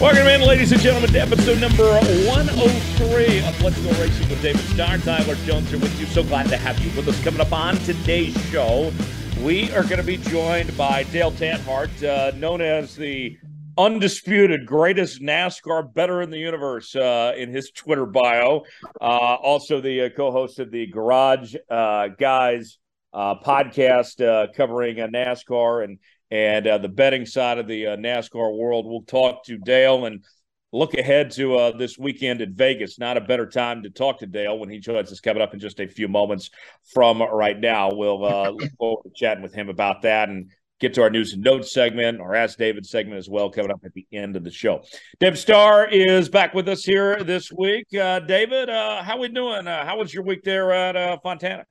Welcome 0.00 0.28
in, 0.28 0.42
ladies 0.42 0.70
and 0.70 0.80
gentlemen, 0.80 1.10
to 1.10 1.18
episode 1.18 1.60
number 1.60 1.84
103 2.28 3.38
of 3.38 3.60
Let's 3.60 3.80
Go 3.80 3.90
Racing 4.00 4.28
with 4.28 4.40
David 4.40 4.60
Starr. 4.66 4.98
Tyler 4.98 5.34
Jones 5.46 5.68
here 5.68 5.80
with 5.80 5.98
you. 5.98 6.06
So 6.06 6.22
glad 6.22 6.48
to 6.50 6.56
have 6.56 6.78
you 6.78 6.94
with 6.96 7.08
us. 7.08 7.20
Coming 7.24 7.40
up 7.40 7.52
on 7.52 7.76
today's 7.78 8.36
show, 8.50 8.92
we 9.40 9.72
are 9.72 9.82
going 9.82 9.96
to 9.96 10.04
be 10.04 10.18
joined 10.18 10.76
by 10.76 11.02
Dale 11.04 11.32
Earnhardt, 11.32 12.04
uh, 12.04 12.36
known 12.36 12.60
as 12.60 12.94
the 12.94 13.36
undisputed 13.76 14.64
greatest 14.64 15.22
NASCAR 15.22 15.92
better 15.92 16.22
in 16.22 16.30
the 16.30 16.38
universe 16.38 16.94
uh, 16.94 17.32
in 17.36 17.50
his 17.50 17.72
Twitter 17.72 18.06
bio. 18.06 18.62
Uh, 19.00 19.04
also, 19.42 19.80
the 19.80 20.02
uh, 20.02 20.08
co-host 20.10 20.60
of 20.60 20.70
the 20.70 20.86
Garage 20.86 21.56
uh, 21.68 22.08
Guys 22.08 22.78
podcast 23.14 24.24
uh, 24.24 24.52
covering 24.52 24.96
NASCAR 24.96 25.84
and 25.84 25.98
and 26.30 26.82
the 26.82 26.88
betting 26.88 27.26
side 27.26 27.58
of 27.58 27.68
the 27.68 27.84
NASCAR 27.84 28.56
world. 28.56 28.86
We'll 28.86 29.02
talk 29.02 29.44
to 29.44 29.56
Dale 29.58 30.06
and 30.06 30.24
look 30.72 30.94
ahead 30.94 31.30
to 31.32 31.72
this 31.78 31.96
weekend 31.96 32.40
at 32.40 32.50
Vegas. 32.50 32.98
Not 32.98 33.16
a 33.16 33.20
better 33.20 33.46
time 33.46 33.84
to 33.84 33.90
talk 33.90 34.18
to 34.18 34.26
Dale 34.26 34.58
when 34.58 34.68
he 34.68 34.80
joins 34.80 35.12
us 35.12 35.20
coming 35.20 35.42
up 35.42 35.54
in 35.54 35.60
just 35.60 35.78
a 35.78 35.86
few 35.86 36.08
moments 36.08 36.50
from 36.92 37.22
right 37.22 37.58
now. 37.58 37.92
We'll 37.92 38.20
look 38.56 38.70
forward 38.78 39.04
to 39.04 39.10
chatting 39.14 39.42
with 39.42 39.54
him 39.54 39.68
about 39.68 40.02
that 40.02 40.28
and 40.28 40.50
get 40.80 40.94
to 40.94 41.02
our 41.02 41.10
news 41.10 41.32
and 41.32 41.42
notes 41.42 41.72
segment, 41.72 42.20
our 42.20 42.34
Ask 42.34 42.58
David 42.58 42.84
segment 42.84 43.18
as 43.18 43.28
well, 43.28 43.50
coming 43.50 43.70
up 43.70 43.80
at 43.84 43.94
the 43.94 44.06
end 44.12 44.36
of 44.36 44.44
the 44.44 44.50
show. 44.50 44.82
Deb 45.20 45.36
Starr 45.36 45.88
is 45.88 46.28
back 46.28 46.52
with 46.52 46.68
us 46.68 46.84
here 46.84 47.22
this 47.22 47.50
week. 47.52 47.86
Uh, 47.94 48.20
David, 48.20 48.68
uh, 48.68 49.02
how 49.02 49.18
we 49.18 49.28
doing? 49.28 49.66
Uh, 49.66 49.84
how 49.84 49.98
was 49.98 50.12
your 50.12 50.24
week 50.24 50.42
there 50.42 50.72
at 50.72 50.96
uh, 50.96 51.16
Fontana? 51.22 51.64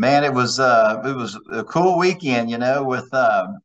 Man, 0.00 0.24
it 0.24 0.32
was 0.32 0.58
uh, 0.58 1.02
it 1.04 1.14
was 1.14 1.38
a 1.52 1.62
cool 1.62 1.98
weekend. 1.98 2.50
You 2.50 2.56
know, 2.56 2.82
with 2.82 3.12
um, 3.12 3.58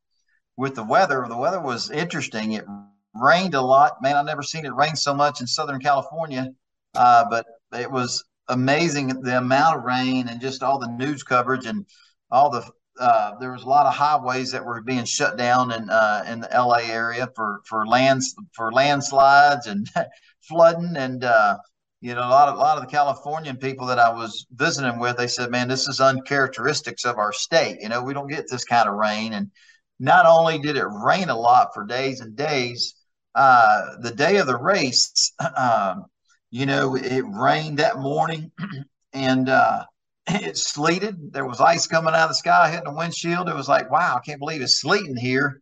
with 0.57 0.75
the 0.75 0.83
weather. 0.83 1.25
The 1.29 1.37
weather 1.37 1.61
was 1.61 1.89
interesting. 1.89 2.51
It 2.51 2.65
rained 3.13 3.53
a 3.53 3.61
lot. 3.61 4.01
Man, 4.01 4.17
I've 4.17 4.25
never 4.25 4.43
seen 4.43 4.65
it 4.65 4.75
rain 4.75 4.97
so 4.97 5.13
much 5.13 5.39
in 5.39 5.47
Southern 5.47 5.79
California. 5.79 6.49
Uh, 6.93 7.23
but 7.29 7.45
it 7.71 7.89
was 7.89 8.25
amazing 8.49 9.07
the 9.21 9.37
amount 9.37 9.77
of 9.77 9.85
rain 9.85 10.27
and 10.27 10.41
just 10.41 10.61
all 10.61 10.77
the 10.77 10.89
news 10.89 11.23
coverage 11.23 11.65
and 11.65 11.85
all 12.29 12.49
the 12.49 12.69
uh, 12.99 13.37
there 13.39 13.53
was 13.53 13.63
a 13.63 13.69
lot 13.69 13.85
of 13.85 13.93
highways 13.93 14.51
that 14.51 14.65
were 14.65 14.81
being 14.81 15.05
shut 15.05 15.37
down 15.37 15.71
in 15.71 15.89
uh, 15.89 16.25
in 16.27 16.41
the 16.41 16.49
LA 16.53 16.79
area 16.79 17.29
for 17.33 17.61
for 17.63 17.87
lands 17.87 18.35
for 18.51 18.73
landslides 18.73 19.67
and 19.67 19.89
flooding 20.41 20.97
and 20.97 21.23
uh, 21.23 21.55
you 22.01 22.13
know 22.13 22.21
a 22.21 22.29
lot 22.29 22.49
of 22.49 22.55
a 22.55 22.59
lot 22.59 22.77
of 22.77 22.83
the 22.83 22.89
Californian 22.89 23.57
people 23.57 23.87
that 23.87 23.99
I 23.99 24.09
was 24.13 24.45
visiting 24.51 24.99
with 24.99 25.17
they 25.17 25.27
said 25.27 25.51
man 25.51 25.67
this 25.67 25.87
is 25.87 25.99
uncharacteristics 25.99 27.05
of 27.05 27.17
our 27.17 27.33
state 27.33 27.77
you 27.81 27.89
know 27.89 28.03
we 28.03 28.13
don't 28.13 28.27
get 28.29 28.45
this 28.49 28.65
kind 28.65 28.87
of 28.87 28.95
rain 28.95 29.33
and 29.33 29.51
not 29.99 30.25
only 30.25 30.59
did 30.59 30.77
it 30.77 30.85
rain 30.85 31.29
a 31.29 31.37
lot 31.37 31.69
for 31.73 31.85
days 31.85 32.19
and 32.19 32.35
days 32.35 32.95
uh, 33.33 33.97
the 34.01 34.11
day 34.11 34.37
of 34.37 34.47
the 34.47 34.57
race 34.57 35.31
um, 35.57 36.05
you 36.51 36.65
know 36.65 36.95
it 36.95 37.23
rained 37.27 37.79
that 37.79 37.97
morning 37.99 38.51
and 39.13 39.49
uh, 39.49 39.85
it 40.27 40.57
sleeted. 40.57 41.33
There 41.33 41.45
was 41.45 41.61
ice 41.61 41.87
coming 41.87 42.13
out 42.13 42.23
of 42.23 42.29
the 42.29 42.35
sky 42.35 42.69
hitting 42.69 42.85
the 42.85 42.97
windshield. 42.97 43.49
It 43.49 43.55
was 43.55 43.69
like, 43.69 43.91
wow, 43.91 44.17
I 44.17 44.25
can't 44.25 44.39
believe 44.39 44.61
it's 44.61 44.81
sleeting 44.81 45.15
here. 45.15 45.61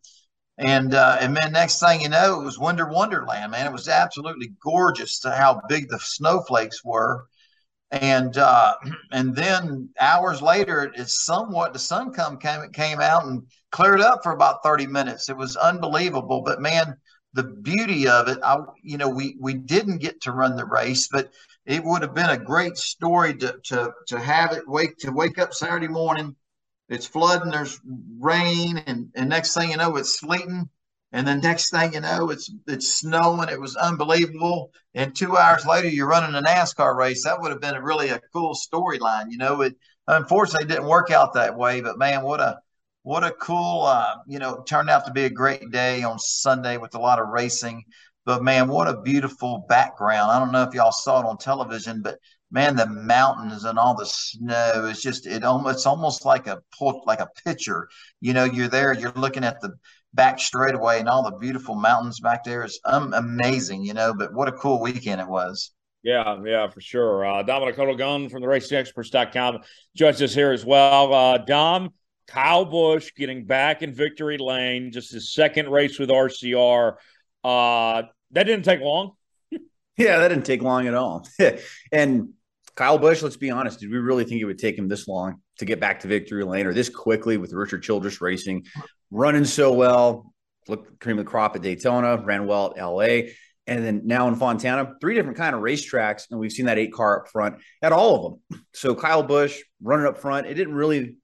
And 0.58 0.94
uh, 0.94 1.16
and 1.20 1.36
then 1.36 1.52
next 1.52 1.80
thing 1.80 2.00
you 2.00 2.08
know, 2.08 2.40
it 2.40 2.44
was 2.44 2.58
Winter 2.58 2.86
Wonderland, 2.86 3.50
man. 3.50 3.66
It 3.66 3.72
was 3.72 3.88
absolutely 3.88 4.52
gorgeous 4.62 5.18
to 5.20 5.32
how 5.32 5.60
big 5.68 5.88
the 5.88 5.98
snowflakes 5.98 6.84
were. 6.84 7.26
And 7.90 8.36
uh, 8.38 8.74
and 9.12 9.34
then 9.34 9.90
hours 10.00 10.42
later, 10.42 10.92
it's 10.94 11.24
somewhat 11.24 11.72
the 11.72 11.78
sun 11.78 12.12
come 12.12 12.38
came 12.38 12.70
came 12.72 13.00
out 13.00 13.24
and 13.26 13.42
cleared 13.72 14.00
up 14.00 14.22
for 14.22 14.32
about 14.32 14.62
30 14.62 14.86
minutes. 14.86 15.28
It 15.28 15.36
was 15.36 15.56
unbelievable. 15.56 16.42
But 16.42 16.60
man, 16.60 16.96
the 17.32 17.44
beauty 17.44 18.08
of 18.08 18.28
it, 18.28 18.38
I 18.44 18.58
you 18.82 18.98
know, 18.98 19.08
we 19.08 19.36
we 19.40 19.54
didn't 19.54 19.98
get 19.98 20.20
to 20.22 20.32
run 20.32 20.56
the 20.56 20.64
race, 20.66 21.08
but 21.08 21.30
it 21.66 21.82
would 21.84 22.02
have 22.02 22.14
been 22.14 22.30
a 22.30 22.38
great 22.38 22.76
story 22.76 23.34
to 23.38 23.58
to 23.64 23.92
to 24.08 24.20
have 24.20 24.52
it 24.52 24.68
wake 24.68 24.98
to 24.98 25.10
wake 25.10 25.38
up 25.38 25.52
Saturday 25.52 25.88
morning. 25.88 26.36
It's 26.88 27.06
flooding, 27.06 27.50
there's 27.50 27.80
rain, 28.18 28.78
and, 28.78 29.08
and 29.14 29.28
next 29.28 29.54
thing 29.54 29.70
you 29.70 29.76
know, 29.76 29.96
it's 29.96 30.18
sleeting. 30.20 30.68
And 31.12 31.26
then 31.28 31.40
next 31.40 31.70
thing 31.70 31.94
you 31.94 32.00
know, 32.00 32.30
it's 32.30 32.52
it's 32.66 32.98
snowing. 32.98 33.48
It 33.48 33.60
was 33.60 33.76
unbelievable. 33.76 34.72
And 34.94 35.14
two 35.14 35.36
hours 35.36 35.64
later, 35.64 35.88
you're 35.88 36.08
running 36.08 36.34
a 36.34 36.42
NASCAR 36.42 36.96
race. 36.96 37.22
That 37.22 37.40
would 37.40 37.52
have 37.52 37.60
been 37.60 37.76
a 37.76 37.82
really 37.82 38.08
a 38.08 38.20
cool 38.32 38.54
storyline. 38.54 39.26
You 39.30 39.38
know, 39.38 39.60
it 39.60 39.76
unfortunately 40.08 40.66
didn't 40.66 40.88
work 40.88 41.12
out 41.12 41.34
that 41.34 41.56
way. 41.56 41.80
But 41.80 41.98
man, 41.98 42.22
what 42.22 42.40
a 42.40 42.58
what 43.04 43.22
a 43.22 43.30
cool 43.30 43.82
uh, 43.82 44.16
you 44.26 44.40
know, 44.40 44.64
turned 44.66 44.90
out 44.90 45.06
to 45.06 45.12
be 45.12 45.24
a 45.24 45.30
great 45.30 45.70
day 45.70 46.02
on 46.02 46.18
Sunday 46.18 46.78
with 46.78 46.96
a 46.96 47.00
lot 47.00 47.20
of 47.20 47.28
racing. 47.28 47.84
But 48.26 48.42
man, 48.42 48.66
what 48.68 48.88
a 48.88 49.00
beautiful 49.00 49.66
background. 49.68 50.32
I 50.32 50.40
don't 50.40 50.50
know 50.50 50.64
if 50.64 50.74
y'all 50.74 50.90
saw 50.90 51.20
it 51.20 51.26
on 51.26 51.38
television, 51.38 52.02
but 52.02 52.18
man, 52.54 52.76
the 52.76 52.86
mountains 52.86 53.64
and 53.64 53.78
all 53.78 53.96
the 53.96 54.06
snow 54.06 54.86
is 54.88 55.02
just 55.02 55.26
it 55.26 55.42
almost 55.42 55.74
it's 55.74 55.86
almost 55.86 56.24
like 56.24 56.46
a 56.46 56.62
like 57.04 57.18
a 57.20 57.28
picture. 57.44 57.88
You 58.20 58.32
know, 58.32 58.44
you're 58.44 58.68
there, 58.68 58.94
you're 58.94 59.12
looking 59.16 59.44
at 59.44 59.60
the 59.60 59.74
back 60.14 60.38
straightaway 60.38 61.00
and 61.00 61.08
all 61.08 61.24
the 61.28 61.36
beautiful 61.36 61.74
mountains 61.74 62.20
back 62.20 62.44
there 62.44 62.64
is 62.64 62.78
um, 62.84 63.12
amazing, 63.12 63.82
you 63.82 63.92
know, 63.92 64.14
but 64.14 64.32
what 64.32 64.46
a 64.46 64.52
cool 64.52 64.80
weekend 64.80 65.20
it 65.20 65.26
was. 65.26 65.72
Yeah, 66.04 66.40
yeah, 66.44 66.68
for 66.68 66.80
sure. 66.80 67.26
Uh, 67.26 67.42
Dominic 67.42 67.76
Gun 67.76 68.28
from 68.28 68.40
the 68.40 68.46
racingexperts.com 68.46 69.60
joins 69.96 70.22
us 70.22 70.34
here 70.34 70.52
as 70.52 70.64
well. 70.64 71.12
Uh, 71.12 71.38
Dom, 71.38 71.90
Kyle 72.28 72.64
Busch 72.64 73.10
getting 73.16 73.46
back 73.46 73.82
in 73.82 73.92
victory 73.92 74.38
lane, 74.38 74.92
just 74.92 75.12
his 75.12 75.32
second 75.34 75.68
race 75.70 75.98
with 75.98 76.10
RCR. 76.10 76.96
Uh, 77.42 78.02
that 78.30 78.44
didn't 78.44 78.64
take 78.64 78.80
long. 78.80 79.12
yeah, 79.96 80.18
that 80.18 80.28
didn't 80.28 80.46
take 80.46 80.62
long 80.62 80.86
at 80.86 80.94
all. 80.94 81.26
and 81.92 82.34
Kyle 82.76 82.98
Busch, 82.98 83.22
let's 83.22 83.36
be 83.36 83.50
honest, 83.50 83.80
did 83.80 83.90
we 83.90 83.98
really 83.98 84.24
think 84.24 84.40
it 84.40 84.46
would 84.46 84.58
take 84.58 84.76
him 84.76 84.88
this 84.88 85.06
long 85.06 85.40
to 85.58 85.64
get 85.64 85.80
back 85.80 86.00
to 86.00 86.08
victory 86.08 86.44
lane 86.44 86.66
or 86.66 86.74
this 86.74 86.88
quickly 86.88 87.36
with 87.36 87.52
Richard 87.52 87.82
Childress 87.82 88.20
racing, 88.20 88.64
running 89.10 89.44
so 89.44 89.72
well, 89.72 90.32
look 90.68 90.98
cream 90.98 91.18
of 91.18 91.24
the 91.24 91.30
crop 91.30 91.54
at 91.54 91.62
Daytona, 91.62 92.16
ran 92.24 92.46
well 92.46 92.74
at 92.76 92.82
LA, 92.82 93.30
and 93.66 93.84
then 93.84 94.02
now 94.04 94.28
in 94.28 94.36
Fontana, 94.36 94.94
three 95.00 95.14
different 95.14 95.36
kind 95.36 95.54
of 95.54 95.62
racetracks, 95.62 96.24
and 96.30 96.38
we've 96.40 96.52
seen 96.52 96.66
that 96.66 96.78
eight 96.78 96.92
car 96.92 97.22
up 97.22 97.28
front 97.30 97.56
at 97.80 97.92
all 97.92 98.16
of 98.16 98.22
them. 98.50 98.66
So 98.74 98.94
Kyle 98.94 99.22
Busch 99.22 99.60
running 99.82 100.06
up 100.06 100.18
front, 100.18 100.46
it 100.46 100.54
didn't 100.54 100.74
really. 100.74 101.16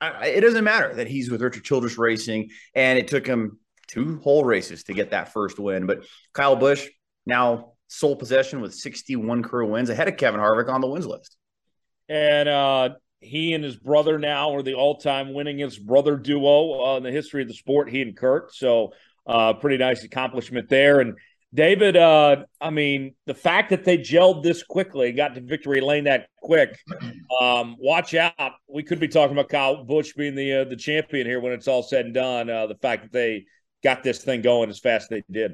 It 0.00 0.42
doesn't 0.42 0.64
matter 0.64 0.94
that 0.96 1.06
he's 1.06 1.30
with 1.30 1.40
Richard 1.40 1.64
Childress 1.64 1.96
Racing, 1.96 2.50
and 2.74 2.98
it 2.98 3.08
took 3.08 3.26
him 3.26 3.58
two 3.86 4.18
whole 4.22 4.44
races 4.44 4.84
to 4.84 4.92
get 4.92 5.10
that 5.10 5.32
first 5.32 5.58
win. 5.58 5.86
But 5.86 6.04
Kyle 6.34 6.56
Busch 6.56 6.86
now 7.24 7.73
sole 7.94 8.16
possession 8.16 8.60
with 8.60 8.74
61 8.74 9.42
career 9.42 9.64
wins 9.64 9.90
ahead 9.90 10.08
of 10.08 10.16
Kevin 10.16 10.40
Harvick 10.40 10.68
on 10.68 10.80
the 10.80 10.88
wins 10.88 11.06
list. 11.06 11.36
And 12.08 12.48
uh, 12.48 12.90
he 13.20 13.54
and 13.54 13.64
his 13.64 13.76
brother 13.76 14.18
now 14.18 14.54
are 14.54 14.62
the 14.62 14.74
all-time 14.74 15.28
winningest 15.28 15.82
brother 15.82 16.16
duo 16.16 16.84
uh, 16.84 16.96
in 16.96 17.02
the 17.02 17.10
history 17.10 17.42
of 17.42 17.48
the 17.48 17.54
sport. 17.54 17.90
He 17.90 18.02
and 18.02 18.16
Kurt. 18.16 18.54
So 18.54 18.92
uh, 19.26 19.54
pretty 19.54 19.78
nice 19.78 20.04
accomplishment 20.04 20.68
there. 20.68 21.00
And 21.00 21.14
David, 21.54 21.96
uh, 21.96 22.44
I 22.60 22.70
mean, 22.70 23.14
the 23.26 23.34
fact 23.34 23.70
that 23.70 23.84
they 23.84 23.96
gelled 23.96 24.42
this 24.42 24.64
quickly, 24.64 25.12
got 25.12 25.36
to 25.36 25.40
victory 25.40 25.80
lane 25.80 26.04
that 26.04 26.26
quick. 26.36 26.78
Um, 27.40 27.76
watch 27.78 28.14
out. 28.14 28.52
We 28.68 28.82
could 28.82 28.98
be 28.98 29.08
talking 29.08 29.36
about 29.36 29.48
Kyle 29.48 29.84
Busch 29.84 30.14
being 30.14 30.34
the 30.34 30.52
uh, 30.52 30.64
the 30.64 30.76
champion 30.76 31.26
here 31.26 31.40
when 31.40 31.52
it's 31.52 31.68
all 31.68 31.82
said 31.82 32.06
and 32.06 32.14
done. 32.14 32.50
Uh, 32.50 32.66
the 32.66 32.74
fact 32.74 33.04
that 33.04 33.12
they 33.12 33.46
got 33.84 34.02
this 34.02 34.24
thing 34.24 34.42
going 34.42 34.68
as 34.68 34.80
fast 34.80 35.04
as 35.04 35.08
they 35.10 35.22
did. 35.30 35.52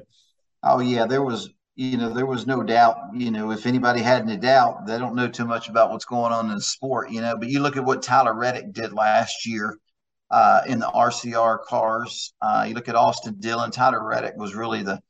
Oh 0.63 0.79
yeah, 0.79 1.05
there 1.05 1.21
was 1.21 1.51
you 1.75 1.97
know 1.97 2.09
there 2.13 2.25
was 2.25 2.47
no 2.47 2.63
doubt. 2.63 2.97
You 3.13 3.31
know, 3.31 3.51
if 3.51 3.65
anybody 3.65 4.01
had 4.01 4.23
any 4.23 4.37
doubt, 4.37 4.85
they 4.85 4.97
don't 4.97 5.15
know 5.15 5.27
too 5.27 5.45
much 5.45 5.69
about 5.69 5.91
what's 5.91 6.05
going 6.05 6.33
on 6.33 6.49
in 6.49 6.55
the 6.55 6.61
sport. 6.61 7.11
You 7.11 7.21
know, 7.21 7.37
but 7.37 7.49
you 7.49 7.59
look 7.59 7.77
at 7.77 7.85
what 7.85 8.03
Tyler 8.03 8.33
Reddick 8.33 8.73
did 8.73 8.93
last 8.93 9.45
year 9.45 9.77
uh, 10.31 10.61
in 10.67 10.79
the 10.79 10.87
RCR 10.87 11.63
cars. 11.63 12.33
Uh, 12.41 12.65
you 12.67 12.73
look 12.73 12.89
at 12.89 12.95
Austin 12.95 13.35
Dillon. 13.39 13.71
Tyler 13.71 14.03
Reddick 14.03 14.35
was 14.37 14.55
really 14.55 14.83
the 14.83 15.01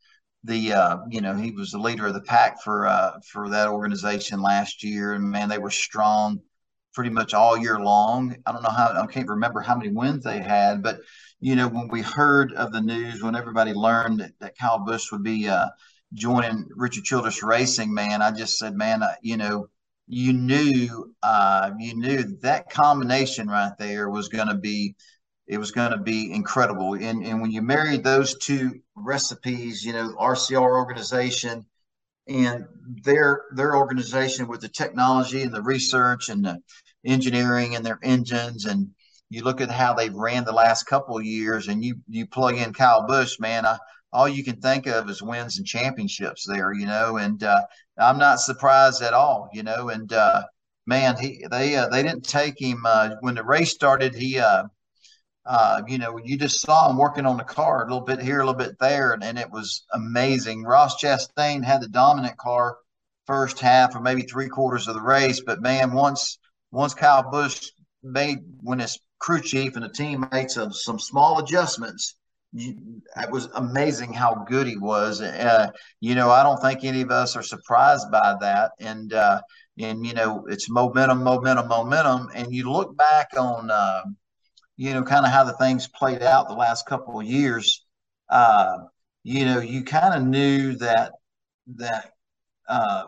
the 0.44 0.74
uh, 0.74 0.98
you 1.10 1.22
know 1.22 1.36
he 1.36 1.52
was 1.52 1.72
the 1.72 1.78
leader 1.80 2.08
of 2.08 2.14
the 2.14 2.22
pack 2.22 2.62
for 2.62 2.88
uh, 2.88 3.20
for 3.32 3.50
that 3.50 3.68
organization 3.70 4.42
last 4.42 4.84
year, 4.84 5.14
and 5.14 5.24
man, 5.30 5.50
they 5.50 5.58
were 5.60 5.72
strong 5.72 6.40
pretty 6.94 7.10
much 7.10 7.34
all 7.34 7.58
year 7.58 7.80
long. 7.80 8.36
I 8.46 8.52
don't 8.52 8.64
know 8.64 8.70
how 8.70 8.92
I 9.02 9.08
can't 9.08 9.30
remember 9.30 9.62
how 9.62 9.76
many 9.78 9.90
wins 9.92 10.24
they 10.24 10.40
had, 10.40 10.84
but 10.84 11.00
you 11.40 11.56
know, 11.56 11.68
when 11.68 11.88
we 11.88 12.02
heard 12.02 12.54
of 12.54 12.72
the 12.72 12.82
news, 12.82 13.24
when 13.24 13.36
everybody 13.36 13.74
learned 13.74 14.32
that, 14.40 14.58
Kyle 14.58 14.80
Busch 14.80 15.12
would 15.12 15.24
be 15.24 15.48
uh, 15.48 15.68
joining 16.14 16.68
Richard 16.76 17.04
Childress 17.04 17.44
Racing, 17.44 17.94
man, 17.94 18.22
I 18.22 18.32
just 18.32 18.58
said, 18.58 18.76
man, 18.76 19.04
uh, 19.04 19.14
you 19.22 19.38
know, 19.38 19.68
you 20.08 20.34
knew, 20.34 21.14
uh, 21.24 21.72
you 21.80 21.96
knew 21.96 22.24
that 22.42 22.70
combination 22.70 23.48
right 23.48 23.72
there 23.78 24.10
was 24.10 24.28
going 24.28 24.48
to 24.48 24.56
be, 24.56 24.96
it 25.48 25.58
was 25.58 25.72
going 25.72 25.92
to 25.92 25.98
be 25.98 26.34
incredible. 26.34 26.94
And, 26.94 27.26
and 27.26 27.42
when 27.42 27.52
you 27.52 27.62
married 27.62 28.04
those 28.04 28.38
two 28.38 28.82
recipes, 28.96 29.84
you 29.84 29.94
know, 29.94 30.14
RCR 30.20 30.62
organization 30.62 31.66
and 32.28 32.66
their 33.04 33.44
their 33.56 33.76
organization 33.76 34.48
with 34.48 34.62
the 34.62 34.70
technology 34.70 35.42
and 35.42 35.54
the 35.54 35.62
research 35.62 36.30
and 36.30 36.46
the 36.46 36.60
engineering 37.04 37.76
and 37.76 37.84
their 37.84 37.98
engines 38.04 38.66
and 38.66 38.92
you 39.32 39.44
look 39.44 39.62
at 39.62 39.72
how 39.72 39.94
they've 39.94 40.14
ran 40.14 40.44
the 40.44 40.52
last 40.52 40.84
couple 40.84 41.18
of 41.18 41.24
years, 41.24 41.70
and 41.70 41.84
you 41.84 41.96
you 42.10 42.28
plug 42.28 42.58
in 42.58 42.74
Kyle 42.74 43.08
Busch, 43.08 43.40
man, 43.40 43.66
I, 43.66 43.78
all 44.14 44.28
you 44.28 44.44
can 44.44 44.58
think 44.58 44.88
of 44.88 45.10
is 45.10 45.22
wins 45.22 45.58
and 45.58 45.66
championships 45.66 46.46
there, 46.48 46.74
you 46.74 46.86
know. 46.86 47.18
And 47.18 47.42
uh, 47.44 47.62
I'm 47.98 48.18
not 48.18 48.40
surprised 48.40 49.02
at 49.02 49.14
all, 49.14 49.50
you 49.54 49.64
know. 49.64 49.90
And 49.90 50.12
uh, 50.12 50.44
man, 50.86 51.18
he 51.18 51.46
they 51.50 51.76
uh, 51.76 51.88
they 51.88 52.04
didn't 52.04 52.28
take 52.28 52.60
him 52.60 52.84
uh, 52.86 53.16
when 53.22 53.36
the 53.36 53.44
race 53.44 53.72
started. 53.72 54.16
He 54.16 54.40
uh, 54.40 54.64
uh, 55.46 55.82
you 55.88 55.98
know, 55.98 56.20
you 56.24 56.38
just 56.38 56.62
saw 56.62 56.90
him 56.90 56.98
working 56.98 57.26
on 57.26 57.38
the 57.38 57.44
car 57.44 57.82
a 57.82 57.86
little 57.86 58.06
bit 58.06 58.22
here, 58.22 58.42
a 58.42 58.46
little 58.46 58.54
bit 58.54 58.78
there, 58.80 59.14
and, 59.14 59.24
and 59.24 59.40
it 59.40 59.50
was 59.50 59.86
amazing. 59.94 60.64
Ross 60.64 61.02
Chastain 61.02 61.64
had 61.64 61.82
the 61.82 61.88
dominant 61.88 62.38
car 62.38 62.78
first 63.26 63.60
half 63.60 63.96
or 63.96 64.02
maybe 64.02 64.22
three 64.22 64.50
quarters 64.50 64.88
of 64.88 64.94
the 64.94 65.02
race, 65.02 65.42
but 65.46 65.62
man, 65.62 65.94
once 65.94 66.38
once 66.72 66.94
Kyle 66.94 67.30
Busch 67.30 67.72
made 68.04 68.40
when 68.62 68.80
his 68.80 69.00
crew 69.20 69.42
chief 69.42 69.76
and 69.76 69.84
the 69.84 69.90
team 69.90 70.26
made 70.32 70.52
some 70.52 70.72
some 70.72 71.00
small 71.00 71.40
adjustments, 71.40 72.16
it 72.54 73.32
was 73.32 73.48
amazing 73.56 74.14
how 74.14 74.46
good 74.48 74.68
he 74.68 74.78
was. 74.78 75.22
Uh, 75.22 75.72
you 76.00 76.16
know, 76.16 76.30
I 76.30 76.44
don't 76.44 76.62
think 76.62 76.84
any 76.84 77.02
of 77.02 77.12
us 77.12 77.36
are 77.36 77.44
surprised 77.44 78.12
by 78.12 78.36
that, 78.42 78.72
and 78.80 79.14
uh, 79.14 79.42
and 79.80 80.06
you 80.06 80.14
know, 80.14 80.46
it's 80.48 80.70
momentum, 80.70 81.24
momentum, 81.24 81.68
momentum, 81.68 82.30
and 82.36 82.54
you 82.54 82.72
look 82.72 82.96
back 82.98 83.30
on. 83.38 83.72
Uh, 83.72 84.02
you 84.78 84.94
know, 84.96 85.04
kind 85.04 85.28
of 85.28 85.32
how 85.32 85.44
the 85.44 85.54
things 85.54 85.88
played 85.88 86.24
out 86.24 86.48
the 86.48 86.56
last 86.56 86.88
couple 86.88 87.20
of 87.20 87.26
years, 87.26 87.86
uh, 88.32 88.80
you 89.24 89.46
know, 89.46 89.60
you 89.60 89.84
kind 89.84 90.16
of 90.16 90.28
knew 90.28 90.76
that 90.78 91.12
that 91.76 92.12
uh, 92.68 93.04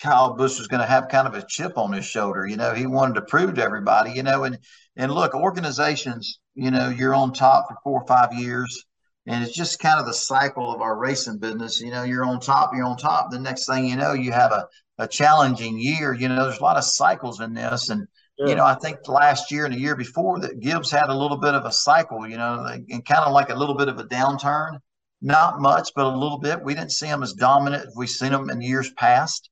Kyle 0.00 0.34
Busch 0.34 0.58
was 0.58 0.68
going 0.68 0.80
to 0.80 0.86
have 0.86 1.08
kind 1.08 1.26
of 1.26 1.34
a 1.34 1.44
chip 1.46 1.76
on 1.76 1.92
his 1.92 2.04
shoulder. 2.04 2.46
You 2.46 2.56
know, 2.56 2.74
he 2.74 2.86
wanted 2.86 3.14
to 3.14 3.22
prove 3.22 3.54
to 3.54 3.62
everybody. 3.62 4.12
You 4.12 4.22
know, 4.22 4.44
and 4.44 4.58
and 4.96 5.12
look, 5.12 5.34
organizations, 5.34 6.39
you 6.54 6.70
know, 6.70 6.88
you're 6.88 7.14
on 7.14 7.32
top 7.32 7.68
for 7.68 7.76
four 7.82 8.00
or 8.02 8.06
five 8.06 8.32
years, 8.34 8.86
and 9.26 9.44
it's 9.44 9.54
just 9.54 9.78
kind 9.78 10.00
of 10.00 10.06
the 10.06 10.14
cycle 10.14 10.72
of 10.72 10.80
our 10.80 10.96
racing 10.96 11.38
business. 11.38 11.80
You 11.80 11.90
know, 11.90 12.02
you're 12.02 12.24
on 12.24 12.40
top, 12.40 12.72
you're 12.74 12.86
on 12.86 12.96
top. 12.96 13.30
The 13.30 13.38
next 13.38 13.66
thing 13.66 13.86
you 13.86 13.96
know, 13.96 14.12
you 14.12 14.32
have 14.32 14.52
a 14.52 14.66
a 14.98 15.08
challenging 15.08 15.78
year. 15.78 16.12
You 16.12 16.28
know, 16.28 16.44
there's 16.44 16.58
a 16.58 16.62
lot 16.62 16.76
of 16.76 16.84
cycles 16.84 17.40
in 17.40 17.54
this, 17.54 17.88
and 17.88 18.06
Sure. 18.40 18.48
You 18.48 18.54
know, 18.54 18.64
I 18.64 18.74
think 18.74 19.06
last 19.06 19.50
year 19.50 19.66
and 19.66 19.74
the 19.74 19.78
year 19.78 19.94
before 19.94 20.40
that 20.40 20.60
Gibbs 20.60 20.90
had 20.90 21.10
a 21.10 21.14
little 21.14 21.36
bit 21.36 21.52
of 21.52 21.66
a 21.66 21.72
cycle, 21.72 22.26
you 22.26 22.38
know, 22.38 22.64
and 22.64 23.04
kind 23.04 23.24
of 23.24 23.34
like 23.34 23.50
a 23.50 23.54
little 23.54 23.74
bit 23.74 23.88
of 23.88 23.98
a 23.98 24.04
downturn. 24.04 24.78
Not 25.20 25.60
much, 25.60 25.90
but 25.94 26.06
a 26.06 26.16
little 26.16 26.38
bit. 26.38 26.64
We 26.64 26.74
didn't 26.74 26.92
see 26.92 27.06
him 27.06 27.22
as 27.22 27.34
dominant 27.34 27.88
as 27.88 27.94
we've 27.94 28.08
seen 28.08 28.32
him 28.32 28.48
in 28.48 28.62
years 28.62 28.90
past. 28.96 29.50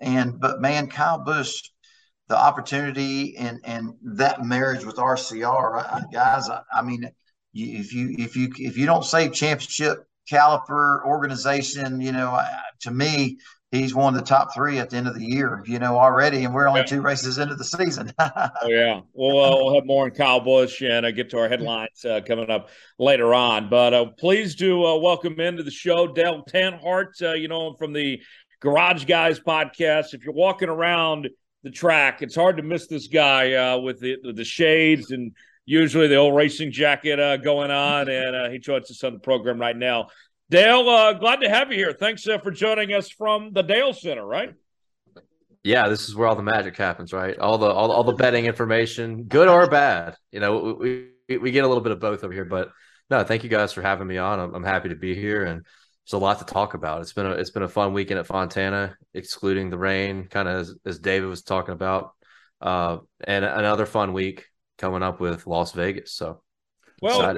And 0.00 0.40
but 0.40 0.62
man, 0.62 0.86
Kyle 0.86 1.22
Busch, 1.22 1.60
the 2.32 2.38
opportunity 2.38 3.36
and 3.36 3.60
and 3.62 3.92
that 4.02 4.42
marriage 4.42 4.86
with 4.86 4.96
RCR, 4.96 5.76
I, 5.76 6.02
guys, 6.10 6.48
I, 6.48 6.62
I 6.72 6.80
mean, 6.80 7.04
if 7.52 7.92
you 7.92 8.16
if 8.18 8.36
you 8.36 8.50
if 8.56 8.78
you 8.78 8.86
don't 8.86 9.04
say 9.04 9.28
championship 9.28 10.06
caliper 10.30 11.04
organization, 11.04 12.00
you 12.00 12.10
know, 12.10 12.40
to 12.80 12.90
me, 12.90 13.36
he's 13.70 13.94
one 13.94 14.14
of 14.14 14.18
the 14.18 14.26
top 14.26 14.54
three 14.54 14.78
at 14.78 14.88
the 14.88 14.96
end 14.96 15.08
of 15.08 15.14
the 15.14 15.26
year, 15.26 15.62
you 15.66 15.78
know, 15.78 15.98
already, 15.98 16.46
and 16.46 16.54
we're 16.54 16.66
only 16.66 16.80
yeah. 16.80 16.86
two 16.86 17.02
races 17.02 17.36
into 17.36 17.54
the 17.54 17.64
season. 17.64 18.10
oh 18.18 18.48
yeah, 18.66 19.02
well, 19.12 19.38
uh, 19.44 19.56
we'll 19.56 19.74
have 19.74 19.84
more 19.84 20.04
on 20.06 20.12
Kyle 20.12 20.40
Busch 20.40 20.80
and 20.80 21.04
uh, 21.04 21.10
get 21.10 21.28
to 21.30 21.38
our 21.38 21.50
headlines 21.50 22.02
uh, 22.06 22.22
coming 22.26 22.48
up 22.48 22.70
later 22.98 23.34
on. 23.34 23.68
But 23.68 23.92
uh, 23.92 24.06
please 24.18 24.54
do 24.54 24.86
uh, 24.86 24.96
welcome 24.96 25.38
into 25.38 25.64
the 25.64 25.70
show 25.70 26.06
Dale 26.06 26.42
Earnhardt. 26.50 27.20
Uh, 27.20 27.34
you 27.34 27.48
know 27.48 27.74
from 27.74 27.92
the 27.92 28.22
Garage 28.60 29.04
Guys 29.04 29.38
podcast. 29.38 30.14
If 30.14 30.24
you're 30.24 30.32
walking 30.32 30.70
around 30.70 31.28
the 31.62 31.70
track, 31.70 32.22
it's 32.22 32.34
hard 32.34 32.56
to 32.56 32.62
miss 32.62 32.86
this 32.86 33.06
guy 33.06 33.76
with 33.76 34.00
the 34.00 34.16
with 34.24 34.36
the 34.36 34.44
shades 34.44 35.10
and 35.10 35.32
usually 35.64 36.08
the 36.08 36.16
old 36.16 36.34
racing 36.34 36.72
jacket 36.72 37.16
going 37.42 37.70
on, 37.70 38.08
and 38.08 38.52
he 38.52 38.58
joins 38.58 38.90
us 38.90 39.04
on 39.04 39.12
the 39.12 39.18
program 39.18 39.60
right 39.60 39.76
now. 39.76 40.08
Dale, 40.50 40.86
uh, 40.86 41.14
glad 41.14 41.36
to 41.36 41.48
have 41.48 41.70
you 41.70 41.78
here. 41.78 41.94
Thanks 41.94 42.28
uh, 42.28 42.36
for 42.36 42.50
joining 42.50 42.92
us 42.92 43.08
from 43.08 43.54
the 43.54 43.62
Dale 43.62 43.94
Center, 43.94 44.26
right? 44.26 44.52
Yeah, 45.64 45.88
this 45.88 46.08
is 46.08 46.14
where 46.14 46.28
all 46.28 46.36
the 46.36 46.42
magic 46.42 46.76
happens, 46.76 47.12
right? 47.12 47.38
All 47.38 47.56
the 47.56 47.70
all, 47.70 47.90
all 47.90 48.04
the 48.04 48.12
betting 48.12 48.44
information, 48.44 49.24
good 49.24 49.48
or 49.48 49.66
bad. 49.68 50.16
You 50.30 50.40
know, 50.40 50.76
we, 50.78 51.08
we, 51.28 51.38
we 51.38 51.50
get 51.52 51.64
a 51.64 51.68
little 51.68 51.82
bit 51.82 51.92
of 51.92 52.00
both 52.00 52.22
over 52.22 52.34
here, 52.34 52.44
but 52.44 52.70
no, 53.08 53.24
thank 53.24 53.44
you 53.44 53.48
guys 53.48 53.72
for 53.72 53.80
having 53.80 54.06
me 54.06 54.18
on. 54.18 54.40
I'm, 54.40 54.54
I'm 54.56 54.64
happy 54.64 54.90
to 54.90 54.96
be 54.96 55.14
here, 55.14 55.44
and 55.44 55.64
there's 56.04 56.14
a 56.14 56.18
lot 56.18 56.38
to 56.38 56.44
talk 56.44 56.74
about. 56.74 57.00
It's 57.00 57.12
been 57.12 57.26
a 57.26 57.32
it's 57.32 57.50
been 57.50 57.62
a 57.62 57.68
fun 57.68 57.92
weekend 57.92 58.20
at 58.20 58.26
Fontana, 58.26 58.96
excluding 59.14 59.70
the 59.70 59.78
rain, 59.78 60.26
kind 60.28 60.48
of 60.48 60.60
as, 60.60 60.74
as 60.84 60.98
David 60.98 61.28
was 61.28 61.42
talking 61.42 61.74
about, 61.74 62.12
uh, 62.60 62.98
and 63.24 63.44
another 63.44 63.86
fun 63.86 64.12
week 64.12 64.46
coming 64.78 65.02
up 65.02 65.20
with 65.20 65.46
Las 65.46 65.72
Vegas. 65.72 66.12
So, 66.12 66.42
well, 67.00 67.36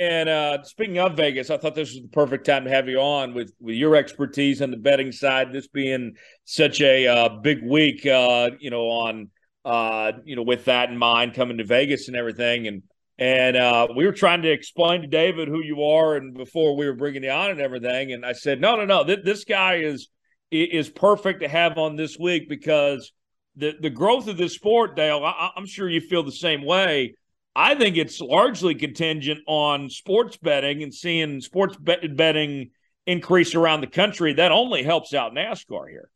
and 0.00 0.30
uh, 0.30 0.62
speaking 0.62 0.98
of 0.98 1.14
Vegas, 1.14 1.50
I 1.50 1.58
thought 1.58 1.74
this 1.74 1.92
was 1.92 2.00
the 2.00 2.08
perfect 2.08 2.46
time 2.46 2.64
to 2.64 2.70
have 2.70 2.88
you 2.88 2.98
on 3.00 3.34
with 3.34 3.52
with 3.60 3.74
your 3.74 3.96
expertise 3.96 4.62
on 4.62 4.70
the 4.70 4.78
betting 4.78 5.12
side. 5.12 5.52
This 5.52 5.68
being 5.68 6.14
such 6.44 6.80
a 6.80 7.06
uh, 7.06 7.28
big 7.42 7.62
week, 7.62 8.06
uh, 8.06 8.50
you 8.60 8.70
know, 8.70 8.84
on 8.84 9.28
uh, 9.64 10.12
you 10.24 10.36
know, 10.36 10.42
with 10.42 10.64
that 10.64 10.88
in 10.88 10.96
mind, 10.96 11.34
coming 11.34 11.58
to 11.58 11.64
Vegas 11.64 12.08
and 12.08 12.16
everything, 12.16 12.66
and 12.66 12.82
and 13.20 13.56
uh, 13.56 13.86
we 13.94 14.04
were 14.04 14.12
trying 14.12 14.42
to 14.42 14.50
explain 14.50 15.02
to 15.02 15.06
David 15.06 15.46
who 15.46 15.62
you 15.62 15.84
are, 15.84 16.16
and 16.16 16.34
before 16.34 16.76
we 16.76 16.86
were 16.86 16.94
bringing 16.94 17.22
you 17.22 17.30
on 17.30 17.50
and 17.50 17.60
everything, 17.60 18.12
and 18.12 18.26
I 18.26 18.32
said, 18.32 18.60
no, 18.60 18.74
no, 18.74 18.84
no, 18.84 19.04
th- 19.04 19.24
this 19.24 19.44
guy 19.44 19.76
is 19.76 20.08
is 20.50 20.90
perfect 20.90 21.42
to 21.42 21.48
have 21.48 21.78
on 21.78 21.94
this 21.94 22.18
week 22.18 22.48
because 22.48 23.12
the 23.54 23.74
the 23.80 23.90
growth 23.90 24.26
of 24.26 24.36
this 24.36 24.54
sport, 24.54 24.96
Dale. 24.96 25.24
I, 25.24 25.50
I'm 25.54 25.66
sure 25.66 25.88
you 25.88 26.00
feel 26.00 26.24
the 26.24 26.32
same 26.32 26.64
way 26.64 27.14
I 27.54 27.74
think 27.74 27.96
it's 27.96 28.20
largely 28.20 28.74
contingent 28.74 29.40
on 29.46 29.90
sports 29.90 30.36
betting 30.36 30.82
and 30.82 30.94
seeing 30.94 31.40
sports 31.40 31.76
bet- 31.76 32.16
betting 32.16 32.70
increase 33.06 33.54
around 33.54 33.80
the 33.80 33.88
country. 33.88 34.34
That 34.34 34.52
only 34.52 34.82
helps 34.82 35.14
out 35.14 35.32
NASCAR 35.32 35.88
here. 35.88 36.10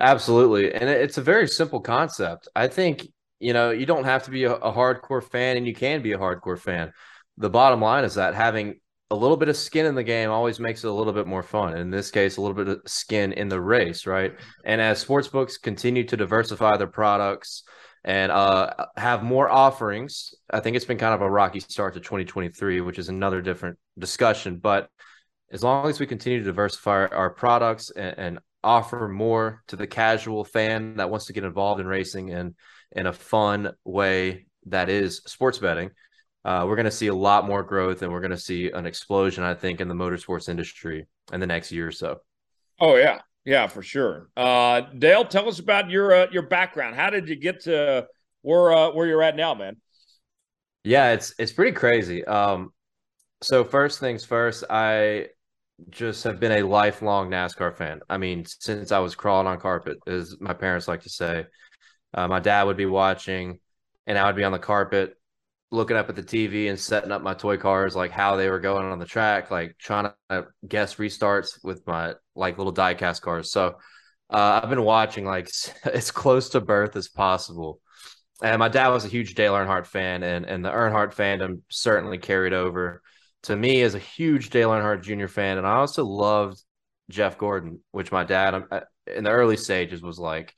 Absolutely. 0.00 0.74
And 0.74 0.90
it's 0.90 1.18
a 1.18 1.22
very 1.22 1.48
simple 1.48 1.80
concept. 1.80 2.48
I 2.54 2.68
think, 2.68 3.08
you 3.38 3.52
know, 3.52 3.70
you 3.70 3.86
don't 3.86 4.04
have 4.04 4.24
to 4.24 4.30
be 4.30 4.44
a, 4.44 4.54
a 4.54 4.72
hardcore 4.72 5.22
fan 5.22 5.56
and 5.56 5.66
you 5.66 5.74
can 5.74 6.02
be 6.02 6.12
a 6.12 6.18
hardcore 6.18 6.58
fan. 6.58 6.92
The 7.38 7.50
bottom 7.50 7.80
line 7.80 8.04
is 8.04 8.14
that 8.14 8.34
having 8.34 8.80
a 9.10 9.14
little 9.14 9.36
bit 9.36 9.48
of 9.48 9.56
skin 9.56 9.86
in 9.86 9.94
the 9.94 10.02
game 10.02 10.30
always 10.30 10.58
makes 10.58 10.82
it 10.82 10.88
a 10.88 10.92
little 10.92 11.12
bit 11.12 11.26
more 11.26 11.42
fun. 11.42 11.76
In 11.76 11.90
this 11.90 12.10
case, 12.10 12.38
a 12.38 12.40
little 12.40 12.56
bit 12.56 12.68
of 12.68 12.80
skin 12.86 13.32
in 13.32 13.48
the 13.48 13.60
race, 13.60 14.06
right? 14.06 14.34
And 14.64 14.80
as 14.80 14.98
sports 14.98 15.28
books 15.28 15.58
continue 15.58 16.04
to 16.04 16.16
diversify 16.16 16.76
their 16.76 16.88
products, 16.88 17.62
and 18.06 18.30
uh, 18.30 18.72
have 18.96 19.24
more 19.24 19.50
offerings. 19.50 20.32
I 20.48 20.60
think 20.60 20.76
it's 20.76 20.84
been 20.84 20.96
kind 20.96 21.12
of 21.12 21.22
a 21.22 21.28
rocky 21.30 21.58
start 21.58 21.94
to 21.94 22.00
2023, 22.00 22.80
which 22.80 23.00
is 23.00 23.08
another 23.08 23.42
different 23.42 23.78
discussion. 23.98 24.58
But 24.58 24.88
as 25.50 25.64
long 25.64 25.90
as 25.90 25.98
we 25.98 26.06
continue 26.06 26.38
to 26.38 26.44
diversify 26.44 27.06
our 27.06 27.30
products 27.30 27.90
and, 27.90 28.14
and 28.16 28.38
offer 28.62 29.08
more 29.08 29.64
to 29.66 29.76
the 29.76 29.88
casual 29.88 30.44
fan 30.44 30.96
that 30.96 31.10
wants 31.10 31.26
to 31.26 31.32
get 31.32 31.42
involved 31.42 31.80
in 31.80 31.86
racing 31.86 32.30
and 32.32 32.54
in 32.92 33.06
a 33.06 33.12
fun 33.12 33.72
way 33.84 34.46
that 34.66 34.88
is 34.88 35.18
sports 35.26 35.58
betting, 35.58 35.90
uh, 36.44 36.64
we're 36.66 36.76
going 36.76 36.84
to 36.84 36.90
see 36.90 37.08
a 37.08 37.14
lot 37.14 37.46
more 37.46 37.62
growth 37.62 38.02
and 38.02 38.12
we're 38.12 38.20
going 38.20 38.30
to 38.30 38.38
see 38.38 38.70
an 38.70 38.86
explosion, 38.86 39.42
I 39.42 39.54
think, 39.54 39.80
in 39.80 39.88
the 39.88 39.94
motorsports 39.94 40.48
industry 40.48 41.06
in 41.32 41.40
the 41.40 41.46
next 41.46 41.72
year 41.72 41.88
or 41.88 41.92
so. 41.92 42.20
Oh, 42.78 42.96
yeah. 42.96 43.20
Yeah, 43.46 43.68
for 43.68 43.80
sure. 43.80 44.28
Uh, 44.36 44.82
Dale, 44.98 45.24
tell 45.24 45.48
us 45.48 45.60
about 45.60 45.88
your 45.88 46.12
uh, 46.12 46.26
your 46.32 46.42
background. 46.42 46.96
How 46.96 47.10
did 47.10 47.28
you 47.28 47.36
get 47.36 47.60
to 47.62 48.06
where 48.42 48.72
uh, 48.72 48.90
where 48.90 49.06
you're 49.06 49.22
at 49.22 49.36
now, 49.36 49.54
man? 49.54 49.76
Yeah, 50.82 51.12
it's 51.12 51.32
it's 51.38 51.52
pretty 51.52 51.70
crazy. 51.70 52.24
Um, 52.24 52.72
so 53.42 53.62
first 53.62 54.00
things 54.00 54.24
first, 54.24 54.64
I 54.68 55.28
just 55.90 56.24
have 56.24 56.40
been 56.40 56.52
a 56.52 56.62
lifelong 56.62 57.30
NASCAR 57.30 57.76
fan. 57.76 58.00
I 58.10 58.18
mean, 58.18 58.44
since 58.46 58.90
I 58.90 58.98
was 58.98 59.14
crawling 59.14 59.46
on 59.46 59.60
carpet, 59.60 59.98
as 60.08 60.36
my 60.40 60.52
parents 60.52 60.88
like 60.88 61.02
to 61.02 61.08
say. 61.08 61.46
Uh, 62.16 62.26
my 62.26 62.40
dad 62.40 62.64
would 62.64 62.76
be 62.76 62.86
watching, 62.86 63.60
and 64.06 64.18
I 64.18 64.26
would 64.26 64.36
be 64.36 64.44
on 64.44 64.52
the 64.52 64.58
carpet 64.58 65.14
looking 65.70 65.96
up 65.96 66.08
at 66.08 66.16
the 66.16 66.22
TV 66.22 66.68
and 66.68 66.78
setting 66.78 67.12
up 67.12 67.22
my 67.22 67.34
toy 67.34 67.56
cars, 67.56 67.94
like 67.94 68.10
how 68.10 68.36
they 68.36 68.48
were 68.48 68.60
going 68.60 68.86
on 68.86 68.98
the 68.98 69.04
track, 69.04 69.50
like 69.50 69.76
trying 69.78 70.10
to 70.30 70.46
guess 70.66 70.94
restarts 70.96 71.58
with 71.62 71.86
my 71.86 72.14
like 72.34 72.56
little 72.56 72.72
diecast 72.72 73.20
cars. 73.20 73.50
So 73.50 73.76
uh, 74.30 74.60
I've 74.62 74.70
been 74.70 74.82
watching 74.82 75.24
like 75.24 75.48
as 75.84 76.10
close 76.10 76.50
to 76.50 76.60
birth 76.60 76.96
as 76.96 77.08
possible. 77.08 77.80
And 78.42 78.58
my 78.58 78.68
dad 78.68 78.88
was 78.88 79.04
a 79.04 79.08
huge 79.08 79.34
Dale 79.34 79.54
Earnhardt 79.54 79.86
fan, 79.86 80.22
and 80.22 80.44
and 80.44 80.64
the 80.64 80.70
Earnhardt 80.70 81.14
fandom 81.14 81.62
certainly 81.70 82.18
carried 82.18 82.52
over 82.52 83.02
to 83.44 83.56
me 83.56 83.80
as 83.82 83.94
a 83.94 83.98
huge 83.98 84.50
Dale 84.50 84.70
Earnhardt 84.70 85.02
Jr. 85.02 85.26
fan. 85.26 85.56
And 85.56 85.66
I 85.66 85.76
also 85.76 86.04
loved 86.04 86.62
Jeff 87.08 87.38
Gordon, 87.38 87.80
which 87.92 88.12
my 88.12 88.24
dad 88.24 88.64
uh, 88.70 88.80
in 89.06 89.24
the 89.24 89.30
early 89.30 89.56
stages 89.56 90.02
was 90.02 90.18
like, 90.18 90.52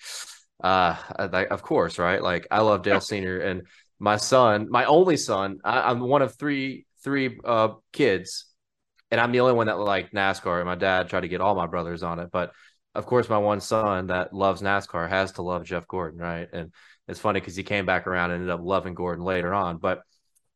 uh, 0.62 0.97
like 1.33 1.50
of 1.50 1.62
course, 1.62 1.99
right? 1.99 2.23
Like 2.23 2.47
I 2.50 2.61
love 2.61 2.83
Dale 2.83 3.00
Sr. 3.03 3.41
and 3.41 3.62
my 3.99 4.17
son, 4.17 4.69
my 4.71 4.85
only 4.85 5.17
son, 5.17 5.59
I, 5.65 5.91
am 5.91 6.00
one 6.00 6.23
of 6.23 6.37
three 6.37 6.87
three 7.03 7.38
uh, 7.45 7.71
kids, 7.93 8.47
and 9.11 9.21
I'm 9.21 9.33
the 9.33 9.41
only 9.41 9.55
one 9.55 9.67
that 9.67 9.79
like 9.79 10.12
NASCAR. 10.12 10.59
And 10.59 10.67
my 10.67 10.75
dad 10.75 11.09
tried 11.09 11.23
to 11.23 11.29
get 11.29 11.41
all 11.41 11.55
my 11.55 11.67
brothers 11.67 12.03
on 12.03 12.19
it, 12.21 12.31
but 12.33 12.53
of 12.95 13.07
course, 13.07 13.29
my 13.29 13.38
one 13.38 13.61
son 13.61 14.09
that 14.09 14.33
loves 14.33 14.62
NASCAR 14.62 15.09
has 15.09 15.33
to 15.33 15.43
love 15.43 15.65
Jeff 15.65 15.87
Gordon, 15.87 16.21
right? 16.21 16.49
And 16.53 16.73
it's 17.07 17.21
funny 17.21 17.41
because 17.41 17.57
he 17.57 17.62
came 17.62 17.87
back 17.87 18.07
around 18.07 18.31
and 18.31 18.43
ended 18.43 18.55
up 18.55 18.61
loving 18.62 18.95
Gordon 18.95 19.25
later 19.25 19.55
on. 19.55 19.79
But 19.79 20.03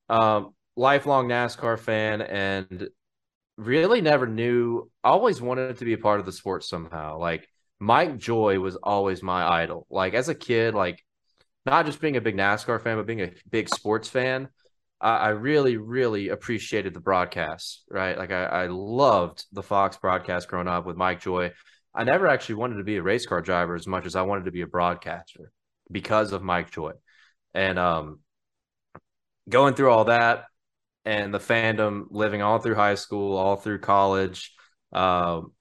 um, 0.09 0.55
lifelong 0.77 1.29
NASCAR 1.29 1.79
fan 1.79 2.21
and 2.21 2.89
really 3.57 4.01
never 4.01 4.27
knew. 4.27 4.91
Always 5.05 5.41
wanted 5.41 5.79
to 5.79 5.85
be 5.85 5.93
a 5.93 5.99
part 5.99 6.21
of 6.21 6.27
the 6.27 6.33
sport 6.33 6.65
somehow. 6.65 7.19
Like 7.19 7.49
Mike 7.83 8.17
Joy 8.17 8.61
was 8.61 8.77
always 8.77 9.25
my 9.25 9.45
idol. 9.45 9.89
Like 9.91 10.15
as 10.15 10.29
a 10.29 10.37
kid, 10.37 10.73
like 10.73 11.05
not 11.67 11.85
just 11.85 12.01
being 12.01 12.17
a 12.17 12.21
big 12.21 12.37
NASCAR 12.37 12.81
fan, 12.81 12.97
but 12.97 13.09
being 13.09 13.23
a 13.23 13.33
big 13.51 13.69
sports 13.69 14.09
fan. 14.09 14.49
I, 15.01 15.17
I 15.17 15.29
really, 15.31 15.77
really 15.79 16.29
appreciated 16.29 16.95
the 16.95 17.01
broadcasts. 17.01 17.83
Right, 17.91 18.17
like 18.17 18.31
I, 18.31 18.45
I 18.45 18.67
loved 18.69 19.47
the 19.51 19.65
Fox 19.65 19.97
broadcast 19.97 20.47
growing 20.47 20.69
up 20.69 20.87
with 20.87 20.97
Mike 20.97 21.21
Joy. 21.21 21.51
I 21.93 22.05
never 22.05 22.29
actually 22.29 22.55
wanted 22.55 22.77
to 22.77 22.85
be 22.85 22.99
a 22.99 23.03
race 23.03 23.27
car 23.27 23.43
driver 23.43 23.75
as 23.75 23.89
much 23.89 24.07
as 24.07 24.15
I 24.15 24.23
wanted 24.23 24.45
to 24.45 24.53
be 24.53 24.61
a 24.61 24.67
broadcaster 24.69 25.51
because 25.91 26.31
of 26.31 26.41
Mike 26.41 26.71
Joy. 26.71 26.93
And 27.53 27.81
um, 27.81 28.21
going 29.49 29.75
through 29.75 29.91
all 29.91 30.05
that 30.05 30.45
and 31.05 31.35
the 31.35 31.41
fandom, 31.41 32.05
living 32.11 32.43
all 32.43 32.61
through 32.61 32.77
high 32.77 32.95
school, 32.95 33.37
all 33.37 33.57
through 33.57 33.81
college, 33.81 34.55
um, 34.93 35.53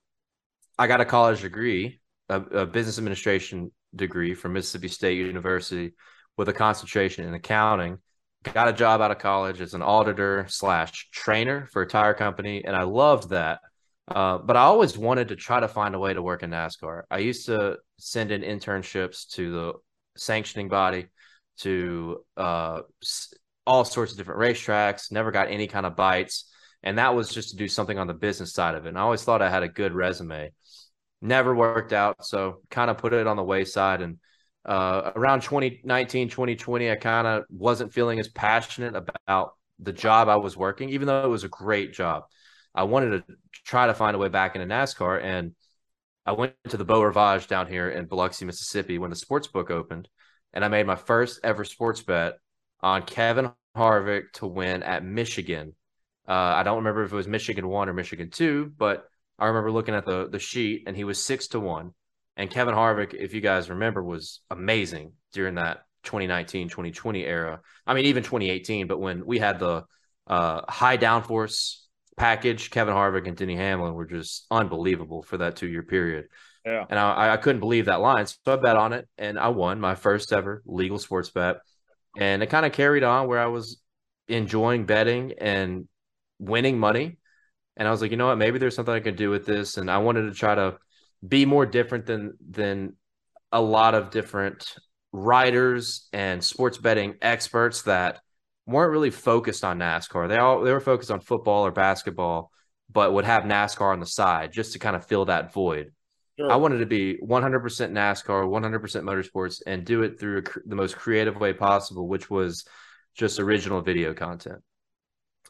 I 0.78 0.86
got 0.86 1.00
a 1.00 1.04
college 1.04 1.42
degree, 1.42 2.00
a, 2.32 2.60
a 2.60 2.66
business 2.66 2.98
administration 2.98 3.70
degree 3.94 4.34
from 4.34 4.54
Mississippi 4.54 4.88
State 4.88 5.18
University 5.18 5.92
with 6.36 6.48
a 6.48 6.52
concentration 6.52 7.26
in 7.26 7.34
accounting. 7.34 7.98
Got 8.42 8.68
a 8.68 8.72
job 8.72 9.00
out 9.00 9.10
of 9.10 9.18
college 9.18 9.60
as 9.60 9.74
an 9.74 9.82
auditor 9.82 10.46
slash 10.48 11.08
trainer 11.12 11.68
for 11.72 11.82
a 11.82 11.86
tire 11.86 12.14
company, 12.14 12.64
and 12.64 12.74
I 12.74 12.82
loved 12.82 13.30
that. 13.30 13.60
Uh, 14.08 14.38
but 14.38 14.56
I 14.56 14.62
always 14.62 14.98
wanted 14.98 15.28
to 15.28 15.36
try 15.36 15.60
to 15.60 15.68
find 15.68 15.94
a 15.94 15.98
way 15.98 16.12
to 16.12 16.22
work 16.22 16.42
in 16.42 16.50
NASCAR. 16.50 17.02
I 17.08 17.18
used 17.18 17.46
to 17.46 17.78
send 17.98 18.32
in 18.32 18.42
internships 18.42 19.28
to 19.34 19.52
the 19.52 19.72
sanctioning 20.16 20.68
body, 20.68 21.06
to 21.58 22.24
uh, 22.36 22.80
all 23.66 23.84
sorts 23.84 24.12
of 24.12 24.18
different 24.18 24.40
racetracks. 24.40 25.12
Never 25.12 25.30
got 25.30 25.48
any 25.48 25.68
kind 25.68 25.86
of 25.86 25.94
bites, 25.94 26.50
and 26.82 26.98
that 26.98 27.14
was 27.14 27.28
just 27.28 27.50
to 27.50 27.56
do 27.56 27.68
something 27.68 27.98
on 27.98 28.08
the 28.08 28.14
business 28.14 28.52
side 28.52 28.74
of 28.74 28.86
it. 28.86 28.88
And 28.88 28.98
I 28.98 29.02
always 29.02 29.22
thought 29.22 29.42
I 29.42 29.50
had 29.50 29.62
a 29.62 29.68
good 29.68 29.92
resume. 29.92 30.52
Never 31.22 31.54
worked 31.54 31.92
out, 31.92 32.26
so 32.26 32.62
kind 32.68 32.90
of 32.90 32.98
put 32.98 33.12
it 33.12 33.28
on 33.28 33.36
the 33.36 33.44
wayside. 33.44 34.02
And 34.02 34.18
uh, 34.64 35.12
around 35.16 35.42
2019, 35.42 36.28
2020, 36.28 36.90
I 36.90 36.96
kind 36.96 37.26
of 37.26 37.44
wasn't 37.48 37.92
feeling 37.92 38.18
as 38.18 38.28
passionate 38.28 38.96
about 38.96 39.52
the 39.78 39.92
job 39.92 40.28
I 40.28 40.36
was 40.36 40.56
working, 40.56 40.90
even 40.90 41.06
though 41.06 41.24
it 41.24 41.28
was 41.28 41.44
a 41.44 41.48
great 41.48 41.92
job. 41.92 42.24
I 42.74 42.82
wanted 42.84 43.26
to 43.26 43.34
try 43.64 43.86
to 43.86 43.94
find 43.94 44.16
a 44.16 44.18
way 44.18 44.28
back 44.28 44.56
into 44.56 44.66
NASCAR. 44.66 45.22
And 45.22 45.54
I 46.26 46.32
went 46.32 46.54
to 46.68 46.76
the 46.76 46.84
Beau 46.84 47.02
Rivage 47.02 47.46
down 47.46 47.66
here 47.66 47.88
in 47.88 48.06
Biloxi, 48.06 48.44
Mississippi 48.44 48.98
when 48.98 49.10
the 49.10 49.16
sports 49.16 49.46
book 49.46 49.70
opened. 49.70 50.08
And 50.52 50.64
I 50.64 50.68
made 50.68 50.86
my 50.86 50.96
first 50.96 51.40
ever 51.44 51.64
sports 51.64 52.02
bet 52.02 52.34
on 52.80 53.02
Kevin 53.02 53.52
Harvick 53.76 54.32
to 54.34 54.46
win 54.46 54.82
at 54.82 55.04
Michigan. 55.04 55.74
Uh, 56.28 56.32
I 56.32 56.62
don't 56.62 56.78
remember 56.78 57.04
if 57.04 57.12
it 57.12 57.16
was 57.16 57.28
Michigan 57.28 57.68
one 57.68 57.88
or 57.88 57.92
Michigan 57.92 58.30
two, 58.30 58.72
but 58.76 59.04
I 59.42 59.48
remember 59.48 59.72
looking 59.72 59.94
at 59.94 60.06
the 60.06 60.28
the 60.28 60.38
sheet 60.38 60.84
and 60.86 60.96
he 60.96 61.04
was 61.04 61.22
six 61.22 61.48
to 61.48 61.60
one. 61.60 61.92
And 62.36 62.50
Kevin 62.50 62.74
Harvick, 62.74 63.12
if 63.12 63.34
you 63.34 63.40
guys 63.40 63.68
remember, 63.68 64.02
was 64.02 64.40
amazing 64.50 65.12
during 65.32 65.56
that 65.56 65.82
2019 66.04 66.68
2020 66.68 67.24
era. 67.24 67.60
I 67.86 67.94
mean, 67.94 68.06
even 68.06 68.22
2018, 68.22 68.86
but 68.86 68.98
when 68.98 69.26
we 69.26 69.38
had 69.38 69.58
the 69.58 69.84
uh, 70.26 70.62
high 70.68 70.96
downforce 70.96 71.76
package, 72.16 72.70
Kevin 72.70 72.94
Harvick 72.94 73.26
and 73.26 73.36
Denny 73.36 73.56
Hamlin 73.56 73.94
were 73.94 74.06
just 74.06 74.46
unbelievable 74.50 75.22
for 75.22 75.38
that 75.38 75.56
two 75.56 75.68
year 75.68 75.82
period. 75.82 76.26
Yeah. 76.64 76.84
And 76.88 76.98
I, 76.98 77.32
I 77.32 77.36
couldn't 77.36 77.60
believe 77.60 77.86
that 77.86 78.00
line. 78.00 78.26
So 78.26 78.36
I 78.46 78.56
bet 78.56 78.76
on 78.76 78.92
it 78.92 79.08
and 79.18 79.38
I 79.38 79.48
won 79.48 79.80
my 79.80 79.94
first 79.94 80.32
ever 80.32 80.62
legal 80.64 80.98
sports 80.98 81.30
bet. 81.30 81.58
And 82.16 82.42
it 82.42 82.46
kind 82.46 82.64
of 82.64 82.72
carried 82.72 83.02
on 83.02 83.26
where 83.26 83.40
I 83.40 83.46
was 83.46 83.80
enjoying 84.28 84.86
betting 84.86 85.32
and 85.38 85.88
winning 86.38 86.78
money. 86.78 87.18
And 87.76 87.88
I 87.88 87.90
was 87.90 88.02
like, 88.02 88.10
you 88.10 88.16
know 88.16 88.26
what, 88.26 88.38
maybe 88.38 88.58
there's 88.58 88.74
something 88.74 88.94
I 88.94 89.00
can 89.00 89.16
do 89.16 89.30
with 89.30 89.46
this. 89.46 89.76
And 89.76 89.90
I 89.90 89.98
wanted 89.98 90.22
to 90.22 90.34
try 90.34 90.54
to 90.54 90.78
be 91.26 91.46
more 91.46 91.66
different 91.66 92.06
than 92.06 92.34
than 92.50 92.94
a 93.50 93.60
lot 93.60 93.94
of 93.94 94.10
different 94.10 94.74
writers 95.12 96.08
and 96.12 96.42
sports 96.42 96.78
betting 96.78 97.16
experts 97.22 97.82
that 97.82 98.20
weren't 98.66 98.92
really 98.92 99.10
focused 99.10 99.64
on 99.64 99.78
NASCAR. 99.78 100.28
They 100.28 100.38
all 100.38 100.62
they 100.62 100.72
were 100.72 100.80
focused 100.80 101.10
on 101.10 101.20
football 101.20 101.66
or 101.66 101.70
basketball, 101.70 102.50
but 102.90 103.12
would 103.12 103.24
have 103.24 103.44
NASCAR 103.44 103.92
on 103.92 104.00
the 104.00 104.06
side 104.06 104.52
just 104.52 104.72
to 104.72 104.78
kind 104.78 104.96
of 104.96 105.06
fill 105.06 105.26
that 105.26 105.52
void. 105.52 105.92
Sure. 106.38 106.50
I 106.50 106.56
wanted 106.56 106.78
to 106.78 106.86
be 106.86 107.18
100% 107.18 107.20
NASCAR, 107.22 108.46
100% 108.48 109.02
motorsports, 109.02 109.60
and 109.66 109.84
do 109.84 110.02
it 110.02 110.18
through 110.18 110.38
a, 110.38 110.42
the 110.66 110.76
most 110.76 110.96
creative 110.96 111.36
way 111.36 111.52
possible, 111.52 112.08
which 112.08 112.30
was 112.30 112.64
just 113.14 113.38
original 113.38 113.82
video 113.82 114.14
content. 114.14 114.62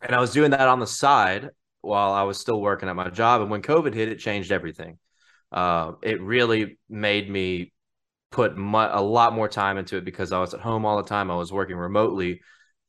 And 0.03 0.15
I 0.15 0.21
was 0.21 0.33
doing 0.33 0.51
that 0.51 0.69
on 0.69 0.81
the 0.81 0.87
side 0.87 1.51
while 1.83 2.13
I 2.13 2.23
was 2.23 2.39
still 2.39 2.61
working 2.61 2.89
at 2.89 2.97
my 2.97 3.11
job. 3.11 3.43
And 3.43 3.51
when 3.51 3.63
COVID 3.63 3.93
hit, 3.93 4.09
it 4.09 4.19
changed 4.19 4.51
everything. 4.51 4.99
Uh, 5.51 5.93
it 6.03 6.21
really 6.23 6.79
made 6.89 7.29
me 7.29 7.73
put 8.31 8.57
mu- 8.57 8.79
a 8.79 9.03
lot 9.03 9.35
more 9.35 9.49
time 9.49 9.77
into 9.77 9.99
it 9.99 10.05
because 10.05 10.33
I 10.33 10.41
was 10.41 10.55
at 10.55 10.61
home 10.61 10.87
all 10.87 10.97
the 10.97 11.09
time. 11.09 11.31
I 11.31 11.37
was 11.37 11.53
working 11.53 11.77
remotely 11.77 12.41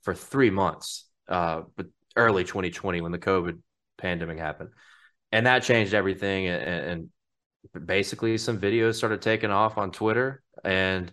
for 0.03 0.15
three 0.15 0.49
months, 0.49 1.05
uh, 1.27 1.63
but 1.75 1.87
early 2.15 2.43
2020 2.43 3.01
when 3.01 3.11
the 3.11 3.19
COVID 3.19 3.59
pandemic 3.97 4.39
happened, 4.39 4.69
and 5.31 5.45
that 5.45 5.63
changed 5.63 5.93
everything. 5.93 6.47
And, 6.47 7.09
and 7.73 7.85
basically, 7.85 8.37
some 8.37 8.59
videos 8.59 8.95
started 8.95 9.21
taking 9.21 9.51
off 9.51 9.77
on 9.77 9.91
Twitter, 9.91 10.41
and 10.63 11.11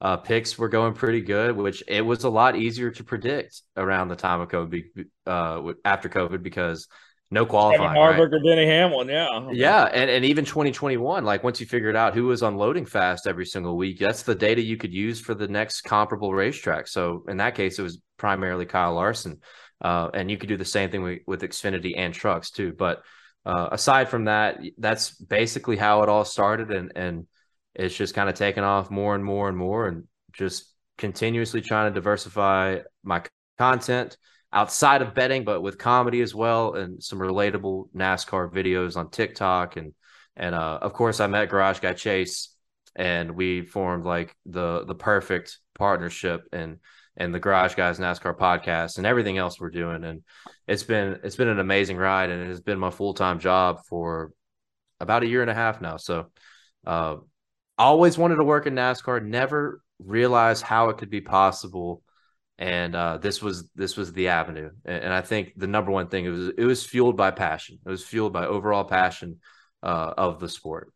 uh, 0.00 0.16
picks 0.16 0.58
were 0.58 0.68
going 0.68 0.94
pretty 0.94 1.20
good. 1.20 1.56
Which 1.56 1.82
it 1.86 2.02
was 2.02 2.24
a 2.24 2.30
lot 2.30 2.56
easier 2.56 2.90
to 2.90 3.04
predict 3.04 3.62
around 3.76 4.08
the 4.08 4.16
time 4.16 4.40
of 4.40 4.48
COVID, 4.48 4.84
uh, 5.26 5.72
after 5.84 6.08
COVID, 6.08 6.42
because 6.42 6.88
no 7.30 7.44
qualifying. 7.44 7.94
Kevin 7.94 7.96
Harvick 7.96 8.32
right? 8.32 8.40
or 8.40 8.42
Denny 8.42 8.66
Hamlin, 8.66 9.08
yeah, 9.08 9.48
yeah, 9.52 9.84
and 9.84 10.10
and 10.10 10.24
even 10.24 10.44
2021, 10.44 11.24
like 11.24 11.44
once 11.44 11.60
you 11.60 11.66
figured 11.66 11.96
out 11.96 12.14
who 12.14 12.26
was 12.26 12.42
unloading 12.42 12.86
fast 12.86 13.26
every 13.26 13.44
single 13.44 13.76
week, 13.76 13.98
that's 13.98 14.22
the 14.22 14.34
data 14.34 14.62
you 14.62 14.76
could 14.76 14.92
use 14.92 15.20
for 15.20 15.34
the 15.34 15.48
next 15.48 15.82
comparable 15.82 16.32
racetrack. 16.32 16.88
So 16.88 17.24
in 17.28 17.36
that 17.38 17.54
case, 17.54 17.78
it 17.78 17.82
was 17.82 18.00
primarily 18.16 18.64
Kyle 18.64 18.94
Larson, 18.94 19.40
uh, 19.82 20.08
and 20.14 20.30
you 20.30 20.38
could 20.38 20.48
do 20.48 20.56
the 20.56 20.64
same 20.64 20.90
thing 20.90 21.02
with, 21.02 21.20
with 21.26 21.42
Xfinity 21.42 21.94
and 21.96 22.14
trucks 22.14 22.50
too. 22.50 22.72
But 22.72 23.02
uh, 23.44 23.68
aside 23.72 24.08
from 24.08 24.24
that, 24.24 24.60
that's 24.78 25.10
basically 25.10 25.76
how 25.76 26.02
it 26.02 26.08
all 26.08 26.24
started, 26.24 26.70
and 26.70 26.92
and 26.96 27.26
it's 27.74 27.96
just 27.96 28.14
kind 28.14 28.28
of 28.28 28.36
taken 28.36 28.64
off 28.64 28.90
more 28.90 29.14
and 29.14 29.24
more 29.24 29.48
and 29.48 29.56
more, 29.56 29.86
and 29.86 30.04
just 30.32 30.64
continuously 30.96 31.60
trying 31.60 31.90
to 31.90 31.94
diversify 31.94 32.78
my 33.02 33.22
content 33.58 34.16
outside 34.52 35.02
of 35.02 35.14
betting, 35.14 35.44
but 35.44 35.60
with 35.60 35.78
comedy 35.78 36.20
as 36.20 36.34
well, 36.34 36.74
and 36.74 37.02
some 37.02 37.18
relatable 37.18 37.88
NASCAR 37.94 38.50
videos 38.52 38.96
on 38.96 39.10
TikTok, 39.10 39.76
and 39.76 39.92
and 40.36 40.54
uh, 40.54 40.78
of 40.80 40.92
course 40.92 41.20
I 41.20 41.26
met 41.26 41.50
Garage 41.50 41.80
Guy 41.80 41.94
Chase, 41.94 42.54
and 42.96 43.32
we 43.32 43.62
formed 43.62 44.04
like 44.04 44.34
the 44.46 44.84
the 44.84 44.94
perfect 44.94 45.58
partnership, 45.74 46.42
and 46.52 46.78
and 47.16 47.34
the 47.34 47.40
Garage 47.40 47.74
Guys 47.74 47.98
NASCAR 47.98 48.36
podcast, 48.38 48.98
and 48.98 49.06
everything 49.06 49.38
else 49.38 49.60
we're 49.60 49.70
doing, 49.70 50.04
and 50.04 50.22
it's 50.66 50.84
been 50.84 51.20
it's 51.24 51.36
been 51.36 51.48
an 51.48 51.60
amazing 51.60 51.96
ride, 51.96 52.30
and 52.30 52.42
it 52.42 52.48
has 52.48 52.60
been 52.60 52.78
my 52.78 52.90
full 52.90 53.14
time 53.14 53.38
job 53.40 53.80
for 53.86 54.32
about 55.00 55.22
a 55.22 55.26
year 55.26 55.42
and 55.42 55.50
a 55.50 55.54
half 55.54 55.80
now. 55.80 55.96
So, 55.96 56.30
uh, 56.86 57.16
always 57.76 58.16
wanted 58.16 58.36
to 58.36 58.44
work 58.44 58.66
in 58.66 58.74
NASCAR, 58.74 59.24
never 59.24 59.80
realized 59.98 60.62
how 60.62 60.88
it 60.88 60.98
could 60.98 61.10
be 61.10 61.20
possible 61.20 62.02
and 62.58 62.96
uh, 62.96 63.18
this 63.18 63.40
was 63.40 63.70
this 63.74 63.96
was 63.96 64.12
the 64.12 64.28
avenue. 64.28 64.70
And, 64.84 65.04
and, 65.04 65.12
I 65.12 65.20
think 65.20 65.52
the 65.56 65.68
number 65.68 65.92
one 65.92 66.08
thing 66.08 66.24
it 66.24 66.30
was 66.30 66.48
it 66.58 66.64
was 66.64 66.84
fueled 66.84 67.16
by 67.16 67.30
passion. 67.30 67.78
It 67.84 67.88
was 67.88 68.04
fueled 68.04 68.32
by 68.32 68.46
overall 68.46 68.84
passion 68.84 69.38
uh, 69.82 70.14
of 70.16 70.40
the 70.40 70.48
sport. 70.48 70.92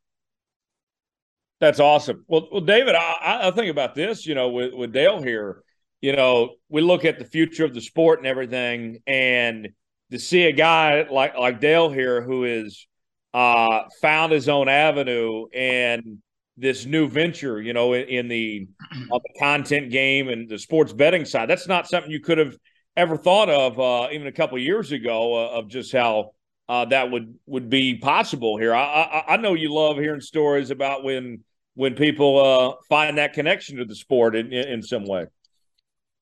That's 1.60 1.78
awesome. 1.78 2.24
Well, 2.26 2.48
well, 2.50 2.60
David, 2.60 2.96
I, 2.96 3.40
I 3.44 3.50
think 3.52 3.70
about 3.70 3.94
this. 3.94 4.26
You 4.26 4.34
know, 4.34 4.48
with 4.48 4.74
with 4.74 4.92
Dale 4.92 5.22
here, 5.22 5.62
you 6.00 6.14
know, 6.16 6.54
we 6.68 6.82
look 6.82 7.04
at 7.04 7.20
the 7.20 7.24
future 7.24 7.64
of 7.64 7.74
the 7.74 7.80
sport 7.80 8.18
and 8.18 8.26
everything, 8.26 8.98
and 9.06 9.68
to 10.10 10.18
see 10.18 10.42
a 10.42 10.52
guy 10.52 11.06
like 11.08 11.38
like 11.38 11.60
Dale 11.60 11.90
here 11.90 12.22
who 12.22 12.44
is 12.44 12.88
uh, 13.32 13.82
found 14.00 14.32
his 14.32 14.48
own 14.48 14.68
avenue 14.68 15.46
and 15.54 16.18
this 16.56 16.84
new 16.84 17.08
venture, 17.08 17.60
you 17.60 17.72
know, 17.72 17.94
in, 17.94 18.08
in 18.08 18.28
the 18.28 18.68
on 19.10 19.20
the 19.22 19.38
content 19.38 19.90
game 19.90 20.28
and 20.28 20.48
the 20.48 20.58
sports 20.58 20.92
betting 20.92 21.24
side. 21.24 21.48
That's 21.48 21.68
not 21.68 21.88
something 21.88 22.10
you 22.10 22.20
could 22.20 22.38
have 22.38 22.56
ever 22.96 23.16
thought 23.16 23.48
of 23.48 23.80
uh, 23.80 24.08
even 24.12 24.26
a 24.26 24.32
couple 24.32 24.58
years 24.58 24.92
ago 24.92 25.34
uh, 25.34 25.58
of 25.58 25.68
just 25.68 25.92
how 25.92 26.32
uh, 26.68 26.84
that 26.86 27.10
would 27.10 27.34
would 27.46 27.70
be 27.70 27.96
possible 27.96 28.56
here. 28.58 28.74
I, 28.74 28.82
I, 28.82 29.24
I 29.34 29.36
know 29.36 29.54
you 29.54 29.72
love 29.72 29.96
hearing 29.96 30.20
stories 30.20 30.70
about 30.70 31.04
when 31.04 31.42
when 31.74 31.94
people 31.94 32.38
uh, 32.38 32.76
find 32.88 33.18
that 33.18 33.32
connection 33.32 33.78
to 33.78 33.84
the 33.84 33.94
sport 33.94 34.36
in, 34.36 34.52
in, 34.52 34.68
in 34.68 34.82
some 34.82 35.06
way. 35.06 35.26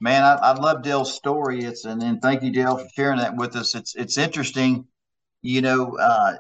Man, 0.01 0.23
I, 0.23 0.35
I 0.35 0.53
love 0.53 0.83
Dale's 0.83 1.15
story. 1.15 1.65
It's 1.65 1.85
and, 1.85 2.03
and 2.03 2.23
thank 2.23 2.43
you, 2.43 2.51
Dale, 2.51 2.79
for 2.79 2.89
sharing 2.95 3.19
that 3.19 3.37
with 3.37 3.57
us. 3.57 3.75
It's 3.75 3.95
it's 3.97 4.17
interesting. 4.17 4.87
You 5.43 5.63
know, 5.63 5.97
uh, 5.99 6.35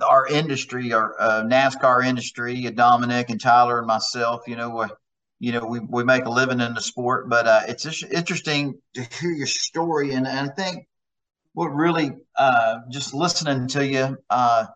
our 0.00 0.26
industry, 0.26 0.92
our 0.92 1.14
uh, 1.20 1.42
NASCAR 1.44 2.04
industry, 2.04 2.62
Dominic 2.70 3.30
and 3.30 3.40
Tyler 3.40 3.78
and 3.78 3.86
myself, 3.86 4.42
you 4.46 4.56
know, 4.56 4.88
you 5.38 5.52
know 5.52 5.64
we, 5.64 5.80
we 5.80 6.04
make 6.04 6.24
a 6.24 6.30
living 6.30 6.60
in 6.60 6.74
the 6.74 6.80
sport. 6.80 7.28
But 7.28 7.46
uh, 7.46 7.60
it's 7.68 7.82
just 7.82 8.04
interesting 8.04 8.80
to 8.94 9.02
hear 9.20 9.30
your 9.30 9.46
story, 9.46 10.12
and, 10.12 10.26
and 10.26 10.50
I 10.50 10.54
think 10.54 10.86
what 11.54 11.68
really 11.68 12.12
uh, 12.36 12.78
just 12.90 13.14
listening 13.14 13.68
to 13.68 13.86
you, 13.86 14.16
uh, 14.30 14.66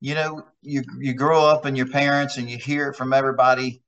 you 0.00 0.14
know, 0.14 0.42
you 0.62 0.82
you 0.98 1.14
grow 1.14 1.44
up 1.44 1.64
and 1.64 1.76
your 1.76 1.88
parents, 1.88 2.36
and 2.36 2.48
you 2.50 2.58
hear 2.58 2.90
it 2.90 2.96
from 2.96 3.12
everybody. 3.12 3.82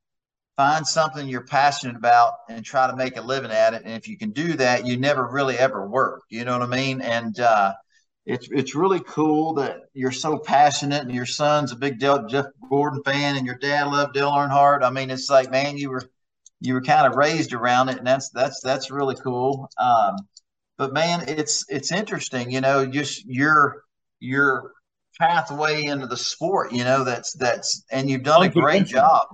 Find 0.56 0.86
something 0.86 1.26
you're 1.26 1.46
passionate 1.46 1.96
about 1.96 2.34
and 2.50 2.62
try 2.62 2.86
to 2.86 2.94
make 2.96 3.16
a 3.16 3.22
living 3.22 3.50
at 3.50 3.72
it. 3.72 3.82
And 3.84 3.94
if 3.94 4.06
you 4.06 4.18
can 4.18 4.30
do 4.30 4.54
that, 4.54 4.86
you 4.86 4.98
never 4.98 5.26
really 5.26 5.56
ever 5.56 5.88
work. 5.88 6.24
You 6.28 6.44
know 6.44 6.58
what 6.58 6.68
I 6.68 6.76
mean? 6.76 7.00
And 7.00 7.38
uh, 7.40 7.72
it's 8.26 8.48
it's 8.50 8.74
really 8.74 9.00
cool 9.00 9.54
that 9.54 9.82
you're 9.94 10.12
so 10.12 10.38
passionate 10.38 11.02
and 11.02 11.14
your 11.14 11.26
son's 11.26 11.72
a 11.72 11.76
big 11.76 11.98
Del, 11.98 12.26
Jeff 12.26 12.46
Gordon 12.68 13.02
fan 13.02 13.36
and 13.36 13.46
your 13.46 13.56
dad 13.56 13.88
loved 13.88 14.14
Dale 14.14 14.30
Earnhardt. 14.30 14.82
I 14.82 14.90
mean, 14.90 15.10
it's 15.10 15.30
like, 15.30 15.50
man, 15.50 15.76
you 15.76 15.90
were 15.90 16.02
you 16.60 16.74
were 16.74 16.82
kind 16.82 17.06
of 17.06 17.16
raised 17.16 17.54
around 17.54 17.88
it, 17.88 17.98
and 17.98 18.06
that's 18.06 18.28
that's 18.30 18.60
that's 18.60 18.90
really 18.90 19.16
cool. 19.16 19.68
Um, 19.78 20.16
but 20.76 20.92
man, 20.92 21.24
it's 21.28 21.64
it's 21.68 21.92
interesting, 21.92 22.50
you 22.50 22.60
know, 22.60 22.86
just 22.86 23.24
your 23.26 23.84
your 24.20 24.72
pathway 25.18 25.84
into 25.84 26.06
the 26.06 26.16
sport, 26.16 26.72
you 26.72 26.84
know, 26.84 27.04
that's 27.04 27.32
that's 27.34 27.84
and 27.90 28.08
you've 28.08 28.22
done 28.22 28.42
a 28.42 28.48
great 28.48 28.86
job. 28.86 29.28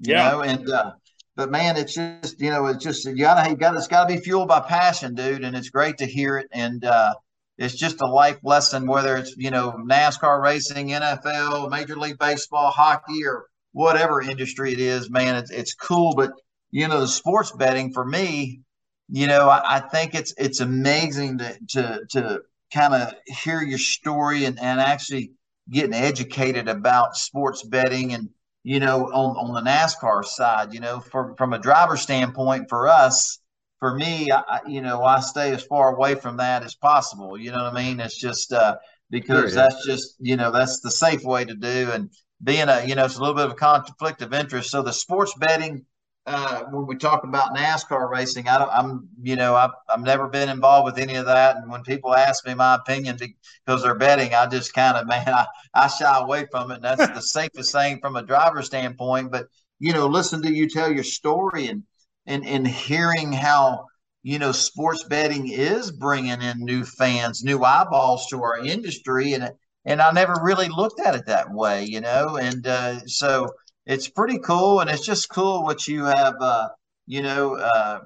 You 0.00 0.14
yeah. 0.14 0.30
know, 0.30 0.40
and 0.42 0.68
uh, 0.68 0.92
but 1.36 1.50
man, 1.50 1.76
it's 1.76 1.94
just 1.94 2.40
you 2.40 2.50
know, 2.50 2.66
it's 2.66 2.82
just 2.82 3.04
you 3.04 3.16
gotta 3.16 3.48
you 3.48 3.56
gotta 3.56 3.78
it's 3.78 3.88
gotta 3.88 4.12
be 4.12 4.20
fueled 4.20 4.48
by 4.48 4.60
passion, 4.60 5.14
dude, 5.14 5.44
and 5.44 5.56
it's 5.56 5.70
great 5.70 5.98
to 5.98 6.06
hear 6.06 6.36
it 6.38 6.48
and 6.52 6.84
uh 6.84 7.14
it's 7.58 7.74
just 7.74 8.00
a 8.00 8.06
life 8.06 8.38
lesson, 8.44 8.86
whether 8.86 9.16
it's, 9.16 9.36
you 9.36 9.50
know, 9.50 9.72
NASCAR 9.72 10.40
racing, 10.40 10.88
NFL, 10.88 11.70
Major 11.70 11.96
League 11.96 12.18
Baseball, 12.18 12.70
hockey, 12.70 13.24
or 13.26 13.46
whatever 13.72 14.22
industry 14.22 14.72
it 14.72 14.80
is, 14.80 15.10
man, 15.10 15.34
it's, 15.34 15.50
it's 15.50 15.74
cool. 15.74 16.14
But, 16.14 16.30
you 16.70 16.86
know, 16.86 17.00
the 17.00 17.08
sports 17.08 17.50
betting 17.50 17.92
for 17.92 18.04
me, 18.04 18.60
you 19.08 19.26
know, 19.26 19.48
I, 19.48 19.76
I 19.76 19.80
think 19.80 20.14
it's 20.14 20.34
it's 20.38 20.60
amazing 20.60 21.38
to 21.38 21.58
to, 21.70 22.00
to 22.10 22.40
kind 22.72 22.94
of 22.94 23.12
hear 23.26 23.62
your 23.62 23.78
story 23.78 24.44
and, 24.44 24.58
and 24.60 24.80
actually 24.80 25.32
getting 25.70 25.94
educated 25.94 26.68
about 26.68 27.16
sports 27.16 27.62
betting 27.62 28.12
and, 28.12 28.28
you 28.62 28.80
know, 28.80 29.06
on, 29.06 29.36
on 29.36 29.54
the 29.64 29.70
NASCAR 29.70 30.24
side, 30.24 30.72
you 30.72 30.80
know, 30.80 31.00
from, 31.00 31.34
from 31.36 31.52
a 31.52 31.58
driver 31.58 31.96
standpoint 31.96 32.68
for 32.68 32.88
us, 32.88 33.38
for 33.78 33.94
me, 33.94 34.30
I, 34.30 34.60
you 34.66 34.80
know, 34.80 35.02
I 35.04 35.20
stay 35.20 35.52
as 35.52 35.62
far 35.62 35.94
away 35.94 36.14
from 36.14 36.36
that 36.38 36.64
as 36.64 36.74
possible. 36.74 37.38
You 37.38 37.52
know 37.52 37.62
what 37.62 37.72
I 37.72 37.82
mean? 37.82 38.00
It's 38.00 38.18
just 38.18 38.52
uh, 38.52 38.76
because 39.10 39.52
sure, 39.52 39.60
yeah. 39.60 39.68
that's 39.68 39.86
just 39.86 40.16
you 40.18 40.36
know 40.36 40.50
that's 40.50 40.80
the 40.80 40.90
safe 40.90 41.22
way 41.22 41.44
to 41.44 41.54
do. 41.54 41.90
And 41.92 42.10
being 42.42 42.68
a 42.68 42.84
you 42.84 42.94
know 42.94 43.04
it's 43.04 43.16
a 43.16 43.20
little 43.20 43.34
bit 43.34 43.46
of 43.46 43.52
a 43.52 43.56
conflict 43.56 44.22
of 44.22 44.32
interest. 44.34 44.70
So 44.70 44.82
the 44.82 44.92
sports 44.92 45.34
betting. 45.38 45.84
Uh, 46.26 46.64
when 46.64 46.86
we 46.86 46.94
talk 46.94 47.24
about 47.24 47.56
NASCAR 47.56 48.10
racing, 48.10 48.48
I 48.48 48.58
don't, 48.58 48.70
I'm, 48.70 49.08
you 49.22 49.34
know, 49.34 49.54
I've, 49.54 49.70
I've 49.88 50.02
never 50.02 50.28
been 50.28 50.50
involved 50.50 50.84
with 50.84 50.98
any 50.98 51.14
of 51.14 51.24
that. 51.24 51.56
And 51.56 51.70
when 51.70 51.80
people 51.84 52.14
ask 52.14 52.46
me 52.46 52.52
my 52.52 52.74
opinion 52.74 53.16
because 53.64 53.82
they're 53.82 53.94
betting, 53.94 54.34
I 54.34 54.46
just 54.46 54.74
kind 54.74 54.98
of, 54.98 55.06
man, 55.08 55.26
I, 55.26 55.46
I 55.72 55.86
shy 55.86 56.18
away 56.18 56.44
from 56.50 56.70
it. 56.70 56.74
And 56.74 56.84
that's 56.84 57.08
the 57.08 57.20
safest 57.22 57.72
thing 57.72 57.98
from 58.00 58.16
a 58.16 58.22
driver 58.22 58.60
standpoint. 58.60 59.32
But, 59.32 59.46
you 59.78 59.94
know, 59.94 60.06
listen 60.06 60.42
to 60.42 60.52
you 60.52 60.68
tell 60.68 60.92
your 60.92 61.02
story 61.02 61.68
and, 61.68 61.84
and 62.28 62.46
and 62.46 62.66
hearing 62.68 63.32
how 63.32 63.86
you 64.22 64.38
know 64.38 64.52
sports 64.52 65.02
betting 65.04 65.48
is 65.48 65.90
bringing 65.90 66.42
in 66.42 66.58
new 66.58 66.84
fans, 66.84 67.42
new 67.42 67.64
eyeballs 67.64 68.26
to 68.28 68.42
our 68.42 68.58
industry, 68.58 69.32
and 69.32 69.50
and 69.84 70.00
I 70.00 70.12
never 70.12 70.34
really 70.42 70.68
looked 70.68 71.00
at 71.00 71.16
it 71.16 71.26
that 71.26 71.50
way, 71.50 71.84
you 71.84 72.00
know, 72.00 72.36
and 72.36 72.64
uh, 72.66 73.00
so 73.06 73.48
it's 73.86 74.08
pretty 74.08 74.38
cool, 74.38 74.80
and 74.80 74.90
it's 74.90 75.04
just 75.04 75.30
cool 75.30 75.64
what 75.64 75.88
you 75.88 76.04
have, 76.04 76.34
uh, 76.40 76.68
you 77.06 77.22
know. 77.22 77.56
Uh, 77.56 78.00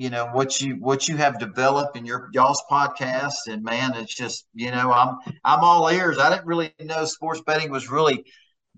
you 0.00 0.10
know 0.10 0.26
what 0.26 0.60
you 0.60 0.74
what 0.76 1.08
you 1.08 1.16
have 1.16 1.40
developed 1.40 1.96
in 1.96 2.06
your 2.06 2.28
y'all's 2.32 2.62
podcast. 2.70 3.48
And 3.48 3.64
man 3.64 3.96
it's 3.96 4.14
just 4.14 4.46
you 4.54 4.70
know 4.70 4.92
i'm 4.92 5.16
i'm 5.44 5.64
all 5.64 5.88
ears. 5.88 6.18
I 6.18 6.30
didn't 6.30 6.46
really 6.46 6.72
know 6.80 7.04
sports 7.04 7.42
betting 7.44 7.68
was 7.68 7.90
really 7.90 8.24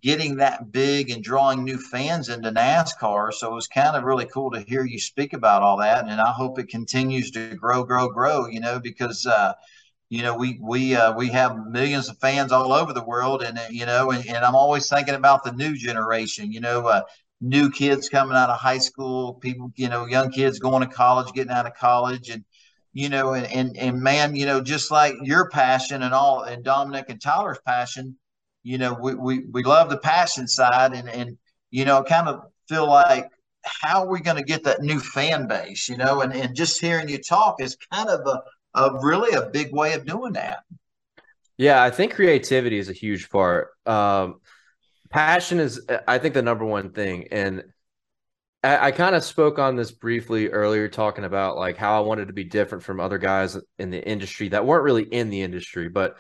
getting 0.03 0.37
that 0.37 0.73
big 0.73 1.11
and 1.11 1.23
drawing 1.23 1.65
new 1.65 1.79
fans 1.79 2.29
into 2.29 2.51
NASCAR. 2.51 3.33
So 3.33 3.51
it 3.51 3.55
was 3.55 3.67
kind 3.67 3.97
of 3.97 4.05
really 4.05 4.27
cool 4.27 4.51
to 4.53 4.61
hear 4.61 4.85
you 4.85 4.99
speak 4.99 5.33
about 5.33 5.63
all 5.63 5.79
that. 5.79 6.09
And 6.09 6.21
I 6.21 6.31
hope 6.31 6.59
it 6.59 6.69
continues 6.69 7.31
to 7.33 7.55
grow, 7.57 7.85
grow, 7.85 8.09
grow, 8.09 8.47
you 8.47 8.61
know, 8.61 8.81
because, 8.81 9.27
uh, 9.27 9.53
you 10.11 10.23
know, 10.23 10.37
we 10.37 10.59
we 10.61 10.97
uh, 10.97 11.15
we 11.15 11.29
have 11.29 11.67
millions 11.69 12.09
of 12.09 12.19
fans 12.19 12.51
all 12.51 12.73
over 12.73 12.93
the 12.93 13.05
world, 13.05 13.43
and 13.43 13.57
uh, 13.57 13.63
you 13.71 13.87
know, 13.87 14.11
and, 14.11 14.27
and 14.27 14.45
I'm 14.45 14.57
always 14.57 14.89
thinking 14.89 15.15
about 15.15 15.45
the 15.45 15.53
new 15.53 15.77
generation. 15.77 16.51
You 16.51 16.61
know, 16.61 16.89
uh, 16.89 17.03
new 17.41 17.71
kids 17.71 18.09
coming 18.09 18.37
out 18.37 18.51
of 18.51 18.59
high 18.59 18.79
school, 18.79 19.35
people, 19.35 19.73
you 19.77 19.89
know, 19.89 20.07
young 20.07 20.33
kids 20.33 20.59
going 20.59 20.87
to 20.87 20.93
college, 20.93 21.33
getting 21.33 21.53
out 21.53 21.67
of 21.67 21.75
college, 21.75 22.29
and 22.29 22.45
you 22.93 23.09
know, 23.09 23.35
and 23.35 23.47
and, 23.47 23.77
and 23.77 24.01
man, 24.01 24.35
you 24.35 24.47
know, 24.47 24.61
just 24.61 24.91
like 24.91 25.15
your 25.23 25.49
passion 25.49 26.03
and 26.03 26.13
all, 26.13 26.43
and 26.43 26.65
Dominic 26.65 27.07
and 27.09 27.23
Tyler's 27.23 27.61
passion, 27.65 28.17
you 28.63 28.79
know, 28.79 28.97
we, 29.01 29.15
we, 29.15 29.45
we 29.51 29.63
love 29.63 29.91
the 29.91 29.99
passion 29.99 30.47
side 30.47 30.93
and, 30.93 31.09
and, 31.09 31.39
you 31.71 31.85
know, 31.85 32.03
kind 32.03 32.29
of 32.29 32.43
feel 32.69 32.87
like 32.87 33.29
how 33.65 34.03
are 34.03 34.09
we 34.09 34.21
going 34.21 34.37
to 34.37 34.43
get 34.43 34.65
that 34.65 34.83
new 34.83 34.99
fan 34.99 35.47
base, 35.47 35.89
you 35.89 35.97
know, 35.97 36.21
and, 36.21 36.33
and 36.33 36.55
just 36.55 36.81
hearing 36.81 37.09
you 37.09 37.19
talk 37.19 37.61
is 37.61 37.77
kind 37.93 38.09
of 38.09 38.21
a, 38.27 38.43
a 38.75 38.99
really 39.03 39.35
a 39.37 39.51
big 39.51 39.75
way 39.75 39.95
of 39.95 40.07
doing 40.07 40.33
that. 40.33 40.61
Yeah, 41.57 41.83
I 41.83 41.91
think 41.91 42.15
creativity 42.15 42.79
is 42.79 42.89
a 42.89 42.95
huge 42.95 43.29
part. 43.29 43.69
Um, 43.85 44.41
passion 45.11 45.61
is, 45.61 45.81
I 46.09 46.19
think, 46.19 46.35
the 46.35 46.43
number 46.43 46.65
one 46.65 46.93
thing. 46.93 47.29
And 47.31 47.65
I, 48.63 48.89
I 48.89 48.91
kind 48.93 49.15
of 49.15 49.25
spoke 49.25 49.59
on 49.59 49.77
this 49.77 49.91
briefly 49.91 50.49
earlier, 50.49 50.89
talking 50.89 51.25
about 51.25 51.57
like 51.57 51.77
how 51.77 51.99
I 52.03 52.07
wanted 52.07 52.29
to 52.29 52.33
be 52.33 52.45
different 52.45 52.85
from 52.85 52.99
other 52.99 53.19
guys 53.19 53.59
in 53.79 53.91
the 53.91 54.03
industry 54.03 54.49
that 54.49 54.65
weren't 54.65 54.85
really 54.85 55.03
in 55.03 55.29
the 55.29 55.43
industry, 55.43 55.89
but 55.89 56.17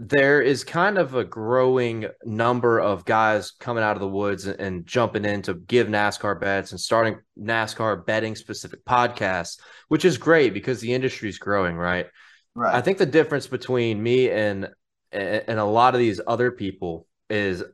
there 0.00 0.40
is 0.40 0.62
kind 0.62 0.96
of 0.96 1.16
a 1.16 1.24
growing 1.24 2.06
number 2.24 2.78
of 2.78 3.04
guys 3.04 3.50
coming 3.50 3.82
out 3.82 3.96
of 3.96 4.00
the 4.00 4.08
woods 4.08 4.46
and, 4.46 4.60
and, 4.60 4.86
jumping 4.86 5.24
in 5.24 5.42
to 5.42 5.54
give 5.54 5.88
NASCAR 5.88 6.40
bets 6.40 6.70
and 6.70 6.80
starting 6.80 7.18
NASCAR 7.36 8.06
betting 8.06 8.36
specific 8.36 8.84
podcasts, 8.84 9.58
which 9.88 10.04
is 10.04 10.16
great 10.16 10.54
because 10.54 10.80
the 10.80 10.94
industry 10.94 11.28
is 11.28 11.38
growing, 11.38 11.76
right? 11.76 12.06
Right. 12.54 12.74
I 12.74 12.80
think 12.80 12.98
the 12.98 13.06
difference 13.06 13.48
between 13.48 14.00
me 14.00 14.30
and 14.30 14.68
and 15.10 15.58
a 15.58 15.64
lot 15.64 15.94
of 15.94 16.00
these 16.00 16.20
other 16.26 16.52
people 16.52 17.06
is 17.28 17.64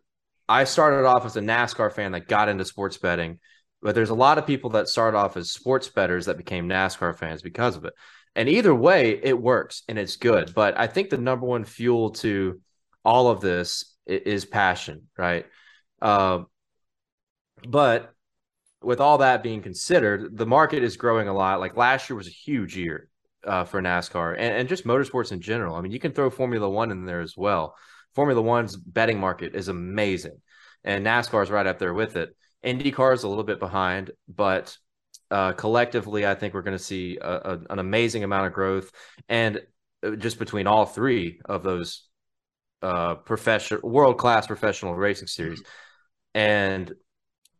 I 0.49 0.65
started 0.65 1.07
off 1.07 1.27
as 1.27 1.37
a 1.37 1.41
NASCAR 1.41 1.93
fan 1.93 2.13
that 2.13 2.29
got 2.29 2.49
into 2.49 2.65
sports 2.65 2.97
betting, 2.97 3.39
but 3.83 3.95
there's 3.95 4.11
a 4.11 4.15
lot 4.15 4.39
of 4.39 4.47
people 4.47 4.71
that 4.71 4.89
started 4.89 5.19
off 5.19 5.37
as 5.37 5.51
sports 5.51 5.89
betters 5.89 6.27
that 6.27 6.39
became 6.39 6.69
NASCAR 6.69 7.19
fans 7.19 7.43
because 7.43 7.77
of 7.77 7.85
it. 7.85 7.93
And 8.37 8.49
either 8.49 8.75
way, 8.75 9.21
it 9.23 9.41
works 9.41 9.83
and 9.89 9.99
it's 9.99 10.17
good. 10.17 10.55
But 10.55 10.79
I 10.79 10.87
think 10.87 11.11
the 11.11 11.19
number 11.19 11.47
one 11.47 11.65
fuel 11.65 12.11
to 12.11 12.61
all 13.05 13.29
of 13.29 13.41
this 13.41 13.95
is 14.07 14.45
passion, 14.45 15.09
right? 15.17 15.47
Uh, 16.03 16.45
but 17.67 18.13
with 18.83 19.01
all 19.01 19.19
that 19.19 19.43
being 19.43 19.63
considered, 19.63 20.37
the 20.37 20.47
market 20.47 20.83
is 20.83 20.97
growing 20.97 21.29
a 21.29 21.35
lot. 21.35 21.61
Like 21.61 21.77
last 21.77 22.11
year 22.11 22.17
was 22.17 22.27
a 22.27 22.31
huge 22.31 22.77
year 22.77 23.09
uh, 23.47 23.65
for 23.65 23.81
NASCAR 23.81 24.35
and, 24.37 24.55
and 24.55 24.69
just 24.69 24.87
motorsports 24.87 25.33
in 25.33 25.41
general. 25.41 25.77
I 25.77 25.81
mean, 25.81 25.93
you 25.93 26.01
can 26.01 26.13
throw 26.13 26.31
Formula 26.31 26.69
One 26.69 26.91
in 26.91 27.05
there 27.05 27.21
as 27.21 27.37
well. 27.37 27.77
Formula 28.15 28.41
One's 28.41 28.77
betting 28.77 29.19
market 29.19 29.55
is 29.55 29.69
amazing, 29.69 30.41
and 30.85 31.05
NASCAR 31.05 31.43
is 31.43 31.51
right 31.51 31.67
up 31.67 31.79
there 31.79 31.95
with 31.95 32.17
it. 32.17 32.37
IndyCar 32.65 33.13
is 33.15 33.25
a 33.25 33.29
little 33.29 33.45
bit 33.45 33.59
behind, 33.59 34.11
but 34.29 34.77
uh, 35.31 35.53
collectively, 35.53 36.27
I 36.27 36.35
think 36.35 36.55
we're 36.55 36.63
going 36.63 36.77
to 36.77 36.83
see 36.83 37.19
a, 37.21 37.29
a, 37.29 37.61
an 37.71 37.79
amazing 37.79 38.25
amount 38.25 38.47
of 38.47 38.53
growth, 38.53 38.91
and 39.29 39.61
uh, 40.03 40.13
just 40.13 40.39
between 40.39 40.67
all 40.67 40.87
three 40.87 41.41
of 41.45 41.63
those 41.63 42.09
uh, 42.83 43.17
professional, 43.17 43.89
world 43.89 44.19
class 44.19 44.47
professional 44.47 44.95
racing 44.95 45.29
series, 45.29 45.63
and 46.35 46.93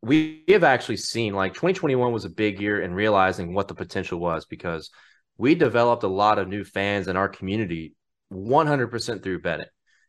we 0.03 0.45
have 0.49 0.65
actually 0.65 0.99
seen 0.99 1.33
like 1.33 1.55
2021 1.55 2.13
was 2.13 2.27
a 2.27 2.31
big 2.31 2.61
year 2.61 2.83
in 2.83 2.93
realizing 2.93 3.55
what 3.55 3.69
the 3.69 3.75
potential 3.75 4.19
was 4.21 4.45
because 4.45 4.91
we 5.39 5.55
developed 5.55 6.03
a 6.03 6.09
lot 6.09 6.39
of 6.39 6.49
new 6.49 6.63
fans 6.63 7.09
in 7.09 7.17
our 7.17 7.29
community 7.29 7.95
100% 8.31 9.23
through 9.23 9.41
betting. 9.41 9.67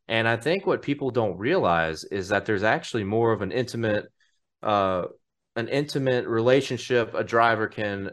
And 0.08 0.28
I 0.28 0.36
think 0.36 0.68
what 0.68 0.82
people 0.82 1.12
don't 1.12 1.38
realize 1.38 2.04
is 2.04 2.30
that 2.30 2.46
there's 2.46 2.64
actually 2.64 3.06
more 3.06 3.32
of 3.32 3.42
an 3.42 3.52
intimate 3.52 4.06
uh, 4.62 5.04
an 5.56 5.68
intimate 5.68 6.28
relationship 6.28 7.14
a 7.14 7.24
driver 7.24 7.68
can 7.68 8.12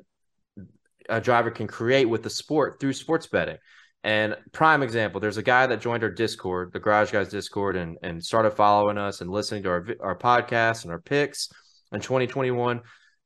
a 1.08 1.20
driver 1.20 1.50
can 1.50 1.66
create 1.66 2.08
with 2.08 2.22
the 2.22 2.30
sport 2.30 2.78
through 2.78 2.92
sports 2.92 3.26
betting. 3.26 3.58
And 4.04 4.36
prime 4.52 4.82
example, 4.82 5.20
there's 5.20 5.36
a 5.36 5.42
guy 5.42 5.66
that 5.66 5.80
joined 5.80 6.02
our 6.02 6.10
Discord, 6.10 6.72
the 6.72 6.80
Garage 6.80 7.12
Guys 7.12 7.28
Discord, 7.28 7.76
and 7.76 7.98
and 8.02 8.22
started 8.22 8.52
following 8.52 8.98
us 8.98 9.20
and 9.20 9.30
listening 9.30 9.62
to 9.64 9.70
our 9.70 9.86
our 10.00 10.18
podcast 10.18 10.82
and 10.82 10.92
our 10.92 11.00
picks 11.00 11.48
in 11.92 12.00
2021. 12.00 12.80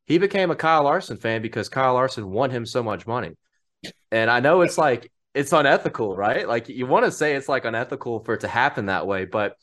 He 0.06 0.18
became 0.18 0.50
a 0.50 0.56
Kyle 0.56 0.84
Larson 0.84 1.16
fan 1.16 1.42
because 1.42 1.68
Kyle 1.68 1.94
Larson 1.94 2.30
won 2.30 2.50
him 2.50 2.66
so 2.66 2.82
much 2.82 3.06
money. 3.06 3.32
And 4.12 4.30
I 4.30 4.40
know 4.40 4.60
it's 4.60 4.78
like 4.78 5.10
it's 5.34 5.52
unethical, 5.52 6.16
right? 6.16 6.46
Like 6.46 6.68
you 6.68 6.86
want 6.86 7.06
to 7.06 7.12
say 7.12 7.34
it's 7.34 7.48
like 7.48 7.64
unethical 7.64 8.20
for 8.24 8.34
it 8.34 8.40
to 8.40 8.48
happen 8.48 8.86
that 8.86 9.06
way, 9.06 9.24
but 9.24 9.56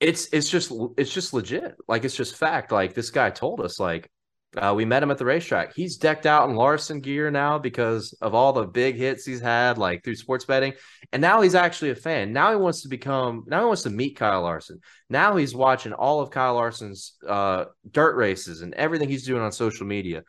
it's 0.00 0.26
it's 0.32 0.48
just 0.48 0.72
it's 0.96 1.12
just 1.12 1.32
legit. 1.32 1.76
Like 1.88 2.04
it's 2.04 2.16
just 2.16 2.36
fact. 2.36 2.72
Like 2.72 2.94
this 2.94 3.10
guy 3.10 3.30
told 3.30 3.60
us. 3.60 3.80
Like 3.80 4.10
uh, 4.56 4.72
we 4.74 4.84
met 4.84 5.02
him 5.02 5.10
at 5.10 5.18
the 5.18 5.24
racetrack. 5.24 5.74
He's 5.74 5.96
decked 5.96 6.26
out 6.26 6.48
in 6.48 6.56
Larson 6.56 7.00
gear 7.00 7.30
now 7.30 7.58
because 7.58 8.14
of 8.20 8.34
all 8.34 8.52
the 8.52 8.64
big 8.66 8.96
hits 8.96 9.24
he's 9.24 9.40
had, 9.40 9.78
like 9.78 10.02
through 10.02 10.16
sports 10.16 10.44
betting. 10.44 10.74
And 11.12 11.20
now 11.20 11.40
he's 11.40 11.54
actually 11.54 11.90
a 11.90 11.96
fan. 11.96 12.32
Now 12.32 12.50
he 12.50 12.56
wants 12.56 12.82
to 12.82 12.88
become. 12.88 13.44
Now 13.46 13.60
he 13.60 13.66
wants 13.66 13.82
to 13.82 13.90
meet 13.90 14.16
Kyle 14.16 14.42
Larson. 14.42 14.80
Now 15.08 15.36
he's 15.36 15.54
watching 15.54 15.92
all 15.92 16.20
of 16.20 16.30
Kyle 16.30 16.54
Larson's 16.54 17.14
uh, 17.26 17.66
dirt 17.90 18.16
races 18.16 18.62
and 18.62 18.74
everything 18.74 19.08
he's 19.08 19.26
doing 19.26 19.42
on 19.42 19.52
social 19.52 19.86
media. 19.86 20.22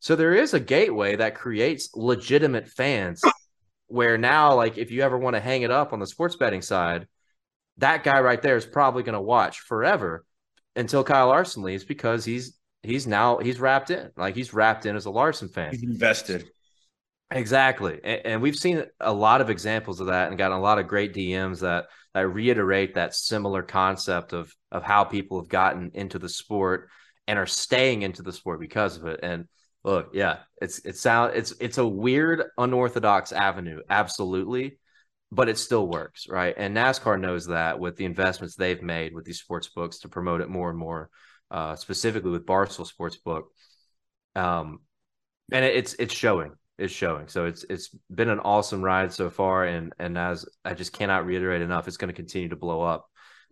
So 0.00 0.16
there 0.16 0.34
is 0.34 0.54
a 0.54 0.60
gateway 0.60 1.16
that 1.16 1.34
creates 1.34 1.90
legitimate 1.94 2.68
fans. 2.68 3.22
Where 3.88 4.16
now, 4.16 4.54
like, 4.54 4.78
if 4.78 4.90
you 4.90 5.02
ever 5.02 5.18
want 5.18 5.36
to 5.36 5.40
hang 5.40 5.62
it 5.62 5.70
up 5.70 5.92
on 5.92 5.98
the 5.98 6.06
sports 6.06 6.36
betting 6.36 6.62
side, 6.62 7.06
that 7.78 8.04
guy 8.04 8.20
right 8.20 8.40
there 8.40 8.56
is 8.56 8.66
probably 8.66 9.02
going 9.02 9.14
to 9.14 9.20
watch 9.20 9.60
forever 9.60 10.24
until 10.76 11.04
Kyle 11.04 11.28
Larson 11.28 11.62
leaves 11.62 11.84
because 11.84 12.24
he's 12.24 12.58
he's 12.82 13.06
now 13.06 13.38
he's 13.38 13.60
wrapped 13.60 13.90
in 13.90 14.10
like 14.16 14.34
he's 14.34 14.52
wrapped 14.52 14.86
in 14.86 14.96
as 14.96 15.06
a 15.06 15.10
Larson 15.10 15.48
fan. 15.48 15.70
He's 15.70 15.82
invested. 15.82 16.48
Exactly, 17.30 17.98
and, 18.04 18.20
and, 18.26 18.42
we've 18.42 18.56
seen 18.56 18.84
a 19.00 19.12
lot 19.12 19.40
of 19.40 19.48
examples 19.48 20.00
of 20.00 20.08
that, 20.08 20.28
and 20.28 20.36
gotten 20.36 20.58
a 20.58 20.60
lot 20.60 20.78
of 20.78 20.86
great 20.86 21.14
DMs 21.14 21.60
that 21.60 21.86
that 22.12 22.28
reiterate 22.28 22.94
that 22.94 23.14
similar 23.14 23.62
concept 23.62 24.34
of 24.34 24.54
of 24.70 24.82
how 24.82 25.04
people 25.04 25.40
have 25.40 25.48
gotten 25.48 25.92
into 25.94 26.18
the 26.18 26.28
sport 26.28 26.90
and 27.26 27.38
are 27.38 27.46
staying 27.46 28.02
into 28.02 28.22
the 28.22 28.32
sport 28.32 28.60
because 28.60 28.98
of 28.98 29.06
it. 29.06 29.20
And 29.22 29.46
look, 29.82 30.10
yeah, 30.12 30.40
it's 30.60 30.80
it's 30.84 31.00
sound 31.00 31.34
it's 31.34 31.54
it's 31.60 31.78
a 31.78 31.86
weird, 31.86 32.44
unorthodox 32.58 33.32
avenue, 33.32 33.80
absolutely, 33.88 34.78
but 35.32 35.48
it 35.48 35.56
still 35.56 35.86
works, 35.88 36.28
right? 36.28 36.54
And 36.58 36.76
NASCAR 36.76 37.18
knows 37.18 37.46
that 37.46 37.80
with 37.80 37.96
the 37.96 38.04
investments 38.04 38.54
they've 38.54 38.82
made 38.82 39.14
with 39.14 39.24
these 39.24 39.40
sports 39.40 39.66
books 39.66 40.00
to 40.00 40.08
promote 40.10 40.42
it 40.42 40.50
more 40.50 40.68
and 40.68 40.78
more, 40.78 41.08
uh, 41.50 41.74
specifically 41.74 42.30
with 42.30 42.44
Barstool 42.44 42.86
Sportsbook. 42.86 43.44
Um, 44.38 44.80
and 45.50 45.64
it, 45.64 45.74
it's 45.74 45.94
it's 45.94 46.12
showing, 46.12 46.52
it's 46.78 46.92
showing. 46.92 47.28
So 47.28 47.46
it's 47.46 47.64
it's 47.70 47.88
been 48.14 48.28
an 48.28 48.40
awesome 48.40 48.82
ride 48.82 49.10
so 49.10 49.30
far, 49.30 49.64
and 49.64 49.94
and 49.98 50.18
as 50.18 50.44
I 50.66 50.74
just 50.74 50.92
cannot 50.92 51.24
reiterate 51.24 51.62
enough, 51.62 51.88
it's 51.88 51.96
going 51.96 52.10
to 52.10 52.14
continue 52.14 52.50
to 52.50 52.56
blow 52.56 52.82
up 52.82 53.06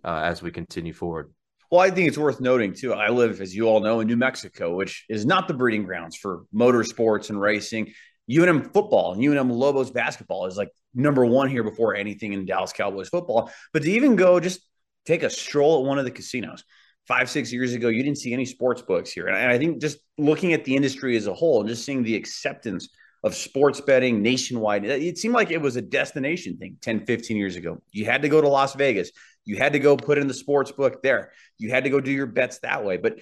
uh, 0.04 0.20
as 0.22 0.42
we 0.42 0.50
continue 0.50 0.92
forward. 0.92 1.32
Well, 1.70 1.80
I 1.80 1.90
think 1.90 2.08
it's 2.08 2.18
worth 2.18 2.42
noting 2.42 2.74
too. 2.74 2.92
I 2.92 3.08
live, 3.08 3.40
as 3.40 3.56
you 3.56 3.68
all 3.68 3.80
know, 3.80 4.00
in 4.00 4.06
New 4.06 4.18
Mexico, 4.18 4.74
which 4.74 5.06
is 5.08 5.24
not 5.24 5.48
the 5.48 5.54
breeding 5.54 5.84
grounds 5.84 6.14
for 6.14 6.42
motorsports 6.54 7.30
and 7.30 7.40
racing. 7.40 7.94
UNM 8.30 8.72
football 8.72 9.14
and 9.14 9.22
UNM 9.22 9.50
Lobos 9.50 9.90
basketball 9.90 10.46
is 10.46 10.56
like 10.56 10.68
number 10.94 11.24
one 11.24 11.48
here 11.48 11.62
before 11.62 11.94
anything 11.94 12.32
in 12.32 12.44
Dallas 12.44 12.72
Cowboys 12.72 13.08
football. 13.08 13.50
But 13.72 13.82
to 13.82 13.90
even 13.90 14.16
go 14.16 14.40
just 14.40 14.60
take 15.06 15.22
a 15.22 15.30
stroll 15.30 15.80
at 15.80 15.86
one 15.86 15.98
of 15.98 16.04
the 16.04 16.10
casinos 16.10 16.64
five, 17.06 17.30
six 17.30 17.52
years 17.52 17.74
ago, 17.74 17.88
you 17.88 18.02
didn't 18.02 18.18
see 18.18 18.32
any 18.32 18.44
sports 18.44 18.82
books 18.82 19.10
here. 19.10 19.26
And 19.26 19.36
I 19.36 19.58
think 19.58 19.80
just 19.80 19.98
looking 20.18 20.52
at 20.52 20.64
the 20.64 20.76
industry 20.76 21.16
as 21.16 21.26
a 21.26 21.34
whole 21.34 21.60
and 21.60 21.68
just 21.68 21.84
seeing 21.84 22.02
the 22.02 22.14
acceptance 22.14 22.88
of 23.22 23.34
sports 23.34 23.80
betting 23.80 24.22
nationwide, 24.22 24.84
it 24.84 25.18
seemed 25.18 25.34
like 25.34 25.50
it 25.50 25.60
was 25.60 25.76
a 25.76 25.82
destination 25.82 26.56
thing 26.56 26.76
10, 26.80 27.06
15 27.06 27.36
years 27.36 27.56
ago. 27.56 27.82
You 27.90 28.04
had 28.04 28.22
to 28.22 28.28
go 28.28 28.40
to 28.40 28.48
Las 28.48 28.74
Vegas. 28.74 29.10
You 29.44 29.56
had 29.56 29.72
to 29.72 29.78
go 29.78 29.96
put 29.96 30.18
in 30.18 30.28
the 30.28 30.34
sports 30.34 30.72
book 30.72 31.02
there. 31.02 31.32
You 31.58 31.70
had 31.70 31.84
to 31.84 31.90
go 31.90 32.00
do 32.00 32.12
your 32.12 32.26
bets 32.26 32.60
that 32.60 32.84
way. 32.84 32.96
But 32.96 33.18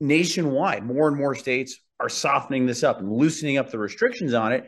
nationwide, 0.00 0.84
more 0.84 1.08
and 1.08 1.16
more 1.16 1.34
states 1.34 1.78
are 2.00 2.08
softening 2.08 2.66
this 2.66 2.82
up 2.82 3.00
and 3.00 3.10
loosening 3.10 3.58
up 3.58 3.70
the 3.70 3.78
restrictions 3.78 4.34
on 4.34 4.52
it. 4.52 4.64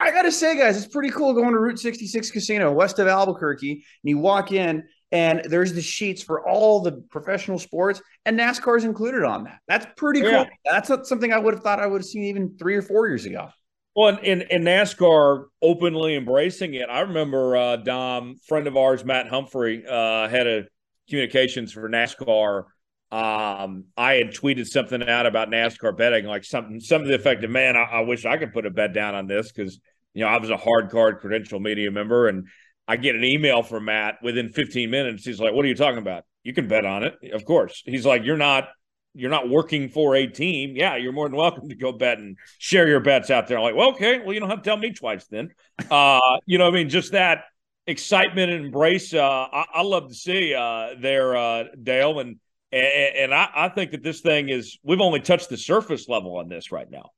I 0.00 0.10
got 0.12 0.22
to 0.22 0.32
say, 0.32 0.56
guys, 0.56 0.76
it's 0.76 0.92
pretty 0.92 1.10
cool 1.10 1.32
going 1.34 1.52
to 1.52 1.58
Route 1.58 1.78
66 1.78 2.30
Casino 2.30 2.72
west 2.72 2.98
of 2.98 3.08
Albuquerque. 3.08 3.72
And 3.72 3.82
you 4.04 4.18
walk 4.18 4.52
in, 4.52 4.84
and 5.10 5.42
there's 5.44 5.72
the 5.72 5.82
sheets 5.82 6.22
for 6.22 6.48
all 6.48 6.80
the 6.80 6.92
professional 7.10 7.58
sports, 7.58 8.00
and 8.24 8.38
NASCAR 8.38 8.76
is 8.76 8.84
included 8.84 9.24
on 9.24 9.44
that. 9.44 9.58
That's 9.66 9.86
pretty 9.96 10.20
yeah. 10.20 10.44
cool. 10.44 10.46
That's 10.64 10.88
not 10.88 11.06
something 11.06 11.32
I 11.32 11.38
would 11.38 11.54
have 11.54 11.62
thought 11.62 11.80
I 11.80 11.86
would 11.86 12.00
have 12.00 12.06
seen 12.06 12.24
even 12.24 12.56
three 12.58 12.76
or 12.76 12.82
four 12.82 13.08
years 13.08 13.24
ago. 13.24 13.48
Well, 13.96 14.16
and, 14.22 14.46
and, 14.50 14.64
NASCAR 14.64 15.46
openly 15.60 16.14
embracing 16.14 16.74
it. 16.74 16.88
I 16.88 17.00
remember 17.00 17.56
uh, 17.56 17.76
Dom, 17.76 18.36
friend 18.46 18.68
of 18.68 18.76
ours, 18.76 19.04
Matt 19.04 19.26
Humphrey, 19.26 19.84
uh, 19.84 20.28
head 20.28 20.46
of 20.46 20.68
communications 21.08 21.72
for 21.72 21.88
NASCAR 21.88 22.64
um, 23.10 23.84
I 23.96 24.14
had 24.14 24.32
tweeted 24.32 24.66
something 24.66 25.02
out 25.08 25.26
about 25.26 25.48
NASCAR 25.48 25.96
betting, 25.96 26.26
like 26.26 26.44
something, 26.44 26.78
some 26.80 27.02
of 27.02 27.08
the 27.08 27.14
effect 27.14 27.42
of, 27.42 27.50
man, 27.50 27.76
I, 27.76 27.84
I 27.84 28.00
wish 28.00 28.26
I 28.26 28.36
could 28.36 28.52
put 28.52 28.66
a 28.66 28.70
bet 28.70 28.92
down 28.92 29.14
on 29.14 29.26
this 29.26 29.50
because, 29.50 29.80
you 30.12 30.24
know, 30.24 30.30
I 30.30 30.38
was 30.38 30.50
a 30.50 30.56
hard 30.58 30.90
card 30.90 31.20
credential 31.20 31.58
media 31.58 31.90
member 31.90 32.28
and 32.28 32.48
I 32.86 32.96
get 32.96 33.14
an 33.14 33.24
email 33.24 33.62
from 33.62 33.86
Matt 33.86 34.16
within 34.22 34.50
15 34.50 34.90
minutes. 34.90 35.24
He's 35.24 35.40
like, 35.40 35.54
what 35.54 35.64
are 35.64 35.68
you 35.68 35.74
talking 35.74 35.98
about? 35.98 36.24
You 36.42 36.52
can 36.52 36.68
bet 36.68 36.84
on 36.84 37.02
it. 37.02 37.14
Of 37.32 37.44
course. 37.44 37.82
He's 37.86 38.04
like, 38.04 38.24
you're 38.24 38.36
not, 38.36 38.68
you're 39.14 39.30
not 39.30 39.48
working 39.48 39.88
for 39.88 40.14
a 40.14 40.26
team. 40.26 40.74
Yeah, 40.76 40.96
you're 40.96 41.12
more 41.12 41.28
than 41.28 41.36
welcome 41.36 41.70
to 41.70 41.74
go 41.74 41.92
bet 41.92 42.18
and 42.18 42.36
share 42.58 42.86
your 42.88 43.00
bets 43.00 43.30
out 43.30 43.46
there. 43.46 43.56
I'm 43.56 43.64
like, 43.64 43.74
well, 43.74 43.90
okay, 43.90 44.18
well, 44.18 44.34
you 44.34 44.40
don't 44.40 44.50
have 44.50 44.62
to 44.62 44.64
tell 44.64 44.76
me 44.76 44.92
twice 44.92 45.26
then. 45.28 45.50
Uh, 45.90 46.20
you 46.44 46.58
know, 46.58 46.68
I 46.68 46.70
mean, 46.70 46.88
just 46.88 47.12
that 47.12 47.44
excitement 47.86 48.50
and 48.50 48.66
embrace. 48.66 49.14
Uh, 49.14 49.22
I, 49.50 49.64
I 49.74 49.82
love 49.82 50.08
to 50.08 50.14
see 50.14 50.54
uh, 50.54 50.90
there, 51.00 51.36
uh, 51.36 51.64
Dale, 51.82 52.20
and 52.20 52.36
and, 52.72 53.16
and 53.16 53.34
I, 53.34 53.48
I, 53.54 53.68
think 53.68 53.92
that 53.92 54.02
this 54.02 54.20
thing 54.20 54.48
is 54.48 54.78
we've 54.82 55.00
only 55.00 55.20
touched 55.20 55.48
the 55.48 55.56
surface 55.56 56.08
level 56.08 56.36
on 56.36 56.48
this 56.48 56.70
right 56.70 56.90
now. 56.90 57.10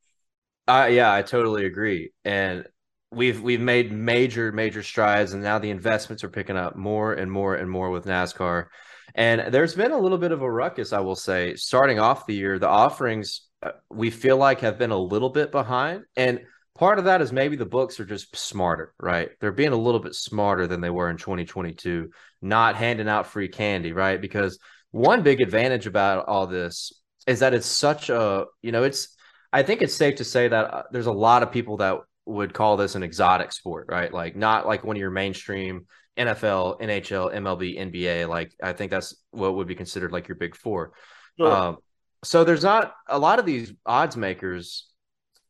Uh, 0.69 0.89
yeah, 0.91 1.13
I 1.13 1.23
totally 1.23 1.67
agree. 1.67 2.13
And 2.25 2.65
we've 3.11 3.41
we've 3.41 3.61
made 3.61 3.93
major 3.93 4.53
major 4.53 4.83
strides, 4.83 5.33
and 5.33 5.43
now 5.43 5.59
the 5.59 5.71
investments 5.71 6.23
are 6.25 6.31
picking 6.31 6.57
up 6.57 6.77
more 6.77 7.13
and 7.13 7.31
more 7.31 7.55
and 7.55 7.71
more 7.71 7.91
with 7.91 8.07
NASCAR. 8.07 8.67
And 9.15 9.53
there's 9.53 9.75
been 9.75 9.91
a 9.91 9.99
little 9.99 10.19
bit 10.19 10.31
of 10.31 10.43
a 10.43 10.51
ruckus, 10.51 10.93
I 10.93 11.01
will 11.01 11.17
say, 11.17 11.57
starting 11.57 11.99
off 11.99 12.27
the 12.27 12.35
year. 12.35 12.59
The 12.59 12.69
offerings 12.69 13.49
uh, 13.63 13.73
we 13.91 14.11
feel 14.11 14.37
like 14.37 14.61
have 14.61 14.79
been 14.79 14.93
a 14.93 14.99
little 14.99 15.31
bit 15.31 15.51
behind, 15.51 16.05
and 16.17 16.41
part 16.77 16.99
of 16.99 17.07
that 17.07 17.21
is 17.21 17.33
maybe 17.33 17.57
the 17.57 17.67
books 17.67 17.99
are 17.99 18.05
just 18.05 18.37
smarter, 18.37 18.95
right? 19.01 19.31
They're 19.41 19.53
being 19.53 19.73
a 19.73 19.77
little 19.77 20.01
bit 20.01 20.15
smarter 20.15 20.67
than 20.67 20.81
they 20.81 20.91
were 20.91 21.11
in 21.11 21.17
2022, 21.17 22.11
not 22.41 22.77
handing 22.77 23.09
out 23.09 23.27
free 23.27 23.49
candy, 23.49 23.93
right? 23.93 24.21
Because 24.21 24.59
one 24.91 25.23
big 25.23 25.41
advantage 25.41 25.87
about 25.87 26.27
all 26.27 26.47
this 26.47 26.93
is 27.27 27.41
that 27.41 27.55
it's 27.55 27.67
such 27.67 28.11
a, 28.11 28.47
you 28.63 28.73
know, 28.73 28.83
it's, 28.83 29.17
I 29.53 29.63
think 29.63 29.83
it's 29.83 29.95
safe 29.95 30.17
to 30.17 30.25
say 30.25 30.49
that 30.49 30.65
uh, 30.75 30.83
there's 30.91 31.07
a 31.07 31.13
lot 31.13 31.43
of 31.43 31.53
people 31.53 31.79
that 31.79 31.99
would 32.27 32.55
call 32.55 32.77
this 32.77 32.95
an 32.95 33.03
exotic 33.03 33.53
sport, 33.53 33.87
right? 33.89 34.13
Like 34.13 34.37
not 34.37 34.67
like 34.67 34.85
one 34.85 34.97
of 34.97 35.01
your 35.01 35.11
mainstream 35.11 35.87
NFL, 36.17 36.81
NHL, 36.81 37.35
MLB, 37.35 37.79
NBA. 37.79 38.29
Like 38.29 38.53
I 38.63 38.73
think 38.73 38.91
that's 38.91 39.15
what 39.31 39.55
would 39.55 39.67
be 39.67 39.75
considered 39.75 40.13
like 40.13 40.29
your 40.29 40.37
big 40.37 40.57
four. 40.57 40.93
Sure. 41.39 41.51
Um, 41.51 41.77
so 42.23 42.45
there's 42.45 42.63
not 42.63 42.95
a 43.09 43.19
lot 43.19 43.39
of 43.39 43.47
these 43.47 43.73
odds 43.87 44.17
makers 44.17 44.89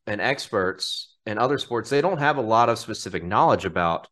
and 0.07 0.21
experts 0.21 1.15
in 1.25 1.37
other 1.37 1.57
sports. 1.57 1.89
They 1.89 2.01
don't 2.01 2.17
have 2.17 2.37
a 2.37 2.41
lot 2.41 2.69
of 2.69 2.79
specific 2.79 3.23
knowledge 3.23 3.65
about 3.65 4.07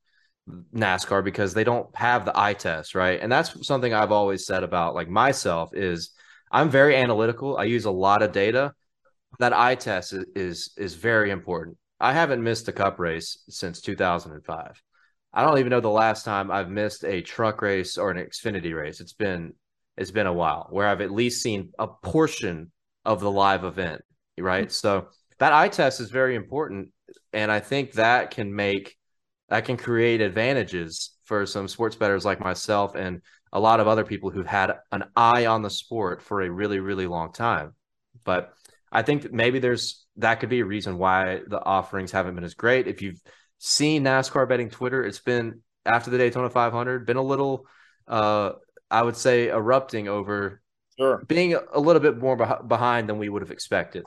NASCAR 0.73 1.23
because 1.23 1.53
they 1.53 1.63
don't 1.63 1.93
have 1.95 2.25
the 2.25 2.38
eye 2.38 2.53
test, 2.53 2.95
right? 2.95 3.19
And 3.21 3.31
that's 3.31 3.65
something 3.65 3.93
I've 3.93 4.12
always 4.12 4.45
said 4.45 4.63
about 4.63 4.95
like 4.95 5.09
myself 5.09 5.71
is 5.73 6.12
I'm 6.51 6.69
very 6.69 6.95
analytical. 6.95 7.57
I 7.57 7.65
use 7.65 7.85
a 7.85 7.91
lot 7.91 8.21
of 8.21 8.31
data. 8.31 8.73
That 9.39 9.53
eye 9.53 9.75
test 9.75 10.13
is 10.13 10.25
is, 10.35 10.71
is 10.77 10.93
very 10.95 11.31
important. 11.31 11.77
I 11.99 12.13
haven't 12.13 12.43
missed 12.43 12.67
a 12.67 12.71
cup 12.71 12.99
race 12.99 13.43
since 13.49 13.81
2005. 13.81 14.81
I 15.31 15.43
don't 15.43 15.59
even 15.59 15.69
know 15.69 15.81
the 15.81 15.89
last 15.89 16.25
time 16.25 16.49
I've 16.49 16.69
missed 16.69 17.03
a 17.03 17.21
truck 17.21 17.62
race 17.62 17.97
or 17.97 18.09
an 18.09 18.17
Xfinity 18.17 18.75
race. 18.75 18.99
It's 18.99 19.13
been 19.13 19.53
it's 19.97 20.12
been 20.12 20.27
a 20.27 20.33
while 20.33 20.67
where 20.71 20.88
I've 20.88 21.01
at 21.01 21.12
least 21.12 21.41
seen 21.41 21.71
a 21.77 21.88
portion 21.88 22.71
of 23.05 23.19
the 23.19 23.31
live 23.31 23.63
event, 23.63 24.01
right? 24.38 24.65
Mm-hmm. 24.65 24.71
So 24.71 25.07
that 25.39 25.53
eye 25.53 25.69
test 25.69 25.99
is 25.99 26.09
very 26.09 26.35
important 26.35 26.89
and 27.33 27.51
I 27.51 27.59
think 27.59 27.93
that 27.93 28.31
can 28.31 28.55
make 28.55 28.95
that 29.49 29.65
can 29.65 29.77
create 29.77 30.21
advantages 30.21 31.12
for 31.25 31.45
some 31.45 31.67
sports 31.67 31.95
bettors 31.95 32.25
like 32.25 32.39
myself 32.39 32.95
and 32.95 33.21
a 33.51 33.59
lot 33.59 33.79
of 33.79 33.88
other 33.88 34.03
people 34.03 34.29
who've 34.29 34.45
had 34.45 34.73
an 34.91 35.05
eye 35.15 35.47
on 35.47 35.62
the 35.62 35.69
sport 35.69 36.21
for 36.21 36.41
a 36.41 36.49
really, 36.49 36.79
really 36.79 37.07
long 37.07 37.33
time. 37.33 37.73
But 38.23 38.53
I 38.91 39.01
think 39.01 39.31
maybe 39.31 39.59
there's 39.59 40.05
that 40.17 40.39
could 40.39 40.49
be 40.49 40.59
a 40.59 40.65
reason 40.65 40.97
why 40.97 41.41
the 41.47 41.63
offerings 41.63 42.12
haven't 42.12 42.35
been 42.35 42.43
as 42.43 42.53
great. 42.53 42.88
If 42.88 43.01
you've 43.01 43.21
seen 43.57 44.03
NASCAR 44.03 44.47
betting 44.47 44.69
Twitter, 44.69 45.03
it's 45.03 45.19
been 45.19 45.62
after 45.85 46.12
the 46.12 46.17
Daytona 46.17 46.49
500, 46.49 47.05
been 47.05 47.17
a 47.17 47.21
little, 47.21 47.65
uh, 48.07 48.51
I 48.91 49.01
would 49.01 49.15
say, 49.15 49.49
erupting 49.49 50.07
over 50.07 50.62
sure. 50.97 51.23
being 51.27 51.55
a 51.55 51.79
little 51.79 52.01
bit 52.01 52.17
more 52.17 52.35
behind 52.35 53.09
than 53.09 53.17
we 53.17 53.29
would 53.29 53.41
have 53.41 53.51
expected. 53.51 54.03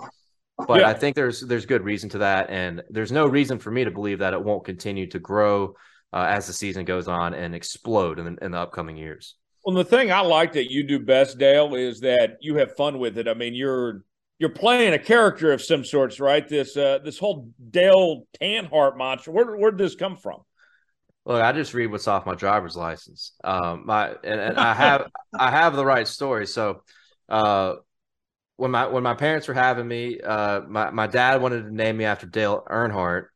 But 0.66 0.80
yeah. 0.80 0.88
I 0.88 0.94
think 0.94 1.16
there's 1.16 1.40
there's 1.40 1.66
good 1.66 1.82
reason 1.82 2.08
to 2.10 2.18
that, 2.18 2.50
and 2.50 2.82
there's 2.90 3.12
no 3.12 3.26
reason 3.26 3.58
for 3.58 3.70
me 3.70 3.84
to 3.84 3.90
believe 3.90 4.20
that 4.20 4.34
it 4.34 4.42
won't 4.42 4.64
continue 4.64 5.06
to 5.08 5.18
grow 5.18 5.74
uh, 6.12 6.26
as 6.28 6.46
the 6.46 6.52
season 6.52 6.84
goes 6.84 7.08
on 7.08 7.34
and 7.34 7.54
explode 7.54 8.18
in, 8.18 8.38
in 8.42 8.52
the 8.52 8.58
upcoming 8.58 8.96
years. 8.96 9.36
Well, 9.64 9.76
the 9.76 9.84
thing 9.84 10.10
I 10.10 10.20
like 10.20 10.52
that 10.54 10.70
you 10.70 10.82
do 10.82 10.98
best, 10.98 11.38
Dale, 11.38 11.74
is 11.74 12.00
that 12.00 12.38
you 12.40 12.56
have 12.56 12.76
fun 12.76 12.98
with 12.98 13.16
it. 13.18 13.28
I 13.28 13.34
mean, 13.34 13.54
you're 13.54 14.04
you're 14.38 14.50
playing 14.50 14.92
a 14.92 14.98
character 14.98 15.52
of 15.52 15.62
some 15.62 15.84
sorts, 15.84 16.18
right? 16.18 16.46
This 16.48 16.76
uh, 16.76 16.98
this 17.04 17.18
whole 17.18 17.48
Dale 17.70 18.26
Tanhart 18.40 18.96
monster. 18.96 19.30
Where 19.30 19.56
where 19.56 19.70
did 19.70 19.78
this 19.78 19.94
come 19.94 20.16
from? 20.16 20.40
Look, 21.24 21.40
I 21.40 21.52
just 21.52 21.74
read 21.74 21.86
what's 21.86 22.08
off 22.08 22.26
my 22.26 22.34
driver's 22.34 22.74
license. 22.74 23.34
Um, 23.44 23.84
my 23.86 24.08
and, 24.24 24.40
and 24.40 24.58
I 24.58 24.74
have 24.74 25.08
I 25.38 25.50
have 25.50 25.76
the 25.76 25.86
right 25.86 26.08
story. 26.08 26.46
So, 26.46 26.82
uh, 27.28 27.74
when 28.56 28.70
my 28.70 28.86
when 28.86 29.02
my 29.02 29.14
parents 29.14 29.48
were 29.48 29.54
having 29.54 29.88
me, 29.88 30.20
uh, 30.20 30.60
my 30.68 30.90
my 30.90 31.06
dad 31.06 31.42
wanted 31.42 31.62
to 31.64 31.74
name 31.74 31.96
me 31.96 32.04
after 32.04 32.26
Dale 32.26 32.64
Earnhardt, 32.70 33.26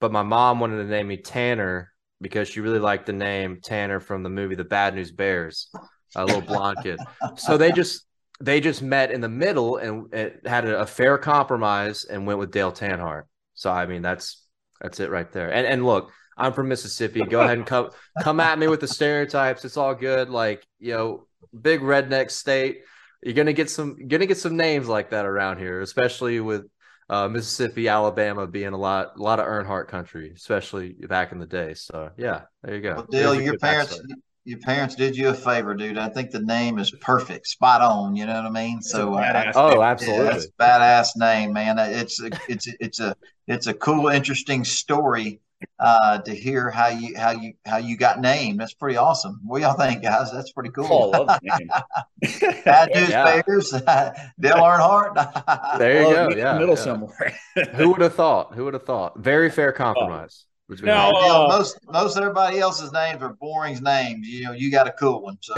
but 0.00 0.12
my 0.12 0.22
mom 0.22 0.60
wanted 0.60 0.78
to 0.78 0.88
name 0.88 1.08
me 1.08 1.18
Tanner 1.18 1.92
because 2.20 2.48
she 2.48 2.60
really 2.60 2.78
liked 2.78 3.06
the 3.06 3.12
name 3.12 3.60
Tanner 3.62 4.00
from 4.00 4.22
the 4.22 4.30
movie 4.30 4.54
The 4.54 4.64
Bad 4.64 4.94
News 4.94 5.10
Bears, 5.10 5.68
a 6.16 6.24
little 6.24 6.40
blonde 6.40 6.78
kid. 6.82 7.00
So 7.36 7.56
they 7.56 7.72
just 7.72 8.06
they 8.40 8.60
just 8.60 8.82
met 8.82 9.10
in 9.10 9.20
the 9.20 9.28
middle 9.28 9.76
and 9.76 10.12
it 10.12 10.46
had 10.46 10.64
a, 10.64 10.80
a 10.80 10.86
fair 10.86 11.18
compromise 11.18 12.04
and 12.04 12.26
went 12.26 12.38
with 12.38 12.50
Dale 12.50 12.72
Tanhart. 12.72 13.24
So 13.54 13.70
I 13.70 13.86
mean 13.86 14.02
that's 14.02 14.44
that's 14.80 15.00
it 15.00 15.10
right 15.10 15.30
there. 15.30 15.52
And 15.52 15.66
and 15.66 15.84
look, 15.84 16.10
I'm 16.36 16.52
from 16.52 16.68
Mississippi. 16.68 17.22
Go 17.22 17.40
ahead 17.40 17.58
and 17.58 17.66
come 17.66 17.90
come 18.22 18.40
at 18.40 18.58
me 18.58 18.66
with 18.68 18.80
the 18.80 18.88
stereotypes. 18.88 19.64
It's 19.64 19.76
all 19.76 19.94
good. 19.94 20.30
Like 20.30 20.66
you 20.78 20.94
know, 20.94 21.26
big 21.60 21.80
redneck 21.80 22.30
state. 22.30 22.82
You're 23.22 23.34
gonna 23.34 23.52
get 23.52 23.70
some 23.70 24.08
gonna 24.08 24.26
get 24.26 24.38
some 24.38 24.56
names 24.56 24.88
like 24.88 25.10
that 25.10 25.24
around 25.24 25.58
here, 25.58 25.80
especially 25.80 26.40
with 26.40 26.66
uh, 27.08 27.28
Mississippi, 27.28 27.88
Alabama 27.88 28.46
being 28.46 28.72
a 28.72 28.78
lot 28.78 29.12
a 29.16 29.22
lot 29.22 29.38
of 29.38 29.46
Earnhardt 29.46 29.88
country, 29.88 30.32
especially 30.34 30.92
back 30.92 31.32
in 31.32 31.38
the 31.38 31.46
day. 31.46 31.74
So 31.74 32.10
yeah, 32.16 32.42
there 32.62 32.74
you 32.74 32.80
go. 32.80 32.94
Well, 32.94 33.06
Dale, 33.10 33.40
your 33.40 33.58
parents 33.58 34.00
your 34.44 34.58
parents 34.58 34.96
did 34.96 35.16
you 35.16 35.28
a 35.28 35.34
favor, 35.34 35.74
dude. 35.74 35.98
I 35.98 36.08
think 36.08 36.30
the 36.30 36.40
name 36.40 36.78
is 36.78 36.90
perfect, 36.90 37.46
spot 37.46 37.80
on. 37.80 38.16
You 38.16 38.26
know 38.26 38.34
what 38.34 38.46
I 38.46 38.50
mean? 38.50 38.82
So, 38.82 39.14
uh, 39.14 39.52
oh, 39.54 39.82
absolutely, 39.82 40.24
yeah, 40.24 40.40
badass 40.58 41.10
name, 41.16 41.52
man. 41.52 41.78
It's 41.78 42.20
a, 42.20 42.30
it's 42.48 42.66
a, 42.66 42.72
it's 42.80 43.00
a 43.00 43.16
it's 43.46 43.66
a 43.68 43.74
cool, 43.74 44.08
interesting 44.08 44.64
story 44.64 45.40
uh, 45.78 46.18
to 46.18 46.34
hear 46.34 46.70
how 46.70 46.88
you 46.88 47.16
how 47.16 47.30
you 47.30 47.54
how 47.66 47.76
you 47.76 47.96
got 47.96 48.20
named. 48.20 48.60
That's 48.60 48.74
pretty 48.74 48.96
awesome. 48.96 49.40
What 49.44 49.62
y'all 49.62 49.74
think, 49.74 50.02
guys? 50.02 50.32
That's 50.32 50.52
pretty 50.52 50.70
cool. 50.70 51.10
Oh, 51.14 51.24
Bad 52.64 52.90
news 52.94 53.10
yeah. 53.10 53.42
bears, 53.46 53.70
Dale 54.40 54.56
Earnhardt. 54.56 55.78
there 55.78 56.02
you 56.02 56.08
well, 56.08 56.30
go. 56.30 56.36
Yeah, 56.36 56.58
middle 56.58 56.76
yeah. 56.76 56.82
somewhere. 56.82 57.36
Who 57.74 57.90
would 57.90 58.00
have 58.00 58.14
thought? 58.14 58.54
Who 58.54 58.64
would 58.64 58.74
have 58.74 58.84
thought? 58.84 59.18
Very 59.18 59.50
fair 59.50 59.72
compromise. 59.72 60.46
Now, 60.80 61.10
uh, 61.10 61.48
most 61.48 61.78
most 61.88 62.16
everybody 62.16 62.58
else's 62.58 62.92
names 62.92 63.20
are 63.20 63.34
boring 63.34 63.78
names. 63.82 64.26
You 64.26 64.44
know, 64.44 64.52
you 64.52 64.70
got 64.70 64.86
a 64.86 64.92
cool 64.92 65.22
one. 65.22 65.36
So 65.40 65.54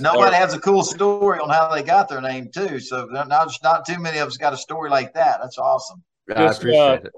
nobody 0.00 0.36
has 0.36 0.54
a 0.54 0.60
cool 0.60 0.82
story 0.84 1.38
on 1.38 1.50
how 1.50 1.68
they 1.74 1.82
got 1.82 2.08
their 2.08 2.20
name 2.20 2.50
too. 2.54 2.80
So 2.80 3.06
not 3.06 3.28
not 3.62 3.86
too 3.86 3.98
many 3.98 4.18
of 4.18 4.28
us 4.28 4.36
got 4.36 4.52
a 4.52 4.56
story 4.56 4.88
like 4.88 5.12
that. 5.14 5.40
That's 5.42 5.58
awesome. 5.58 6.02
Just, 6.28 6.40
I 6.40 6.44
appreciate 6.44 6.80
uh, 6.80 7.00
it. 7.04 7.12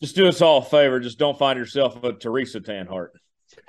Just 0.00 0.16
do 0.16 0.28
us 0.28 0.40
all 0.40 0.58
a 0.58 0.62
favor. 0.64 1.00
Just 1.00 1.18
don't 1.18 1.38
find 1.38 1.58
yourself 1.58 2.02
a 2.02 2.12
Teresa 2.12 2.60
Tanhart. 2.60 3.10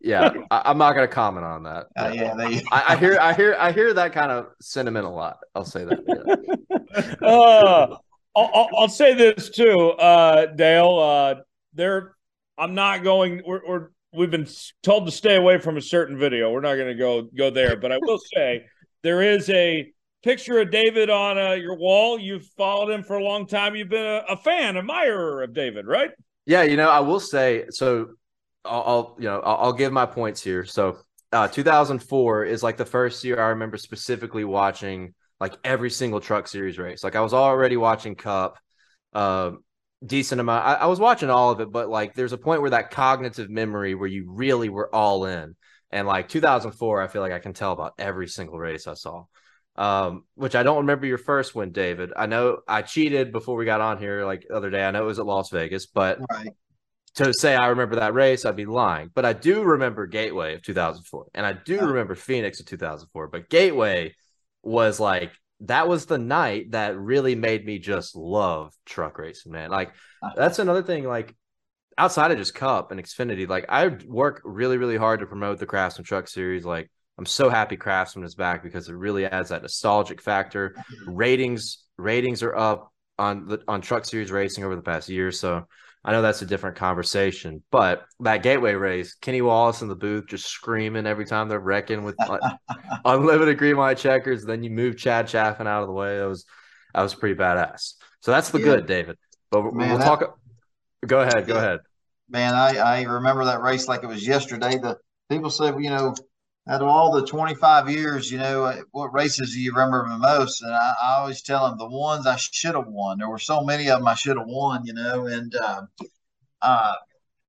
yeah, 0.00 0.30
I, 0.50 0.70
am 0.70 0.78
not 0.78 0.94
going 0.94 1.06
to 1.06 1.14
comment 1.14 1.44
on 1.44 1.62
that. 1.62 1.86
Uh, 1.96 2.12
yeah, 2.12 2.34
they... 2.34 2.62
I, 2.72 2.94
I, 2.94 2.96
hear, 2.96 3.18
I 3.20 3.32
hear, 3.32 3.56
I 3.58 3.72
hear 3.72 3.94
that 3.94 4.12
kind 4.12 4.32
of 4.32 4.48
sentiment 4.60 5.06
a 5.06 5.10
lot. 5.10 5.38
I'll 5.54 5.64
say 5.64 5.84
that. 5.84 6.76
Yeah. 6.90 7.26
uh, 7.26 7.96
I'll, 8.34 8.68
I'll, 8.76 8.88
say 8.88 9.14
this 9.14 9.48
too, 9.50 9.90
uh, 9.92 10.46
Dale. 10.46 10.98
Uh, 10.98 11.34
there, 11.72 12.16
I'm 12.58 12.74
not 12.74 13.02
going. 13.02 13.42
We're, 13.46 13.60
we're 13.66 13.88
we've 14.12 14.30
been 14.30 14.46
told 14.82 15.06
to 15.06 15.12
stay 15.12 15.36
away 15.36 15.58
from 15.58 15.76
a 15.76 15.82
certain 15.82 16.18
video. 16.18 16.50
We're 16.50 16.60
not 16.60 16.74
going 16.74 16.88
to 16.88 16.94
go 16.94 17.22
go 17.22 17.50
there, 17.50 17.76
but 17.76 17.92
I 17.92 17.98
will 18.00 18.18
say 18.34 18.66
there 19.02 19.22
is 19.22 19.48
a 19.50 19.90
picture 20.26 20.60
of 20.60 20.72
David 20.72 21.08
on 21.08 21.38
uh, 21.38 21.52
your 21.52 21.76
wall. 21.76 22.18
You've 22.18 22.44
followed 22.58 22.90
him 22.90 23.04
for 23.04 23.16
a 23.16 23.22
long 23.22 23.46
time. 23.46 23.76
You've 23.76 23.88
been 23.88 24.04
a, 24.04 24.24
a 24.28 24.36
fan, 24.36 24.76
admirer 24.76 25.40
of 25.44 25.54
David, 25.54 25.86
right? 25.86 26.10
Yeah, 26.46 26.64
you 26.64 26.76
know, 26.76 26.90
I 26.90 26.98
will 26.98 27.20
say 27.20 27.66
so. 27.70 28.08
I'll, 28.64 28.82
I'll 28.82 29.16
you 29.20 29.26
know, 29.26 29.38
I'll, 29.38 29.56
I'll, 29.66 29.72
give 29.72 29.92
my 29.92 30.04
points 30.04 30.42
here. 30.42 30.64
So, 30.64 30.98
uh, 31.30 31.46
2004 31.46 32.44
is 32.44 32.64
like 32.64 32.76
the 32.76 32.84
first 32.84 33.22
year 33.22 33.40
I 33.40 33.50
remember 33.50 33.76
specifically 33.76 34.42
watching 34.42 35.14
like 35.38 35.54
every 35.62 35.90
single 35.90 36.18
truck 36.18 36.48
series 36.48 36.76
race. 36.76 37.04
Like 37.04 37.14
I 37.14 37.20
was 37.20 37.32
already 37.32 37.76
watching 37.76 38.16
Cup, 38.16 38.58
uh, 39.12 39.52
decent 40.04 40.40
amount. 40.40 40.66
I, 40.66 40.74
I, 40.74 40.86
was 40.86 40.98
watching 40.98 41.30
all 41.30 41.52
of 41.52 41.60
it, 41.60 41.70
but 41.70 41.88
like 41.88 42.14
there's 42.14 42.32
a 42.32 42.38
point 42.38 42.62
where 42.62 42.70
that 42.70 42.90
cognitive 42.90 43.48
memory 43.48 43.94
where 43.94 44.08
you 44.08 44.24
really 44.28 44.70
were 44.70 44.92
all 44.92 45.24
in. 45.26 45.54
And 45.92 46.08
like 46.08 46.28
2004, 46.28 47.00
I 47.00 47.06
feel 47.06 47.22
like 47.22 47.32
I 47.32 47.38
can 47.38 47.52
tell 47.52 47.70
about 47.70 47.92
every 47.96 48.26
single 48.26 48.58
race 48.58 48.88
I 48.88 48.94
saw. 48.94 49.26
Um, 49.78 50.24
which 50.34 50.54
I 50.54 50.62
don't 50.62 50.78
remember 50.78 51.06
your 51.06 51.18
first 51.18 51.54
one, 51.54 51.70
David. 51.70 52.12
I 52.16 52.26
know 52.26 52.60
I 52.66 52.82
cheated 52.82 53.30
before 53.30 53.56
we 53.56 53.66
got 53.66 53.80
on 53.80 53.98
here 53.98 54.24
like 54.24 54.46
the 54.48 54.56
other 54.56 54.70
day. 54.70 54.84
I 54.84 54.90
know 54.90 55.02
it 55.02 55.06
was 55.06 55.18
at 55.18 55.26
Las 55.26 55.50
Vegas, 55.50 55.86
but 55.86 56.18
right. 56.30 56.48
to 57.16 57.32
say 57.34 57.54
I 57.54 57.68
remember 57.68 57.96
that 57.96 58.14
race, 58.14 58.44
I'd 58.44 58.56
be 58.56 58.64
lying. 58.64 59.10
But 59.14 59.26
I 59.26 59.34
do 59.34 59.62
remember 59.62 60.06
Gateway 60.06 60.54
of 60.54 60.62
2004, 60.62 61.26
and 61.34 61.44
I 61.44 61.52
do 61.52 61.80
remember 61.80 62.14
Phoenix 62.14 62.58
of 62.60 62.66
2004. 62.66 63.28
But 63.28 63.50
Gateway 63.50 64.14
was 64.62 64.98
like 64.98 65.32
that 65.60 65.88
was 65.88 66.06
the 66.06 66.18
night 66.18 66.72
that 66.72 66.98
really 66.98 67.34
made 67.34 67.64
me 67.64 67.78
just 67.78 68.14
love 68.14 68.74
truck 68.84 69.18
racing, 69.18 69.52
man. 69.52 69.70
Like 69.70 69.92
that's 70.36 70.58
another 70.58 70.82
thing. 70.82 71.04
Like 71.04 71.34
outside 71.96 72.30
of 72.30 72.38
just 72.38 72.54
Cup 72.54 72.90
and 72.90 73.02
Xfinity, 73.02 73.48
like 73.48 73.66
I 73.68 73.88
work 74.06 74.42
really, 74.44 74.76
really 74.76 74.96
hard 74.96 75.20
to 75.20 75.26
promote 75.26 75.58
the 75.58 75.66
Craftsman 75.66 76.04
Truck 76.04 76.28
Series. 76.28 76.64
Like 76.64 76.90
I'm 77.18 77.26
so 77.26 77.48
happy 77.48 77.76
Craftsman 77.76 78.24
is 78.24 78.34
back 78.34 78.62
because 78.62 78.88
it 78.88 78.94
really 78.94 79.24
adds 79.24 79.48
that 79.48 79.62
nostalgic 79.62 80.20
factor. 80.20 80.74
Ratings 81.06 81.84
ratings 81.96 82.42
are 82.42 82.54
up 82.54 82.92
on 83.18 83.46
the 83.46 83.62
on 83.66 83.80
Truck 83.80 84.04
Series 84.04 84.30
racing 84.30 84.64
over 84.64 84.76
the 84.76 84.82
past 84.82 85.08
year, 85.08 85.32
so 85.32 85.66
I 86.06 86.12
know 86.12 86.22
that's 86.22 86.42
a 86.42 86.46
different 86.46 86.76
conversation, 86.76 87.64
but 87.72 88.04
that 88.20 88.44
gateway 88.44 88.74
race, 88.74 89.14
Kenny 89.14 89.42
Wallace 89.42 89.82
in 89.82 89.88
the 89.88 89.96
booth 89.96 90.26
just 90.28 90.46
screaming 90.46 91.04
every 91.04 91.24
time 91.24 91.48
they're 91.48 91.58
wrecking 91.58 92.04
with 92.04 92.14
unlimited 93.04 93.58
green 93.58 93.76
white 93.76 93.98
checkers. 93.98 94.44
Then 94.44 94.62
you 94.62 94.70
move 94.70 94.96
Chad 94.96 95.26
Chaffin 95.26 95.66
out 95.66 95.82
of 95.82 95.88
the 95.88 95.92
way. 95.92 96.18
That 96.18 96.28
was 96.28 96.44
that 96.94 97.02
was 97.02 97.14
pretty 97.14 97.34
badass. 97.34 97.94
So 98.20 98.30
that's 98.30 98.50
the 98.50 98.60
yeah. 98.60 98.64
good, 98.64 98.86
David. 98.86 99.18
But 99.50 99.74
Man, 99.74 99.88
we'll 99.88 99.98
that, 99.98 100.04
talk. 100.04 100.38
Go 101.04 101.20
ahead. 101.20 101.46
Go 101.46 101.56
ahead. 101.56 101.80
Man, 102.28 102.54
I, 102.54 102.76
I 102.76 103.02
remember 103.02 103.44
that 103.44 103.60
race 103.60 103.88
like 103.88 104.04
it 104.04 104.06
was 104.06 104.26
yesterday. 104.26 104.78
The 104.78 104.98
people 105.28 105.50
said, 105.50 105.74
you 105.82 105.90
know, 105.90 106.14
out 106.68 106.82
of 106.82 106.88
all 106.88 107.12
the 107.12 107.24
25 107.24 107.88
years, 107.90 108.30
you 108.30 108.38
know, 108.38 108.64
uh, 108.64 108.80
what 108.90 109.14
races 109.14 109.52
do 109.52 109.60
you 109.60 109.72
remember 109.72 110.08
the 110.08 110.18
most? 110.18 110.62
And 110.62 110.74
I, 110.74 110.94
I 111.02 111.14
always 111.18 111.42
tell 111.42 111.68
them 111.68 111.78
the 111.78 111.88
ones 111.88 112.26
I 112.26 112.36
should 112.36 112.74
have 112.74 112.88
won. 112.88 113.18
There 113.18 113.28
were 113.28 113.38
so 113.38 113.62
many 113.62 113.88
of 113.88 114.00
them 114.00 114.08
I 114.08 114.14
should 114.14 114.36
have 114.36 114.48
won, 114.48 114.84
you 114.84 114.94
know, 114.94 115.26
and, 115.26 115.54
uh, 115.54 115.82
uh, 116.62 116.94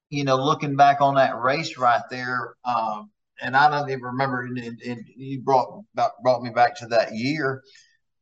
you 0.09 0.23
know, 0.23 0.37
looking 0.37 0.75
back 0.75 1.01
on 1.01 1.15
that 1.15 1.39
race 1.41 1.77
right 1.77 2.03
there, 2.09 2.55
um, 2.63 3.11
and 3.41 3.55
I 3.55 3.69
don't 3.69 3.89
even 3.89 4.03
remember, 4.03 4.41
and, 4.41 4.57
and 4.57 5.05
you 5.15 5.41
brought 5.41 5.83
brought 6.23 6.41
me 6.41 6.49
back 6.49 6.77
to 6.77 6.87
that 6.87 7.13
year. 7.13 7.61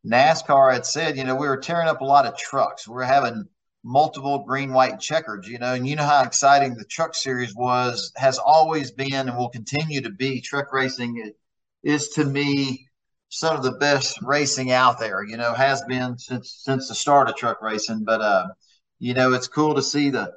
NASCAR 0.05 0.73
had 0.73 0.85
said, 0.85 1.17
you 1.17 1.23
know, 1.23 1.35
we 1.35 1.47
were 1.47 1.57
tearing 1.57 1.87
up 1.87 2.01
a 2.01 2.05
lot 2.05 2.25
of 2.25 2.37
trucks. 2.37 2.87
We 2.87 3.01
are 3.01 3.05
having 3.05 3.45
multiple 3.87 4.39
green 4.39 4.73
white 4.73 4.99
checkers 4.99 5.47
you 5.47 5.59
know 5.59 5.75
and 5.75 5.87
you 5.87 5.95
know 5.95 6.03
how 6.03 6.23
exciting 6.23 6.73
the 6.73 6.83
truck 6.85 7.13
series 7.13 7.55
was 7.55 8.11
has 8.17 8.39
always 8.39 8.89
been 8.89 9.13
and 9.29 9.37
will 9.37 9.49
continue 9.49 10.01
to 10.01 10.09
be. 10.09 10.41
Truck 10.41 10.73
racing 10.73 11.31
is 11.83 12.09
to 12.09 12.25
me 12.25 12.87
some 13.29 13.55
of 13.55 13.61
the 13.61 13.73
best 13.73 14.17
racing 14.23 14.71
out 14.71 14.99
there 14.99 15.23
you 15.23 15.37
know 15.37 15.53
has 15.53 15.83
been 15.83 16.17
since 16.17 16.61
since 16.63 16.87
the 16.89 16.95
start 16.95 17.29
of 17.29 17.35
truck 17.35 17.61
racing. 17.61 18.03
But 18.03 18.21
uh 18.21 18.47
you 18.97 19.13
know 19.13 19.33
it's 19.33 19.47
cool 19.47 19.75
to 19.75 19.83
see 19.83 20.09
the 20.09 20.33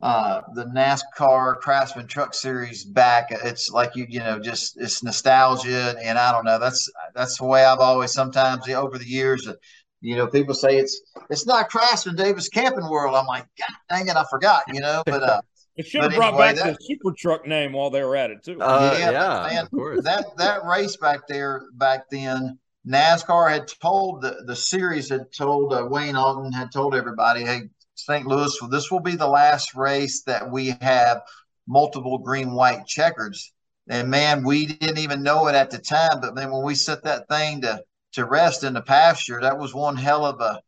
uh 0.00 0.42
the 0.54 0.66
NASCAR 0.66 1.58
Craftsman 1.58 2.06
Truck 2.06 2.34
Series 2.34 2.84
back. 2.84 3.28
It's 3.32 3.68
like 3.70 3.96
you 3.96 4.06
you 4.08 4.20
know 4.20 4.38
just 4.38 4.80
it's 4.80 5.02
nostalgia. 5.02 5.96
And 6.04 6.18
I 6.18 6.30
don't 6.30 6.44
know 6.44 6.60
that's 6.60 6.88
that's 7.16 7.38
the 7.38 7.46
way 7.46 7.64
I've 7.64 7.80
always 7.80 8.12
sometimes 8.12 8.68
over 8.68 8.96
the 8.96 9.08
years 9.08 9.48
you 10.02 10.16
know, 10.16 10.26
people 10.26 10.54
say 10.54 10.76
it's 10.76 11.00
it's 11.30 11.46
not 11.46 11.70
Craftsman 11.70 12.16
Davis 12.16 12.48
Camping 12.48 12.88
World. 12.88 13.14
I'm 13.14 13.26
like, 13.26 13.46
God 13.58 13.76
dang 13.88 14.08
it, 14.08 14.16
I 14.16 14.24
forgot. 14.28 14.64
You 14.72 14.80
know, 14.80 15.02
but 15.06 15.22
uh, 15.22 15.40
it 15.76 15.86
should 15.86 16.02
have 16.02 16.14
brought 16.14 16.34
anyway, 16.34 16.54
back 16.54 16.56
that, 16.56 16.78
the 16.78 16.84
super 16.84 17.14
truck 17.16 17.46
name 17.46 17.72
while 17.72 17.88
they 17.88 18.02
were 18.02 18.16
at 18.16 18.30
it 18.30 18.44
too. 18.44 18.60
Uh, 18.60 18.96
yeah, 18.98 19.10
yeah 19.12 19.46
man, 19.48 19.64
of 19.64 19.70
course. 19.70 20.02
That 20.04 20.26
that 20.36 20.64
race 20.64 20.96
back 20.96 21.28
there 21.28 21.62
back 21.74 22.10
then, 22.10 22.58
NASCAR 22.86 23.48
had 23.48 23.68
told 23.80 24.22
the 24.22 24.42
the 24.44 24.56
series 24.56 25.08
had 25.08 25.32
told 25.32 25.72
uh, 25.72 25.86
Wayne 25.88 26.16
Auton 26.16 26.52
had 26.52 26.72
told 26.72 26.96
everybody, 26.96 27.44
hey, 27.44 27.62
St. 27.94 28.26
Louis, 28.26 28.60
well, 28.60 28.70
this 28.70 28.90
will 28.90 29.00
be 29.00 29.14
the 29.14 29.28
last 29.28 29.74
race 29.76 30.22
that 30.24 30.50
we 30.50 30.76
have 30.80 31.22
multiple 31.68 32.18
green 32.18 32.52
white 32.52 32.86
checkers. 32.86 33.52
And 33.88 34.10
man, 34.10 34.44
we 34.44 34.66
didn't 34.66 34.98
even 34.98 35.22
know 35.22 35.46
it 35.48 35.54
at 35.54 35.70
the 35.70 35.78
time, 35.78 36.20
but 36.20 36.34
then 36.34 36.50
when 36.50 36.64
we 36.64 36.74
set 36.74 37.04
that 37.04 37.28
thing 37.28 37.62
to 37.62 37.82
to 38.12 38.24
rest 38.24 38.64
in 38.64 38.74
the 38.74 38.82
pasture. 38.82 39.40
That 39.40 39.58
was 39.58 39.74
one 39.74 39.96
hell 39.96 40.24
of 40.24 40.40
a 40.40 40.60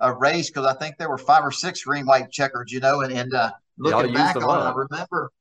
a 0.00 0.14
race 0.14 0.48
because 0.48 0.66
I 0.66 0.74
think 0.74 0.96
there 0.96 1.08
were 1.08 1.18
five 1.18 1.44
or 1.44 1.50
six 1.50 1.82
green 1.82 2.06
white 2.06 2.30
checkers, 2.30 2.70
you 2.70 2.80
know, 2.80 3.00
and, 3.00 3.12
and 3.12 3.34
uh, 3.34 3.50
looking 3.78 4.14
back 4.14 4.36
on 4.36 4.42
it, 4.42 4.70
I 4.70 4.72
remember 4.72 5.32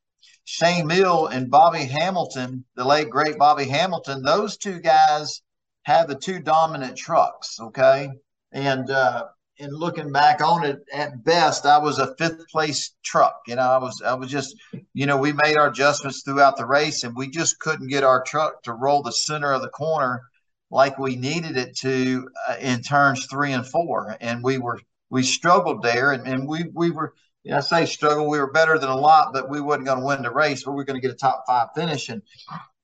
Shane 0.45 0.87
Hmiel 0.87 1.31
and 1.31 1.51
Bobby 1.51 1.83
Hamilton, 1.83 2.65
the 2.75 2.85
late 2.85 3.09
great 3.09 3.37
Bobby 3.37 3.65
Hamilton, 3.65 4.23
those 4.23 4.57
two 4.57 4.79
guys 4.79 5.41
had 5.83 6.07
the 6.07 6.15
two 6.15 6.39
dominant 6.39 6.97
trucks, 6.97 7.59
okay? 7.59 8.09
And 8.51 8.89
uh, 8.89 9.25
and 9.59 9.73
looking 9.73 10.11
back 10.11 10.41
on 10.41 10.65
it, 10.65 10.79
at 10.93 11.23
best, 11.23 11.65
I 11.65 11.77
was 11.77 11.99
a 11.99 12.15
fifth 12.15 12.47
place 12.49 12.95
truck. 13.03 13.41
You 13.47 13.55
know, 13.55 13.69
I 13.69 13.77
was 13.77 14.01
I 14.01 14.13
was 14.13 14.29
just, 14.29 14.55
you 14.93 15.05
know, 15.05 15.17
we 15.17 15.33
made 15.33 15.57
our 15.57 15.69
adjustments 15.69 16.23
throughout 16.23 16.57
the 16.57 16.65
race, 16.65 17.03
and 17.03 17.15
we 17.15 17.29
just 17.29 17.59
couldn't 17.59 17.87
get 17.87 18.03
our 18.03 18.23
truck 18.23 18.63
to 18.63 18.73
roll 18.73 19.03
the 19.03 19.11
center 19.11 19.51
of 19.51 19.61
the 19.61 19.69
corner 19.69 20.23
like 20.69 20.97
we 20.97 21.15
needed 21.15 21.57
it 21.57 21.77
to 21.77 22.29
uh, 22.49 22.55
in 22.59 22.81
turns 22.81 23.25
three 23.25 23.53
and 23.53 23.65
four, 23.65 24.17
and 24.19 24.43
we 24.43 24.57
were 24.57 24.79
we 25.09 25.23
struggled 25.23 25.83
there, 25.83 26.11
and, 26.11 26.27
and 26.27 26.47
we 26.47 26.65
we 26.73 26.91
were. 26.91 27.13
You 27.43 27.51
know, 27.51 27.57
I 27.57 27.61
say 27.61 27.85
struggle. 27.85 28.27
We 28.27 28.39
were 28.39 28.51
better 28.51 28.77
than 28.77 28.89
a 28.89 28.97
lot, 28.97 29.31
but 29.31 29.49
we 29.49 29.61
wasn't 29.61 29.85
going 29.85 29.99
to 29.99 30.05
win 30.05 30.21
the 30.21 30.31
race. 30.31 30.65
But 30.65 30.71
we 30.71 30.77
were 30.77 30.83
going 30.83 30.99
to 30.99 31.07
get 31.07 31.15
a 31.15 31.17
top 31.17 31.45
five 31.47 31.69
finish. 31.73 32.09
And 32.09 32.21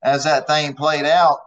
as 0.02 0.24
that 0.24 0.48
thing 0.48 0.74
played 0.74 1.04
out, 1.04 1.40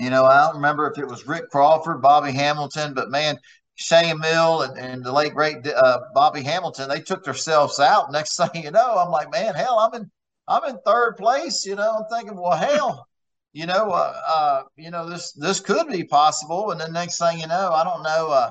you 0.00 0.08
know, 0.08 0.24
I 0.24 0.46
don't 0.46 0.56
remember 0.56 0.90
if 0.90 0.98
it 0.98 1.06
was 1.06 1.26
Rick 1.26 1.50
Crawford, 1.50 2.00
Bobby 2.00 2.32
Hamilton, 2.32 2.94
but 2.94 3.10
man, 3.10 3.38
Shane 3.74 4.18
Hmiel 4.18 4.68
and, 4.68 4.78
and 4.78 5.04
the 5.04 5.12
late 5.12 5.34
great 5.34 5.66
uh, 5.66 6.00
Bobby 6.14 6.42
Hamilton, 6.42 6.88
they 6.88 7.00
took 7.00 7.24
themselves 7.24 7.78
out. 7.78 8.10
Next 8.12 8.36
thing 8.36 8.64
you 8.64 8.70
know, 8.70 8.96
I'm 8.96 9.10
like, 9.10 9.30
man, 9.30 9.54
hell, 9.54 9.78
I'm 9.78 9.94
in 10.00 10.10
I'm 10.48 10.64
in 10.64 10.78
third 10.84 11.16
place. 11.16 11.64
You 11.64 11.76
know, 11.76 11.98
I'm 11.98 12.04
thinking, 12.10 12.40
well, 12.40 12.56
hell, 12.56 13.06
you 13.52 13.66
know, 13.66 13.90
uh, 13.90 14.20
uh, 14.28 14.62
you 14.76 14.90
know, 14.90 15.08
this 15.08 15.32
this 15.32 15.60
could 15.60 15.88
be 15.88 16.04
possible. 16.04 16.70
And 16.70 16.80
then 16.80 16.92
next 16.92 17.18
thing 17.18 17.40
you 17.40 17.46
know, 17.46 17.70
I 17.72 17.84
don't 17.84 18.02
know. 18.02 18.30
Uh, 18.30 18.50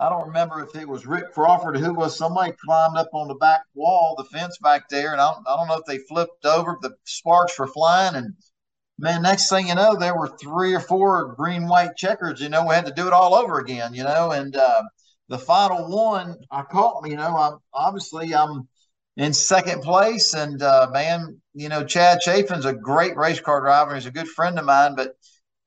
I 0.00 0.08
don't 0.08 0.28
remember 0.28 0.62
if 0.62 0.76
it 0.80 0.88
was 0.88 1.06
Rick 1.06 1.32
Crawford 1.32 1.76
who 1.76 1.92
was 1.92 2.16
somebody 2.16 2.52
climbed 2.64 2.96
up 2.96 3.08
on 3.12 3.28
the 3.28 3.34
back 3.34 3.62
wall, 3.74 4.14
the 4.16 4.24
fence 4.24 4.56
back 4.58 4.88
there, 4.88 5.12
and 5.12 5.20
I 5.20 5.32
don't, 5.32 5.48
I 5.48 5.56
don't 5.56 5.68
know 5.68 5.78
if 5.78 5.86
they 5.86 5.98
flipped 5.98 6.44
over. 6.44 6.78
The 6.80 6.94
sparks 7.04 7.58
were 7.58 7.66
flying, 7.66 8.14
and 8.14 8.34
man, 8.98 9.22
next 9.22 9.48
thing 9.48 9.68
you 9.68 9.74
know, 9.74 9.96
there 9.96 10.16
were 10.16 10.36
three 10.40 10.74
or 10.74 10.80
four 10.80 11.34
green 11.34 11.66
white 11.66 11.96
checkers. 11.96 12.40
You 12.40 12.48
know, 12.48 12.66
we 12.66 12.74
had 12.74 12.86
to 12.86 12.92
do 12.92 13.08
it 13.08 13.12
all 13.12 13.34
over 13.34 13.58
again. 13.58 13.94
You 13.94 14.04
know, 14.04 14.30
and 14.30 14.54
uh, 14.56 14.82
the 15.28 15.38
final 15.38 15.88
one, 15.88 16.36
I 16.50 16.62
caught. 16.62 17.08
You 17.08 17.16
know, 17.16 17.36
I'm 17.36 17.58
obviously 17.72 18.34
I'm 18.34 18.68
in 19.16 19.32
second 19.32 19.82
place, 19.82 20.32
and 20.34 20.62
uh, 20.62 20.88
man, 20.92 21.40
you 21.58 21.68
know, 21.68 21.84
Chad 21.84 22.20
Chaffin's 22.20 22.66
a 22.66 22.72
great 22.72 23.16
race 23.16 23.40
car 23.40 23.60
driver. 23.60 23.96
He's 23.96 24.06
a 24.06 24.12
good 24.12 24.28
friend 24.28 24.56
of 24.60 24.64
mine, 24.64 24.94
but 24.94 25.16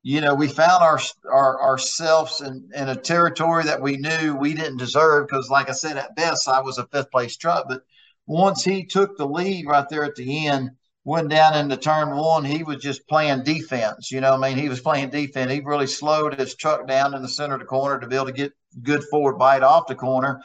you 0.04 0.22
know, 0.22 0.34
we 0.34 0.48
found 0.48 0.82
our, 0.82 1.00
our 1.30 1.62
ourselves 1.62 2.40
in, 2.40 2.70
in 2.74 2.88
a 2.88 2.96
territory 2.96 3.66
that 3.66 3.82
we 3.82 3.98
knew 3.98 4.34
we 4.36 4.54
didn't 4.54 4.78
deserve 4.78 5.28
because, 5.28 5.50
like 5.50 5.70
I 5.70 5.74
said, 5.74 5.98
at 5.98 6.16
best 6.16 6.48
I 6.48 6.62
was 6.62 6.78
a 6.78 6.88
fifth 6.88 7.12
place 7.12 7.36
truck. 7.36 7.66
But 7.68 7.82
once 8.26 8.64
he 8.64 8.86
took 8.86 9.18
the 9.18 9.28
lead 9.28 9.66
right 9.68 9.86
there 9.90 10.06
at 10.06 10.16
the 10.16 10.48
end, 10.48 10.72
went 11.04 11.30
down 11.30 11.58
into 11.58 11.76
turn 11.76 12.16
one, 12.16 12.46
he 12.46 12.64
was 12.64 12.78
just 12.78 13.06
playing 13.10 13.44
defense. 13.44 14.12
You 14.12 14.22
know, 14.22 14.34
I 14.34 14.38
mean, 14.38 14.58
he 14.58 14.70
was 14.70 14.80
playing 14.80 15.10
defense. 15.10 15.52
He 15.52 15.60
really 15.60 15.88
slowed 15.88 16.40
his 16.40 16.56
truck 16.56 16.88
down 16.88 17.14
in 17.14 17.22
the 17.22 17.28
center 17.28 17.56
of 17.56 17.60
the 17.60 17.66
corner 17.66 18.00
to 18.00 18.08
be 18.08 18.16
able 18.16 18.28
to 18.28 18.32
get 18.32 18.54
good 18.82 19.04
forward 19.04 19.38
bite 19.38 19.62
off 19.62 19.88
the 19.88 19.96
corner. 19.96 20.42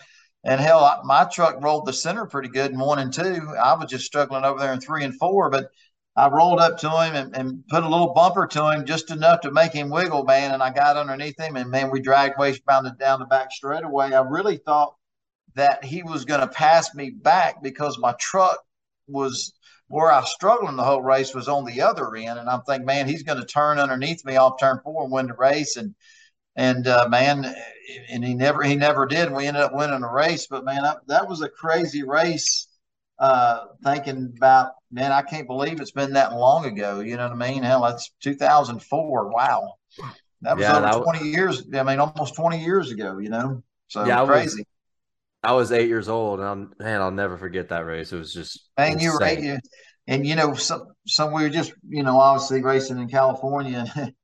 And 0.47 0.61
hell, 0.61 1.01
my 1.05 1.25
truck 1.25 1.61
rolled 1.61 1.87
the 1.87 1.93
center 1.93 2.25
pretty 2.25 2.49
good 2.49 2.71
in 2.71 2.79
one 2.79 3.01
and 3.01 3.13
two. 3.13 3.53
I 3.61 3.75
was 3.75 3.91
just 3.91 4.07
struggling 4.07 4.45
over 4.45 4.61
there 4.61 4.73
in 4.73 4.81
three 4.81 5.03
and 5.03 5.19
four, 5.19 5.51
but 5.51 5.73
I 6.15 6.29
rolled 6.29 6.61
up 6.61 6.79
to 6.79 6.89
him 6.89 7.17
and, 7.17 7.37
and, 7.37 7.65
put 7.69 7.83
a 7.83 7.89
little 7.89 8.15
bumper 8.15 8.47
to 8.47 8.71
him 8.71 8.87
just 8.87 9.11
enough 9.11 9.41
to 9.41 9.51
make 9.51 9.73
him 9.73 9.91
wiggle, 9.91 10.23
man. 10.23 10.53
And 10.53 10.63
I 10.63 10.71
got 10.71 10.97
underneath 10.97 11.39
him, 11.39 11.57
and 11.57 11.69
man, 11.69 11.91
we 11.91 12.01
dragged 12.01 12.39
wastebound 12.39 12.97
down 12.97 13.19
the 13.19 13.27
back 13.27 13.51
straightaway. 13.51 14.13
I 14.13 14.21
really 14.21 14.57
thought 14.57 14.95
that 15.57 15.85
he 15.85 16.05
was 16.05 16.25
going 16.25 16.41
to 16.41 16.47
pass 16.47 16.95
me 16.95 17.11
back 17.11 17.61
because 17.61 17.99
my 17.99 18.15
truck 18.21 18.57
was 19.09 19.53
where 19.89 20.13
I 20.13 20.21
was 20.21 20.33
struggling 20.33 20.77
the 20.77 20.85
whole 20.85 21.03
race 21.03 21.35
was 21.35 21.49
on 21.49 21.65
the 21.65 21.83
other 21.83 22.15
end, 22.15 22.39
and 22.39 22.49
I'm 22.49 22.63
thinking, 22.63 22.87
man, 22.87 23.09
he's 23.09 23.25
going 23.25 23.41
to 23.41 23.47
turn 23.47 23.81
underneath 23.81 24.25
me 24.25 24.37
off 24.37 24.61
turn 24.61 24.81
four 24.85 25.03
and 25.03 25.13
win 25.13 25.27
the 25.27 25.35
race, 25.35 25.77
and 25.77 25.95
and 26.57 26.87
uh, 26.89 27.09
man, 27.09 27.55
and 28.11 28.25
he 28.25 28.35
never 28.35 28.63
he 28.63 28.75
never 28.75 29.07
did. 29.07 29.31
We 29.31 29.47
ended 29.47 29.63
up 29.63 29.75
winning 29.75 30.01
the 30.01 30.09
race, 30.09 30.47
but 30.47 30.65
man, 30.65 30.85
I, 30.85 30.97
that 31.09 31.29
was 31.29 31.43
a 31.43 31.49
crazy 31.49 32.03
race. 32.03 32.69
Uh, 33.19 33.67
thinking 33.83 34.35
about 34.37 34.73
man, 34.91 35.13
I 35.13 35.23
can't 35.23 35.47
believe 35.47 35.81
it's 35.81 35.93
been 35.93 36.15
that 36.15 36.35
long 36.35 36.67
ago. 36.67 37.01
You 37.01 37.17
know 37.17 37.29
what 37.29 37.43
I 37.43 37.51
mean? 37.51 37.63
Hell, 37.63 37.83
that's 37.83 38.13
2004. 38.21 39.31
Wow, 39.31 39.75
that 40.43 40.57
was 40.57 40.63
yeah, 40.63 40.73
over 40.73 40.81
that 40.83 41.03
20 41.03 41.19
was, 41.19 41.29
years. 41.29 41.63
I 41.75 41.83
mean, 41.83 41.99
almost 41.99 42.35
20 42.35 42.63
years 42.63 42.91
ago. 42.91 43.19
You 43.19 43.31
know, 43.31 43.63
so 43.89 44.05
yeah, 44.05 44.25
crazy. 44.27 44.65
I 45.43 45.53
was 45.53 45.73
eight 45.73 45.89
years 45.89 46.09
old, 46.09 46.41
and 46.41 46.49
I'm, 46.49 46.73
man, 46.79 47.01
I'll 47.01 47.11
never 47.11 47.39
forget 47.39 47.69
that 47.69 47.87
race. 47.87 48.13
It 48.13 48.19
was 48.19 48.33
just 48.33 48.69
man, 48.77 48.99
you 48.99 49.13
were 49.13 49.23
eight, 49.23 49.61
and 50.09 50.27
you 50.27 50.35
know, 50.37 50.55
some 50.55 50.89
some 51.07 51.33
we 51.33 51.43
were 51.43 51.51
just 51.51 51.73
you 51.89 52.03
know 52.03 52.19
obviously 52.19 52.63
racing 52.63 52.99
in 52.99 53.09
California, 53.09 53.87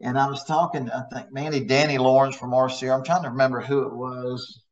and 0.00 0.18
I 0.18 0.28
was 0.28 0.44
talking, 0.44 0.90
I 0.90 1.02
think 1.12 1.32
Manny 1.32 1.60
Danny 1.60 1.98
Lawrence 1.98 2.36
from 2.36 2.52
RCR. 2.52 2.94
I'm 2.94 3.04
trying 3.04 3.24
to 3.24 3.30
remember 3.30 3.60
who 3.60 3.82
it 3.82 3.94
was. 3.94 4.62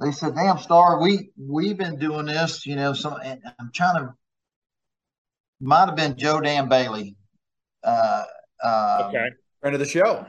They 0.00 0.12
said, 0.12 0.34
"Damn, 0.34 0.58
Star, 0.58 1.00
we 1.00 1.30
we've 1.38 1.78
been 1.78 1.98
doing 1.98 2.26
this, 2.26 2.66
you 2.66 2.76
know." 2.76 2.92
So 2.92 3.16
I'm 3.16 3.70
trying 3.72 4.02
to 4.02 4.14
might 5.60 5.86
have 5.86 5.96
been 5.96 6.16
Joe 6.16 6.40
Dan 6.40 6.68
Bailey. 6.68 7.16
Uh, 7.82 8.24
uh, 8.62 9.04
okay, 9.08 9.30
friend 9.60 9.74
of 9.74 9.80
the 9.80 9.86
show. 9.86 10.26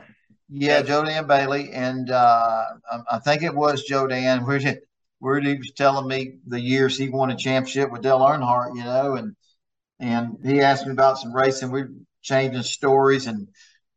Yeah, 0.48 0.82
Joe 0.82 1.04
Dan 1.04 1.26
Bailey, 1.26 1.72
and 1.72 2.10
uh, 2.10 2.64
I 3.10 3.18
think 3.18 3.42
it 3.42 3.54
was 3.54 3.82
Joe 3.82 4.06
Dan. 4.06 4.46
Where 4.46 4.58
he, 4.58 4.74
where 5.18 5.40
he 5.40 5.54
was 5.54 5.72
telling 5.72 6.06
me 6.06 6.38
the 6.46 6.60
years 6.60 6.96
he 6.96 7.08
won 7.08 7.30
a 7.30 7.36
championship 7.36 7.90
with 7.90 8.02
Dale 8.02 8.20
Earnhardt, 8.20 8.76
you 8.76 8.84
know, 8.84 9.16
and 9.16 9.34
and 9.98 10.38
he 10.44 10.60
asked 10.60 10.86
me 10.86 10.92
about 10.92 11.18
some 11.18 11.34
racing. 11.34 11.70
We 11.72 11.82
changing 12.26 12.62
stories, 12.62 13.26
and 13.26 13.48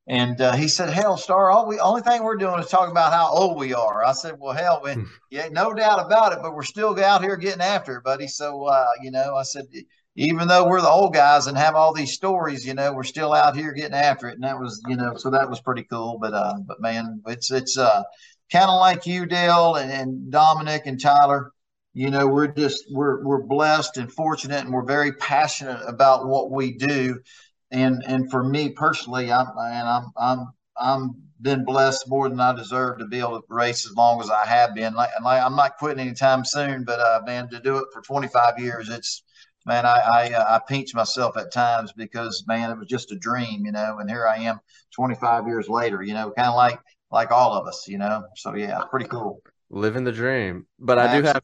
and 0.07 0.39
uh, 0.39 0.53
he 0.53 0.67
said, 0.67 0.89
"Hell, 0.89 1.17
Star, 1.17 1.51
all 1.51 1.67
we 1.67 1.79
only 1.79 2.01
thing 2.01 2.23
we're 2.23 2.37
doing 2.37 2.59
is 2.59 2.67
talking 2.67 2.91
about 2.91 3.13
how 3.13 3.29
old 3.31 3.57
we 3.57 3.73
are." 3.73 4.03
I 4.03 4.13
said, 4.13 4.35
"Well, 4.39 4.53
hell, 4.53 4.81
we, 4.83 4.93
hmm. 4.93 5.03
yeah, 5.29 5.49
no 5.51 5.73
doubt 5.73 6.05
about 6.05 6.33
it, 6.33 6.39
but 6.41 6.53
we're 6.53 6.63
still 6.63 6.97
out 7.03 7.23
here 7.23 7.37
getting 7.37 7.61
after 7.61 7.97
it, 7.97 8.03
buddy." 8.03 8.27
So, 8.27 8.65
uh, 8.65 8.87
you 9.01 9.11
know, 9.11 9.35
I 9.35 9.43
said, 9.43 9.65
even 10.15 10.49
though 10.49 10.67
we're 10.67 10.81
the 10.81 10.89
old 10.89 11.13
guys 11.13 11.47
and 11.47 11.57
have 11.57 11.75
all 11.75 11.93
these 11.93 12.11
stories, 12.11 12.65
you 12.65 12.73
know, 12.73 12.91
we're 12.91 13.03
still 13.03 13.33
out 13.33 13.55
here 13.55 13.71
getting 13.71 13.93
after 13.93 14.27
it. 14.27 14.35
And 14.35 14.43
that 14.43 14.59
was, 14.59 14.81
you 14.85 14.97
know, 14.97 15.15
so 15.15 15.29
that 15.29 15.49
was 15.49 15.61
pretty 15.61 15.83
cool. 15.83 16.17
But, 16.19 16.33
uh, 16.33 16.55
but 16.67 16.81
man, 16.81 17.21
it's, 17.27 17.49
it's, 17.51 17.77
uh, 17.77 18.03
kind 18.51 18.69
of 18.69 18.79
like 18.81 19.05
you, 19.05 19.25
Dale 19.25 19.75
and, 19.75 19.89
and 19.89 20.29
Dominic 20.29 20.87
and 20.87 20.99
Tyler, 20.99 21.53
you 21.93 22.09
know, 22.09 22.27
we're 22.27 22.47
just, 22.47 22.83
we're, 22.91 23.23
we're 23.23 23.43
blessed 23.43 23.95
and 23.95 24.11
fortunate 24.11 24.65
and 24.65 24.73
we're 24.73 24.85
very 24.85 25.13
passionate 25.13 25.81
about 25.87 26.27
what 26.27 26.51
we 26.51 26.73
do. 26.73 27.19
And, 27.71 28.03
and 28.05 28.29
for 28.31 28.43
me 28.43 28.69
personally, 28.69 29.31
I'm, 29.31 29.47
and 29.57 29.87
I'm, 29.87 30.11
I'm, 30.17 30.47
I'm 30.77 31.29
been 31.41 31.63
blessed 31.63 32.05
more 32.07 32.29
than 32.29 32.39
I 32.39 32.53
deserve 32.53 32.99
to 32.99 33.05
be 33.05 33.19
able 33.19 33.39
to 33.39 33.45
race 33.49 33.85
as 33.85 33.95
long 33.95 34.21
as 34.21 34.29
I 34.29 34.45
have 34.45 34.75
been. 34.75 34.93
Like, 34.93 35.09
like 35.23 35.41
I'm 35.41 35.55
not 35.55 35.77
quitting 35.77 35.99
anytime 35.99 36.43
soon, 36.43 36.83
but 36.83 36.99
uh, 36.99 37.21
man, 37.25 37.49
to 37.49 37.59
do 37.59 37.77
it 37.77 37.85
for 37.93 38.01
25 38.01 38.59
years, 38.59 38.89
it's 38.89 39.23
man, 39.65 39.85
I 39.85 39.99
I, 39.99 40.33
uh, 40.33 40.55
I 40.55 40.61
pinch 40.67 40.93
myself 40.93 41.37
at 41.37 41.53
times 41.53 41.93
because 41.93 42.43
man, 42.47 42.71
it 42.71 42.77
was 42.77 42.87
just 42.87 43.11
a 43.11 43.17
dream, 43.17 43.65
you 43.65 43.71
know, 43.71 43.99
and 43.99 44.09
here 44.09 44.27
I 44.27 44.37
am, 44.39 44.59
25 44.95 45.47
years 45.47 45.69
later, 45.69 46.01
you 46.01 46.13
know, 46.13 46.31
kind 46.31 46.49
of 46.49 46.55
like 46.55 46.79
like 47.11 47.31
all 47.31 47.53
of 47.53 47.67
us, 47.67 47.87
you 47.87 47.97
know. 47.97 48.23
So 48.35 48.55
yeah, 48.55 48.81
pretty 48.89 49.07
cool. 49.07 49.41
Living 49.69 50.03
the 50.03 50.11
dream, 50.11 50.65
but 50.79 50.97
I 50.97 51.15
do 51.15 51.23
have 51.23 51.41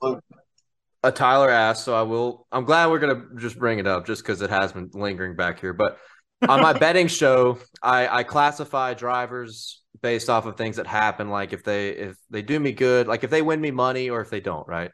a 1.04 1.12
Tyler 1.12 1.52
asked, 1.52 1.86
so 1.86 1.94
I 1.94 2.02
will. 2.02 2.48
I'm 2.52 2.66
glad 2.66 2.88
we're 2.88 3.00
gonna 3.00 3.24
just 3.38 3.60
bring 3.60 3.80
it 3.80 3.86
up, 3.88 4.08
just 4.08 4.24
because 4.24 4.42
it 4.42 4.50
has 4.50 4.74
been 4.74 4.90
lingering 4.94 5.36
back 5.36 5.60
here. 5.60 5.74
But 5.74 6.00
on 6.50 6.62
my 6.62 6.74
betting 6.74 7.08
show, 7.08 7.60
I, 7.82 8.20
I 8.20 8.24
classify 8.24 8.94
drivers 8.94 9.82
based 10.02 10.30
off 10.30 10.46
of 10.46 10.58
things 10.58 10.76
that 10.76 10.88
happen, 10.88 11.30
like 11.30 11.54
if 11.54 11.64
they 11.64 11.90
if 11.90 12.18
they 12.30 12.42
do 12.42 12.60
me 12.60 12.72
good, 12.72 13.08
like 13.08 13.24
if 13.24 13.30
they 13.30 13.42
win 13.42 13.62
me 13.62 13.72
money, 13.72 14.10
or 14.10 14.22
if 14.22 14.30
they 14.30 14.40
don't, 14.40 14.68
right? 14.68 14.92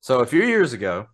So 0.00 0.20
a 0.20 0.26
few 0.26 0.42
years 0.42 0.72
ago, 0.72 1.06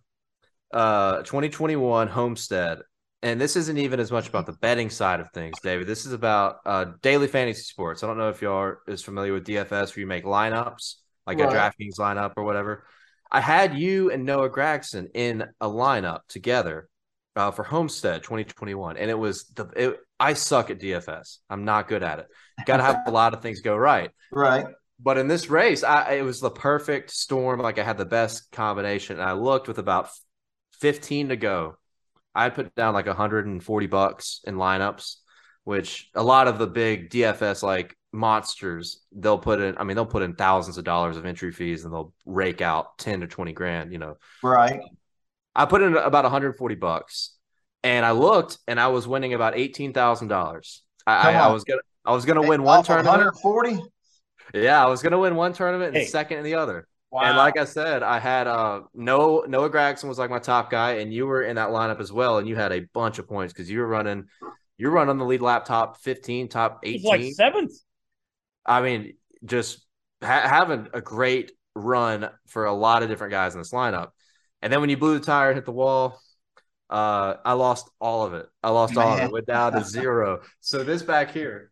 uh 0.73 1.21
2021 1.23 2.07
Homestead. 2.07 2.79
And 3.21 3.39
this 3.39 3.55
isn't 3.55 3.77
even 3.77 4.01
as 4.01 4.11
much 4.11 4.27
about 4.27 4.45
the 4.45 4.57
betting 4.61 4.89
side 4.89 5.21
of 5.21 5.31
things, 5.31 5.55
David. 5.63 5.87
This 5.87 6.05
is 6.05 6.11
about 6.11 6.57
uh, 6.65 6.87
daily 7.01 7.27
fantasy 7.27 7.61
sports. 7.61 8.03
I 8.03 8.07
don't 8.07 8.17
know 8.17 8.27
if 8.27 8.41
y'all 8.41 8.51
are 8.57 8.79
is 8.85 9.01
familiar 9.01 9.31
with 9.31 9.45
DFS 9.45 9.95
where 9.95 10.01
you 10.01 10.07
make 10.07 10.25
lineups, 10.25 10.95
like 11.25 11.39
right. 11.39 11.49
a 11.49 11.55
DraftKings 11.55 11.97
lineup 11.97 12.33
or 12.35 12.43
whatever. 12.43 12.83
I 13.31 13.39
had 13.39 13.77
you 13.77 14.11
and 14.11 14.25
Noah 14.25 14.49
Gragson 14.49 15.07
in 15.13 15.45
a 15.61 15.69
lineup 15.69 16.19
together 16.27 16.89
uh, 17.35 17.51
for 17.51 17.63
Homestead 17.63 18.23
2021, 18.23 18.97
and 18.97 19.09
it 19.09 19.17
was 19.17 19.45
the 19.55 19.65
it, 19.75 19.99
I 20.19 20.33
suck 20.33 20.69
at 20.69 20.79
DFS. 20.79 21.39
I'm 21.49 21.65
not 21.65 21.87
good 21.87 22.03
at 22.03 22.19
it. 22.19 22.27
Got 22.65 22.77
to 22.77 22.83
have 22.83 22.99
a 23.07 23.11
lot 23.11 23.33
of 23.33 23.41
things 23.41 23.61
go 23.61 23.75
right. 23.75 24.11
Right. 24.31 24.65
But 24.99 25.17
in 25.17 25.27
this 25.27 25.49
race, 25.49 25.83
I, 25.83 26.13
it 26.13 26.21
was 26.23 26.39
the 26.39 26.49
perfect 26.49 27.11
storm. 27.11 27.59
Like 27.59 27.77
I 27.77 27.83
had 27.83 27.97
the 27.97 28.05
best 28.05 28.51
combination. 28.51 29.19
And 29.19 29.27
I 29.27 29.33
looked 29.33 29.67
with 29.67 29.79
about 29.79 30.09
15 30.79 31.29
to 31.29 31.35
go. 31.35 31.75
I 32.33 32.49
put 32.49 32.73
down 32.73 32.93
like 32.93 33.05
140 33.05 33.87
bucks 33.87 34.39
in 34.45 34.55
lineups, 34.55 35.17
which 35.65 36.09
a 36.15 36.23
lot 36.23 36.47
of 36.47 36.57
the 36.57 36.67
big 36.67 37.09
DFS 37.09 37.63
like 37.63 37.97
monsters, 38.13 39.01
they'll 39.11 39.37
put 39.37 39.59
in, 39.59 39.77
I 39.77 39.83
mean, 39.83 39.95
they'll 39.95 40.05
put 40.05 40.23
in 40.23 40.35
thousands 40.35 40.77
of 40.77 40.85
dollars 40.85 41.17
of 41.17 41.25
entry 41.25 41.51
fees 41.51 41.83
and 41.83 41.93
they'll 41.93 42.13
rake 42.25 42.61
out 42.61 42.97
10 42.97 43.21
to 43.21 43.27
20 43.27 43.51
grand, 43.51 43.91
you 43.91 43.97
know. 43.99 44.15
Right. 44.41 44.79
I 45.55 45.65
put 45.65 45.81
in 45.81 45.95
about 45.95 46.23
140 46.23 46.75
bucks 46.75 47.35
and 47.83 48.05
I 48.05 48.11
looked 48.11 48.57
and 48.67 48.79
I 48.79 48.87
was 48.87 49.07
winning 49.07 49.33
about 49.33 49.53
$18,000. 49.55 50.79
I, 51.05 51.13
I, 51.13 51.33
I, 51.33 51.51
was 51.51 51.63
going 51.63 51.79
to, 51.79 51.83
I 52.05 52.13
was 52.13 52.25
going 52.25 52.41
to 52.41 52.47
win 52.47 52.63
one 52.63 52.83
tournament. 52.83 53.17
140? 53.17 53.83
Yeah, 54.53 54.83
I 54.83 54.87
was 54.87 55.01
gonna 55.01 55.17
win 55.17 55.35
one 55.35 55.53
tournament 55.53 55.95
and 55.95 56.03
Hey. 56.03 56.05
second 56.05 56.37
in 56.39 56.43
the 56.43 56.55
other. 56.55 56.85
Wow. 57.11 57.21
And 57.21 57.37
like 57.37 57.57
I 57.57 57.63
said, 57.65 58.03
I 58.03 58.19
had 58.19 58.45
uh 58.45 58.81
no 58.93 59.45
Noah 59.47 59.69
Gragson 59.69 60.09
was 60.09 60.19
like 60.19 60.29
my 60.29 60.37
top 60.39 60.69
guy, 60.69 60.95
and 60.95 61.13
you 61.13 61.25
were 61.25 61.43
in 61.43 61.55
that 61.55 61.69
lineup 61.69 61.99
as 61.99 62.11
well, 62.11 62.37
and 62.39 62.47
you 62.47 62.55
had 62.55 62.71
a 62.71 62.81
bunch 62.93 63.19
of 63.19 63.27
points 63.27 63.53
because 63.53 63.69
you 63.69 63.79
were 63.79 63.87
running 63.87 64.25
you're 64.77 64.91
running 64.91 65.17
the 65.17 65.25
lead 65.25 65.41
lap 65.41 65.65
top 65.65 65.97
15, 66.01 66.49
top 66.49 66.79
It's 66.83 67.05
18. 67.05 67.09
like 67.09 67.33
seventh. 67.33 67.71
I 68.65 68.81
mean, 68.81 69.13
just 69.45 69.79
ha- 70.21 70.47
having 70.47 70.87
a 70.93 71.01
great 71.01 71.51
run 71.73 72.29
for 72.47 72.65
a 72.65 72.73
lot 72.73 73.01
of 73.01 73.09
different 73.09 73.31
guys 73.31 73.55
in 73.55 73.61
this 73.61 73.71
lineup. 73.71 74.09
And 74.63 74.71
then 74.71 74.79
when 74.79 74.89
you 74.89 74.95
blew 74.95 75.19
the 75.19 75.25
tire 75.25 75.49
and 75.49 75.57
hit 75.57 75.65
the 75.65 75.73
wall, 75.73 76.21
uh, 76.89 77.35
I 77.43 77.51
lost 77.51 77.89
all 77.99 78.25
of 78.25 78.33
it. 78.33 78.47
I 78.63 78.69
lost 78.69 78.95
all 78.95 79.17
of 79.17 79.19
it. 79.19 79.31
Went 79.31 79.45
down 79.45 79.73
to 79.73 79.83
zero. 79.83 80.39
So 80.61 80.85
this 80.85 81.03
back 81.03 81.31
here, 81.31 81.69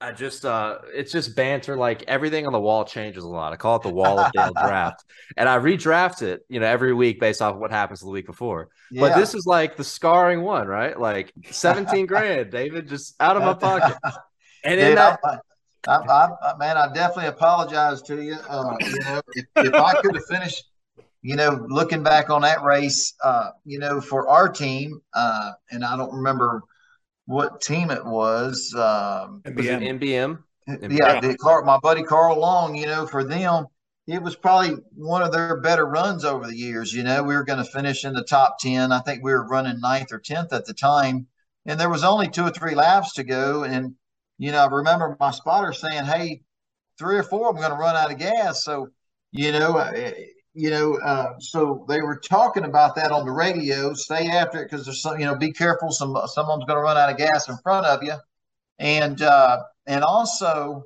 I 0.00 0.12
just 0.12 0.44
uh 0.44 0.78
it's 0.94 1.10
just 1.10 1.34
banter. 1.34 1.76
Like 1.76 2.04
everything 2.04 2.46
on 2.46 2.52
the 2.52 2.60
wall 2.60 2.84
changes 2.84 3.24
a 3.24 3.28
lot. 3.28 3.52
I 3.52 3.56
call 3.56 3.76
it 3.76 3.82
the 3.82 3.88
wall 3.88 4.20
of 4.20 4.30
Dale 4.30 4.52
draft. 4.64 5.02
And 5.36 5.48
I 5.48 5.58
redraft 5.58 6.22
it, 6.22 6.42
you 6.48 6.60
know, 6.60 6.66
every 6.66 6.94
week 6.94 7.18
based 7.18 7.42
off 7.42 7.54
of 7.54 7.60
what 7.60 7.72
happens 7.72 8.00
the 8.00 8.08
week 8.08 8.26
before. 8.26 8.68
But 8.92 9.16
this 9.16 9.34
is 9.34 9.44
like 9.44 9.76
the 9.76 9.84
scarring 9.84 10.42
one, 10.42 10.68
right? 10.68 10.98
Like 10.98 11.32
17 11.50 12.06
grand, 12.06 12.52
David, 12.52 12.88
just 12.88 13.16
out 13.18 13.36
of 13.36 13.42
my 13.42 13.54
pocket. 13.54 13.96
And 14.64 14.80
in 14.80 14.96
that 14.96 15.20
I, 15.22 15.38
I, 15.86 15.96
I, 15.96 16.28
I, 16.42 16.56
man, 16.58 16.76
I 16.76 16.92
definitely 16.92 17.26
apologize 17.26 18.02
to 18.02 18.20
you. 18.20 18.34
Uh, 18.48 18.74
you 18.80 18.98
know, 18.98 19.20
if, 19.34 19.44
if 19.54 19.74
I 19.74 20.00
could 20.00 20.16
have 20.16 20.24
finished, 20.26 20.64
you 21.22 21.36
know, 21.36 21.66
looking 21.68 22.02
back 22.02 22.30
on 22.30 22.42
that 22.42 22.62
race, 22.62 23.14
uh, 23.22 23.50
you 23.64 23.78
know, 23.78 24.00
for 24.00 24.28
our 24.28 24.48
team, 24.48 25.00
uh, 25.14 25.52
and 25.70 25.84
I 25.84 25.96
don't 25.96 26.14
remember 26.14 26.62
what 27.26 27.60
team 27.60 27.90
it 27.90 28.04
was. 28.04 28.72
Um, 28.74 29.42
was 29.54 29.66
it 29.66 29.80
MBM. 29.80 30.38
yeah, 30.68 31.20
the 31.20 31.36
Car, 31.36 31.62
my 31.64 31.78
buddy 31.78 32.02
Carl 32.02 32.38
Long, 32.38 32.74
you 32.76 32.86
know, 32.86 33.06
for 33.06 33.24
them, 33.24 33.66
it 34.06 34.22
was 34.22 34.36
probably 34.36 34.76
one 34.94 35.22
of 35.22 35.32
their 35.32 35.60
better 35.60 35.84
runs 35.84 36.24
over 36.24 36.46
the 36.46 36.56
years. 36.56 36.92
You 36.92 37.02
know, 37.02 37.22
we 37.22 37.34
were 37.34 37.44
going 37.44 37.64
to 37.64 37.70
finish 37.70 38.04
in 38.04 38.14
the 38.14 38.22
top 38.22 38.58
10. 38.60 38.92
I 38.92 39.00
think 39.00 39.22
we 39.22 39.32
were 39.32 39.46
running 39.46 39.80
ninth 39.80 40.12
or 40.12 40.20
10th 40.20 40.52
at 40.52 40.64
the 40.64 40.74
time. 40.74 41.26
And 41.66 41.78
there 41.78 41.90
was 41.90 42.04
only 42.04 42.28
two 42.28 42.44
or 42.44 42.50
three 42.50 42.76
laps 42.76 43.14
to 43.14 43.24
go. 43.24 43.64
And, 43.64 43.94
you 44.38 44.52
know, 44.52 44.64
I 44.64 44.68
remember 44.68 45.16
my 45.18 45.32
spotter 45.32 45.72
saying, 45.72 46.04
hey, 46.04 46.42
three 46.98 47.16
or 47.16 47.24
four, 47.24 47.50
I'm 47.50 47.56
going 47.56 47.70
to 47.70 47.76
run 47.76 47.96
out 47.96 48.12
of 48.12 48.18
gas. 48.18 48.62
So, 48.62 48.88
you 49.32 49.50
know, 49.50 49.76
uh, 49.76 49.92
you 50.56 50.70
know, 50.70 50.94
uh, 51.04 51.38
so 51.38 51.84
they 51.86 52.00
were 52.00 52.16
talking 52.16 52.64
about 52.64 52.94
that 52.96 53.12
on 53.12 53.26
the 53.26 53.30
radio. 53.30 53.92
Stay 53.92 54.28
after 54.28 54.62
it 54.62 54.70
because 54.70 54.86
there's 54.86 55.02
some, 55.02 55.20
you 55.20 55.26
know, 55.26 55.36
be 55.36 55.52
careful. 55.52 55.92
Some 55.92 56.16
someone's 56.26 56.64
going 56.64 56.78
to 56.78 56.82
run 56.82 56.96
out 56.96 57.10
of 57.10 57.18
gas 57.18 57.50
in 57.50 57.58
front 57.58 57.84
of 57.84 58.02
you, 58.02 58.14
and 58.78 59.20
uh, 59.20 59.58
and 59.86 60.02
also 60.02 60.84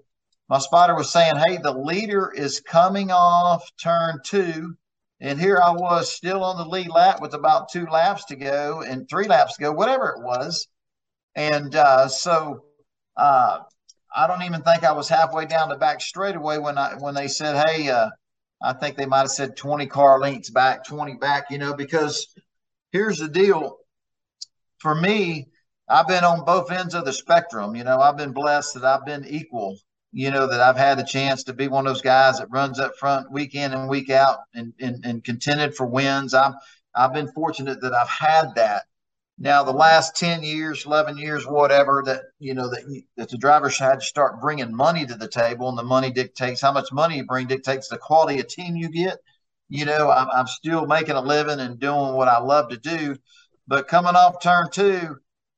my 0.48 0.58
spotter 0.58 0.96
was 0.96 1.12
saying, 1.12 1.36
hey, 1.46 1.58
the 1.62 1.72
leader 1.72 2.32
is 2.34 2.58
coming 2.58 3.12
off 3.12 3.70
turn 3.80 4.18
two, 4.24 4.74
and 5.20 5.38
here 5.38 5.60
I 5.64 5.70
was 5.70 6.12
still 6.12 6.42
on 6.42 6.58
the 6.58 6.64
lead 6.64 6.88
lap 6.88 7.22
with 7.22 7.34
about 7.34 7.70
two 7.70 7.86
laps 7.86 8.24
to 8.26 8.36
go 8.36 8.82
and 8.82 9.08
three 9.08 9.28
laps 9.28 9.54
to 9.56 9.62
go, 9.62 9.72
whatever 9.72 10.08
it 10.10 10.22
was, 10.22 10.66
and 11.36 11.74
uh, 11.74 12.08
so. 12.08 12.64
Uh, 13.16 13.60
I 14.12 14.26
don't 14.26 14.42
even 14.42 14.62
think 14.62 14.82
I 14.82 14.90
was 14.90 15.08
halfway 15.08 15.46
down 15.46 15.68
the 15.68 15.76
back 15.76 16.00
straightaway 16.00 16.58
when 16.58 16.76
I 16.76 16.94
when 16.98 17.14
they 17.14 17.28
said, 17.28 17.64
"Hey, 17.68 17.88
uh, 17.88 18.08
I 18.62 18.74
think 18.74 18.96
they 18.96 19.06
might 19.06 19.20
have 19.20 19.30
said 19.30 19.56
20 19.56 19.86
car 19.86 20.20
lengths 20.20 20.50
back, 20.50 20.84
20 20.84 21.14
back, 21.14 21.50
you 21.50 21.58
know, 21.58 21.74
because 21.74 22.34
here's 22.92 23.18
the 23.18 23.28
deal. 23.28 23.78
For 24.78 24.94
me, 24.94 25.48
I've 25.88 26.08
been 26.08 26.24
on 26.24 26.44
both 26.44 26.70
ends 26.70 26.94
of 26.94 27.04
the 27.04 27.12
spectrum. 27.12 27.74
You 27.74 27.84
know, 27.84 27.98
I've 28.00 28.16
been 28.16 28.32
blessed 28.32 28.74
that 28.74 28.84
I've 28.84 29.04
been 29.04 29.26
equal, 29.26 29.78
you 30.12 30.30
know, 30.30 30.46
that 30.46 30.60
I've 30.60 30.76
had 30.76 30.98
the 30.98 31.04
chance 31.04 31.44
to 31.44 31.52
be 31.52 31.68
one 31.68 31.86
of 31.86 31.92
those 31.92 32.02
guys 32.02 32.38
that 32.38 32.50
runs 32.50 32.78
up 32.78 32.96
front 32.96 33.32
week 33.32 33.54
in 33.54 33.72
and 33.72 33.88
week 33.88 34.10
out 34.10 34.38
and, 34.54 34.72
and, 34.80 35.04
and 35.04 35.24
contended 35.24 35.74
for 35.74 35.86
wins. 35.86 36.34
I'm, 36.34 36.54
I've 36.94 37.12
been 37.12 37.32
fortunate 37.32 37.80
that 37.80 37.94
I've 37.94 38.08
had 38.08 38.54
that. 38.56 38.84
Now, 39.42 39.64
the 39.64 39.72
last 39.72 40.16
10 40.16 40.42
years, 40.42 40.84
11 40.84 41.16
years, 41.16 41.46
whatever, 41.46 42.02
that, 42.04 42.24
you 42.38 42.52
know, 42.52 42.68
that, 42.68 43.02
that 43.16 43.30
the 43.30 43.38
drivers 43.38 43.78
had 43.78 44.00
to 44.00 44.06
start 44.06 44.42
bringing 44.42 44.76
money 44.76 45.06
to 45.06 45.14
the 45.14 45.28
table 45.28 45.70
and 45.70 45.78
the 45.78 45.82
money 45.82 46.10
dictates 46.10 46.60
how 46.60 46.72
much 46.72 46.92
money 46.92 47.16
you 47.16 47.24
bring 47.24 47.46
dictates 47.46 47.88
the 47.88 47.96
quality 47.96 48.38
of 48.38 48.48
team 48.48 48.76
you 48.76 48.90
get. 48.90 49.16
You 49.70 49.86
know, 49.86 50.10
I'm, 50.10 50.28
I'm 50.30 50.46
still 50.46 50.86
making 50.86 51.14
a 51.16 51.22
living 51.22 51.58
and 51.58 51.80
doing 51.80 52.12
what 52.12 52.28
I 52.28 52.38
love 52.40 52.68
to 52.68 52.76
do. 52.76 53.16
But 53.66 53.88
coming 53.88 54.14
off 54.14 54.42
turn 54.42 54.68
two, 54.70 55.16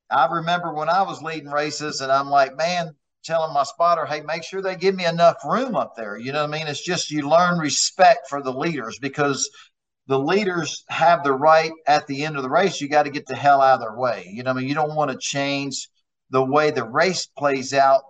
I 0.09 0.27
remember 0.27 0.73
when 0.73 0.89
I 0.89 1.03
was 1.03 1.21
leading 1.21 1.51
races 1.51 2.03
and 2.03 2.13
I'm 2.13 2.31
like, 2.31 2.57
man, 2.57 2.95
telling 3.25 3.53
my 3.53 3.65
spotter, 3.65 4.07
hey, 4.07 4.21
make 4.21 4.45
sure 4.45 4.63
they 4.63 4.77
give 4.77 4.95
me 4.95 5.07
enough 5.07 5.39
room 5.45 5.75
up 5.75 5.97
there. 5.97 6.17
You 6.17 6.31
know 6.31 6.47
what 6.47 6.55
I 6.55 6.59
mean? 6.59 6.69
It's 6.69 6.85
just 6.85 7.11
you 7.11 7.29
learn 7.29 7.59
respect 7.59 8.29
for 8.29 8.43
the 8.43 8.53
leaders 8.53 9.01
because 9.01 9.51
the 10.07 10.19
leaders 10.19 10.85
have 10.89 11.23
the 11.23 11.33
right 11.33 11.73
at 11.87 12.07
the 12.07 12.25
end 12.25 12.37
of 12.37 12.43
the 12.43 12.51
race. 12.51 12.81
You 12.81 12.89
got 12.89 13.05
to 13.05 13.11
get 13.11 13.27
the 13.27 13.37
hell 13.37 13.61
out 13.61 13.75
of 13.75 13.81
their 13.81 13.97
way. 13.97 14.29
You 14.33 14.43
know, 14.43 14.51
I 14.51 14.55
mean, 14.55 14.69
you 14.69 14.75
don't 14.75 14.97
want 14.97 15.11
to 15.11 15.19
change 15.19 15.89
the 16.31 16.45
way 16.45 16.71
the 16.71 16.85
race 16.85 17.27
plays 17.27 17.73
out 17.73 18.03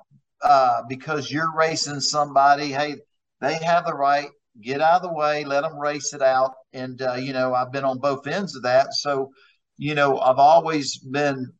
uh, 0.42 0.82
because 0.88 1.30
you're 1.30 1.54
racing 1.54 2.00
somebody. 2.00 2.72
Hey, 2.72 2.96
they 3.40 3.54
have 3.54 3.86
the 3.86 3.94
right. 3.94 4.28
Get 4.60 4.80
out 4.80 5.02
of 5.02 5.02
the 5.02 5.12
way. 5.12 5.44
Let 5.44 5.62
them 5.62 5.78
race 5.78 6.12
it 6.14 6.22
out. 6.22 6.54
And 6.72 7.00
uh, 7.02 7.14
you 7.14 7.32
know, 7.32 7.54
I've 7.54 7.72
been 7.72 7.84
on 7.84 7.98
both 7.98 8.26
ends 8.26 8.56
of 8.56 8.62
that. 8.62 8.94
So, 8.94 9.32
you 9.76 9.94
know, 9.94 10.18
I've 10.18 10.38
always 10.38 10.98
been 10.98 11.52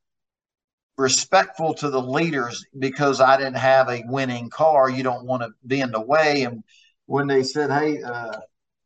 respectful 0.99 1.75
to 1.75 1.91
the 1.91 2.03
leaders 2.03 2.65
because 2.79 3.21
I 3.21 3.37
didn't 3.37 3.57
have 3.57 3.89
a 3.89 4.05
winning 4.07 4.51
car. 4.51 4.91
You 4.91 5.03
don't 5.03 5.27
want 5.27 5.43
to 5.43 5.51
be 5.67 5.81
in 5.81 5.91
the 5.91 6.01
way. 6.01 6.43
And 6.43 6.63
when 7.07 7.27
they 7.27 7.43
said, 7.43 7.71
"Hey," 7.71 8.03
uh, 8.03 8.39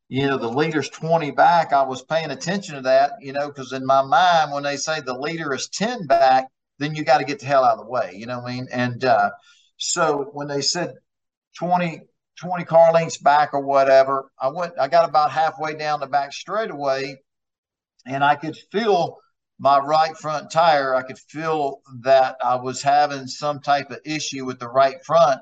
you 0.08 0.26
know, 0.26 0.38
the 0.38 0.48
leader's 0.48 0.88
20 0.88 1.32
back, 1.32 1.72
I 1.72 1.82
was 1.82 2.02
paying 2.02 2.30
attention 2.30 2.76
to 2.76 2.80
that, 2.82 3.12
you 3.20 3.32
know, 3.32 3.48
because 3.48 3.72
in 3.72 3.84
my 3.84 4.02
mind, 4.02 4.52
when 4.52 4.62
they 4.62 4.76
say 4.76 5.00
the 5.00 5.18
leader 5.18 5.52
is 5.52 5.68
10 5.68 6.06
back, 6.06 6.46
then 6.78 6.94
you 6.94 7.04
got 7.04 7.18
to 7.18 7.24
get 7.24 7.40
the 7.40 7.46
hell 7.46 7.64
out 7.64 7.78
of 7.78 7.84
the 7.84 7.90
way, 7.90 8.12
you 8.14 8.26
know 8.26 8.38
what 8.38 8.50
I 8.50 8.54
mean? 8.54 8.68
And 8.70 9.04
uh, 9.04 9.30
so 9.78 10.30
when 10.32 10.46
they 10.46 10.60
said 10.60 10.94
20, 11.58 12.02
20 12.38 12.64
car 12.64 12.92
lengths 12.92 13.18
back 13.18 13.52
or 13.52 13.60
whatever, 13.60 14.30
I 14.40 14.48
went, 14.48 14.74
I 14.78 14.88
got 14.88 15.08
about 15.08 15.32
halfway 15.32 15.74
down 15.74 16.00
the 16.00 16.06
back 16.06 16.32
straightaway 16.32 17.16
and 18.06 18.22
I 18.22 18.36
could 18.36 18.56
feel 18.70 19.18
my 19.58 19.78
right 19.78 20.16
front 20.16 20.50
tire. 20.50 20.94
I 20.94 21.02
could 21.02 21.18
feel 21.18 21.80
that 22.02 22.36
I 22.44 22.56
was 22.56 22.82
having 22.82 23.26
some 23.26 23.60
type 23.60 23.90
of 23.90 23.98
issue 24.04 24.44
with 24.44 24.60
the 24.60 24.68
right 24.68 25.04
front. 25.04 25.40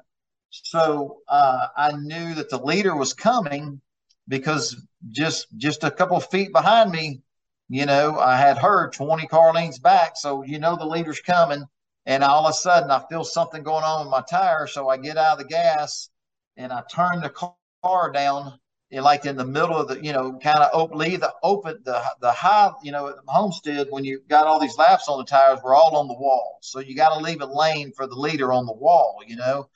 So 0.51 1.19
uh, 1.29 1.67
I 1.77 1.93
knew 1.93 2.35
that 2.35 2.49
the 2.49 2.63
leader 2.63 2.97
was 2.97 3.13
coming 3.13 3.81
because 4.29 4.77
just 5.11 5.47
just 5.57 5.85
a 5.85 5.91
couple 5.91 6.19
feet 6.21 6.53
behind 6.53 6.91
me, 6.91 7.23
you 7.69 7.87
know, 7.87 8.19
I 8.19 8.37
had 8.37 8.59
heard 8.59 8.93
20 8.93 9.27
car 9.27 9.53
lengths 9.53 9.79
back. 9.79 10.17
So 10.17 10.43
you 10.43 10.59
know 10.59 10.77
the 10.77 10.87
leader's 10.87 11.21
coming. 11.21 11.65
And 12.07 12.23
all 12.23 12.47
of 12.47 12.51
a 12.51 12.55
sudden 12.55 12.91
I 12.91 13.03
feel 13.09 13.25
something 13.25 13.63
going 13.63 13.85
on 13.85 14.05
with 14.05 14.11
my 14.11 14.23
tire. 14.29 14.67
So 14.67 14.89
I 14.89 14.99
get 14.99 15.17
out 15.17 15.39
of 15.39 15.39
the 15.39 15.49
gas 15.49 16.11
and 16.57 16.73
I 16.73 16.83
turn 16.91 17.21
the 17.21 17.31
car 17.83 18.13
down 18.13 18.59
eh, 18.93 19.01
like 19.01 19.25
in 19.25 19.37
the 19.37 19.45
middle 19.45 19.77
of 19.77 19.89
the, 19.89 20.05
you 20.05 20.13
know, 20.13 20.39
kind 20.39 20.59
of 20.59 20.71
open, 20.75 20.99
leave 20.99 21.21
the 21.21 21.33
open, 21.43 21.81
the 21.85 22.03
the 22.21 22.31
high, 22.33 22.73
you 22.83 22.93
know, 22.93 23.09
at 23.09 23.17
Homestead, 23.27 23.87
when 23.91 24.05
you 24.05 24.21
got 24.29 24.47
all 24.47 24.61
these 24.61 24.77
laps 24.77 25.09
on 25.09 25.19
the 25.19 25.25
tires, 25.25 25.61
we're 25.65 25.75
all 25.75 25.97
on 25.97 26.09
the 26.09 26.15
wall. 26.15 26.59
So 26.61 26.81
you 26.81 26.95
got 26.95 27.17
to 27.17 27.25
leave 27.25 27.41
a 27.41 27.47
lane 27.47 27.93
for 27.97 28.07
the 28.07 28.15
leader 28.17 28.53
on 28.53 28.67
the 28.67 28.73
wall, 28.73 29.21
you 29.27 29.37
know. 29.37 29.69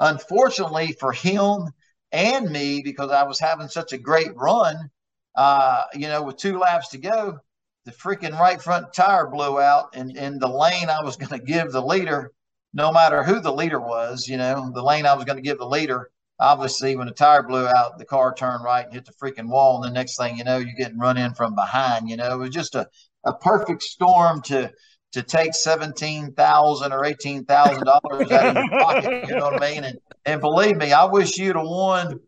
Unfortunately 0.00 0.92
for 0.92 1.12
him 1.12 1.72
and 2.12 2.50
me, 2.50 2.82
because 2.82 3.10
I 3.10 3.24
was 3.24 3.38
having 3.38 3.68
such 3.68 3.92
a 3.92 3.98
great 3.98 4.34
run, 4.36 4.90
uh, 5.36 5.84
you 5.94 6.08
know, 6.08 6.22
with 6.22 6.36
two 6.36 6.58
laps 6.58 6.88
to 6.88 6.98
go, 6.98 7.38
the 7.84 7.92
freaking 7.92 8.38
right 8.38 8.60
front 8.60 8.92
tire 8.92 9.26
blew 9.26 9.60
out 9.60 9.94
and 9.94 10.16
in 10.16 10.38
the 10.38 10.48
lane 10.48 10.88
I 10.88 11.02
was 11.02 11.16
going 11.16 11.38
to 11.38 11.44
give 11.44 11.72
the 11.72 11.82
leader, 11.82 12.32
no 12.72 12.92
matter 12.92 13.22
who 13.22 13.40
the 13.40 13.52
leader 13.52 13.80
was, 13.80 14.28
you 14.28 14.36
know, 14.36 14.70
the 14.74 14.82
lane 14.82 15.06
I 15.06 15.14
was 15.14 15.24
going 15.24 15.36
to 15.36 15.42
give 15.42 15.58
the 15.58 15.68
leader 15.68 16.10
obviously 16.38 16.96
when 16.96 17.06
the 17.06 17.12
tire 17.12 17.42
blew 17.42 17.66
out 17.66 17.98
the 17.98 18.04
car 18.04 18.34
turned 18.34 18.62
right 18.62 18.84
and 18.84 18.94
hit 18.94 19.06
the 19.06 19.12
freaking 19.12 19.48
wall 19.48 19.82
and 19.82 19.90
the 19.90 19.98
next 19.98 20.16
thing 20.16 20.36
you 20.36 20.44
know 20.44 20.58
you're 20.58 20.74
getting 20.76 20.98
run 20.98 21.16
in 21.16 21.32
from 21.34 21.54
behind 21.54 22.08
you 22.08 22.16
know? 22.16 22.34
It 22.34 22.38
was 22.38 22.50
just 22.50 22.74
a, 22.74 22.86
a 23.24 23.32
perfect 23.32 23.82
storm 23.82 24.42
to 24.42 24.70
to 25.12 25.22
take 25.22 25.54
seventeen 25.54 26.32
thousand 26.34 26.92
or 26.92 27.04
eighteen 27.04 27.44
thousand 27.44 27.84
dollars 27.84 28.30
out 28.30 28.56
of 28.56 28.64
your 28.64 28.80
pocket 28.80 29.28
you 29.28 29.36
know 29.36 29.44
what 29.44 29.62
i 29.62 29.72
mean? 29.72 29.84
And 29.84 29.98
and 30.26 30.40
believe 30.40 30.76
me 30.76 30.92
i 30.92 31.04
wish 31.04 31.38
you'd 31.38 31.56
have 31.56 31.66
won 31.66 32.20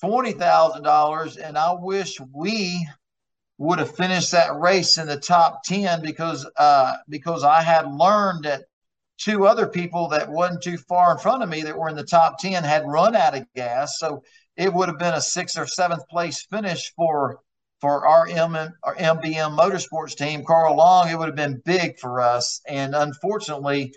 forty 0.00 0.32
thousand 0.32 0.84
dollars 0.84 1.36
and 1.36 1.58
i 1.58 1.72
wish 1.72 2.18
we 2.32 2.86
would 3.58 3.78
have 3.78 3.96
finished 3.96 4.30
that 4.32 4.54
race 4.60 4.98
in 4.98 5.06
the 5.06 5.18
top 5.18 5.62
10 5.64 6.02
because 6.02 6.48
uh 6.58 6.94
because 7.08 7.42
i 7.42 7.60
had 7.60 7.90
learned 7.90 8.44
that 8.44 8.62
two 9.18 9.46
other 9.46 9.66
people 9.66 10.08
that 10.08 10.30
wasn't 10.30 10.62
too 10.62 10.76
far 10.76 11.12
in 11.12 11.18
front 11.18 11.42
of 11.42 11.48
me 11.48 11.62
that 11.62 11.76
were 11.76 11.88
in 11.88 11.96
the 11.96 12.04
top 12.04 12.38
10 12.38 12.64
had 12.64 12.86
run 12.86 13.16
out 13.16 13.36
of 13.36 13.46
gas. 13.54 13.98
So 13.98 14.22
it 14.56 14.72
would 14.72 14.88
have 14.88 14.98
been 14.98 15.14
a 15.14 15.20
sixth 15.20 15.58
or 15.58 15.66
seventh 15.66 16.06
place 16.08 16.46
finish 16.50 16.92
for 16.94 17.40
for 17.78 18.06
our, 18.06 18.26
M, 18.26 18.56
our 18.56 18.96
MBM 18.96 19.56
motorsports 19.56 20.16
team, 20.16 20.44
Carl 20.46 20.76
Long. 20.76 21.10
It 21.10 21.18
would 21.18 21.28
have 21.28 21.36
been 21.36 21.60
big 21.62 21.98
for 21.98 22.22
us. 22.22 22.62
And 22.66 22.94
unfortunately, 22.94 23.94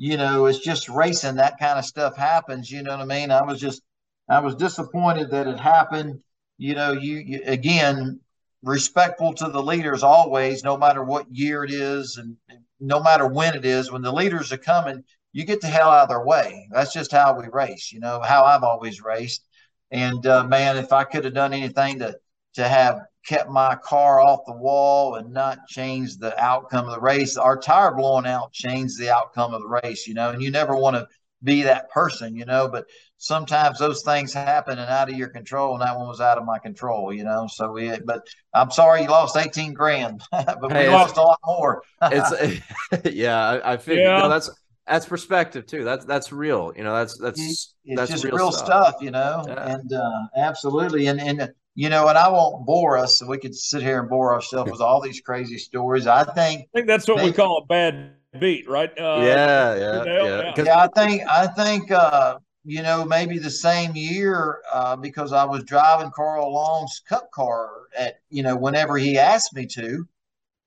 you 0.00 0.16
know, 0.16 0.46
it's 0.46 0.60
just 0.60 0.88
racing. 0.88 1.34
That 1.34 1.58
kind 1.58 1.78
of 1.78 1.84
stuff 1.84 2.16
happens. 2.16 2.70
You 2.70 2.82
know 2.82 2.92
what 2.92 3.02
I 3.02 3.04
mean? 3.04 3.30
I 3.30 3.42
was 3.42 3.60
just, 3.60 3.82
I 4.30 4.40
was 4.40 4.54
disappointed 4.54 5.30
that 5.30 5.46
it 5.46 5.60
happened. 5.60 6.20
You 6.56 6.74
know, 6.74 6.92
you, 6.92 7.16
you 7.16 7.42
again, 7.44 8.18
respectful 8.62 9.34
to 9.34 9.50
the 9.50 9.62
leaders 9.62 10.02
always, 10.02 10.64
no 10.64 10.78
matter 10.78 11.04
what 11.04 11.26
year 11.30 11.64
it 11.64 11.70
is 11.70 12.16
and 12.16 12.38
no 12.80 13.02
matter 13.02 13.26
when 13.26 13.54
it 13.54 13.66
is. 13.66 13.92
When 13.92 14.00
the 14.00 14.10
leaders 14.10 14.50
are 14.54 14.56
coming, 14.56 15.04
you 15.34 15.44
get 15.44 15.60
the 15.60 15.66
hell 15.66 15.90
out 15.90 16.04
of 16.04 16.08
their 16.08 16.24
way. 16.24 16.66
That's 16.72 16.94
just 16.94 17.12
how 17.12 17.38
we 17.38 17.48
race. 17.52 17.92
You 17.92 18.00
know 18.00 18.22
how 18.22 18.44
I've 18.44 18.64
always 18.64 19.02
raced. 19.02 19.44
And 19.90 20.26
uh, 20.26 20.44
man, 20.44 20.78
if 20.78 20.94
I 20.94 21.04
could 21.04 21.24
have 21.24 21.34
done 21.34 21.52
anything 21.52 21.98
to 21.98 22.16
to 22.54 22.66
have 22.66 23.00
kept 23.26 23.50
my 23.50 23.76
car 23.76 24.20
off 24.20 24.40
the 24.46 24.56
wall 24.56 25.16
and 25.16 25.32
not 25.32 25.66
change 25.66 26.16
the 26.16 26.38
outcome 26.42 26.86
of 26.86 26.92
the 26.92 27.00
race. 27.00 27.36
Our 27.36 27.58
tire 27.58 27.94
blowing 27.94 28.26
out 28.26 28.52
changed 28.52 28.98
the 28.98 29.10
outcome 29.10 29.54
of 29.54 29.60
the 29.60 29.80
race, 29.82 30.06
you 30.06 30.14
know, 30.14 30.30
and 30.30 30.42
you 30.42 30.50
never 30.50 30.74
want 30.76 30.96
to 30.96 31.06
be 31.42 31.62
that 31.62 31.90
person, 31.90 32.36
you 32.36 32.44
know, 32.44 32.68
but 32.68 32.86
sometimes 33.16 33.78
those 33.78 34.02
things 34.02 34.32
happen 34.32 34.78
and 34.78 34.90
out 34.90 35.10
of 35.10 35.16
your 35.16 35.28
control, 35.28 35.74
and 35.74 35.82
that 35.82 35.96
one 35.96 36.08
was 36.08 36.20
out 36.20 36.38
of 36.38 36.44
my 36.44 36.58
control, 36.58 37.12
you 37.12 37.24
know. 37.24 37.46
So 37.50 37.72
we, 37.72 37.96
but 38.04 38.26
I'm 38.54 38.70
sorry 38.70 39.02
you 39.02 39.08
lost 39.08 39.36
18 39.36 39.72
grand, 39.72 40.22
but 40.32 40.72
hey, 40.72 40.88
we 40.88 40.94
lost 40.94 41.16
a 41.16 41.22
lot 41.22 41.38
more. 41.44 41.82
it's 42.02 42.60
yeah, 43.14 43.38
I, 43.38 43.74
I 43.74 43.76
figured 43.76 44.06
yeah. 44.06 44.28
that's 44.28 44.50
that's 44.86 45.06
perspective 45.06 45.66
too. 45.66 45.84
That's 45.84 46.04
that's 46.04 46.32
real. 46.32 46.72
You 46.76 46.84
know, 46.84 46.94
that's 46.94 47.16
that's 47.18 47.40
it's 47.40 47.76
that's 47.96 48.10
just 48.10 48.24
real, 48.24 48.36
real 48.36 48.52
stuff. 48.52 48.66
stuff. 48.66 48.94
you 49.02 49.10
know, 49.10 49.44
yeah. 49.46 49.74
and 49.74 49.92
uh, 49.92 50.22
absolutely, 50.36 51.06
and 51.06 51.20
and 51.20 51.50
you 51.80 51.88
know, 51.88 52.08
and 52.08 52.18
I 52.18 52.28
won't 52.28 52.66
bore 52.66 52.98
us. 52.98 53.24
We 53.24 53.38
could 53.38 53.54
sit 53.54 53.80
here 53.80 54.00
and 54.00 54.06
bore 54.06 54.34
ourselves 54.34 54.70
with 54.70 54.82
all 54.82 55.00
these 55.00 55.22
crazy 55.22 55.56
stories. 55.56 56.06
I 56.06 56.24
think. 56.24 56.60
I 56.60 56.66
think 56.74 56.86
that's 56.86 57.08
what 57.08 57.24
we 57.24 57.32
call 57.32 57.62
a 57.62 57.64
bad 57.64 58.16
beat, 58.38 58.68
right? 58.68 58.90
Uh, 58.90 59.22
yeah, 59.24 59.74
yeah, 59.76 60.04
yeah. 60.04 60.52
Yeah. 60.58 60.78
I 60.78 60.88
think 60.88 61.22
I 61.26 61.46
think 61.46 61.90
uh, 61.90 62.36
you 62.66 62.82
know 62.82 63.06
maybe 63.06 63.38
the 63.38 63.50
same 63.50 63.96
year 63.96 64.60
uh, 64.70 64.96
because 64.96 65.32
I 65.32 65.44
was 65.44 65.64
driving 65.64 66.10
Carl 66.14 66.52
Long's 66.52 67.00
Cup 67.08 67.30
car 67.30 67.70
at 67.96 68.16
you 68.28 68.42
know 68.42 68.56
whenever 68.56 68.98
he 68.98 69.16
asked 69.16 69.56
me 69.56 69.64
to, 69.68 70.06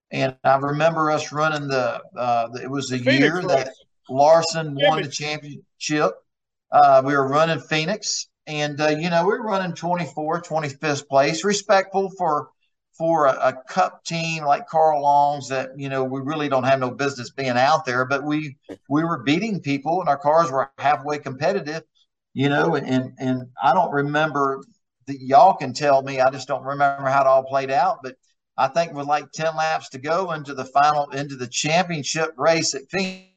and 0.10 0.36
I 0.44 0.56
remember 0.56 1.12
us 1.12 1.32
running 1.32 1.68
the. 1.68 2.02
Uh, 2.18 2.48
it 2.60 2.72
was 2.72 2.90
the, 2.90 2.98
the 2.98 3.14
year 3.14 3.40
that 3.50 3.70
Larson 4.10 4.76
won 4.82 5.04
the 5.04 5.10
championship. 5.10 6.14
Uh, 6.72 7.04
we 7.06 7.14
were 7.14 7.28
running 7.28 7.60
Phoenix 7.60 8.30
and 8.48 8.80
uh, 8.82 8.90
you 8.90 9.10
know 9.10 9.26
we're 9.26 9.42
running 9.42 9.74
24 9.74 10.42
25th 10.42 11.08
place 11.08 11.44
respectful 11.44 12.10
for 12.18 12.50
for 12.98 13.26
a, 13.26 13.32
a, 13.32 13.54
cup 13.70 14.04
team 14.04 14.44
like 14.44 14.68
carl 14.68 15.02
long's 15.02 15.50
that 15.50 15.70
you 15.78 15.90
know 15.90 16.04
we 16.04 16.20
really 16.22 16.50
don't 16.50 16.66
have 16.66 16.80
no 16.80 16.92
business 16.92 17.30
being 17.30 17.50
out 17.52 17.86
there 17.86 18.06
but 18.06 18.24
we 18.24 18.58
we 18.90 19.04
were 19.04 19.24
beating 19.24 19.60
people 19.60 20.00
and 20.00 20.10
our 20.10 20.18
cars 20.18 20.52
were 20.52 20.70
halfway 20.78 21.18
competitive 21.18 21.84
you 22.34 22.50
know 22.50 22.76
and 22.76 23.14
and, 23.18 23.48
i 23.62 23.74
don't 23.74 23.92
remember 23.92 24.62
that 25.08 25.20
y'all 25.20 25.54
can 25.56 25.74
tell 25.74 26.02
me 26.02 26.20
i 26.20 26.30
just 26.30 26.48
don't 26.48 26.64
remember 26.64 27.10
how 27.10 27.22
it 27.22 27.28
all 27.28 27.44
played 27.44 27.72
out 27.72 28.00
but 28.04 28.16
i 28.58 28.68
think 28.68 28.94
with 28.94 29.08
like 29.08 29.32
10 29.32 29.56
laps 29.56 29.90
to 29.90 29.98
go 29.98 30.32
into 30.32 30.54
the 30.54 30.66
final 30.66 31.10
into 31.12 31.36
the 31.36 31.48
championship 31.48 32.32
race 32.38 32.76
at 32.76 32.84
phoenix. 32.90 33.34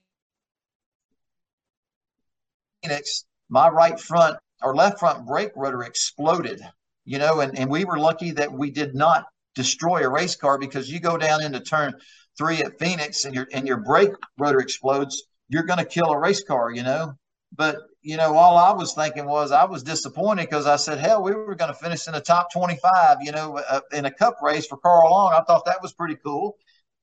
My 3.49 3.69
right 3.69 3.99
front 3.99 4.37
our 4.67 4.75
left 4.75 4.99
front 4.99 5.25
brake 5.25 5.53
rotor 5.55 5.85
exploded, 5.85 6.61
you 7.05 7.21
know, 7.21 7.39
and, 7.39 7.57
and 7.57 7.71
we 7.71 7.85
were 7.85 7.99
lucky 7.99 8.33
that 8.33 8.53
we 8.53 8.69
did 8.69 8.97
not 8.97 9.27
destroy 9.55 10.03
a 10.03 10.09
race 10.09 10.35
car 10.35 10.59
because 10.59 10.91
you 10.91 10.99
go 10.99 11.17
down 11.17 11.41
into 11.41 11.61
turn 11.61 11.95
three 12.37 12.59
at 12.59 12.77
Phoenix 12.81 13.25
and 13.25 13.33
your 13.33 13.47
and 13.53 13.69
your 13.69 13.77
brake 13.77 14.11
rotor 14.37 14.59
explodes, 14.59 15.23
you're 15.49 15.63
going 15.63 15.79
to 15.79 15.85
kill 15.85 16.11
a 16.11 16.19
race 16.19 16.43
car, 16.43 16.73
you 16.73 16.83
know. 16.83 17.15
But 17.57 17.77
you 18.03 18.17
know, 18.17 18.35
all 18.37 18.59
I 18.59 18.73
was 18.73 18.93
thinking 18.93 19.27
was 19.27 19.53
I 19.53 19.67
was 19.67 19.85
disappointed 19.85 20.47
because 20.47 20.67
I 20.67 20.75
said, 20.75 20.99
hell, 20.99 21.23
we 21.23 21.33
were 21.33 21.55
going 21.55 21.73
to 21.73 21.79
finish 21.79 22.09
in 22.09 22.15
the 22.15 22.21
top 22.21 22.53
25, 22.53 23.19
you 23.21 23.31
know, 23.31 23.59
uh, 23.59 23.81
in 23.93 24.05
a 24.05 24.11
cup 24.11 24.39
race 24.43 24.67
for 24.67 24.79
Carl 24.79 25.09
Long. 25.09 25.33
I 25.33 25.45
thought 25.45 25.67
that 25.67 25.81
was 25.81 25.93
pretty 25.93 26.17
cool, 26.25 26.57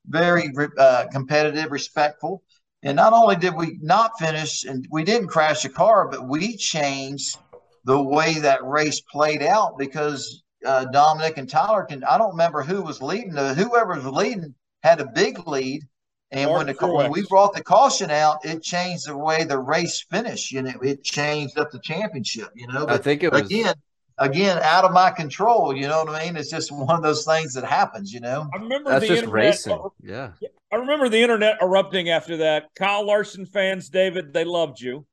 very 0.06 0.52
uh, 0.78 1.06
competitive, 1.14 1.72
respectful. 1.72 2.44
And 2.84 2.98
not 2.98 3.14
only 3.14 3.38
did 3.38 3.56
we 3.56 3.78
not 3.82 4.20
finish 4.20 4.66
and 4.66 4.86
we 4.92 5.06
didn't 5.06 5.30
crash 5.30 5.64
the 5.64 5.70
car, 5.70 6.10
but 6.10 6.28
we 6.28 6.58
changed 6.58 7.38
the 7.86 8.02
way 8.02 8.40
that 8.40 8.64
race 8.64 9.02
played 9.02 9.44
out 9.44 9.78
because 9.78 10.44
uh, 10.66 10.86
Dominic 10.86 11.38
and 11.38 11.50
Tyler 11.50 11.84
can. 11.84 12.04
I 12.04 12.18
don't 12.18 12.32
remember 12.32 12.64
who 12.64 12.82
was 12.82 13.02
leading. 13.02 13.38
Uh, 13.38 13.54
whoever 13.54 13.96
was 13.96 14.06
leading 14.06 14.54
had 14.82 15.02
a 15.02 15.06
big 15.06 15.48
lead, 15.48 15.84
and 16.32 16.50
when, 16.50 16.68
the, 16.68 16.74
when 16.74 17.12
we 17.12 17.26
brought 17.28 17.54
the 17.54 17.64
caution 17.64 18.10
out, 18.10 18.46
it 18.46 18.64
changed 18.64 19.08
the 19.08 19.18
way 19.18 19.44
the 19.44 19.60
race 19.60 20.06
finished. 20.10 20.52
You 20.52 20.64
know, 20.64 20.74
it 20.82 21.04
changed 21.04 21.58
up 21.58 21.72
the 21.72 21.80
championship. 21.80 22.50
You 22.56 22.68
know, 22.68 22.86
but 22.86 22.96
I 22.96 22.98
think 22.98 23.24
it 23.24 23.32
was 23.32 23.42
again. 23.42 23.76
Again, 24.20 24.60
out 24.62 24.86
of 24.86 24.94
my 24.94 25.10
control. 25.10 25.76
You 25.76 25.88
know 25.88 26.04
what 26.04 26.10
I 26.10 26.26
mean? 26.26 26.38
It's 26.38 26.52
just 26.52 26.72
one 26.72 26.96
of 26.96 27.02
those 27.02 27.26
things 27.26 27.54
that 27.56 27.64
happens. 27.64 28.14
You 28.14 28.20
know. 28.20 28.48
I 28.54 28.58
remember 28.58 28.92
that's 28.92 29.08
just 29.08 29.24
internet, 29.24 29.34
racing. 29.34 29.80
Yeah. 30.04 30.30
I 30.72 30.76
remember 30.76 31.10
the 31.10 31.22
internet 31.22 31.58
erupting 31.62 32.10
after 32.10 32.38
that. 32.38 32.70
Kyle 32.76 33.06
Larson 33.06 33.46
fans, 33.46 33.90
David, 33.90 34.32
they 34.32 34.44
loved 34.44 34.80
you. 34.80 35.06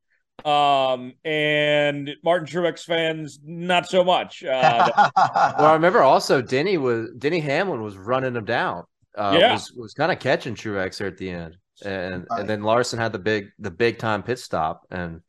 Um, 0.45 1.14
and 1.24 2.11
Martin 2.22 2.47
Truex 2.47 2.84
fans, 2.84 3.38
not 3.45 3.88
so 3.88 4.05
much. 4.05 4.45
Uh, 4.45 4.91
well, 5.16 5.66
I 5.66 5.72
remember 5.74 6.03
also 6.03 6.43
Denny 6.43 6.78
was 6.78 7.11
Denny 7.18 7.41
Hamlin 7.41 7.82
was 7.82 7.97
running 7.97 8.36
him 8.36 8.45
down. 8.45 8.84
Uh, 9.16 9.36
yeah, 9.38 9.53
was, 9.53 9.72
was 9.72 9.95
kind 9.95 10.12
of 10.12 10.18
catching 10.18 10.55
Truex 10.55 10.99
there 10.99 11.09
at 11.09 11.18
the 11.18 11.30
end, 11.30 11.57
and 11.84 12.26
right. 12.30 12.41
and 12.41 12.49
then 12.49 12.62
Larson 12.62 12.99
had 12.99 13.12
the 13.12 13.18
big 13.18 13.49
the 13.59 13.70
big 13.70 13.99
time 13.99 14.22
pit 14.22 14.38
stop, 14.38 14.86
and 14.91 15.20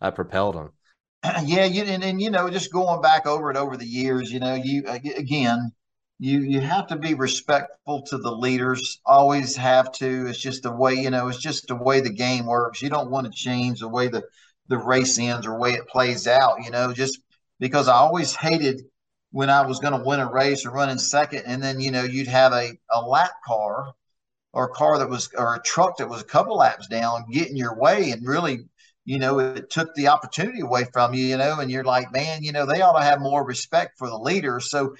I 0.00 0.10
propelled 0.10 0.56
him. 0.56 0.70
Yeah, 1.44 1.64
you 1.64 1.82
and, 1.82 2.04
and 2.04 2.20
you 2.20 2.30
know 2.30 2.48
just 2.48 2.72
going 2.72 3.02
back 3.02 3.26
over 3.26 3.50
it 3.50 3.56
over 3.56 3.76
the 3.76 3.86
years, 3.86 4.32
you 4.32 4.40
know, 4.40 4.54
you 4.54 4.84
again, 4.86 5.72
you 6.18 6.40
you 6.40 6.60
have 6.60 6.86
to 6.88 6.96
be 6.96 7.14
respectful 7.14 8.02
to 8.02 8.18
the 8.18 8.30
leaders. 8.30 9.00
Always 9.04 9.56
have 9.56 9.92
to. 9.92 10.26
It's 10.26 10.38
just 10.38 10.62
the 10.62 10.72
way 10.72 10.94
you 10.94 11.10
know. 11.10 11.28
It's 11.28 11.38
just 11.38 11.66
the 11.68 11.76
way 11.76 12.00
the 12.00 12.12
game 12.12 12.46
works. 12.46 12.82
You 12.82 12.90
don't 12.90 13.10
want 13.10 13.26
to 13.26 13.32
change 13.32 13.80
the 13.80 13.88
way 13.88 14.08
the 14.08 14.22
the 14.68 14.78
race 14.78 15.18
ends 15.18 15.46
or 15.46 15.58
way 15.58 15.72
it 15.72 15.88
plays 15.88 16.26
out, 16.26 16.64
you 16.64 16.70
know, 16.70 16.92
just 16.92 17.20
because 17.58 17.88
I 17.88 17.94
always 17.94 18.34
hated 18.34 18.82
when 19.30 19.50
I 19.50 19.66
was 19.66 19.80
going 19.80 19.98
to 19.98 20.06
win 20.06 20.20
a 20.20 20.30
race 20.30 20.64
or 20.64 20.70
run 20.70 20.90
in 20.90 20.98
second, 20.98 21.42
and 21.46 21.62
then 21.62 21.80
you 21.80 21.90
know 21.90 22.04
you'd 22.04 22.28
have 22.28 22.52
a, 22.52 22.72
a 22.90 23.00
lap 23.02 23.32
car 23.46 23.92
or 24.52 24.64
a 24.64 24.74
car 24.74 24.98
that 24.98 25.08
was 25.08 25.28
or 25.36 25.54
a 25.54 25.62
truck 25.62 25.98
that 25.98 26.08
was 26.08 26.22
a 26.22 26.26
couple 26.26 26.56
laps 26.56 26.88
down 26.88 27.26
get 27.30 27.48
in 27.48 27.56
your 27.56 27.78
way 27.78 28.10
and 28.10 28.26
really 28.26 28.60
you 29.04 29.18
know 29.18 29.38
it 29.38 29.70
took 29.70 29.94
the 29.94 30.08
opportunity 30.08 30.60
away 30.60 30.84
from 30.92 31.14
you 31.14 31.24
you 31.24 31.36
know 31.36 31.60
and 31.60 31.70
you're 31.70 31.84
like 31.84 32.12
man 32.12 32.42
you 32.42 32.52
know 32.52 32.66
they 32.66 32.80
ought 32.80 32.98
to 32.98 33.04
have 33.04 33.20
more 33.20 33.44
respect 33.44 33.98
for 33.98 34.08
the 34.08 34.18
leaders 34.18 34.70
so 34.70 34.94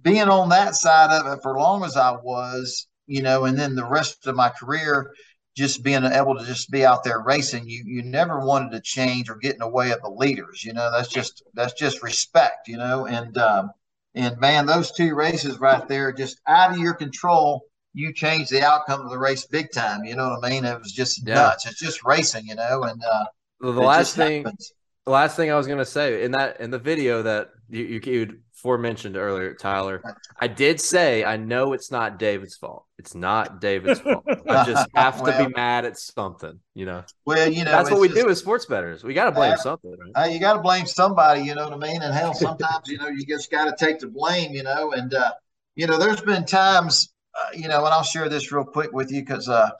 being 0.00 0.28
on 0.28 0.48
that 0.48 0.74
side 0.74 1.10
of 1.10 1.26
it 1.26 1.42
for 1.42 1.58
long 1.58 1.84
as 1.84 1.96
I 1.96 2.12
was 2.12 2.86
you 3.06 3.22
know 3.22 3.44
and 3.44 3.58
then 3.58 3.74
the 3.74 3.84
rest 3.84 4.26
of 4.26 4.34
my 4.36 4.48
career 4.48 5.12
just 5.54 5.82
being 5.82 6.04
able 6.04 6.36
to 6.36 6.44
just 6.44 6.70
be 6.70 6.84
out 6.84 7.04
there 7.04 7.20
racing, 7.20 7.68
you 7.68 7.82
you 7.86 8.02
never 8.02 8.44
wanted 8.44 8.72
to 8.72 8.80
change 8.80 9.28
or 9.28 9.36
get 9.36 9.54
in 9.54 9.58
the 9.58 9.68
way 9.68 9.90
of 9.90 10.00
the 10.00 10.10
leaders. 10.10 10.64
You 10.64 10.72
know, 10.72 10.90
that's 10.90 11.08
just 11.08 11.42
that's 11.54 11.74
just 11.74 12.02
respect. 12.02 12.68
You 12.68 12.78
know, 12.78 13.06
and 13.06 13.36
um, 13.36 13.70
and 14.14 14.38
man, 14.38 14.66
those 14.66 14.92
two 14.92 15.14
races 15.14 15.58
right 15.58 15.86
there, 15.88 16.12
just 16.12 16.40
out 16.46 16.72
of 16.72 16.78
your 16.78 16.94
control, 16.94 17.66
you 17.94 18.12
change 18.12 18.48
the 18.48 18.62
outcome 18.62 19.02
of 19.02 19.10
the 19.10 19.18
race 19.18 19.46
big 19.46 19.70
time. 19.72 20.04
You 20.04 20.16
know 20.16 20.30
what 20.30 20.44
I 20.44 20.50
mean? 20.50 20.64
It 20.64 20.78
was 20.78 20.92
just 20.92 21.26
yeah. 21.26 21.34
nuts. 21.34 21.66
It's 21.66 21.80
just 21.80 22.04
racing, 22.04 22.46
you 22.46 22.54
know. 22.54 22.84
And 22.84 23.02
uh, 23.04 23.24
the 23.60 23.70
last 23.72 24.16
thing, 24.16 24.44
happens. 24.44 24.72
the 25.04 25.12
last 25.12 25.36
thing 25.36 25.50
I 25.50 25.56
was 25.56 25.66
gonna 25.66 25.84
say 25.84 26.24
in 26.24 26.32
that 26.32 26.60
in 26.60 26.70
the 26.70 26.78
video 26.78 27.22
that 27.22 27.50
you 27.68 27.84
you, 27.84 28.00
you 28.00 28.38
forementioned 28.62 29.16
earlier, 29.16 29.54
Tyler. 29.54 30.02
I 30.40 30.48
did 30.48 30.80
say 30.80 31.24
I 31.24 31.36
know 31.36 31.72
it's 31.72 31.90
not 31.90 32.18
David's 32.18 32.56
fault. 32.56 32.86
It's 32.98 33.14
not 33.14 33.60
David's 33.60 34.00
fault. 34.00 34.24
I 34.48 34.64
just 34.64 34.88
have 34.94 35.20
well, 35.20 35.38
to 35.38 35.48
be 35.48 35.54
mad 35.54 35.84
at 35.84 35.98
something, 35.98 36.60
you 36.74 36.86
know. 36.86 37.04
Well, 37.26 37.50
you 37.50 37.64
know, 37.64 37.72
that's 37.72 37.90
what 37.90 38.00
we 38.00 38.08
just, 38.08 38.20
do 38.20 38.30
as 38.30 38.38
sports 38.38 38.66
bettors. 38.66 39.02
We 39.02 39.14
got 39.14 39.24
to 39.26 39.32
blame 39.32 39.54
uh, 39.54 39.56
something, 39.56 39.90
right? 39.90 40.24
Uh, 40.24 40.28
you 40.28 40.38
got 40.38 40.54
to 40.54 40.60
blame 40.60 40.86
somebody. 40.86 41.42
You 41.42 41.54
know 41.54 41.68
what 41.68 41.84
I 41.84 41.92
mean? 41.92 42.02
And 42.02 42.14
hell, 42.14 42.34
sometimes 42.34 42.86
you 42.86 42.98
know 42.98 43.08
you 43.08 43.26
just 43.26 43.50
got 43.50 43.64
to 43.64 43.84
take 43.84 43.98
the 43.98 44.08
blame. 44.08 44.52
You 44.52 44.62
know, 44.62 44.92
and 44.92 45.12
uh, 45.12 45.32
you 45.74 45.86
know, 45.86 45.98
there's 45.98 46.20
been 46.20 46.44
times, 46.44 47.12
uh, 47.34 47.50
you 47.54 47.68
know, 47.68 47.84
and 47.84 47.94
I'll 47.94 48.02
share 48.02 48.28
this 48.28 48.52
real 48.52 48.64
quick 48.64 48.92
with 48.92 49.10
you 49.10 49.22
because, 49.22 49.48
uh, 49.48 49.70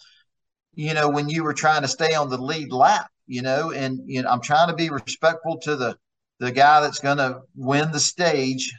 you 0.75 0.95
know, 0.95 1.09
when 1.11 1.29
you 1.29 1.45
were 1.45 1.53
trying 1.53 1.83
to 1.83 1.89
stay 1.89 2.15
on 2.15 2.31
the 2.31 2.39
lead 2.39 2.73
lap, 2.73 3.11
you 3.27 3.43
know, 3.43 3.73
and 3.73 4.01
you 4.07 4.23
know, 4.23 4.31
I'm 4.31 4.41
trying 4.41 4.69
to 4.69 4.75
be 4.75 4.91
respectful 4.91 5.59
to 5.59 5.77
the 5.77 5.99
the 6.43 6.51
guy 6.51 6.81
that's 6.81 6.99
going 6.99 7.19
to 7.19 7.41
win 7.55 7.93
the 7.93 8.01
stage, 8.01 8.75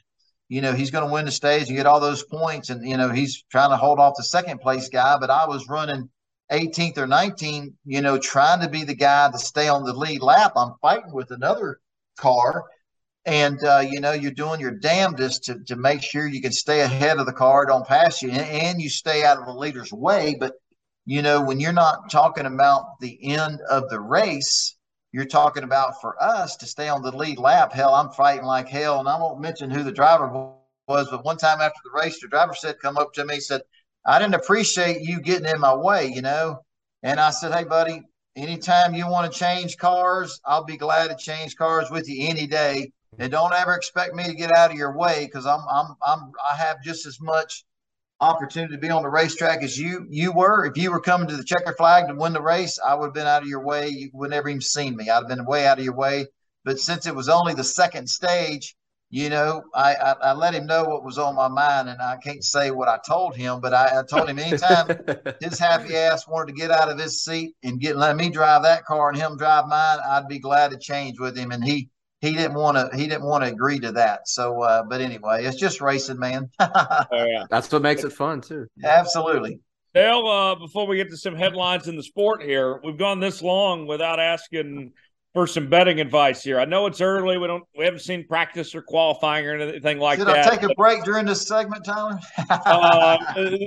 you 0.49 0.59
know, 0.59 0.73
he's 0.73 0.91
going 0.91 1.07
to 1.07 1.13
win 1.13 1.23
the 1.23 1.31
stage 1.31 1.67
and 1.67 1.77
get 1.77 1.85
all 1.85 2.01
those 2.01 2.25
points. 2.25 2.69
And, 2.69 2.85
you 2.85 2.97
know, 2.97 3.09
he's 3.09 3.45
trying 3.49 3.69
to 3.69 3.77
hold 3.77 3.99
off 3.99 4.15
the 4.17 4.23
second 4.23 4.59
place 4.59 4.89
guy. 4.89 5.17
But 5.17 5.29
I 5.29 5.47
was 5.47 5.69
running 5.69 6.09
18th 6.51 6.97
or 6.97 7.07
19th, 7.07 7.73
you 7.85 8.01
know, 8.01 8.17
trying 8.17 8.59
to 8.61 8.69
be 8.69 8.83
the 8.83 8.93
guy 8.93 9.31
to 9.31 9.39
stay 9.39 9.69
on 9.69 9.85
the 9.85 9.93
lead 9.93 10.21
lap. 10.21 10.51
I'm 10.57 10.73
fighting 10.81 11.13
with 11.13 11.31
another 11.31 11.79
car. 12.17 12.65
And, 13.25 13.63
uh, 13.63 13.81
you 13.89 14.01
know, 14.01 14.11
you're 14.11 14.31
doing 14.31 14.59
your 14.59 14.71
damnedest 14.71 15.45
to, 15.45 15.63
to 15.67 15.77
make 15.77 16.03
sure 16.03 16.27
you 16.27 16.41
can 16.41 16.51
stay 16.51 16.81
ahead 16.81 17.17
of 17.17 17.25
the 17.25 17.31
car, 17.31 17.65
don't 17.65 17.87
pass 17.87 18.21
you, 18.21 18.29
and, 18.29 18.41
and 18.41 18.81
you 18.81 18.89
stay 18.89 19.23
out 19.23 19.37
of 19.37 19.45
the 19.45 19.53
leader's 19.53 19.93
way. 19.93 20.35
But 20.37 20.55
you 21.05 21.21
know, 21.21 21.41
when 21.41 21.59
you're 21.59 21.73
not 21.73 22.09
talking 22.09 22.45
about 22.45 22.99
the 22.99 23.17
end 23.33 23.59
of 23.69 23.89
the 23.89 23.99
race, 23.99 24.75
you're 25.13 25.25
talking 25.25 25.63
about 25.63 26.01
for 26.01 26.21
us 26.21 26.57
to 26.57 26.65
stay 26.65 26.89
on 26.89 27.01
the 27.03 27.15
lead 27.15 27.37
lap. 27.37 27.71
Hell, 27.71 27.93
I'm 27.93 28.09
fighting 28.09 28.45
like 28.45 28.67
hell, 28.67 28.99
and 28.99 29.07
I 29.07 29.17
won't 29.17 29.39
mention 29.39 29.69
who 29.69 29.83
the 29.83 29.91
driver 29.91 30.27
was, 30.87 31.07
but 31.09 31.23
one 31.23 31.37
time 31.37 31.61
after 31.61 31.79
the 31.85 31.97
race, 31.97 32.19
the 32.19 32.27
driver 32.27 32.55
said, 32.55 32.79
"Come 32.81 32.97
up 32.97 33.13
to 33.13 33.23
me," 33.23 33.39
said, 33.39 33.61
"I 34.05 34.19
didn't 34.19 34.35
appreciate 34.35 35.01
you 35.01 35.21
getting 35.21 35.47
in 35.47 35.59
my 35.61 35.73
way," 35.73 36.07
you 36.07 36.21
know. 36.21 36.65
And 37.03 37.19
I 37.19 37.29
said, 37.29 37.53
"Hey, 37.53 37.63
buddy, 37.63 38.03
anytime 38.35 38.95
you 38.95 39.07
want 39.07 39.31
to 39.31 39.39
change 39.39 39.77
cars, 39.77 40.41
I'll 40.45 40.63
be 40.63 40.77
glad 40.77 41.09
to 41.09 41.15
change 41.15 41.55
cars 41.55 41.89
with 41.91 42.09
you 42.09 42.27
any 42.27 42.47
day. 42.47 42.91
And 43.19 43.31
don't 43.31 43.53
ever 43.53 43.75
expect 43.75 44.15
me 44.15 44.23
to 44.23 44.33
get 44.33 44.55
out 44.57 44.71
of 44.71 44.77
your 44.77 44.97
way 44.97 45.25
because 45.25 45.45
I'm 45.45 45.61
I'm 45.69 45.95
I'm 46.01 46.31
I 46.51 46.55
have 46.55 46.81
just 46.83 47.05
as 47.05 47.21
much 47.21 47.63
opportunity 48.23 48.73
to 48.73 48.79
be 48.79 48.89
on 48.89 49.03
the 49.03 49.09
racetrack 49.09 49.63
as 49.63 49.77
you 49.77 50.07
you 50.09 50.31
were. 50.31 50.65
If 50.65 50.77
you 50.77 50.91
were 50.91 50.99
coming 50.99 51.27
to 51.27 51.37
the 51.37 51.43
checker 51.43 51.73
flag 51.73 52.07
to 52.07 52.15
win 52.15 52.33
the 52.33 52.41
race, 52.41 52.79
I 52.85 52.95
would 52.95 53.07
have 53.07 53.13
been 53.13 53.27
out 53.27 53.43
of 53.43 53.47
your 53.47 53.63
way. 53.63 53.89
You 53.89 54.09
would 54.13 54.31
never 54.31 54.49
even 54.49 54.61
seen 54.61 54.95
me. 54.95 55.09
I'd 55.09 55.15
have 55.15 55.27
been 55.27 55.45
way 55.45 55.67
out 55.67 55.79
of 55.79 55.85
your 55.85 55.95
way. 55.95 56.27
But 56.63 56.79
since 56.79 57.05
it 57.05 57.15
was 57.15 57.29
only 57.29 57.53
the 57.53 57.63
second 57.63 58.09
stage, 58.09 58.75
you 59.09 59.29
know, 59.29 59.61
I, 59.75 59.93
I, 59.93 60.11
I 60.11 60.33
let 60.33 60.55
him 60.55 60.65
know 60.65 60.85
what 60.85 61.03
was 61.03 61.19
on 61.19 61.35
my 61.35 61.47
mind, 61.47 61.87
and 61.87 62.01
I 62.01 62.17
can't 62.17 62.43
say 62.43 62.71
what 62.71 62.87
I 62.87 62.97
told 63.07 63.35
him, 63.35 63.59
but 63.59 63.71
I, 63.71 63.99
I 63.99 64.03
told 64.03 64.27
him 64.27 64.39
anytime 64.39 64.87
his 65.39 65.59
happy 65.59 65.95
ass 65.95 66.27
wanted 66.27 66.47
to 66.47 66.59
get 66.59 66.71
out 66.71 66.89
of 66.89 66.97
his 66.97 67.23
seat 67.23 67.53
and 67.61 67.79
get 67.79 67.95
let 67.95 68.15
me 68.15 68.31
drive 68.31 68.63
that 68.63 68.85
car 68.85 69.09
and 69.09 69.17
him 69.17 69.37
drive 69.37 69.67
mine, 69.67 69.99
I'd 70.09 70.27
be 70.27 70.39
glad 70.39 70.71
to 70.71 70.77
change 70.77 71.19
with 71.19 71.37
him. 71.37 71.51
And 71.51 71.63
he 71.63 71.89
he 72.23 72.31
didn't 72.31 72.53
want 72.53 72.77
to 72.77 72.97
he 72.97 73.05
didn't 73.05 73.25
want 73.25 73.43
to 73.43 73.49
agree 73.49 73.79
to 73.79 73.91
that. 73.91 74.29
So, 74.29 74.61
uh, 74.61 74.83
but 74.83 75.01
anyway, 75.01 75.43
it's 75.43 75.57
just 75.57 75.81
racing, 75.81 76.17
man. 76.17 76.49
oh, 76.59 77.05
yeah. 77.11 77.43
That's 77.49 77.69
what 77.69 77.81
makes 77.81 78.05
it 78.05 78.13
fun 78.13 78.39
too. 78.39 78.65
Absolutely. 78.81 79.59
Dale, 79.93 80.25
uh, 80.25 80.55
before 80.55 80.87
we 80.87 80.95
get 80.95 81.09
to 81.09 81.17
some 81.17 81.35
headlines 81.35 81.89
in 81.89 81.97
the 81.97 82.01
sport 82.01 82.41
here, 82.41 82.79
we've 82.81 82.97
gone 82.97 83.19
this 83.19 83.41
long 83.41 83.85
without 83.87 84.21
asking 84.21 84.93
for 85.33 85.45
some 85.47 85.67
betting 85.67 85.99
advice 85.99 86.41
here. 86.41 86.61
I 86.61 86.65
know 86.65 86.85
it's 86.85 87.01
early. 87.01 87.37
We 87.37 87.45
don't 87.45 87.65
we 87.77 87.83
haven't 87.83 87.99
seen 87.99 88.25
practice 88.25 88.73
or 88.73 88.81
qualifying 88.81 89.45
or 89.45 89.57
anything 89.57 89.99
like 89.99 90.17
Should 90.17 90.29
that. 90.29 90.45
Should 90.45 90.53
I 90.53 90.55
take 90.55 90.71
a 90.71 90.73
break 90.75 91.03
during 91.03 91.25
this 91.25 91.45
segment, 91.45 91.83
Tyler? 91.83 92.17
uh, 92.49 93.17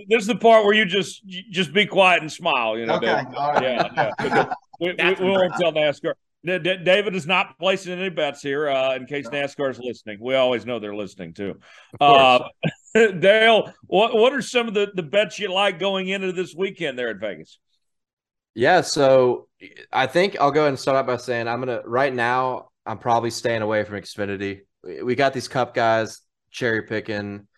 this 0.09 0.23
is 0.23 0.27
the 0.27 0.35
part 0.35 0.65
where 0.65 0.75
you 0.75 0.87
just 0.87 1.27
just 1.27 1.75
be 1.75 1.85
quiet 1.85 2.23
and 2.23 2.33
smile. 2.33 2.79
You 2.79 2.87
know, 2.87 2.95
okay. 2.95 3.23
All 3.37 3.53
right. 3.53 3.63
yeah, 3.63 4.11
yeah. 4.19 4.55
we, 4.81 4.95
we, 4.99 5.15
we 5.15 5.31
won't 5.31 5.53
tell 5.61 5.73
NASCAR. 5.73 6.15
David 6.47 7.15
is 7.15 7.27
not 7.27 7.59
placing 7.59 7.99
any 7.99 8.09
bets 8.09 8.41
here 8.41 8.69
uh, 8.69 8.95
in 8.95 9.07
case 9.07 9.29
NASCAR 9.29 9.71
is 9.71 9.79
listening. 9.79 10.19
We 10.21 10.35
always 10.35 10.65
know 10.65 10.79
they're 10.79 10.95
listening 10.95 11.35
too. 11.35 11.57
Uh, 12.01 12.45
Dale, 12.95 13.73
what 13.87 14.15
what 14.15 14.33
are 14.33 14.43
some 14.43 14.69
of 14.69 14.75
the, 14.75 14.91
the 14.95 15.03
bets 15.03 15.39
you 15.39 15.53
like 15.53 15.79
going 15.79 16.09
into 16.09 16.33
this 16.33 16.55
weekend 16.55 16.99
there 16.99 17.09
at 17.09 17.19
Vegas? 17.19 17.59
Yeah, 18.55 18.81
so 18.81 19.49
I 19.93 20.07
think 20.07 20.37
I'll 20.41 20.51
go 20.51 20.61
ahead 20.61 20.71
and 20.71 20.79
start 20.79 20.97
out 20.97 21.07
by 21.07 21.17
saying 21.17 21.49
I'm 21.49 21.61
gonna 21.61 21.83
right 21.85 22.15
now. 22.15 22.71
I'm 22.87 22.99
probably 22.99 23.31
staying 23.31 23.63
away 23.63 23.83
from 23.85 23.97
Xfinity. 23.97 24.61
We 24.83 25.17
got 25.17 25.33
these 25.33 25.49
Cup 25.49 25.75
guys 25.75 26.21
cherry 26.51 26.83
picking. 26.83 27.49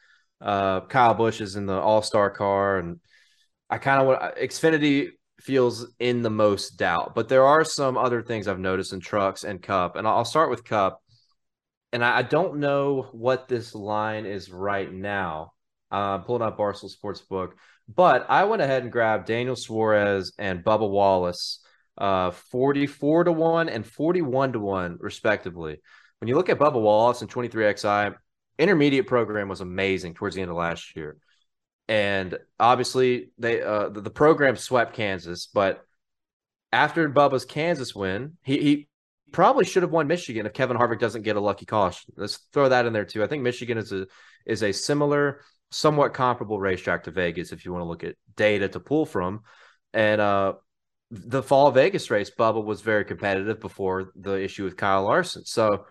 Uh, 0.40 0.80
Kyle 0.82 1.14
Busch 1.14 1.40
is 1.40 1.56
in 1.56 1.66
the 1.66 1.78
All 1.78 2.00
Star 2.02 2.30
car, 2.30 2.78
and 2.78 3.00
I 3.68 3.78
kind 3.78 4.00
of 4.00 4.06
want 4.06 4.36
Xfinity 4.36 5.10
feels 5.40 5.86
in 5.98 6.22
the 6.22 6.30
most 6.30 6.76
doubt. 6.76 7.14
But 7.14 7.28
there 7.28 7.46
are 7.46 7.64
some 7.64 7.96
other 7.96 8.22
things 8.22 8.48
I've 8.48 8.58
noticed 8.58 8.92
in 8.92 9.00
trucks 9.00 9.44
and 9.44 9.62
Cup, 9.62 9.96
and 9.96 10.06
I'll 10.06 10.24
start 10.24 10.50
with 10.50 10.64
Cup. 10.64 11.02
And 11.92 12.04
I, 12.04 12.22
don't 12.22 12.58
know 12.58 13.08
what 13.12 13.48
this 13.48 13.74
line 13.74 14.26
is 14.26 14.50
right 14.50 14.92
now. 14.92 15.52
Uh, 15.90 16.18
pulling 16.18 16.42
up 16.42 16.58
Barstool 16.58 16.94
Sportsbook, 16.94 17.52
but 17.88 18.26
I 18.28 18.44
went 18.44 18.60
ahead 18.60 18.82
and 18.82 18.92
grabbed 18.92 19.26
Daniel 19.26 19.56
Suarez 19.56 20.32
and 20.38 20.62
Bubba 20.62 20.86
Wallace, 20.86 21.64
uh, 21.96 22.30
forty-four 22.30 23.24
to 23.24 23.32
one 23.32 23.70
and 23.70 23.86
forty-one 23.86 24.52
to 24.52 24.60
one, 24.60 24.98
respectively. 25.00 25.78
When 26.20 26.28
you 26.28 26.34
look 26.34 26.50
at 26.50 26.58
Bubba 26.58 26.78
Wallace 26.78 27.22
and 27.22 27.30
twenty-three 27.30 27.74
XI, 27.74 28.10
intermediate 28.58 29.06
program 29.06 29.48
was 29.48 29.62
amazing 29.62 30.12
towards 30.12 30.36
the 30.36 30.42
end 30.42 30.50
of 30.50 30.58
last 30.58 30.94
year 30.94 31.16
and 31.88 32.38
obviously 32.60 33.30
they 33.38 33.62
uh, 33.62 33.88
the, 33.88 34.02
the, 34.02 34.10
program 34.10 34.56
swept 34.56 34.94
Kansas, 34.94 35.48
but 35.52 35.84
after 36.70 37.08
Bubba's 37.08 37.46
Kansas 37.46 37.94
win, 37.94 38.36
he, 38.42 38.58
he 38.58 38.88
probably 39.32 39.64
should 39.64 39.82
have 39.82 39.92
won 39.92 40.06
Michigan 40.06 40.46
if 40.46 40.52
Kevin 40.52 40.76
Harvick 40.76 41.00
doesn't 41.00 41.22
get 41.22 41.36
a 41.36 41.40
lucky 41.40 41.64
caution. 41.64 42.12
Let's 42.16 42.36
throw 42.52 42.68
that 42.68 42.86
in 42.86 42.92
there 42.92 43.06
too. 43.06 43.24
I 43.24 43.26
think 43.26 43.42
Michigan 43.42 43.78
is 43.78 43.92
a 43.92 44.06
is 44.44 44.62
a 44.62 44.72
similar, 44.72 45.40
somewhat 45.70 46.14
comparable 46.14 46.60
racetrack 46.60 47.04
to 47.04 47.10
Vegas 47.10 47.52
if 47.52 47.64
you 47.64 47.72
want 47.72 47.82
to 47.82 47.88
look 47.88 48.04
at 48.04 48.16
data 48.36 48.68
to 48.68 48.80
pull 48.80 49.06
from, 49.06 49.40
and 49.94 50.20
uh, 50.20 50.54
the 51.10 51.42
fall 51.42 51.70
Vegas 51.70 52.10
race, 52.10 52.30
Bubba 52.30 52.62
was 52.62 52.82
very 52.82 53.04
competitive 53.04 53.60
before 53.60 54.12
the 54.14 54.42
issue 54.42 54.64
with 54.64 54.76
Kyle 54.76 55.04
Larson. 55.04 55.44
So 55.44 55.86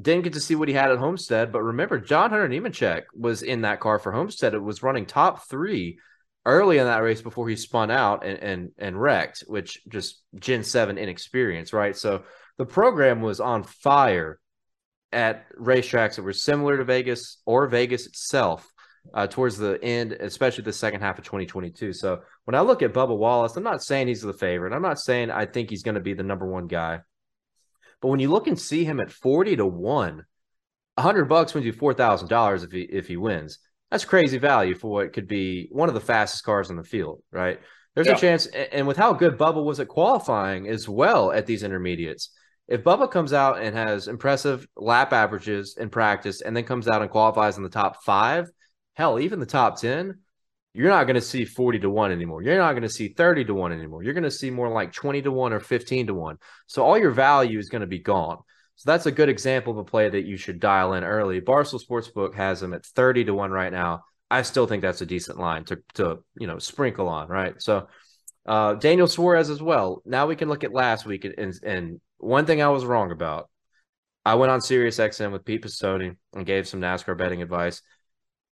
didn't 0.00 0.24
get 0.24 0.32
to 0.34 0.40
see 0.40 0.54
what 0.54 0.68
he 0.68 0.74
had 0.74 0.90
at 0.90 0.98
Homestead, 0.98 1.52
but 1.52 1.62
remember, 1.62 1.98
John 1.98 2.30
Hunter 2.30 2.48
Nemechek 2.48 3.02
was 3.14 3.42
in 3.42 3.62
that 3.62 3.80
car 3.80 3.98
for 3.98 4.12
Homestead. 4.12 4.54
It 4.54 4.62
was 4.62 4.82
running 4.82 5.06
top 5.06 5.48
three 5.48 5.98
early 6.46 6.78
in 6.78 6.86
that 6.86 7.02
race 7.02 7.20
before 7.22 7.48
he 7.48 7.56
spun 7.56 7.90
out 7.90 8.24
and 8.24 8.38
and, 8.38 8.70
and 8.78 9.00
wrecked, 9.00 9.44
which 9.46 9.82
just 9.88 10.22
Gen 10.38 10.64
7 10.64 10.98
inexperience, 10.98 11.72
right? 11.72 11.96
So 11.96 12.24
the 12.58 12.66
program 12.66 13.20
was 13.20 13.40
on 13.40 13.62
fire 13.62 14.38
at 15.12 15.50
racetracks 15.54 16.16
that 16.16 16.22
were 16.22 16.32
similar 16.32 16.76
to 16.76 16.84
Vegas 16.84 17.38
or 17.44 17.66
Vegas 17.66 18.06
itself 18.06 18.70
uh, 19.14 19.26
towards 19.26 19.56
the 19.56 19.82
end, 19.82 20.12
especially 20.12 20.64
the 20.64 20.72
second 20.72 21.00
half 21.00 21.18
of 21.18 21.24
2022. 21.24 21.92
So 21.92 22.20
when 22.44 22.54
I 22.54 22.60
look 22.60 22.82
at 22.82 22.92
Bubba 22.92 23.16
Wallace, 23.16 23.56
I'm 23.56 23.64
not 23.64 23.82
saying 23.82 24.08
he's 24.08 24.22
the 24.22 24.32
favorite. 24.32 24.72
I'm 24.72 24.82
not 24.82 25.00
saying 25.00 25.30
I 25.30 25.46
think 25.46 25.70
he's 25.70 25.82
going 25.82 25.94
to 25.96 26.00
be 26.00 26.14
the 26.14 26.22
number 26.22 26.46
one 26.46 26.66
guy. 26.66 27.00
But 28.00 28.08
when 28.08 28.20
you 28.20 28.30
look 28.30 28.46
and 28.46 28.58
see 28.58 28.84
him 28.84 29.00
at 29.00 29.10
40 29.10 29.56
to 29.56 29.66
1, 29.66 30.24
100 30.94 31.24
bucks 31.26 31.54
wins 31.54 31.66
you 31.66 31.72
$4,000 31.72 32.64
if 32.64 32.72
he 32.72 32.80
if 32.82 33.08
he 33.08 33.16
wins. 33.16 33.58
That's 33.90 34.04
crazy 34.04 34.38
value 34.38 34.74
for 34.74 34.90
what 34.90 35.12
could 35.12 35.26
be 35.26 35.68
one 35.72 35.88
of 35.88 35.94
the 35.94 36.00
fastest 36.00 36.44
cars 36.44 36.70
in 36.70 36.76
the 36.76 36.84
field, 36.84 37.22
right? 37.32 37.58
There's 37.94 38.06
yeah. 38.06 38.14
a 38.14 38.18
chance 38.18 38.46
and 38.46 38.86
with 38.86 38.96
how 38.96 39.12
good 39.12 39.36
Bubba 39.36 39.64
was 39.64 39.80
at 39.80 39.88
qualifying 39.88 40.68
as 40.68 40.88
well 40.88 41.32
at 41.32 41.46
these 41.46 41.62
intermediates. 41.62 42.30
If 42.68 42.84
Bubba 42.84 43.10
comes 43.10 43.32
out 43.32 43.60
and 43.60 43.74
has 43.74 44.06
impressive 44.06 44.64
lap 44.76 45.12
averages 45.12 45.76
in 45.76 45.90
practice 45.90 46.40
and 46.40 46.56
then 46.56 46.64
comes 46.64 46.86
out 46.86 47.02
and 47.02 47.10
qualifies 47.10 47.56
in 47.56 47.64
the 47.64 47.68
top 47.68 48.04
5, 48.04 48.48
hell, 48.94 49.18
even 49.18 49.40
the 49.40 49.46
top 49.46 49.80
10, 49.80 50.20
you're 50.72 50.90
not 50.90 51.04
going 51.04 51.16
to 51.16 51.20
see 51.20 51.44
40 51.44 51.80
to 51.80 51.90
1 51.90 52.12
anymore. 52.12 52.42
You're 52.42 52.58
not 52.58 52.72
going 52.72 52.82
to 52.82 52.88
see 52.88 53.08
30 53.08 53.46
to 53.46 53.54
1 53.54 53.72
anymore. 53.72 54.02
You're 54.02 54.14
going 54.14 54.24
to 54.24 54.30
see 54.30 54.50
more 54.50 54.68
like 54.68 54.92
20 54.92 55.22
to 55.22 55.32
1 55.32 55.52
or 55.52 55.60
15 55.60 56.06
to 56.06 56.14
1. 56.14 56.36
So 56.66 56.84
all 56.84 56.96
your 56.96 57.10
value 57.10 57.58
is 57.58 57.68
going 57.68 57.80
to 57.80 57.86
be 57.86 57.98
gone. 57.98 58.38
So 58.76 58.90
that's 58.90 59.06
a 59.06 59.12
good 59.12 59.28
example 59.28 59.72
of 59.72 59.78
a 59.78 59.84
play 59.84 60.08
that 60.08 60.24
you 60.24 60.36
should 60.36 60.60
dial 60.60 60.94
in 60.94 61.04
early. 61.04 61.40
Barstool 61.40 61.82
Sportsbook 61.84 62.34
has 62.34 62.60
them 62.60 62.72
at 62.72 62.86
30 62.86 63.24
to 63.24 63.34
1 63.34 63.50
right 63.50 63.72
now. 63.72 64.04
I 64.30 64.42
still 64.42 64.66
think 64.66 64.82
that's 64.82 65.00
a 65.00 65.06
decent 65.06 65.38
line 65.38 65.64
to 65.64 65.82
to, 65.94 66.22
you 66.38 66.46
know, 66.46 66.58
sprinkle 66.58 67.08
on, 67.08 67.28
right? 67.28 67.60
So 67.60 67.88
uh, 68.46 68.74
Daniel 68.74 69.08
Suarez 69.08 69.50
as 69.50 69.60
well. 69.60 70.02
Now 70.06 70.26
we 70.26 70.36
can 70.36 70.48
look 70.48 70.62
at 70.62 70.72
last 70.72 71.04
week 71.04 71.24
and 71.24 71.54
and 71.64 72.00
one 72.18 72.46
thing 72.46 72.62
I 72.62 72.68
was 72.68 72.84
wrong 72.84 73.10
about. 73.10 73.50
I 74.24 74.34
went 74.34 74.52
on 74.52 74.60
Sirius 74.60 74.98
XM 74.98 75.32
with 75.32 75.44
Pete 75.44 75.62
Pistone 75.62 76.16
and 76.34 76.46
gave 76.46 76.68
some 76.68 76.80
NASCAR 76.80 77.16
betting 77.16 77.42
advice. 77.42 77.82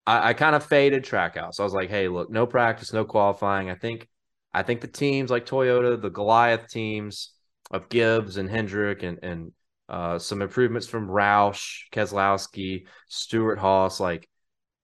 I, 0.08 0.30
I 0.30 0.32
kind 0.32 0.56
of 0.56 0.64
faded 0.64 1.04
track 1.04 1.36
out. 1.36 1.54
So 1.54 1.62
I 1.62 1.66
was 1.66 1.74
like, 1.74 1.90
hey, 1.90 2.08
look, 2.08 2.30
no 2.30 2.46
practice, 2.46 2.94
no 2.94 3.04
qualifying. 3.04 3.70
I 3.70 3.74
think 3.74 4.08
I 4.54 4.62
think 4.62 4.80
the 4.80 4.88
teams 4.88 5.30
like 5.30 5.44
Toyota, 5.44 6.00
the 6.00 6.08
Goliath 6.08 6.68
teams 6.68 7.34
of 7.70 7.90
Gibbs 7.90 8.38
and 8.38 8.48
Hendrick 8.48 9.02
and 9.02 9.18
and 9.22 9.52
uh, 9.88 10.18
some 10.18 10.40
improvements 10.40 10.86
from 10.86 11.08
Roush, 11.08 11.82
Keselowski, 11.92 12.86
Stewart 13.08 13.58
Haas. 13.58 14.00
Like, 14.00 14.28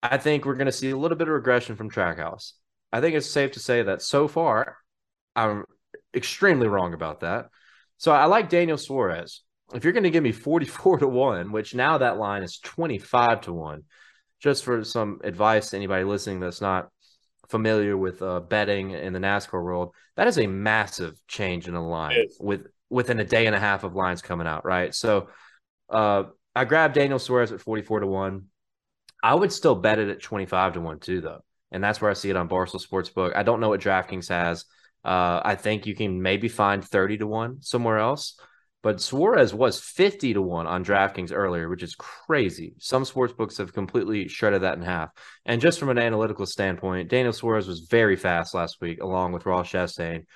I 0.03 0.19
think 0.19 0.45
we're 0.45 0.55
going 0.55 0.67
to 0.67 0.73
see 0.73 0.91
a 0.91 0.97
little 0.97 1.17
bit 1.17 1.29
of 1.29 1.35
regression 1.35 1.77
from 1.77 1.91
Trackhouse. 1.91 2.53
I 2.93 3.01
think 3.01 3.15
it's 3.15 3.31
safe 3.31 3.53
to 3.53 3.61
say 3.61 3.83
that 3.83 4.03
so 4.03 4.29
far, 4.29 4.79
I'm 5.37 5.65
extremely 6.15 6.69
wrong 6.69 6.95
about 6.95 7.21
that. 7.21 7.49
So 7.99 8.13
I 8.13 8.27
like 8.27 8.49
Daniel 8.49 8.79
Suarez. 8.79 9.43
If 9.75 9.85
you're 9.85 9.93
going 9.93 10.05
to 10.05 10.11
give 10.11 10.23
me 10.23 10.33
44 10.33 10.99
to 10.99 11.09
1, 11.09 11.53
which 11.53 11.75
now 11.75 11.99
that 11.99 12.19
line 12.19 12.43
is 12.43 12.59
25 12.59 13.43
to 13.43 13.53
1, 13.53 13.83
just 14.45 14.63
for 14.63 14.85
some 14.85 15.21
advice 15.25 15.71
to 15.71 15.77
anybody 15.77 16.05
listening 16.05 16.39
that's 16.39 16.61
not 16.61 16.91
familiar 17.49 17.97
with 17.97 18.21
uh, 18.21 18.41
betting 18.41 18.91
in 18.91 19.15
the 19.15 19.19
NASCAR 19.19 19.55
world, 19.65 19.95
that 20.17 20.27
is 20.27 20.39
a 20.39 20.47
massive 20.47 21.19
change 21.27 21.67
in 21.67 21.73
the 21.73 21.81
line 21.81 22.27
with 22.39 22.67
within 22.91 23.19
a 23.21 23.25
day 23.25 23.47
and 23.47 23.57
a 23.57 23.59
half 23.59 23.85
of 23.85 23.95
lines 23.95 24.21
coming 24.21 24.47
out, 24.47 24.67
right? 24.67 24.95
So 24.95 25.29
uh, 25.89 26.25
I 26.55 26.67
grabbed 26.67 26.95
Daniel 26.95 27.19
Suarez 27.19 27.53
at 27.53 27.63
44 27.63 28.01
to 28.01 28.07
1. 28.07 28.45
I 29.23 29.35
would 29.35 29.51
still 29.51 29.75
bet 29.75 29.99
it 29.99 30.11
at 30.11 30.21
25 30.21 30.75
to 30.75 30.81
1 30.83 31.01
too, 31.01 31.23
though. 31.23 31.41
And 31.73 31.83
that's 31.83 32.03
where 32.03 32.11
I 32.11 32.15
see 32.15 32.29
it 32.29 32.37
on 32.37 32.47
Barstool 32.47 32.87
Sportsbook. 32.87 33.35
I 33.35 33.45
don't 33.45 33.61
know 33.61 33.71
what 33.71 33.81
DraftKings 33.81 34.29
has. 34.29 34.67
Uh, 35.03 35.41
I 35.43 35.55
think 35.55 35.87
you 35.87 35.97
can 35.97 36.21
maybe 36.21 36.49
find 36.49 36.85
30 36.85 37.17
to 37.19 37.27
1 37.27 37.63
somewhere 37.63 37.99
else. 37.99 38.39
But 38.85 39.01
Suarez 39.01 39.55
was 39.55 39.81
50 39.81 40.35
to 40.35 40.43
1 40.43 40.67
on 40.67 40.85
DraftKings 40.85 41.33
earlier, 41.33 41.71
which 41.71 41.83
is 41.83 41.95
crazy. 41.95 42.75
Some 42.79 43.07
sports 43.07 43.33
books 43.33 43.57
have 43.57 43.73
completely 43.73 44.29
shredded 44.29 44.61
that 44.61 44.77
in 44.77 44.83
half. 44.83 45.09
And 45.47 45.63
just 45.63 45.81
from 45.81 45.89
an 45.89 45.97
analytical 45.97 46.45
standpoint, 46.45 47.09
Daniel 47.09 47.33
Suarez 47.33 47.67
was 47.67 47.89
very 47.91 48.15
fast 48.15 48.53
last 48.53 48.83
week, 48.83 49.03
along 49.03 49.33
with 49.33 49.47
Ross 49.47 49.71
Chastain. 49.71 50.27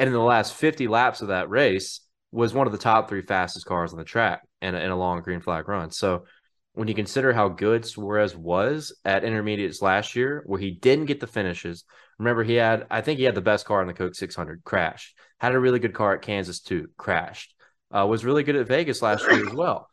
And 0.00 0.08
in 0.08 0.12
the 0.12 0.18
last 0.18 0.54
50 0.54 0.88
laps 0.88 1.22
of 1.22 1.28
that 1.28 1.48
race, 1.48 2.00
was 2.32 2.52
one 2.52 2.66
of 2.66 2.72
the 2.72 2.78
top 2.78 3.08
three 3.08 3.22
fastest 3.22 3.66
cars 3.66 3.92
on 3.92 4.00
the 4.00 4.04
track 4.04 4.42
and, 4.60 4.74
in 4.74 4.90
a 4.90 4.96
long 4.96 5.22
green 5.22 5.40
flag 5.40 5.68
run. 5.68 5.92
So 5.92 6.24
when 6.72 6.88
you 6.88 6.94
consider 6.94 7.32
how 7.32 7.50
good 7.50 7.86
Suarez 7.86 8.34
was 8.34 8.92
at 9.04 9.22
intermediates 9.22 9.80
last 9.80 10.16
year, 10.16 10.42
where 10.46 10.58
he 10.58 10.72
didn't 10.72 11.06
get 11.06 11.20
the 11.20 11.28
finishes, 11.28 11.84
remember 12.18 12.42
he 12.42 12.54
had, 12.54 12.84
I 12.90 13.00
think 13.00 13.18
he 13.18 13.24
had 13.26 13.36
the 13.36 13.42
best 13.42 13.64
car 13.64 13.80
in 13.80 13.86
the 13.86 13.94
Coke 13.94 14.16
600, 14.16 14.64
crashed. 14.64 15.16
Had 15.38 15.54
a 15.54 15.60
really 15.60 15.78
good 15.78 15.94
car 15.94 16.14
at 16.14 16.22
Kansas 16.22 16.58
too, 16.58 16.88
crashed 16.96 17.54
uh, 17.96 18.06
was 18.06 18.24
really 18.24 18.42
good 18.42 18.56
at 18.56 18.66
Vegas 18.66 19.02
last 19.02 19.24
year 19.30 19.46
as 19.46 19.54
well. 19.54 19.88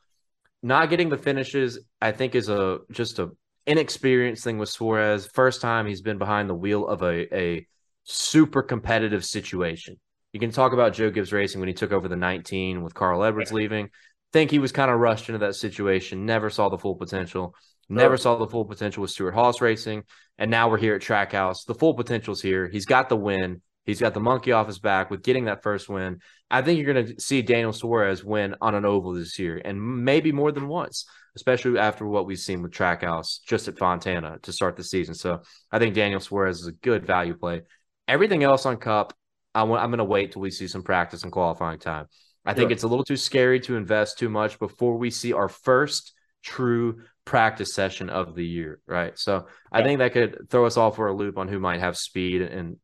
Not 0.62 0.90
getting 0.90 1.10
the 1.10 1.18
finishes, 1.18 1.80
I 2.02 2.12
think, 2.12 2.36
is 2.36 2.50
a 2.50 2.80
just 2.92 3.20
a 3.20 3.32
inexperienced 3.66 4.44
thing 4.44 4.58
with 4.58 4.70
Suarez. 4.70 5.28
First 5.34 5.62
time 5.62 5.86
he's 5.86 6.02
been 6.02 6.18
behind 6.18 6.50
the 6.50 6.56
wheel 6.56 6.88
of 6.88 7.02
a 7.02 7.36
a 7.36 7.68
super 8.04 8.62
competitive 8.62 9.24
situation. 9.24 9.98
You 10.34 10.40
can 10.40 10.52
talk 10.52 10.74
about 10.74 10.94
Joe 10.94 11.10
Gibbs 11.10 11.34
Racing 11.34 11.60
when 11.60 11.68
he 11.68 11.74
took 11.74 11.92
over 11.92 12.08
the 12.08 12.16
19 12.16 12.84
with 12.84 12.94
Carl 12.94 13.24
Edwards 13.24 13.52
leaving. 13.52 13.90
Think 14.32 14.52
he 14.52 14.60
was 14.60 14.72
kind 14.72 14.92
of 14.92 15.00
rushed 15.00 15.28
into 15.30 15.40
that 15.40 15.56
situation. 15.56 16.26
Never 16.26 16.50
saw 16.52 16.70
the 16.70 16.78
full 16.78 16.96
potential. 16.96 17.56
Never 17.90 18.18
saw 18.18 18.38
the 18.38 18.48
full 18.48 18.66
potential 18.66 19.02
with 19.02 19.10
Stewart-Haas 19.10 19.62
Racing, 19.62 20.04
and 20.38 20.52
now 20.52 20.70
we're 20.70 20.78
here 20.78 20.94
at 20.94 21.02
Trackhouse. 21.02 21.66
The 21.66 21.74
full 21.74 21.96
potential's 21.96 22.40
here. 22.40 22.70
He's 22.70 22.86
got 22.86 23.10
the 23.10 23.16
win. 23.16 23.64
He's 23.90 24.00
got 24.00 24.14
the 24.14 24.20
monkey 24.20 24.52
off 24.52 24.68
his 24.68 24.80
back 24.80 25.10
with 25.10 25.24
getting 25.24 25.46
that 25.46 25.64
first 25.64 25.90
win. 25.90 26.20
I 26.50 26.62
think 26.62 26.80
you're 26.80 26.94
going 26.94 27.08
to 27.08 27.22
see 27.22 27.42
Daniel 27.42 27.74
Suarez 27.74 28.24
win 28.24 28.56
on 28.62 28.76
an 28.76 28.86
oval 28.86 29.14
this 29.14 29.38
year, 29.40 29.62
and 29.64 30.04
maybe 30.04 30.32
more 30.32 30.52
than 30.52 30.68
once, 30.68 31.06
especially 31.36 31.78
after 31.78 32.06
what 32.06 32.26
we've 32.26 32.40
seen 32.40 32.62
with 32.62 32.72
Trackhouse 32.72 33.40
just 33.46 33.68
at 33.68 33.78
Fontana 33.78 34.38
to 34.44 34.52
start 34.52 34.78
the 34.78 34.84
season. 34.84 35.16
So 35.16 35.42
I 35.72 35.80
think 35.80 35.96
Daniel 35.96 36.20
Suarez 36.20 36.60
is 36.60 36.68
a 36.68 36.72
good 36.72 37.06
value 37.06 37.36
play. 37.36 37.62
Everything 38.08 38.44
else 38.44 38.66
on 38.66 38.78
Cup, 38.78 39.14
I 39.54 39.62
am 39.62 39.68
going 39.68 39.98
to 39.98 40.04
wait 40.04 40.32
till 40.32 40.42
we 40.42 40.52
see 40.52 40.68
some 40.68 40.84
practice 40.84 41.24
and 41.24 41.32
qualifying 41.32 41.80
time. 41.80 42.08
I 42.46 42.54
think 42.54 42.72
it's 42.72 42.84
a 42.84 42.88
little 42.88 43.04
too 43.04 43.18
scary 43.18 43.60
to 43.62 43.76
invest 43.76 44.18
too 44.18 44.30
much 44.30 44.58
before 44.58 44.98
we 44.98 45.12
see 45.12 45.34
our 45.34 45.50
first 45.50 46.14
true 46.44 47.02
practice 47.26 47.74
session 47.76 48.10
of 48.10 48.34
the 48.34 48.46
year, 48.46 48.80
right? 48.88 49.18
So 49.20 49.46
I 49.72 49.84
think 49.84 50.00
that 50.00 50.14
could 50.14 50.50
throw 50.50 50.66
us 50.66 50.78
all 50.78 50.92
for 50.92 51.08
a 51.08 51.14
loop 51.14 51.38
on 51.38 51.48
who 51.48 51.60
might 51.60 51.80
have 51.80 51.98
speed 51.98 52.42
and 52.42 52.78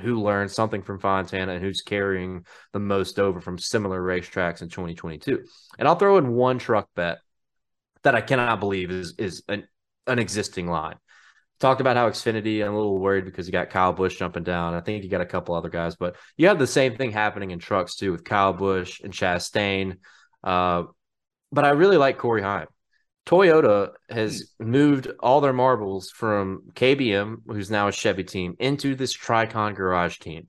who 0.00 0.22
learned 0.22 0.50
something 0.50 0.82
from 0.82 0.98
Fontana 0.98 1.52
and 1.52 1.62
who's 1.62 1.82
carrying 1.82 2.46
the 2.72 2.78
most 2.78 3.18
over 3.18 3.40
from 3.40 3.58
similar 3.58 4.00
racetracks 4.00 4.62
in 4.62 4.68
2022. 4.68 5.44
And 5.78 5.86
I'll 5.86 5.96
throw 5.96 6.18
in 6.18 6.32
one 6.32 6.58
truck 6.58 6.88
bet 6.94 7.18
that 8.02 8.14
I 8.14 8.20
cannot 8.20 8.60
believe 8.60 8.90
is 8.90 9.14
is 9.18 9.42
an, 9.48 9.66
an 10.06 10.18
existing 10.18 10.66
line. 10.66 10.96
Talked 11.60 11.80
about 11.80 11.96
how 11.96 12.10
Xfinity, 12.10 12.64
I'm 12.64 12.72
a 12.72 12.76
little 12.76 12.98
worried 12.98 13.24
because 13.24 13.46
you 13.46 13.52
got 13.52 13.70
Kyle 13.70 13.92
Busch 13.92 14.18
jumping 14.18 14.42
down. 14.42 14.74
I 14.74 14.80
think 14.80 15.04
you 15.04 15.10
got 15.10 15.20
a 15.20 15.26
couple 15.26 15.54
other 15.54 15.68
guys, 15.68 15.94
but 15.94 16.16
you 16.36 16.48
have 16.48 16.58
the 16.58 16.66
same 16.66 16.96
thing 16.96 17.12
happening 17.12 17.52
in 17.52 17.60
trucks 17.60 17.94
too 17.94 18.10
with 18.10 18.24
Kyle 18.24 18.52
Busch 18.52 19.00
and 19.00 19.12
Chastain. 19.12 19.98
Uh, 20.42 20.84
but 21.52 21.64
I 21.64 21.70
really 21.70 21.98
like 21.98 22.18
Corey 22.18 22.42
Heim. 22.42 22.66
Toyota 23.26 23.90
has 24.10 24.52
hmm. 24.58 24.70
moved 24.70 25.08
all 25.20 25.40
their 25.40 25.52
marbles 25.52 26.10
from 26.10 26.62
KBM, 26.74 27.42
who's 27.46 27.70
now 27.70 27.88
a 27.88 27.92
Chevy 27.92 28.24
team, 28.24 28.56
into 28.58 28.94
this 28.94 29.16
Tricon 29.16 29.74
Garage 29.74 30.18
team. 30.18 30.48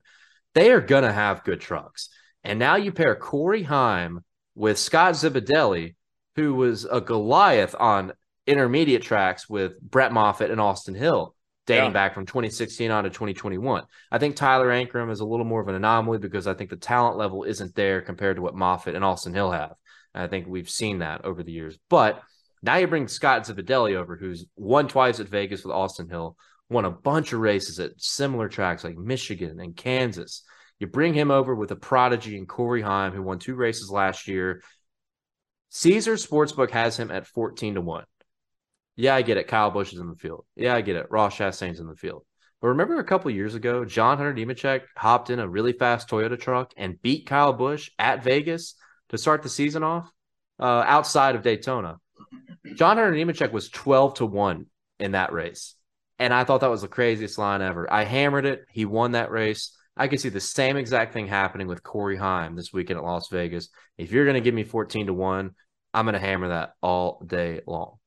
They 0.54 0.72
are 0.72 0.82
going 0.82 1.04
to 1.04 1.12
have 1.12 1.44
good 1.44 1.62
trucks. 1.62 2.10
And 2.44 2.60
now 2.60 2.76
you 2.76 2.92
pair 2.92 3.16
Corey 3.16 3.64
Heim 3.64 4.22
with 4.56 4.78
Scott 4.78 5.14
Zipadelli, 5.14 5.96
who 6.36 6.56
was 6.56 6.86
a 6.86 7.02
Goliath 7.02 7.76
on 7.80 8.14
intermediate 8.46 9.02
tracks 9.02 9.50
with 9.50 9.80
Brett 9.82 10.12
Moffitt 10.12 10.52
and 10.52 10.60
Austin 10.60 10.96
Hill, 10.96 11.36
dating 11.66 11.86
yeah. 11.86 11.92
back 11.92 12.14
from 12.14 12.26
2016 12.26 12.92
on 12.92 13.06
to 13.06 13.10
2021. 13.10 13.84
I 14.12 14.18
think 14.18 14.36
Tyler 14.36 14.70
Ankrum 14.70 15.12
is 15.12 15.22
a 15.22 15.26
little 15.26 15.46
more 15.46 15.62
of 15.62 15.70
an 15.70 15.76
anomaly 15.76 16.18
because 16.18 16.48
I 16.48 16.54
think 16.54 16.70
the 16.70 16.76
talent 16.76 17.18
level 17.18 17.44
isn't 17.44 17.76
there 17.76 18.02
compared 18.02 18.36
to 18.36 18.42
what 18.42 18.56
Moffitt 18.56 18.96
and 18.96 19.06
Austin 19.06 19.34
Hill 19.34 19.52
have. 19.52 19.76
And 20.14 20.24
I 20.24 20.28
think 20.28 20.48
we've 20.48 20.70
seen 20.70 21.00
that 21.00 21.24
over 21.24 21.44
the 21.44 21.52
years. 21.52 21.78
But 21.90 22.22
now 22.64 22.78
you 22.78 22.88
bring 22.88 23.10
Scott 23.10 23.44
Zipadelli 23.44 23.96
over, 23.96 24.16
who's 24.16 24.46
won 24.56 24.88
twice 24.88 25.20
at 25.20 25.28
Vegas 25.28 25.64
with 25.64 25.76
Austin 25.76 26.10
Hill, 26.10 26.38
won 26.70 26.86
a 26.86 26.92
bunch 26.92 27.34
of 27.34 27.42
races 27.42 27.78
at 27.80 27.92
similar 27.98 28.48
tracks 28.48 28.84
like 28.84 28.98
Michigan 28.98 29.60
and 29.60 29.76
Kansas. 29.76 30.44
You 30.80 30.88
bring 30.88 31.14
him 31.14 31.30
over 31.30 31.54
with 31.54 31.72
a 31.72 31.76
prodigy 31.76 32.38
in 32.38 32.46
Corey 32.46 32.82
Heim, 32.82 33.12
who 33.12 33.22
won 33.22 33.38
two 33.38 33.56
races 33.56 33.92
last 33.92 34.30
year. 34.30 34.62
Caesar 35.70 36.14
Sportsbook 36.14 36.72
has 36.72 36.98
him 36.98 37.12
at 37.12 37.28
14 37.28 37.76
to 37.76 37.82
1. 37.82 38.06
Yeah, 38.96 39.16
I 39.16 39.24
get 39.24 39.38
it. 39.38 39.48
Kyle 39.48 39.72
Busch 39.72 39.92
is 39.92 40.00
in 40.00 40.08
the 40.08 40.16
field. 40.16 40.46
Yeah, 40.56 40.76
I 40.76 40.82
get 40.82 40.96
it. 40.96 41.08
Ross 41.10 41.36
Chastain's 41.36 41.80
in 41.80 41.88
the 41.88 41.96
field. 41.96 42.26
But 42.62 42.70
remember 42.70 42.98
a 43.00 43.04
couple 43.04 43.30
years 43.32 43.56
ago, 43.56 43.84
John 43.84 44.18
Hunter 44.18 44.34
Nemechek 44.34 44.84
hopped 44.96 45.30
in 45.30 45.40
a 45.40 45.48
really 45.48 45.74
fast 45.74 46.08
Toyota 46.08 46.40
truck 46.40 46.72
and 46.78 47.02
beat 47.02 47.26
Kyle 47.26 47.52
Busch 47.52 47.90
at 48.00 48.24
Vegas 48.24 48.76
to 49.10 49.18
start 49.18 49.44
the 49.44 49.50
season 49.50 49.84
off 49.84 50.10
uh, 50.60 50.84
outside 50.88 51.36
of 51.36 51.42
Daytona. 51.42 51.98
John 52.76 52.98
Hunter 52.98 53.12
Nemechek 53.12 53.52
was 53.52 53.70
12 53.70 54.16
to 54.16 54.26
1 54.26 54.66
in 55.00 55.12
that 55.12 55.34
race. 55.34 55.76
And 56.20 56.34
I 56.34 56.44
thought 56.44 56.62
that 56.62 56.70
was 56.70 56.82
the 56.82 56.88
craziest 56.88 57.38
line 57.38 57.62
ever. 57.62 57.92
I 57.92 58.04
hammered 58.04 58.46
it. 58.46 58.66
He 58.72 58.86
won 58.86 59.12
that 59.12 59.32
race. 59.32 59.76
I 59.96 60.08
could 60.08 60.20
see 60.20 60.30
the 60.30 60.40
same 60.40 60.78
exact 60.78 61.14
thing 61.14 61.28
happening 61.28 61.68
with 61.68 61.84
Corey 61.84 62.18
Heim 62.18 62.56
this 62.56 62.74
weekend 62.74 62.98
at 62.98 63.04
Las 63.04 63.30
Vegas. 63.30 63.70
If 63.98 64.12
you're 64.12 64.26
going 64.26 64.36
to 64.36 64.42
give 64.42 64.56
me 64.56 64.64
14 64.64 65.08
to 65.08 65.14
1, 65.14 65.52
I'm 65.94 66.06
going 66.06 66.14
to 66.14 66.20
hammer 66.20 66.50
that 66.50 66.74
all 66.82 67.22
day 67.26 67.62
long. 67.68 67.98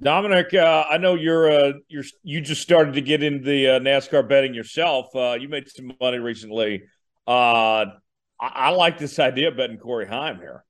Dominic, 0.00 0.52
uh, 0.54 0.84
I 0.90 0.98
know 0.98 1.14
you're 1.14 1.50
uh, 1.50 1.72
you're 1.88 2.04
you 2.22 2.40
just 2.40 2.62
started 2.62 2.94
to 2.94 3.00
get 3.00 3.22
into 3.22 3.44
the 3.44 3.68
uh, 3.68 3.78
NASCAR 3.78 4.28
betting 4.28 4.52
yourself. 4.52 5.14
Uh, 5.14 5.36
you 5.40 5.48
made 5.48 5.70
some 5.70 5.92
money 6.00 6.18
recently. 6.18 6.82
Uh, 7.26 7.86
I, 8.40 8.48
I 8.54 8.70
like 8.70 8.98
this 8.98 9.18
idea 9.18 9.48
of 9.48 9.56
betting 9.56 9.78
Corey 9.78 10.06
Heim 10.06 10.38
here. 10.38 10.64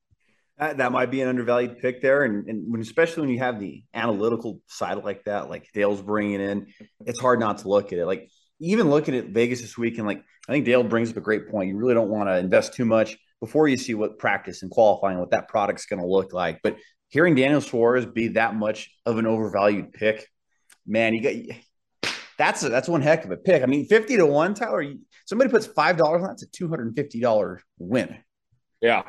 That, 0.59 0.77
that 0.77 0.93
might 0.93 1.11
be 1.11 1.21
an 1.21 1.29
undervalued 1.29 1.81
pick 1.81 2.01
there, 2.01 2.23
and, 2.23 2.49
and 2.49 2.71
when, 2.71 2.81
especially 2.81 3.23
when 3.23 3.31
you 3.31 3.41
have 3.41 3.59
the 3.59 3.83
analytical 3.93 4.61
side 4.69 5.03
like 5.03 5.25
that, 5.25 5.51
like 5.51 5.69
Dale's 5.75 6.01
bringing 6.01 6.41
in, 6.41 6.69
it's 7.05 7.19
hard 7.19 7.41
not 7.41 7.59
to 7.59 7.69
look 7.69 7.93
at 7.93 7.99
it. 7.99 8.07
Like 8.07 8.31
even 8.61 8.89
looking 8.89 9.17
at 9.17 9.31
Vegas 9.31 9.63
this 9.63 9.77
week, 9.77 9.99
and 9.99 10.07
like 10.07 10.23
I 10.49 10.53
think 10.53 10.65
Dale 10.65 10.85
brings 10.85 11.11
up 11.11 11.17
a 11.17 11.21
great 11.21 11.51
point. 11.51 11.71
You 11.71 11.77
really 11.77 11.95
don't 11.95 12.09
want 12.09 12.29
to 12.29 12.39
invest 12.39 12.75
too 12.75 12.85
much 12.85 13.17
before 13.41 13.67
you 13.67 13.77
see 13.77 13.95
what 13.95 14.19
practice 14.19 14.63
and 14.63 14.71
qualifying, 14.71 15.19
what 15.19 15.33
that 15.33 15.49
product's 15.49 15.87
going 15.87 16.01
to 16.01 16.07
look 16.07 16.33
like. 16.33 16.61
But 16.63 16.77
hearing 17.09 17.35
Daniel 17.35 17.61
Suarez 17.61 18.07
be 18.07 18.29
that 18.29 18.55
much 18.55 18.91
of 19.05 19.19
an 19.19 19.27
overvalued 19.27 19.93
pick, 19.93 20.29
man, 20.87 21.15
you 21.15 21.21
got 21.21 22.13
that's 22.39 22.63
a, 22.63 22.69
that's 22.69 22.89
one 22.89 23.03
heck 23.03 23.25
of 23.25 23.31
a 23.33 23.37
pick. 23.37 23.63
I 23.63 23.67
mean, 23.67 23.87
fifty 23.87 24.17
to 24.17 24.27
one, 24.27 24.55
Tyler. 24.55 24.85
Somebody 25.27 25.51
puts 25.51 25.67
five 25.67 25.97
dollars 25.97 26.23
on 26.23 26.29
that's 26.29 26.45
a 26.45 26.47
two 26.47 26.69
hundred 26.69 26.87
and 26.87 26.97
fifty 26.97 27.21
dollar 27.21 27.61
win. 27.79 28.17
Yeah, 28.81 29.03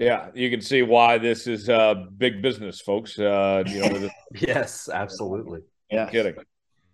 yeah, 0.00 0.28
you 0.34 0.48
can 0.48 0.62
see 0.62 0.80
why 0.80 1.18
this 1.18 1.46
is 1.46 1.68
uh, 1.68 1.94
big 2.16 2.40
business, 2.40 2.80
folks. 2.80 3.18
Uh, 3.18 3.62
you 3.66 3.80
know, 3.80 4.08
yes, 4.40 4.88
absolutely. 4.92 5.60
Yeah, 5.90 6.08
kidding. 6.08 6.36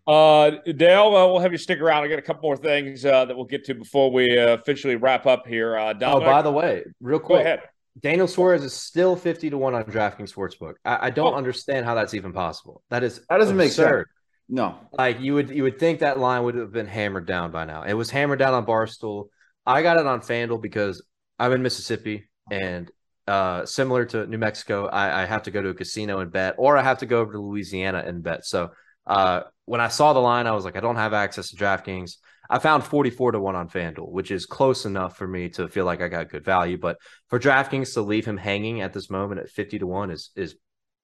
Uh, 0.08 0.50
Dale, 0.76 1.14
uh, 1.14 1.26
we'll 1.26 1.38
have 1.38 1.52
you 1.52 1.58
stick 1.58 1.80
around. 1.80 2.02
I 2.02 2.08
got 2.08 2.18
a 2.18 2.22
couple 2.22 2.42
more 2.42 2.56
things 2.56 3.04
uh, 3.04 3.24
that 3.24 3.36
we'll 3.36 3.46
get 3.46 3.64
to 3.66 3.74
before 3.74 4.10
we 4.10 4.36
uh, 4.36 4.54
officially 4.54 4.96
wrap 4.96 5.24
up 5.26 5.46
here. 5.46 5.78
Uh, 5.78 5.94
oh, 6.02 6.20
by 6.20 6.42
the 6.42 6.50
way, 6.50 6.84
real 7.00 7.20
quick, 7.20 7.38
go 7.38 7.40
ahead. 7.40 7.60
Daniel 8.00 8.26
Suarez 8.26 8.64
is 8.64 8.72
still 8.72 9.14
fifty 9.14 9.50
to 9.50 9.58
one 9.58 9.74
on 9.74 9.84
DraftKings 9.84 10.34
Sportsbook. 10.34 10.74
I, 10.84 11.06
I 11.06 11.10
don't 11.10 11.34
oh. 11.34 11.36
understand 11.36 11.86
how 11.86 11.94
that's 11.94 12.14
even 12.14 12.32
possible. 12.32 12.82
That 12.90 13.04
is 13.04 13.20
that 13.28 13.38
doesn't 13.38 13.54
absurd. 13.54 13.56
make 13.56 13.72
sense. 13.72 14.08
No, 14.48 14.78
like 14.92 15.20
you 15.20 15.34
would 15.34 15.50
you 15.50 15.62
would 15.62 15.78
think 15.78 16.00
that 16.00 16.18
line 16.18 16.42
would 16.42 16.56
have 16.56 16.72
been 16.72 16.86
hammered 16.86 17.26
down 17.26 17.52
by 17.52 17.66
now. 17.66 17.82
It 17.82 17.94
was 17.94 18.10
hammered 18.10 18.40
down 18.40 18.52
on 18.52 18.66
Barstool. 18.66 19.28
I 19.64 19.82
got 19.82 19.96
it 19.96 20.06
on 20.06 20.20
FanDuel 20.20 20.60
because 20.60 21.04
I'm 21.38 21.52
in 21.52 21.62
Mississippi 21.62 22.28
and 22.50 22.90
uh, 23.26 23.66
similar 23.66 24.04
to 24.06 24.26
New 24.26 24.38
Mexico, 24.38 24.86
I, 24.86 25.22
I, 25.22 25.26
have 25.26 25.42
to 25.44 25.50
go 25.50 25.60
to 25.60 25.70
a 25.70 25.74
casino 25.74 26.20
and 26.20 26.30
bet, 26.30 26.54
or 26.58 26.76
I 26.76 26.82
have 26.82 26.98
to 26.98 27.06
go 27.06 27.20
over 27.20 27.32
to 27.32 27.40
Louisiana 27.40 28.04
and 28.06 28.22
bet. 28.22 28.44
So 28.44 28.70
uh, 29.06 29.42
when 29.64 29.80
I 29.80 29.88
saw 29.88 30.12
the 30.12 30.20
line, 30.20 30.46
I 30.46 30.52
was 30.52 30.64
like, 30.64 30.76
I 30.76 30.80
don't 30.80 30.96
have 30.96 31.12
access 31.12 31.50
to 31.50 31.56
DraftKings. 31.56 32.18
I 32.48 32.60
found 32.60 32.84
44 32.84 33.32
to 33.32 33.40
1 33.40 33.56
on 33.56 33.68
FanDuel, 33.68 34.10
which 34.10 34.30
is 34.30 34.46
close 34.46 34.84
enough 34.84 35.16
for 35.16 35.26
me 35.26 35.48
to 35.50 35.66
feel 35.68 35.84
like 35.84 36.00
I 36.00 36.08
got 36.08 36.30
good 36.30 36.44
value. 36.44 36.78
But 36.78 36.98
for 37.28 37.40
DraftKings 37.40 37.94
to 37.94 38.02
leave 38.02 38.24
him 38.24 38.36
hanging 38.36 38.80
at 38.80 38.92
this 38.92 39.10
moment 39.10 39.40
at 39.40 39.50
50 39.50 39.80
to 39.80 39.86
1 39.86 40.10
is 40.10 40.30
is 40.36 40.54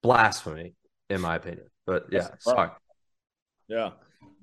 blasphemy, 0.01 0.75
in 1.09 1.19
my 1.19 1.35
opinion. 1.35 1.67
But 1.85 2.05
yeah, 2.09 2.29
sorry. 2.39 2.69
Yeah. 3.67 3.91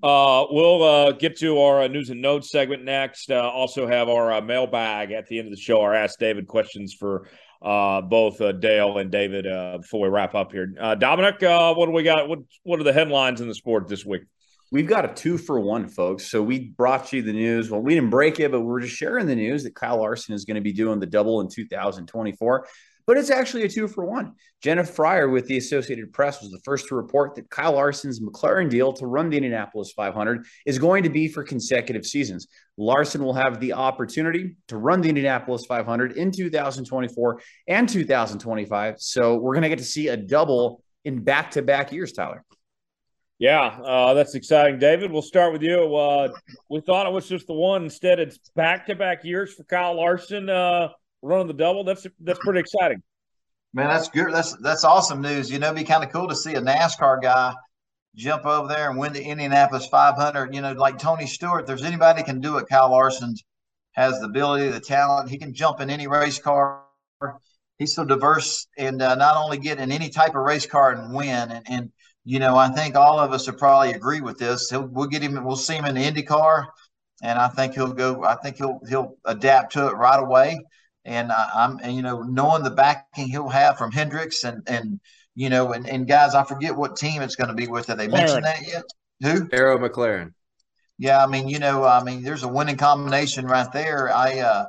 Uh, 0.03 0.47
we'll 0.51 0.83
uh, 0.83 1.13
get 1.13 1.39
to 1.39 1.59
our 1.61 1.83
uh, 1.83 1.89
news 1.89 2.09
and 2.09 2.23
notes 2.23 2.51
segment 2.51 2.85
next. 2.85 3.31
Uh, 3.31 3.41
also 3.51 3.87
have 3.87 4.09
our 4.09 4.33
uh, 4.33 4.41
mailbag 4.41 5.13
at 5.13 5.27
the 5.27 5.39
end 5.39 5.47
of 5.47 5.53
the 5.53 5.61
show. 5.61 5.83
Our 5.83 5.95
Ask 5.95 6.19
David 6.19 6.47
questions 6.47 6.95
for 6.99 7.29
uh, 7.63 8.01
both 8.01 8.41
uh, 8.41 8.53
Dale 8.53 8.99
and 8.99 9.11
David 9.11 9.47
uh, 9.47 9.79
before 9.79 10.01
we 10.01 10.09
wrap 10.09 10.35
up 10.35 10.53
here. 10.53 10.75
Uh, 10.81 10.95
Dominic, 10.95 11.43
uh, 11.43 11.75
what 11.75 11.87
do 11.87 11.93
we 11.93 12.03
got? 12.03 12.29
What 12.29 12.41
what 12.63 12.81
are 12.81 12.85
the 12.85 12.93
headlines 12.93 13.41
in 13.41 13.49
the 13.49 13.55
sport 13.55 13.89
this 13.89 14.05
week? 14.05 14.23
we've 14.71 14.87
got 14.87 15.05
a 15.05 15.15
two 15.15 15.37
for 15.37 15.59
one, 15.59 15.89
folks. 15.89 16.31
So 16.31 16.43
we 16.43 16.71
brought 16.71 17.13
you 17.13 17.23
the 17.23 17.33
news. 17.33 17.71
Well, 17.71 17.81
we 17.81 17.95
didn't 17.95 18.11
break 18.11 18.41
it, 18.41 18.51
but 18.51 18.61
we're 18.61 18.81
just 18.81 18.97
sharing 18.97 19.27
the 19.27 19.35
news 19.35 19.65
that 19.65 19.75
Kyle 19.75 19.99
Larson 19.99 20.35
is 20.35 20.45
going 20.45 20.57
to 20.57 20.61
be 20.61 20.73
doing 20.73 21.01
the 21.01 21.07
double 21.07 21.41
in 21.41 21.49
2024 21.49 22.67
but 23.11 23.19
it's 23.19 23.29
actually 23.29 23.65
a 23.65 23.69
two 23.69 23.89
for 23.89 24.05
one. 24.05 24.35
Jenna 24.63 24.85
Fryer 24.85 25.29
with 25.29 25.49
the 25.49 25.57
Associated 25.57 26.13
Press 26.13 26.41
was 26.41 26.53
the 26.53 26.61
first 26.61 26.87
to 26.87 26.95
report 26.95 27.35
that 27.35 27.51
Kyle 27.51 27.73
Larson's 27.73 28.21
McLaren 28.21 28.71
deal 28.71 28.93
to 28.93 29.05
run 29.09 29.29
the 29.29 29.37
Indianapolis 29.37 29.91
500 29.97 30.47
is 30.65 30.79
going 30.79 31.03
to 31.03 31.11
be 31.11 31.27
for 31.27 31.43
consecutive 31.43 32.07
seasons. 32.07 32.47
Larson 32.77 33.25
will 33.25 33.35
have 33.35 33.59
the 33.59 33.73
opportunity 33.73 34.55
to 34.69 34.77
run 34.77 35.01
the 35.01 35.09
Indianapolis 35.09 35.67
500 35.67 36.13
in 36.13 36.31
2024 36.31 37.41
and 37.67 37.89
2025. 37.89 39.01
So 39.01 39.39
we're 39.39 39.55
going 39.55 39.63
to 39.63 39.69
get 39.69 39.79
to 39.79 39.85
see 39.85 40.07
a 40.07 40.17
double 40.17 40.81
in 41.05 41.25
back 41.25 41.51
to 41.51 41.63
back 41.63 41.91
years, 41.91 42.13
Tyler. 42.13 42.45
Yeah, 43.41 43.77
uh, 43.85 44.15
that's 44.15 44.37
exciting, 44.37 44.79
David. 44.79 45.11
We'll 45.11 45.23
start 45.23 45.53
with 45.53 45.63
you. 45.63 45.97
Uh, 45.97 46.29
we 46.69 46.81
thought 46.81 47.09
it 47.09 47.13
was 47.13 47.27
just 47.29 47.49
the 47.49 47.55
one. 47.55 47.83
Instead, 47.83 48.21
it's 48.21 48.39
back 48.55 48.87
to 48.87 48.95
back 48.95 49.25
years 49.25 49.53
for 49.53 49.65
Kyle 49.65 49.97
Larson. 49.97 50.49
Uh, 50.49 50.91
running 51.23 51.47
the 51.47 51.55
double. 51.55 51.85
That's 51.85 52.07
that's 52.21 52.39
pretty 52.39 52.61
exciting. 52.61 53.03
Man, 53.73 53.89
that's 53.89 54.09
good. 54.09 54.33
That's 54.33 54.57
that's 54.57 54.85
awesome 54.85 55.21
news. 55.21 55.51
You 55.51 55.59
know, 55.59 55.73
be 55.73 55.85
kind 55.85 56.03
of 56.03 56.11
cool 56.11 56.29
to 56.29 56.35
see 56.35 56.55
a 56.55 56.61
NASCAR 56.61 57.23
guy 57.23 57.55
jump 58.17 58.45
over 58.45 58.67
there 58.67 58.91
and 58.91 58.99
win 58.99 59.13
the 59.13 59.23
Indianapolis 59.23 59.87
500. 59.87 60.55
You 60.55 60.61
know, 60.61 60.73
like 60.73 60.99
Tony 60.99 61.27
Stewart. 61.27 61.67
there's 61.67 61.85
anybody 61.85 62.23
can 62.23 62.41
do 62.41 62.59
it. 62.59 62.69
Kyle 62.69 62.91
Larson 62.91 63.35
has 63.93 64.19
the 64.19 64.27
ability, 64.27 64.69
the 64.69 64.81
talent. 64.81 65.31
He 65.31 65.39
can 65.39 65.55
jump 65.55 65.81
in 65.81 65.91
any 65.91 66.09
race 66.09 66.39
car. 66.39 66.83
He's 67.79 67.95
so 67.95 68.05
diverse 68.05 68.67
and 68.77 69.01
uh, 69.01 69.15
not 69.15 69.37
only 69.37 69.59
get 69.59 69.79
in 69.79 69.91
any 69.91 70.11
type 70.11 70.35
of 70.35 70.43
race 70.43 70.67
car 70.67 70.93
and 70.93 71.15
win. 71.15 71.51
And, 71.51 71.65
and 71.67 71.93
you 72.25 72.39
know, 72.39 72.57
I 72.57 72.69
think 72.69 72.97
all 72.97 73.19
of 73.19 73.33
us 73.33 73.47
will 73.47 73.57
probably 73.57 73.93
agree 73.93 74.21
with 74.21 74.39
this. 74.39 74.69
He'll, 74.69 74.87
we'll 74.87 75.07
get 75.07 75.23
him. 75.23 75.43
We'll 75.45 75.57
see 75.57 75.77
him 75.77 75.87
in 75.87 75.95
the 75.95 76.03
IndyCar, 76.03 76.67
and 77.23 77.39
I 77.39 77.49
think 77.49 77.75
he'll 77.75 77.93
go. 77.93 78.23
I 78.23 78.35
think 78.35 78.57
he'll 78.57 78.81
he'll 78.87 79.17
adapt 79.25 79.73
to 79.73 79.87
it 79.87 79.93
right 79.93 80.21
away 80.21 80.59
and 81.05 81.33
I, 81.33 81.65
am 81.65 81.79
and, 81.83 81.95
you 81.95 82.03
know 82.03 82.23
knowing 82.23 82.63
the 82.63 82.71
backing 82.71 83.29
he'll 83.29 83.49
have 83.49 83.79
from 83.79 83.93
Hendricks 83.93 84.45
and 84.45 84.63
and 84.67 85.01
you 85.35 85.49
know 85.49 85.73
and, 85.73 85.89
and 85.89 86.07
guys 86.07 86.35
I 86.35 86.45
forget 86.45 86.77
what 86.77 86.97
team 86.97 87.23
it's 87.23 87.37
going 87.37 87.49
to 87.49 87.55
be 87.55 87.67
with. 87.67 87.87
Have 87.87 87.99
they 87.99 88.09
mentioned 88.09 88.45
that 88.45 88.67
yet? 88.67 88.85
Who? 89.23 89.49
Arrow 89.53 89.79
McLaren. 89.79 90.33
Yeah, 90.99 91.25
I 91.25 91.27
mean 91.27 91.49
you 91.49 91.59
know 91.59 91.85
I 91.85 92.03
mean 92.03 92.23
there's 92.23 92.43
a 92.43 92.49
winning 92.49 92.77
combination 92.77 93.47
right 93.47 93.71
there. 93.73 94.15
I 94.15 94.41
uh 94.41 94.67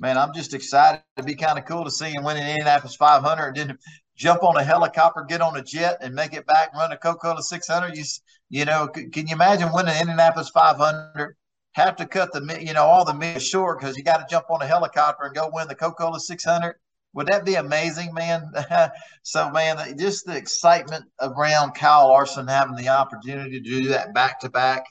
man 0.00 0.16
I'm 0.16 0.32
just 0.34 0.54
excited. 0.54 1.02
It'd 1.16 1.26
be 1.26 1.34
kind 1.34 1.58
of 1.58 1.66
cool 1.66 1.84
to 1.84 1.90
see 1.90 2.10
him 2.10 2.24
win 2.24 2.36
an 2.36 2.48
Indianapolis 2.48 2.96
500 2.96 3.58
and 3.58 3.70
then 3.70 3.78
jump 4.16 4.44
on 4.44 4.56
a 4.56 4.62
helicopter, 4.62 5.26
get 5.28 5.40
on 5.40 5.56
a 5.56 5.62
jet, 5.62 5.98
and 6.00 6.14
make 6.14 6.34
it 6.34 6.46
back, 6.46 6.72
run 6.72 6.92
a 6.92 6.96
Coca-Cola 6.96 7.42
600. 7.42 7.96
You 7.96 8.04
you 8.48 8.64
know 8.64 8.88
can 8.88 9.26
you 9.26 9.34
imagine 9.34 9.70
winning 9.72 10.00
Indianapolis 10.00 10.48
500? 10.50 11.36
Have 11.74 11.96
to 11.96 12.06
cut 12.06 12.32
the 12.32 12.58
you 12.60 12.72
know 12.72 12.84
all 12.84 13.04
the 13.04 13.14
meat 13.14 13.42
short 13.42 13.80
because 13.80 13.96
you 13.96 14.02
got 14.02 14.18
to 14.18 14.26
jump 14.28 14.50
on 14.50 14.62
a 14.62 14.66
helicopter 14.66 15.24
and 15.24 15.34
go 15.34 15.50
win 15.52 15.68
the 15.68 15.74
Coca-Cola 15.74 16.20
600. 16.20 16.76
Would 17.14 17.28
that 17.28 17.44
be 17.44 17.54
amazing, 17.54 18.12
man? 18.12 18.52
so, 19.22 19.50
man, 19.50 19.96
just 19.98 20.26
the 20.26 20.36
excitement 20.36 21.04
around 21.20 21.74
Kyle 21.74 22.08
Larson 22.08 22.48
having 22.48 22.76
the 22.76 22.88
opportunity 22.88 23.60
to 23.60 23.60
do 23.60 23.88
that 23.88 24.12
back 24.14 24.40
to 24.40 24.50
back 24.50 24.84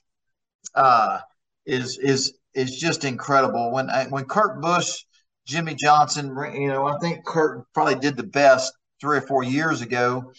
is 1.65 1.97
is 1.97 2.33
is 2.53 2.77
just 2.77 3.03
incredible. 3.03 3.71
When 3.71 3.89
when 4.09 4.25
Kurt 4.25 4.61
Busch, 4.61 5.03
Jimmie 5.45 5.75
Johnson, 5.75 6.35
you 6.53 6.67
know, 6.67 6.87
I 6.87 6.97
think 6.99 7.25
Kurt 7.25 7.65
probably 7.73 7.95
did 7.95 8.17
the 8.17 8.23
best 8.23 8.73
three 9.01 9.17
or 9.17 9.21
four 9.21 9.43
years 9.43 9.81
ago. 9.81 10.31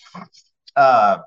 Uh, 0.76 1.18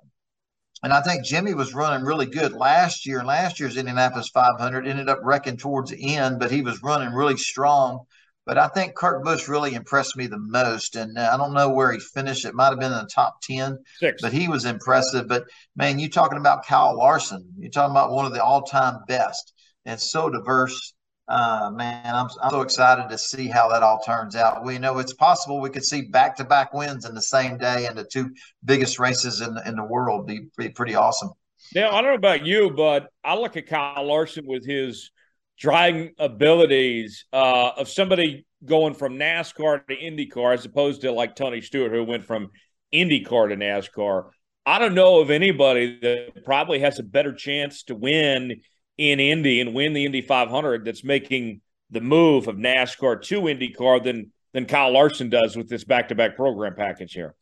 and 0.88 0.94
I 0.94 1.02
think 1.02 1.26
Jimmy 1.26 1.54
was 1.54 1.74
running 1.74 2.06
really 2.06 2.28
good 2.28 2.54
last 2.54 3.06
year. 3.06 3.22
Last 3.22 3.60
year's 3.60 3.76
Indianapolis 3.76 4.30
500 4.30 4.88
ended 4.88 5.10
up 5.10 5.20
wrecking 5.22 5.58
towards 5.58 5.92
the 5.92 6.16
end, 6.16 6.40
but 6.40 6.50
he 6.50 6.62
was 6.62 6.82
running 6.82 7.12
really 7.14 7.36
strong. 7.36 8.06
But 8.46 8.58
I 8.58 8.70
think 8.70 8.96
Kurt 8.96 9.22
Busch 9.22 9.50
really 9.50 9.74
impressed 9.74 10.16
me 10.16 10.28
the 10.28 10.40
most. 10.40 10.96
And 10.96 11.18
uh, 11.18 11.30
I 11.34 11.36
don't 11.36 11.54
know 11.54 11.68
where 11.68 11.92
he 11.92 12.00
finished. 12.00 12.46
It 12.46 12.56
might 12.56 12.70
have 12.70 12.80
been 12.80 12.94
in 12.94 13.00
the 13.00 13.10
top 13.14 13.42
10, 13.42 13.80
Six. 13.98 14.22
but 14.22 14.32
he 14.32 14.48
was 14.48 14.64
impressive. 14.64 15.28
But 15.28 15.44
man, 15.76 16.00
you 16.00 16.10
talking 16.10 16.38
about 16.38 16.66
Kyle 16.66 16.98
Larson, 16.98 17.46
you're 17.60 17.70
talking 17.70 17.92
about 17.92 18.14
one 18.14 18.26
of 18.26 18.32
the 18.32 18.42
all 18.42 18.62
time 18.62 19.00
best 19.10 19.52
and 19.84 20.00
so 20.00 20.30
diverse 20.30 20.94
uh, 21.28 21.72
man, 21.74 22.16
I'm, 22.16 22.28
I'm 22.42 22.52
so 22.52 22.62
excited 22.62 23.10
to 23.10 23.18
see 23.18 23.48
how 23.48 23.68
that 23.70 23.84
all 23.84 24.00
turns 24.00 24.36
out. 24.36 24.64
We 24.64 24.78
know 24.78 25.00
it's 25.00 25.14
possible 25.14 25.60
we 25.60 25.70
could 25.70 25.84
see 25.84 26.04
back 26.04 26.38
to 26.38 26.46
back 26.46 26.74
wins 26.74 27.06
in 27.06 27.16
the 27.16 27.22
same 27.22 27.58
day 27.58 27.86
in 27.86 27.96
the 27.96 28.06
two 28.06 28.30
biggest 28.64 28.98
races 28.98 29.42
in, 29.42 29.58
in 29.66 29.76
the 29.76 29.84
world. 29.84 30.28
Be, 30.28 30.48
be 30.58 30.70
pretty 30.70 30.96
awesome. 30.96 31.32
Now, 31.76 31.90
I 31.92 32.02
don't 32.02 32.12
know 32.12 32.16
about 32.16 32.46
you, 32.46 32.72
but 32.72 33.08
I 33.24 33.36
look 33.36 33.58
at 33.58 33.68
Kyle 33.68 34.08
Larson 34.08 34.46
with 34.48 34.66
his 34.66 35.12
driving 35.60 36.14
abilities 36.18 37.26
uh, 37.34 37.72
of 37.78 37.90
somebody 37.90 38.46
going 38.64 38.94
from 38.94 39.18
NASCAR 39.18 39.86
to 39.88 39.96
IndyCar 39.96 40.54
as 40.54 40.66
opposed 40.66 41.02
to 41.02 41.12
like 41.12 41.36
Tony 41.36 41.62
Stewart, 41.62 41.92
who 41.92 42.04
went 42.04 42.24
from 42.24 42.50
IndyCar 42.94 43.50
to 43.50 43.58
NASCAR. 43.58 44.30
I 44.66 44.80
don't 44.80 44.96
know 44.96 45.20
of 45.20 45.30
anybody 45.30 46.00
that 46.02 46.46
probably 46.46 46.80
has 46.80 47.00
a 47.00 47.04
better 47.04 47.34
chance 47.34 47.84
to 47.84 47.96
win 47.96 48.62
in 48.98 49.20
Indy 49.20 49.62
and 49.62 49.74
win 49.74 49.94
the 49.94 50.06
Indy 50.06 50.22
500 50.22 50.86
that's 50.86 51.04
making 51.04 51.62
the 51.90 52.02
move 52.02 52.48
of 52.48 52.56
NASCAR 52.56 53.22
to 53.24 53.42
IndyCar 53.42 54.04
than 54.04 54.32
than 54.54 54.66
Kyle 54.66 54.92
Larson 54.92 55.30
does 55.30 55.56
with 55.56 55.70
this 55.70 55.84
back 55.84 56.08
to 56.10 56.16
back 56.16 56.36
program 56.36 56.74
package 56.76 57.14
here. 57.14 57.36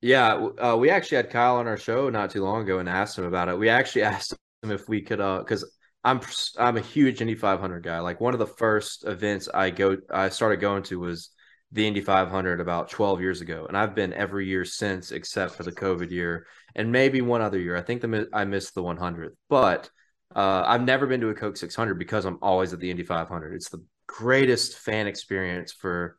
Yeah, 0.00 0.48
uh, 0.58 0.76
we 0.76 0.90
actually 0.90 1.18
had 1.18 1.30
Kyle 1.30 1.56
on 1.56 1.68
our 1.68 1.76
show 1.76 2.10
not 2.10 2.30
too 2.30 2.42
long 2.42 2.62
ago 2.62 2.80
and 2.80 2.88
asked 2.88 3.16
him 3.16 3.24
about 3.24 3.48
it. 3.48 3.58
We 3.58 3.68
actually 3.68 4.02
asked 4.14 4.34
him 4.62 4.72
if 4.72 4.88
we 4.88 5.00
could, 5.00 5.18
because 5.18 5.62
uh, 5.62 5.66
I'm 6.04 6.20
I'm 6.58 6.76
a 6.76 6.80
huge 6.80 7.20
Indy 7.20 7.36
500 7.36 7.82
guy. 7.82 8.00
Like 8.00 8.20
one 8.20 8.34
of 8.34 8.40
the 8.40 8.46
first 8.46 9.06
events 9.06 9.48
I 9.52 9.70
go 9.70 9.96
I 10.10 10.28
started 10.28 10.60
going 10.60 10.82
to 10.84 10.98
was 10.98 11.30
the 11.70 11.86
Indy 11.86 12.00
500 12.00 12.60
about 12.60 12.90
12 12.90 13.20
years 13.20 13.40
ago, 13.40 13.66
and 13.66 13.78
I've 13.78 13.94
been 13.94 14.12
every 14.12 14.46
year 14.46 14.64
since, 14.64 15.12
except 15.12 15.54
for 15.54 15.62
the 15.62 15.72
COVID 15.72 16.10
year 16.10 16.46
and 16.74 16.90
maybe 16.90 17.20
one 17.20 17.40
other 17.40 17.58
year. 17.58 17.76
I 17.76 17.82
think 17.82 18.00
the 18.00 18.28
I 18.32 18.44
missed 18.44 18.74
the 18.74 18.82
100th, 18.82 19.36
but 19.48 19.88
uh, 20.34 20.64
I've 20.66 20.82
never 20.82 21.06
been 21.06 21.20
to 21.20 21.28
a 21.28 21.34
Coke 21.34 21.56
600 21.56 21.98
because 21.98 22.24
I'm 22.24 22.38
always 22.42 22.72
at 22.72 22.80
the 22.80 22.90
Indy 22.90 23.02
500. 23.02 23.54
It's 23.54 23.68
the 23.68 23.84
greatest 24.06 24.78
fan 24.78 25.06
experience 25.06 25.72
for 25.72 26.16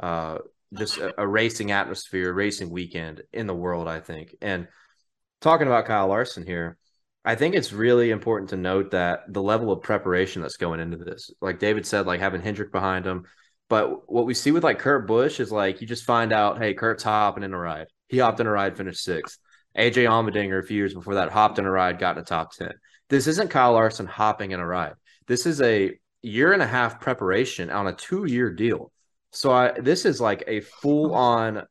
uh, 0.00 0.38
just 0.72 0.98
a, 0.98 1.20
a, 1.20 1.26
racing 1.26 1.70
atmosphere, 1.70 2.32
racing 2.32 2.70
weekend 2.70 3.22
in 3.32 3.46
the 3.46 3.54
world, 3.54 3.88
I 3.88 4.00
think. 4.00 4.34
And 4.40 4.68
talking 5.40 5.66
about 5.66 5.86
Kyle 5.86 6.08
Larson 6.08 6.46
here, 6.46 6.78
I 7.24 7.36
think 7.36 7.54
it's 7.54 7.72
really 7.72 8.10
important 8.10 8.50
to 8.50 8.56
note 8.56 8.90
that 8.90 9.32
the 9.32 9.42
level 9.42 9.70
of 9.70 9.82
preparation 9.82 10.42
that's 10.42 10.56
going 10.56 10.80
into 10.80 10.96
this, 10.96 11.30
like 11.40 11.58
David 11.58 11.86
said, 11.86 12.06
like 12.06 12.20
having 12.20 12.42
Hendrick 12.42 12.72
behind 12.72 13.06
him. 13.06 13.24
But 13.68 14.12
what 14.12 14.26
we 14.26 14.34
see 14.34 14.50
with 14.50 14.64
like 14.64 14.78
Kurt 14.78 15.06
Busch 15.06 15.40
is 15.40 15.50
like 15.50 15.80
you 15.80 15.86
just 15.86 16.04
find 16.04 16.32
out, 16.32 16.58
hey, 16.58 16.74
Kurt's 16.74 17.02
hopping 17.02 17.44
in 17.44 17.54
a 17.54 17.58
ride. 17.58 17.86
He 18.08 18.18
hopped 18.18 18.40
in 18.40 18.46
a 18.46 18.50
ride, 18.50 18.76
finished 18.76 19.02
sixth. 19.02 19.38
AJ 19.76 20.06
Allmendinger 20.06 20.62
a 20.62 20.66
few 20.66 20.76
years 20.76 20.94
before 20.94 21.14
that 21.14 21.32
hopped 21.32 21.58
in 21.58 21.64
a 21.64 21.70
ride, 21.70 21.98
got 21.98 22.16
in 22.16 22.22
the 22.22 22.28
top 22.28 22.52
10. 22.52 22.70
This 23.08 23.26
isn't 23.26 23.50
Kyle 23.50 23.72
Larson 23.72 24.06
hopping 24.06 24.52
in 24.52 24.60
a 24.60 24.66
ride. 24.66 24.94
This 25.26 25.46
is 25.46 25.60
a 25.60 25.98
year 26.22 26.52
and 26.52 26.62
a 26.62 26.66
half 26.66 27.00
preparation 27.00 27.70
on 27.70 27.86
a 27.86 27.92
two 27.92 28.24
year 28.24 28.50
deal. 28.50 28.90
So 29.30 29.52
I, 29.52 29.72
this 29.78 30.04
is 30.04 30.20
like 30.20 30.44
a 30.46 30.60
full 30.60 31.14
on 31.14 31.64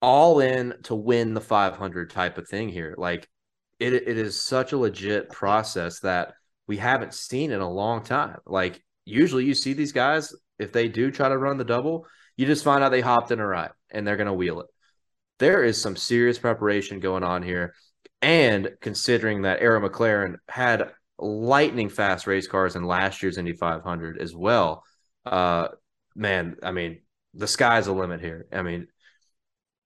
all 0.00 0.40
in 0.40 0.74
to 0.84 0.94
win 0.94 1.34
the 1.34 1.40
500 1.40 2.10
type 2.10 2.38
of 2.38 2.48
thing 2.48 2.68
here. 2.68 2.94
Like 2.96 3.28
it, 3.78 3.92
it 3.92 4.18
is 4.18 4.40
such 4.40 4.72
a 4.72 4.78
legit 4.78 5.30
process 5.30 6.00
that 6.00 6.34
we 6.66 6.76
haven't 6.76 7.14
seen 7.14 7.50
in 7.50 7.60
a 7.60 7.70
long 7.70 8.04
time. 8.04 8.38
Like 8.46 8.82
usually 9.04 9.44
you 9.44 9.54
see 9.54 9.72
these 9.72 9.92
guys, 9.92 10.34
if 10.58 10.72
they 10.72 10.88
do 10.88 11.10
try 11.10 11.28
to 11.28 11.38
run 11.38 11.58
the 11.58 11.64
double, 11.64 12.06
you 12.36 12.46
just 12.46 12.64
find 12.64 12.82
out 12.82 12.90
they 12.90 13.00
hopped 13.00 13.30
in 13.30 13.40
a 13.40 13.46
ride 13.46 13.70
and 13.90 14.06
they're 14.06 14.16
going 14.16 14.26
to 14.26 14.32
wheel 14.32 14.60
it. 14.60 14.66
There 15.38 15.64
is 15.64 15.80
some 15.80 15.96
serious 15.96 16.38
preparation 16.38 17.00
going 17.00 17.24
on 17.24 17.42
here. 17.42 17.74
And 18.24 18.70
considering 18.80 19.42
that 19.42 19.60
Arrow 19.60 19.86
McLaren 19.86 20.36
had 20.48 20.92
lightning 21.18 21.90
fast 21.90 22.26
race 22.26 22.46
cars 22.46 22.74
in 22.74 22.82
last 22.82 23.22
year's 23.22 23.36
Indy 23.36 23.52
500 23.52 24.18
as 24.18 24.34
well, 24.34 24.82
uh, 25.26 25.68
man, 26.16 26.56
I 26.62 26.72
mean, 26.72 27.02
the 27.34 27.46
sky's 27.46 27.84
the 27.84 27.92
limit 27.92 28.22
here. 28.22 28.46
I 28.50 28.62
mean, 28.62 28.86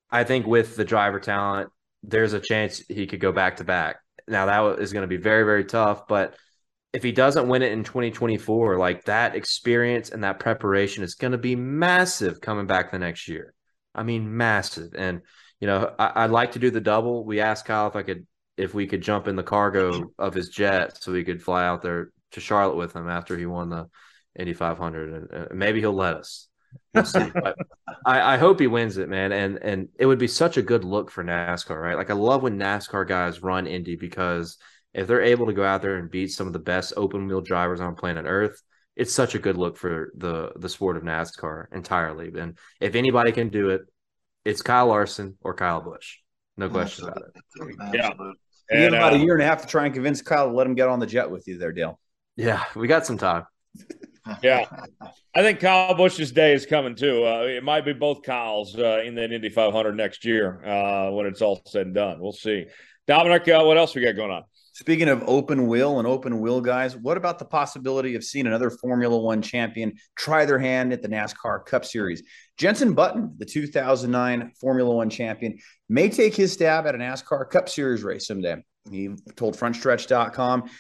I 0.09 0.23
think 0.23 0.47
with 0.47 0.77
the 0.77 0.85
driver 0.85 1.19
talent, 1.19 1.71
there's 2.05 2.33
a 2.33 2.39
chance 2.39 2.79
he 2.89 3.09
could 3.09 3.19
go 3.19 3.33
back 3.33 3.57
to 3.57 3.65
back. 3.65 3.97
Now 4.29 4.47
that 4.47 4.81
is 4.81 4.93
going 4.93 5.03
to 5.03 5.09
be 5.09 5.17
very, 5.17 5.43
very 5.43 5.65
tough, 5.65 6.07
but 6.07 6.37
if 6.93 7.03
he 7.03 7.11
doesn't 7.11 7.49
win 7.49 7.63
it 7.63 7.73
in 7.73 7.83
2024, 7.83 8.79
like 8.79 9.05
that 9.07 9.35
experience 9.35 10.11
and 10.11 10.23
that 10.23 10.39
preparation 10.39 11.03
is 11.03 11.17
going 11.17 11.33
to 11.33 11.39
be 11.39 11.57
massive 11.57 12.41
coming 12.41 12.69
back 12.69 12.93
the 12.93 13.01
next 13.01 13.27
year. 13.27 13.53
I 13.97 14.05
mean, 14.05 14.37
massive. 14.37 14.95
And 14.97 15.23
you 15.61 15.67
know, 15.67 15.95
I, 15.99 16.23
would 16.23 16.33
like 16.33 16.53
to 16.53 16.59
do 16.59 16.71
the 16.71 16.81
double. 16.81 17.25
We 17.25 17.41
asked 17.41 17.65
Kyle 17.65 17.89
if 17.89 17.97
I 17.97 18.03
could, 18.03 18.27
if 18.57 18.75
we 18.75 18.87
could 18.87 19.03
jump 19.03 19.29
in 19.29 19.37
the 19.37 19.43
cargo 19.43 20.13
of 20.19 20.35
his 20.35 20.49
jet 20.49 21.03
so 21.03 21.13
we 21.13 21.25
could 21.25 21.43
fly 21.43 21.67
out 21.67 21.83
there 21.83 22.11
to 22.33 22.41
Charlotte 22.41 22.77
with 22.77 22.95
him 22.95 23.09
after 23.09 23.37
he 23.37 23.47
won 23.47 23.69
the 23.71 23.89
Indy 24.39 24.55
500, 24.55 25.13
and, 25.13 25.31
and 25.31 25.59
maybe 25.59 25.81
he'll 25.81 25.93
let 25.93 26.17
us. 26.17 26.49
We'll 26.95 27.05
see. 27.05 27.31
but 27.35 27.57
I, 28.07 28.35
I 28.35 28.37
hope 28.37 28.61
he 28.61 28.67
wins 28.67 28.99
it, 28.99 29.09
man. 29.09 29.33
And 29.33 29.59
and 29.59 29.89
it 29.99 30.07
would 30.07 30.19
be 30.19 30.29
such 30.29 30.57
a 30.57 30.63
good 30.63 30.85
look 30.85 31.11
for 31.11 31.25
NASCAR, 31.25 31.81
right? 31.81 31.97
Like 31.97 32.11
I 32.11 32.15
love 32.15 32.43
when 32.43 32.59
NASCAR 32.59 33.07
guys 33.07 33.43
run 33.43 33.67
Indy 33.67 33.97
because 33.97 34.59
if 34.95 35.07
they're 35.07 35.23
able 35.23 35.47
to 35.47 35.53
go 35.53 35.65
out 35.65 35.83
there 35.83 35.97
and 35.97 36.11
beat 36.11 36.29
some 36.29 36.47
of 36.47 36.53
the 36.53 36.59
best 36.59 36.93
open 36.97 37.27
wheel 37.27 37.41
drivers 37.41 37.81
on 37.81 37.95
planet 37.95 38.25
Earth, 38.27 38.63
it's 38.97 39.13
such 39.13 39.35
a 39.35 39.39
good 39.39 39.57
look 39.57 39.77
for 39.77 40.13
the 40.17 40.53
the 40.57 40.69
sport 40.69 40.97
of 40.97 41.03
NASCAR 41.03 41.67
entirely. 41.73 42.33
And 42.39 42.59
if 42.81 42.95
anybody 42.95 43.33
can 43.33 43.49
do 43.49 43.71
it, 43.71 43.83
it's 44.45 44.63
Kyle 44.63 44.87
Larson 44.87 45.37
or 45.41 45.55
Kyle 45.55 45.81
Busch. 45.81 46.19
No 46.57 46.69
question 46.69 47.05
about 47.05 47.23
it. 47.23 47.77
Yeah. 47.95 48.11
You 48.71 48.79
have 48.81 48.93
about 48.93 49.15
a 49.15 49.19
year 49.19 49.35
and 49.35 49.43
a 49.43 49.47
half 49.47 49.63
to 49.63 49.69
try 49.69 49.87
and 49.87 49.95
convince 49.95 50.21
Kyle 50.21 50.49
to 50.49 50.55
let 50.55 50.67
him 50.67 50.75
get 50.75 50.89
on 50.89 50.99
the 50.99 51.07
jet 51.07 51.31
with 51.31 51.47
you 51.49 51.57
there, 51.59 51.73
Dale. 51.73 51.99
Yeah, 52.37 52.63
we 52.77 52.87
got 52.87 53.07
some 53.07 53.17
time. 53.17 53.45
yeah, 54.43 54.65
I 55.35 55.43
think 55.43 55.61
Kyle 55.61 55.95
Busch's 55.95 56.33
day 56.33 56.53
is 56.53 56.67
coming 56.67 56.95
too. 56.95 57.25
Uh, 57.25 57.43
it 57.43 57.65
might 57.65 57.85
be 57.85 57.93
both 57.93 58.23
Kyles 58.23 58.77
uh, 58.77 59.01
in 59.05 59.15
that 59.15 59.33
Indy 59.33 59.49
500 59.49 59.97
next 59.97 60.25
year 60.25 60.65
uh, 60.65 61.11
when 61.11 61.27
it's 61.27 61.41
all 61.41 61.63
said 61.67 61.87
and 61.87 61.95
done. 61.95 62.21
We'll 62.21 62.33
see. 62.33 62.67
Dominic, 63.07 63.49
uh, 63.49 63.63
what 63.63 63.79
else 63.79 63.95
we 63.95 64.03
got 64.03 64.17
going 64.17 64.31
on? 64.31 64.45
Speaking 64.79 65.09
of 65.09 65.25
open 65.27 65.67
wheel 65.67 65.99
and 65.99 66.07
open 66.07 66.39
wheel 66.39 66.61
guys, 66.61 66.97
what 66.97 67.17
about 67.17 67.41
the 67.41 67.45
possibility 67.45 68.15
of 68.15 68.23
seeing 68.23 68.47
another 68.47 68.71
Formula 68.71 69.19
One 69.19 69.43
champion 69.43 69.95
try 70.17 70.45
their 70.45 70.61
hand 70.61 70.93
at 70.93 71.03
the 71.03 71.09
NASCAR 71.09 71.67
Cup 71.67 71.85
Series? 71.85 72.23
Jenson 72.59 72.93
Button, 72.93 73.35
the 73.39 73.45
2009 73.45 74.53
Formula 74.61 74.95
One 74.95 75.11
champion, 75.11 75.59
may 75.89 76.09
take 76.09 76.37
his 76.37 76.53
stab 76.53 76.87
at 76.87 76.95
a 76.95 76.99
NASCAR 76.99 77.51
Cup 77.51 77.69
Series 77.69 78.05
race 78.05 78.29
someday. 78.29 78.63
He 78.89 79.11
told 79.35 79.57
frontstretch.com. 79.57 80.71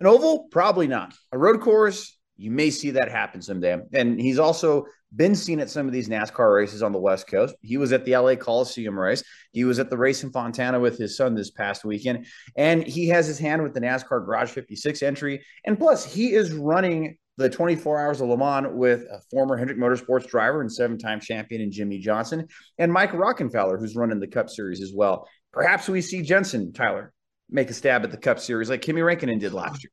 An 0.00 0.06
oval? 0.06 0.48
Probably 0.50 0.86
not. 0.86 1.14
A 1.32 1.38
road 1.38 1.62
course? 1.62 2.15
You 2.36 2.50
may 2.50 2.70
see 2.70 2.90
that 2.92 3.10
happen 3.10 3.40
someday. 3.40 3.78
And 3.92 4.20
he's 4.20 4.38
also 4.38 4.86
been 5.14 5.34
seen 5.34 5.60
at 5.60 5.70
some 5.70 5.86
of 5.86 5.92
these 5.92 6.08
NASCAR 6.08 6.54
races 6.54 6.82
on 6.82 6.92
the 6.92 6.98
West 6.98 7.26
Coast. 7.26 7.54
He 7.62 7.76
was 7.76 7.92
at 7.92 8.04
the 8.04 8.16
LA 8.16 8.34
Coliseum 8.34 8.98
race. 8.98 9.22
He 9.52 9.64
was 9.64 9.78
at 9.78 9.88
the 9.88 9.96
race 9.96 10.22
in 10.22 10.30
Fontana 10.30 10.78
with 10.78 10.98
his 10.98 11.16
son 11.16 11.34
this 11.34 11.50
past 11.50 11.84
weekend. 11.84 12.26
And 12.56 12.86
he 12.86 13.08
has 13.08 13.26
his 13.26 13.38
hand 13.38 13.62
with 13.62 13.74
the 13.74 13.80
NASCAR 13.80 14.24
Garage 14.24 14.50
56 14.50 15.02
entry. 15.02 15.44
And 15.64 15.78
plus, 15.78 16.04
he 16.04 16.34
is 16.34 16.52
running 16.52 17.16
the 17.38 17.50
24 17.50 18.00
Hours 18.00 18.20
of 18.20 18.28
Le 18.28 18.36
Mans 18.36 18.68
with 18.72 19.02
a 19.02 19.20
former 19.30 19.56
Hendrick 19.56 19.78
Motorsports 19.78 20.26
driver 20.26 20.60
and 20.60 20.72
seven 20.72 20.98
time 20.98 21.20
champion 21.20 21.60
in 21.60 21.70
Jimmie 21.70 21.98
Johnson 21.98 22.48
and 22.78 22.92
Mike 22.92 23.12
Rockenfeller, 23.12 23.78
who's 23.78 23.96
running 23.96 24.20
the 24.20 24.26
Cup 24.26 24.48
Series 24.48 24.82
as 24.82 24.92
well. 24.94 25.28
Perhaps 25.52 25.88
we 25.88 26.00
see 26.00 26.22
Jenson, 26.22 26.72
Tyler, 26.72 27.12
make 27.50 27.70
a 27.70 27.74
stab 27.74 28.04
at 28.04 28.10
the 28.10 28.16
Cup 28.16 28.40
Series 28.40 28.70
like 28.70 28.82
Kimi 28.82 29.02
Räikkönen 29.02 29.38
did 29.38 29.52
last 29.52 29.84
year. 29.84 29.90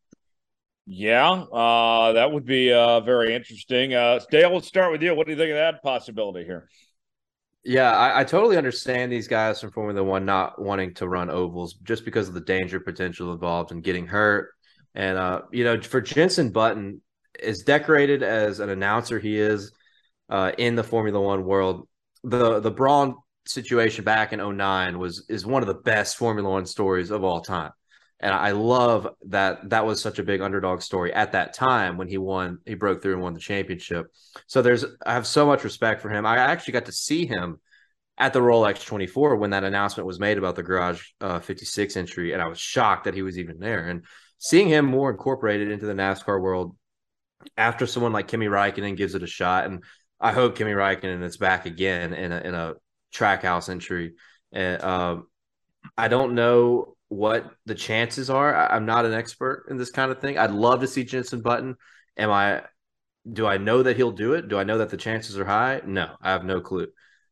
Yeah, 0.86 1.32
uh, 1.32 2.14
that 2.14 2.32
would 2.32 2.46
be 2.46 2.74
uh, 2.74 3.00
very 3.00 3.34
interesting. 3.34 3.94
Uh, 3.94 4.20
Dale, 4.30 4.54
let's 4.54 4.68
start 4.68 4.92
with 4.92 5.02
you. 5.02 5.16
What 5.16 5.28
do 5.28 5.32
you 5.32 5.38
think 5.38 5.52
of 5.52 5.56
that 5.56 5.82
possibility 5.82 6.44
here? 6.44 6.68
Yeah, 7.64 7.96
I, 7.96 8.22
I, 8.22 8.24
totally 8.26 8.58
understand 8.58 9.10
these 9.10 9.30
guys 9.30 9.62
from 9.62 9.72
Formula 9.72 10.04
One 10.04 10.26
not 10.26 10.62
wanting 10.62 10.94
to 10.96 11.08
run 11.08 11.30
ovals 11.30 11.76
just 11.76 12.04
because 12.04 12.28
of 12.28 12.34
the 12.34 12.42
danger 12.42 12.82
potential 12.82 13.32
involved 13.32 13.72
in 13.72 13.80
getting 13.80 14.06
hurt. 14.06 14.50
And 14.96 15.18
uh, 15.18 15.44
you 15.52 15.64
know, 15.64 15.80
for 15.80 16.02
Jenson 16.02 16.52
Button, 16.52 17.02
as 17.42 17.64
decorated 17.64 18.22
as 18.22 18.60
an 18.60 18.70
announcer 18.70 19.18
he 19.18 19.40
is 19.40 19.72
uh, 20.30 20.52
in 20.58 20.76
the 20.76 20.84
Formula 20.84 21.22
One 21.22 21.46
world, 21.46 21.88
the 22.26 22.60
the 22.60 22.72
Brawn 22.72 23.16
situation 23.46 24.04
back 24.04 24.34
in 24.34 24.58
09 24.58 25.00
was 25.00 25.26
is 25.30 25.46
one 25.46 25.64
of 25.64 25.68
the 25.68 25.74
best 25.74 26.18
Formula 26.18 26.50
One 26.50 26.66
stories 26.66 27.12
of 27.12 27.24
all 27.24 27.40
time. 27.40 27.72
And 28.24 28.34
I 28.34 28.52
love 28.52 29.10
that 29.28 29.70
that 29.70 29.86
was 29.86 30.02
such 30.02 30.18
a 30.18 30.24
big 30.24 30.40
underdog 30.40 30.82
story 30.82 31.14
at 31.14 31.34
that 31.34 31.54
time 31.54 31.98
when 31.98 32.08
he 32.08 32.18
won, 32.18 32.60
he 32.66 32.74
broke 32.74 33.02
through 33.02 33.16
and 33.16 33.22
won 33.22 33.34
the 33.34 33.40
championship. 33.42 34.08
So 34.48 34.62
there's, 34.62 34.86
I 35.06 35.12
have 35.12 35.28
so 35.28 35.46
much 35.46 35.66
respect 35.66 36.02
for 36.02 36.10
him. 36.10 36.26
I 36.26 36.38
actually 36.38 36.72
got 36.72 36.86
to 36.86 36.94
see 36.94 37.26
him 37.26 37.60
at 38.18 38.32
the 38.32 38.40
Rolex 38.40 38.86
24 38.86 39.36
when 39.36 39.50
that 39.50 39.66
announcement 39.66 40.08
was 40.08 40.22
made 40.22 40.38
about 40.38 40.56
the 40.56 40.64
Garage 40.64 41.04
uh, 41.20 41.42
56 41.42 41.98
entry, 41.98 42.32
and 42.32 42.42
I 42.42 42.48
was 42.48 42.60
shocked 42.62 43.04
that 43.04 43.14
he 43.14 43.24
was 43.24 43.38
even 43.38 43.60
there. 43.60 43.90
And 43.90 44.06
seeing 44.38 44.70
him 44.70 44.86
more 44.86 45.12
incorporated 45.12 45.70
into 45.70 45.86
the 45.86 45.94
NASCAR 45.94 46.42
world 46.42 46.78
after 47.58 47.86
someone 47.86 48.14
like 48.14 48.30
Kimi 48.30 48.46
Räikkönen 48.46 48.96
gives 48.96 49.16
it 49.16 49.24
a 49.24 49.28
shot, 49.28 49.66
and 49.66 49.84
I 50.18 50.32
hope 50.32 50.56
Kimi 50.56 50.72
Räikkönen 50.72 51.24
is 51.24 51.36
back 51.36 51.66
again 51.66 52.14
in 52.14 52.32
a, 52.32 52.38
in 52.38 52.56
a 52.56 52.76
trackhouse 53.14 53.68
entry. 53.68 54.14
And 54.54 54.82
um, 54.82 55.28
I 55.98 56.08
don't 56.08 56.36
know 56.36 56.96
what 57.14 57.52
the 57.66 57.76
chances 57.76 58.30
are. 58.30 58.56
I, 58.56 58.76
am 58.76 58.86
not 58.86 59.06
an 59.06 59.14
expert 59.14 59.66
in 59.70 59.78
this 59.78 59.92
kind 59.92 60.12
of 60.12 60.20
thing. 60.20 60.38
I'd 60.38 60.52
love 60.52 60.82
to 60.82 60.88
see 60.88 61.04
Jenson 61.04 61.42
Button. 61.42 61.76
Am 62.18 62.32
I? 62.32 62.64
Do 63.32 63.46
I 63.46 63.58
know 63.58 63.84
that 63.84 63.96
he'll 63.96 64.12
do 64.12 64.34
it? 64.34 64.50
Do 64.50 64.58
I 64.58 64.64
know 64.64 64.80
that 64.80 64.90
the 64.90 64.98
chances 64.98 65.38
are 65.38 65.46
high? 65.46 65.82
No, 65.86 66.16
I 66.22 66.32
have 66.32 66.44
no 66.44 66.60
clue. 66.60 66.88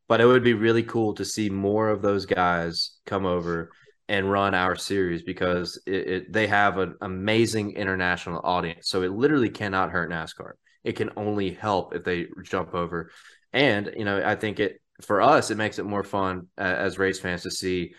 But 0.07 0.21
it 0.21 0.25
would 0.25 0.43
be 0.43 0.53
really 0.53 0.84
cool 0.84 1.13
to 1.15 1.25
see 1.25 1.49
more 1.49 1.89
of 1.89 2.01
those 2.01 2.25
guys 2.25 2.91
come 3.05 3.25
over 3.25 3.71
and 4.07 4.29
run 4.29 4.53
our 4.53 4.75
series 4.75 5.23
because 5.23 5.82
it, 5.86 5.93
it, 5.93 6.34
they 6.34 6.47
have 6.47 6.77
an 6.77 6.95
amazing 7.01 7.71
international 7.71 8.41
audience. 8.43 8.89
So 8.89 9.03
it 9.03 9.11
literally 9.11 9.49
cannot 9.49 9.91
hurt 9.91 10.11
NASCAR. 10.11 10.53
It 10.84 10.93
can 10.93 11.11
only 11.15 11.51
help 11.51 11.93
if 11.95 12.03
they 12.03 12.27
jump 12.43 12.73
over. 12.73 13.11
And 13.53 13.93
you 13.97 14.05
know, 14.05 14.21
I 14.25 14.36
think 14.36 14.59
it 14.59 14.82
for 15.01 15.21
us, 15.21 15.51
it 15.51 15.57
makes 15.57 15.79
it 15.79 15.86
more 15.86 16.03
fun 16.03 16.47
uh, 16.57 16.61
as 16.61 16.99
race 16.99 17.19
fans 17.19 17.43
to 17.43 17.51
see 17.51 17.93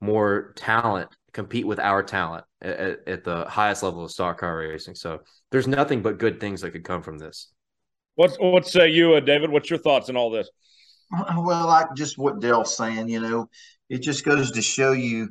more 0.00 0.52
talent 0.56 1.10
compete 1.32 1.66
with 1.66 1.78
our 1.78 2.02
talent 2.02 2.44
at, 2.62 3.06
at, 3.06 3.24
the 3.24 3.44
highest 3.48 3.82
level 3.82 4.04
of 4.04 4.10
stock 4.10 4.40
car 4.40 4.58
racing. 4.58 4.94
So 4.94 5.20
there's 5.50 5.68
nothing 5.68 6.02
but 6.02 6.18
good 6.18 6.40
things 6.40 6.60
that 6.62 6.70
could 6.70 6.84
come 6.84 7.02
from 7.02 7.18
this. 7.18 7.52
What's 8.14 8.36
what 8.38 8.66
say 8.66 8.88
you, 8.88 9.14
uh, 9.14 9.20
David? 9.20 9.50
What's 9.50 9.70
your 9.70 9.78
thoughts 9.78 10.08
on 10.08 10.16
all 10.16 10.30
this? 10.30 10.48
Well, 11.38 11.68
like 11.68 11.94
just 11.96 12.18
what 12.18 12.40
Dale's 12.40 12.76
saying, 12.76 13.08
you 13.08 13.20
know, 13.20 13.48
it 13.88 14.02
just 14.02 14.26
goes 14.26 14.50
to 14.50 14.60
show 14.60 14.92
you 14.92 15.30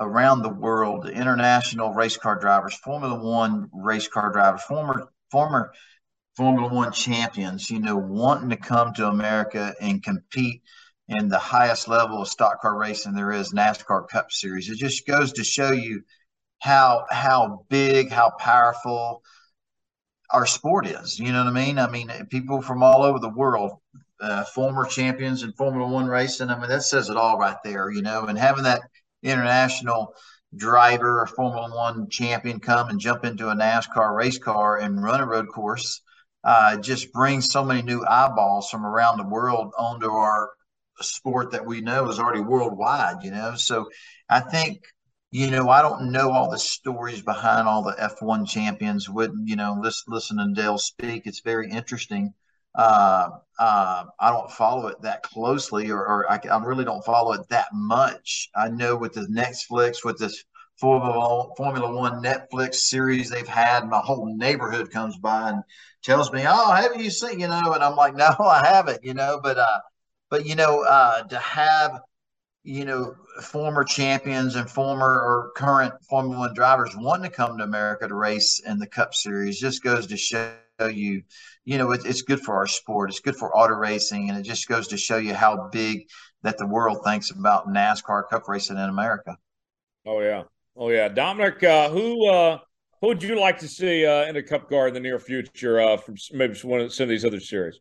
around 0.00 0.42
the 0.42 0.48
world, 0.48 1.04
the 1.04 1.12
international 1.12 1.92
race 1.92 2.16
car 2.16 2.36
drivers, 2.40 2.74
Formula 2.74 3.14
One 3.22 3.68
race 3.72 4.08
car 4.08 4.32
drivers, 4.32 4.62
former 4.62 5.08
former 5.30 5.72
Formula 6.36 6.72
One 6.72 6.90
champions, 6.90 7.70
you 7.70 7.78
know, 7.78 7.96
wanting 7.96 8.48
to 8.50 8.56
come 8.56 8.92
to 8.94 9.06
America 9.06 9.74
and 9.80 10.02
compete 10.02 10.62
in 11.10 11.28
the 11.28 11.38
highest 11.38 11.88
level 11.88 12.22
of 12.22 12.28
stock 12.28 12.60
car 12.60 12.78
racing 12.78 13.14
there 13.14 13.32
is 13.32 13.52
NASCAR 13.52 14.08
Cup 14.08 14.30
Series. 14.30 14.70
It 14.70 14.78
just 14.78 15.06
goes 15.06 15.32
to 15.32 15.44
show 15.44 15.72
you 15.72 16.02
how 16.60 17.04
how 17.10 17.66
big, 17.68 18.10
how 18.10 18.30
powerful 18.38 19.22
our 20.32 20.46
sport 20.46 20.86
is. 20.86 21.18
You 21.18 21.32
know 21.32 21.44
what 21.44 21.50
I 21.50 21.66
mean? 21.66 21.78
I 21.78 21.90
mean, 21.90 22.10
people 22.30 22.62
from 22.62 22.84
all 22.84 23.02
over 23.02 23.18
the 23.18 23.28
world, 23.28 23.72
uh, 24.20 24.44
former 24.44 24.84
champions 24.86 25.42
in 25.42 25.52
Formula 25.54 25.90
One 25.90 26.06
racing. 26.06 26.48
I 26.48 26.58
mean, 26.58 26.68
that 26.68 26.84
says 26.84 27.10
it 27.10 27.16
all 27.16 27.38
right 27.38 27.56
there. 27.64 27.90
You 27.90 28.02
know, 28.02 28.26
and 28.26 28.38
having 28.38 28.64
that 28.64 28.82
international 29.22 30.14
driver 30.56 31.20
or 31.20 31.26
Formula 31.26 31.74
One 31.74 32.08
champion 32.08 32.60
come 32.60 32.88
and 32.88 33.00
jump 33.00 33.24
into 33.24 33.48
a 33.48 33.54
NASCAR 33.54 34.14
race 34.14 34.38
car 34.38 34.78
and 34.78 35.02
run 35.02 35.20
a 35.20 35.26
road 35.26 35.48
course 35.48 36.02
uh, 36.44 36.76
just 36.76 37.12
brings 37.12 37.50
so 37.50 37.64
many 37.64 37.82
new 37.82 38.04
eyeballs 38.08 38.70
from 38.70 38.86
around 38.86 39.18
the 39.18 39.28
world 39.28 39.72
onto 39.76 40.08
our 40.08 40.50
sport 41.02 41.52
that 41.52 41.66
we 41.66 41.80
know 41.80 42.08
is 42.08 42.18
already 42.18 42.40
worldwide, 42.40 43.22
you 43.22 43.30
know. 43.30 43.54
So 43.56 43.88
I 44.28 44.40
think, 44.40 44.82
you 45.30 45.50
know, 45.50 45.68
I 45.68 45.82
don't 45.82 46.12
know 46.12 46.30
all 46.30 46.50
the 46.50 46.58
stories 46.58 47.22
behind 47.22 47.68
all 47.68 47.82
the 47.82 47.92
F1 47.92 48.48
champions. 48.48 49.08
Wouldn't, 49.08 49.48
you 49.48 49.56
know, 49.56 49.78
listen, 49.80 50.12
listen 50.12 50.36
to 50.38 50.52
Dale 50.52 50.78
speak. 50.78 51.26
It's 51.26 51.40
very 51.40 51.70
interesting. 51.70 52.34
Uh, 52.74 53.30
uh, 53.58 54.04
I 54.18 54.30
don't 54.30 54.50
follow 54.50 54.86
it 54.86 55.02
that 55.02 55.22
closely, 55.24 55.90
or, 55.90 55.98
or 55.98 56.30
I, 56.30 56.40
I, 56.50 56.62
really 56.64 56.84
don't 56.84 57.04
follow 57.04 57.32
it 57.32 57.48
that 57.48 57.66
much. 57.72 58.48
I 58.54 58.68
know 58.68 58.96
with 58.96 59.14
the 59.14 59.22
Netflix, 59.22 60.04
with 60.04 60.18
this 60.18 60.44
Formula, 60.78 61.52
Formula 61.56 61.94
One 61.94 62.22
Netflix 62.22 62.76
series 62.76 63.28
they've 63.28 63.46
had, 63.46 63.88
my 63.88 63.98
whole 63.98 64.34
neighborhood 64.36 64.90
comes 64.90 65.18
by 65.18 65.50
and 65.50 65.62
tells 66.02 66.32
me, 66.32 66.44
"Oh, 66.46 66.72
have 66.72 67.00
you 67.00 67.10
seen?" 67.10 67.40
You 67.40 67.48
know, 67.48 67.72
and 67.74 67.84
I'm 67.84 67.96
like, 67.96 68.14
"No, 68.16 68.30
I 68.38 68.64
haven't." 68.64 69.04
You 69.04 69.14
know, 69.14 69.40
but 69.42 69.58
uh, 69.58 69.80
but 70.30 70.46
you 70.46 70.54
know, 70.54 70.82
uh, 70.84 71.22
to 71.24 71.38
have 71.38 72.00
you 72.62 72.84
know 72.84 73.14
former 73.42 73.84
champions 73.84 74.54
and 74.54 74.70
former 74.70 75.06
or 75.06 75.52
current 75.56 75.94
Formula 76.08 76.38
One 76.38 76.54
drivers 76.54 76.96
wanting 76.96 77.30
to 77.30 77.36
come 77.36 77.58
to 77.58 77.64
America 77.64 78.08
to 78.08 78.14
race 78.14 78.60
in 78.64 78.78
the 78.78 78.86
Cup 78.86 79.14
Series 79.14 79.58
just 79.58 79.82
goes 79.82 80.06
to 80.06 80.16
show 80.16 80.54
you, 80.88 81.22
you 81.64 81.78
know, 81.78 81.90
it, 81.92 82.06
it's 82.06 82.22
good 82.22 82.40
for 82.40 82.54
our 82.54 82.66
sport. 82.66 83.10
It's 83.10 83.20
good 83.20 83.36
for 83.36 83.54
auto 83.54 83.74
racing, 83.74 84.30
and 84.30 84.38
it 84.38 84.42
just 84.42 84.68
goes 84.68 84.88
to 84.88 84.96
show 84.96 85.18
you 85.18 85.34
how 85.34 85.68
big 85.70 86.06
that 86.42 86.56
the 86.58 86.66
world 86.66 87.00
thinks 87.04 87.30
about 87.30 87.68
NASCAR 87.68 88.28
Cup 88.30 88.48
racing 88.48 88.76
in 88.78 88.88
America. 88.88 89.36
Oh 90.06 90.20
yeah, 90.20 90.44
oh 90.76 90.88
yeah, 90.90 91.08
Dominic. 91.08 91.62
Uh, 91.62 91.90
who 91.90 92.28
uh, 92.28 92.58
who 93.00 93.08
would 93.08 93.22
you 93.22 93.38
like 93.38 93.58
to 93.58 93.68
see 93.68 94.06
uh, 94.06 94.24
in 94.26 94.36
a 94.36 94.42
Cup 94.42 94.68
car 94.68 94.88
in 94.88 94.94
the 94.94 95.00
near 95.00 95.18
future 95.18 95.80
uh, 95.80 95.96
from 95.96 96.16
maybe 96.32 96.58
one 96.62 96.80
of 96.80 96.92
some 96.92 97.04
of 97.04 97.08
these 97.10 97.24
other 97.24 97.40
series? 97.40 97.80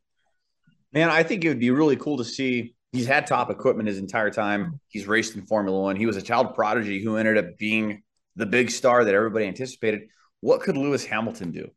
Man, 0.94 1.10
I 1.10 1.24
think 1.24 1.46
it 1.46 1.50
would 1.50 1.60
be 1.60 1.72
really 1.72 1.96
cool 1.96 2.18
to 2.18 2.24
see. 2.24 2.76
He's 2.92 3.06
had 3.06 3.28
top 3.28 3.52
equipment 3.52 3.88
his 3.88 4.00
entire 4.00 4.32
time. 4.32 4.80
He's 4.88 5.08
raced 5.08 5.36
in 5.36 5.46
Formula 5.46 5.80
One. 5.80 5.96
He 5.96 6.08
was 6.08 6.18
a 6.18 6.22
child 6.22 6.56
prodigy 6.56 7.04
who 7.04 7.18
ended 7.18 7.38
up 7.38 7.58
being 7.58 8.02
the 8.36 8.48
big 8.48 8.72
star 8.72 9.04
that 9.06 9.14
everybody 9.14 9.46
anticipated. 9.46 10.02
What 10.42 10.62
could 10.62 10.78
Lewis 10.78 11.06
Hamilton 11.06 11.52
do 11.52 11.70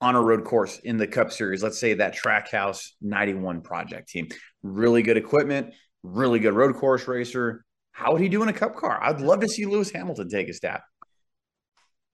on 0.00 0.16
a 0.16 0.20
road 0.20 0.44
course 0.44 0.78
in 0.78 0.96
the 0.96 1.06
Cup 1.06 1.30
Series? 1.30 1.62
Let's 1.62 1.78
say 1.78 1.94
that 1.94 2.16
Trackhouse 2.16 2.88
91 3.00 3.60
project 3.60 4.08
team. 4.08 4.28
Really 4.62 5.02
good 5.02 5.16
equipment, 5.16 5.74
really 6.02 6.40
good 6.40 6.54
road 6.54 6.74
course 6.74 7.06
racer. 7.06 7.64
How 7.92 8.12
would 8.12 8.20
he 8.20 8.28
do 8.28 8.42
in 8.42 8.48
a 8.48 8.52
Cup 8.52 8.74
car? 8.74 8.98
I'd 9.00 9.20
love 9.20 9.40
to 9.40 9.48
see 9.48 9.66
Lewis 9.66 9.90
Hamilton 9.90 10.28
take 10.28 10.48
a 10.48 10.54
stab. 10.54 10.80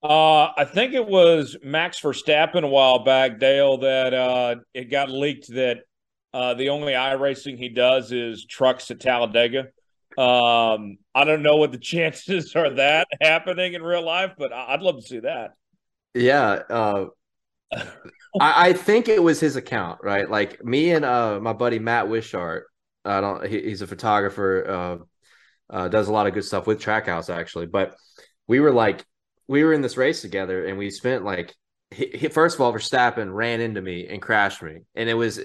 Uh, 0.02 0.52
I 0.54 0.66
think 0.66 0.92
it 0.92 1.06
was 1.06 1.56
Max 1.62 1.98
Verstappen 1.98 2.62
a 2.62 2.68
while 2.68 3.04
back, 3.04 3.38
Dale, 3.38 3.78
that 3.78 4.12
uh, 4.12 4.56
it 4.74 4.90
got 4.90 5.08
leaked 5.08 5.48
that 5.54 5.78
uh, 6.34 6.52
the 6.54 6.70
only 6.70 6.94
iRacing 6.94 7.56
he 7.56 7.68
does 7.68 8.10
is 8.10 8.44
trucks 8.44 8.90
at 8.90 8.98
Talladega. 8.98 9.68
Um, 10.18 10.98
I 11.14 11.24
don't 11.24 11.42
know 11.42 11.56
what 11.56 11.70
the 11.70 11.78
chances 11.92 12.56
are 12.56 12.70
that 12.70 13.06
happening 13.20 13.74
in 13.74 13.82
real 13.82 14.04
life, 14.04 14.32
but 14.36 14.52
I'd 14.52 14.82
love 14.82 14.96
to 14.96 15.02
see 15.02 15.20
that. 15.20 15.52
Yeah, 16.12 16.62
uh, 16.68 17.06
I, 17.72 18.68
I, 18.68 18.72
think 18.72 19.08
it 19.08 19.22
was 19.22 19.38
his 19.38 19.54
account, 19.54 20.00
right? 20.02 20.28
Like 20.28 20.64
me 20.64 20.90
and 20.90 21.04
uh, 21.04 21.38
my 21.40 21.52
buddy 21.52 21.78
Matt 21.78 22.08
Wishart. 22.08 22.66
I 23.04 23.20
don't. 23.20 23.46
He, 23.46 23.60
he's 23.62 23.82
a 23.82 23.86
photographer. 23.86 24.68
Uh, 25.70 25.74
uh, 25.74 25.88
does 25.88 26.08
a 26.08 26.12
lot 26.12 26.26
of 26.26 26.34
good 26.34 26.44
stuff 26.44 26.66
with 26.66 26.80
Trackhouse 26.80 27.32
actually, 27.32 27.66
but 27.66 27.94
we 28.46 28.60
were 28.60 28.72
like 28.72 29.04
we 29.46 29.62
were 29.62 29.72
in 29.72 29.82
this 29.82 29.96
race 29.96 30.20
together 30.20 30.66
and 30.66 30.78
we 30.78 30.90
spent 30.90 31.24
like 31.24 31.54
first 32.32 32.56
of 32.56 32.60
all 32.60 32.72
Verstappen 32.72 33.32
ran 33.32 33.60
into 33.60 33.80
me 33.80 34.06
and 34.06 34.20
crashed 34.20 34.62
me 34.62 34.80
and 34.94 35.08
it 35.08 35.14
was 35.14 35.40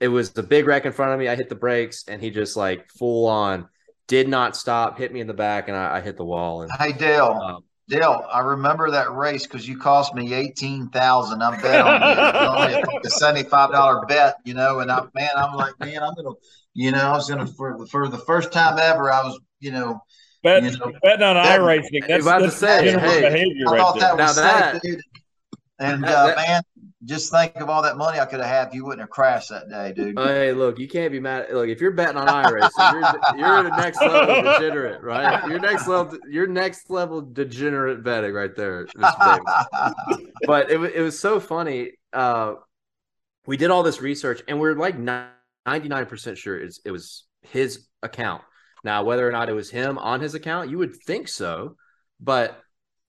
it, 0.00 0.06
it 0.06 0.08
was 0.08 0.30
the 0.30 0.42
big 0.42 0.66
wreck 0.66 0.84
in 0.84 0.92
front 0.92 1.12
of 1.12 1.18
me 1.18 1.28
I 1.28 1.36
hit 1.36 1.48
the 1.48 1.54
brakes 1.54 2.04
and 2.08 2.22
he 2.22 2.30
just 2.30 2.56
like 2.56 2.88
full 2.90 3.26
on 3.26 3.68
did 4.06 4.28
not 4.28 4.56
stop 4.56 4.98
hit 4.98 5.12
me 5.12 5.20
in 5.20 5.26
the 5.26 5.34
back 5.34 5.68
and 5.68 5.76
I, 5.76 5.96
I 5.96 6.00
hit 6.00 6.16
the 6.16 6.24
wall 6.24 6.62
and 6.62 6.70
hey 6.78 6.92
Dale 6.92 7.38
um, 7.42 7.64
Dale 7.88 8.24
I 8.32 8.40
remember 8.40 8.90
that 8.90 9.12
race 9.12 9.46
because 9.46 9.66
you 9.68 9.78
cost 9.78 10.14
me 10.14 10.34
eighteen 10.34 10.88
thousand 10.88 11.42
I 11.42 11.60
bet 11.60 11.80
on 11.80 12.72
you 12.72 12.76
only 12.82 13.00
a 13.04 13.10
seventy 13.10 13.48
five 13.48 13.72
dollar 13.72 14.04
bet 14.06 14.36
you 14.44 14.54
know 14.54 14.80
and 14.80 14.90
I 14.90 15.02
man 15.14 15.30
I'm 15.36 15.54
like 15.54 15.78
man 15.80 16.02
I'm 16.02 16.14
gonna 16.14 16.34
you 16.74 16.90
know 16.90 17.00
I 17.00 17.12
was 17.12 17.28
gonna 17.28 17.46
for 17.46 17.86
for 17.86 18.08
the 18.08 18.18
first 18.18 18.52
time 18.52 18.78
ever 18.78 19.12
I 19.12 19.24
was 19.24 19.38
you 19.60 19.72
know 19.72 20.00
Bet, 20.44 20.62
you 20.62 20.78
know, 20.78 20.92
betting 21.02 21.24
on 21.24 21.34
that, 21.34 21.58
iRacing. 21.60 22.06
That's, 22.06 22.24
about 22.24 22.38
to 22.38 22.50
say, 22.52 22.92
hey, 22.92 23.20
behavior 23.22 23.66
I 23.66 23.72
right 23.72 23.80
thought 23.80 23.98
there. 23.98 24.16
that 24.16 24.28
was 24.28 24.36
now 24.36 24.72
safe, 24.72 24.82
dude. 24.82 25.00
And 25.80 26.04
uh, 26.04 26.26
that, 26.26 26.36
man, 26.36 26.62
just 27.04 27.30
think 27.30 27.56
of 27.56 27.68
all 27.68 27.82
that 27.82 27.96
money 27.96 28.18
I 28.18 28.26
could 28.26 28.40
have 28.40 28.48
had 28.48 28.68
if 28.68 28.74
you 28.74 28.84
wouldn't 28.84 29.00
have 29.00 29.10
crashed 29.10 29.50
that 29.50 29.68
day, 29.68 29.92
dude. 29.92 30.18
Hey, 30.18 30.52
look, 30.52 30.78
you 30.78 30.88
can't 30.88 31.12
be 31.12 31.20
mad. 31.20 31.46
Look, 31.52 31.68
if 31.68 31.80
you're 31.80 31.92
betting 31.92 32.16
on 32.16 32.26
iRacing, 32.26 32.92
you're 32.92 33.38
you're 33.38 33.62
the 33.62 33.76
next 33.76 34.00
level 34.00 34.42
degenerate, 34.42 35.02
right? 35.02 35.48
You're 35.48 35.60
next 35.60 35.86
level. 35.86 36.18
You're 36.28 36.46
next 36.46 36.90
level 36.90 37.20
degenerate 37.20 38.02
betting 38.02 38.32
right 38.32 38.54
there, 38.56 38.86
but 38.98 40.70
it 40.70 40.80
it 40.94 41.02
was 41.02 41.18
so 41.18 41.40
funny. 41.40 41.92
Uh, 42.12 42.54
we 43.46 43.56
did 43.56 43.70
all 43.70 43.82
this 43.82 44.00
research, 44.00 44.42
and 44.48 44.58
we're 44.58 44.74
like 44.74 44.98
ninety 44.98 45.88
nine 45.88 46.06
percent 46.06 46.38
sure 46.38 46.58
it's, 46.58 46.80
it 46.84 46.90
was 46.90 47.24
his 47.42 47.86
account 48.02 48.42
now, 48.84 49.04
whether 49.04 49.26
or 49.28 49.32
not 49.32 49.48
it 49.48 49.54
was 49.54 49.70
him 49.70 49.98
on 49.98 50.20
his 50.20 50.34
account, 50.34 50.70
you 50.70 50.78
would 50.78 50.94
think 50.94 51.28
so. 51.28 51.76
But 52.20 52.60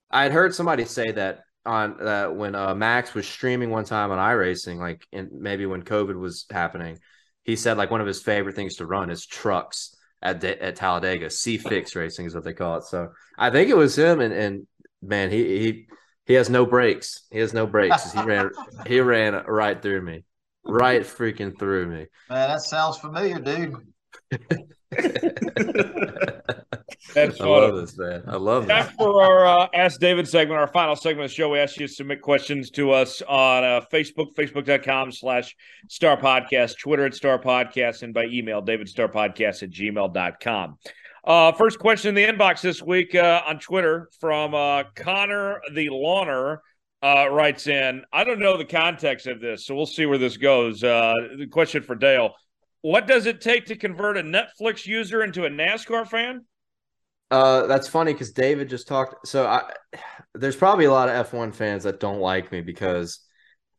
I 0.10 0.24
had 0.24 0.32
heard 0.32 0.56
somebody 0.56 0.86
say 0.86 1.12
that 1.12 1.42
on 1.70 2.02
uh, 2.02 2.30
when 2.30 2.56
uh, 2.56 2.74
Max 2.74 3.14
was 3.14 3.28
streaming 3.28 3.70
one 3.70 3.86
time 3.86 4.10
on 4.10 4.18
iRacing, 4.18 4.80
like 4.80 5.06
in, 5.12 5.30
maybe 5.32 5.68
when 5.68 5.84
COVID 5.84 6.20
was 6.20 6.46
happening, 6.50 6.98
he 7.44 7.56
said 7.56 7.78
like 7.78 7.92
one 7.92 8.02
of 8.02 8.08
his 8.08 8.24
favorite 8.24 8.56
things 8.56 8.78
to 8.78 8.88
run 8.88 9.12
is 9.12 9.28
trucks 9.28 9.96
at 10.20 10.44
at 10.44 10.76
Talladega. 10.76 11.30
C 11.30 11.60
fix 11.60 11.96
racing 11.96 12.26
is 12.26 12.34
what 12.34 12.44
they 12.44 12.54
call 12.54 12.78
it. 12.78 12.86
So 12.86 13.10
I 13.38 13.52
think 13.52 13.70
it 13.70 13.78
was 13.78 13.96
him, 13.96 14.20
and 14.20 14.34
and 14.34 14.68
man, 15.04 15.30
he 15.30 15.60
he 15.60 15.88
he 16.26 16.34
has 16.34 16.50
no 16.50 16.66
brakes. 16.66 17.28
He 17.32 17.38
has 17.38 17.54
no 17.54 17.68
brakes. 17.68 18.14
He 18.14 18.22
ran 18.24 18.50
he 18.88 19.00
ran 19.00 19.34
right 19.46 19.80
through 19.80 20.02
me, 20.02 20.24
right 20.66 21.04
freaking 21.04 21.58
through 21.58 21.86
me. 21.86 22.08
Man, 22.30 22.50
that 22.50 22.62
sounds 22.62 22.98
familiar, 22.98 23.38
dude. 23.38 23.76
That's 27.14 27.40
I 27.40 27.46
love 27.46 27.76
this, 27.76 27.98
man. 27.98 28.24
I 28.28 28.36
love 28.36 28.68
that. 28.68 28.88
Time 28.88 28.96
for 28.98 29.24
our 29.24 29.46
uh, 29.46 29.68
Ask 29.74 30.00
David 30.00 30.28
segment, 30.28 30.60
our 30.60 30.68
final 30.68 30.96
segment 30.96 31.26
of 31.26 31.32
the 31.32 31.36
show. 31.36 31.50
We 31.50 31.60
ask 31.60 31.78
you 31.78 31.88
to 31.88 31.94
submit 31.94 32.22
questions 32.22 32.70
to 32.72 32.92
us 32.92 33.22
on 33.22 33.64
uh, 33.64 33.82
Facebook, 33.92 34.36
facebook.com 34.36 35.12
slash 35.12 35.56
star 35.88 36.18
podcast, 36.18 36.78
Twitter 36.78 37.06
at 37.06 37.16
star 37.16 37.40
podcast, 37.40 38.04
and 38.04 38.14
by 38.14 38.26
email, 38.26 38.62
davidstarpodcast 38.62 39.64
at 39.64 39.70
gmail.com. 39.70 40.78
Uh, 41.24 41.52
first 41.54 41.80
question 41.80 42.10
in 42.10 42.16
the 42.16 42.26
inbox 42.26 42.62
this 42.62 42.82
week 42.82 43.16
uh, 43.16 43.42
on 43.48 43.60
Twitter 43.60 44.10
from 44.20 44.54
uh, 44.54 44.84
Connor 44.96 45.62
the 45.74 45.88
Lawner 45.88 46.58
uh, 47.02 47.30
writes 47.30 47.68
in. 47.68 48.04
I 48.12 48.24
don't 48.24 48.40
know 48.40 48.58
the 48.58 48.66
context 48.66 49.26
of 49.28 49.40
this, 49.40 49.66
so 49.66 49.74
we'll 49.74 49.86
see 49.86 50.06
where 50.06 50.18
this 50.18 50.38
goes. 50.38 50.84
Uh, 50.84 51.14
the 51.38 51.48
question 51.48 51.82
for 51.82 51.96
Dale 51.96 52.34
what 52.82 53.08
does 53.08 53.26
it 53.26 53.42
take 53.42 53.66
to 53.66 53.76
convert 53.76 54.18
a 54.18 54.24
Netflix 54.24 54.86
user 54.86 55.24
into 55.24 55.46
a 55.46 55.50
NASCAR 55.50 56.08
fan? 56.08 56.46
Uh, 57.32 57.68
that's 57.68 57.88
funny 57.88 58.14
because 58.14 58.32
David 58.32 58.70
just 58.70 58.88
talked. 58.88 59.28
So 59.28 59.46
I, 59.46 59.72
there's 60.34 60.56
probably 60.56 60.86
a 60.86 60.92
lot 60.92 61.10
of 61.10 61.28
F1 61.28 61.54
fans 61.54 61.84
that 61.84 62.00
don't 62.00 62.20
like 62.20 62.52
me 62.52 62.62
because 62.62 63.20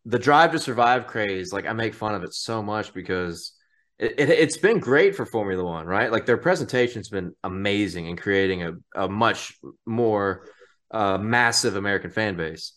the 0.05 0.19
Drive 0.19 0.53
to 0.53 0.59
Survive 0.59 1.07
craze. 1.07 1.53
Like 1.53 1.67
I 1.67 1.73
make 1.73 1.95
fun 1.95 2.15
of 2.15 2.23
it 2.23 2.33
so 2.35 2.63
much 2.63 2.95
because 2.95 3.53
it, 3.99 4.19
it 4.19 4.41
has 4.41 4.57
been 4.57 4.79
great 4.79 5.17
for 5.17 5.27
Formula 5.27 5.65
One, 5.65 5.87
right? 5.87 6.13
Like 6.13 6.27
their 6.27 6.39
presentation's 6.39 7.09
been 7.09 7.35
amazing 7.45 8.07
in 8.07 8.17
creating 8.17 8.63
a, 8.63 8.73
a 8.95 9.09
much 9.09 9.59
more 9.85 10.47
uh, 10.91 11.19
massive 11.19 11.77
American 11.77 12.11
fan 12.11 12.37
base. 12.37 12.73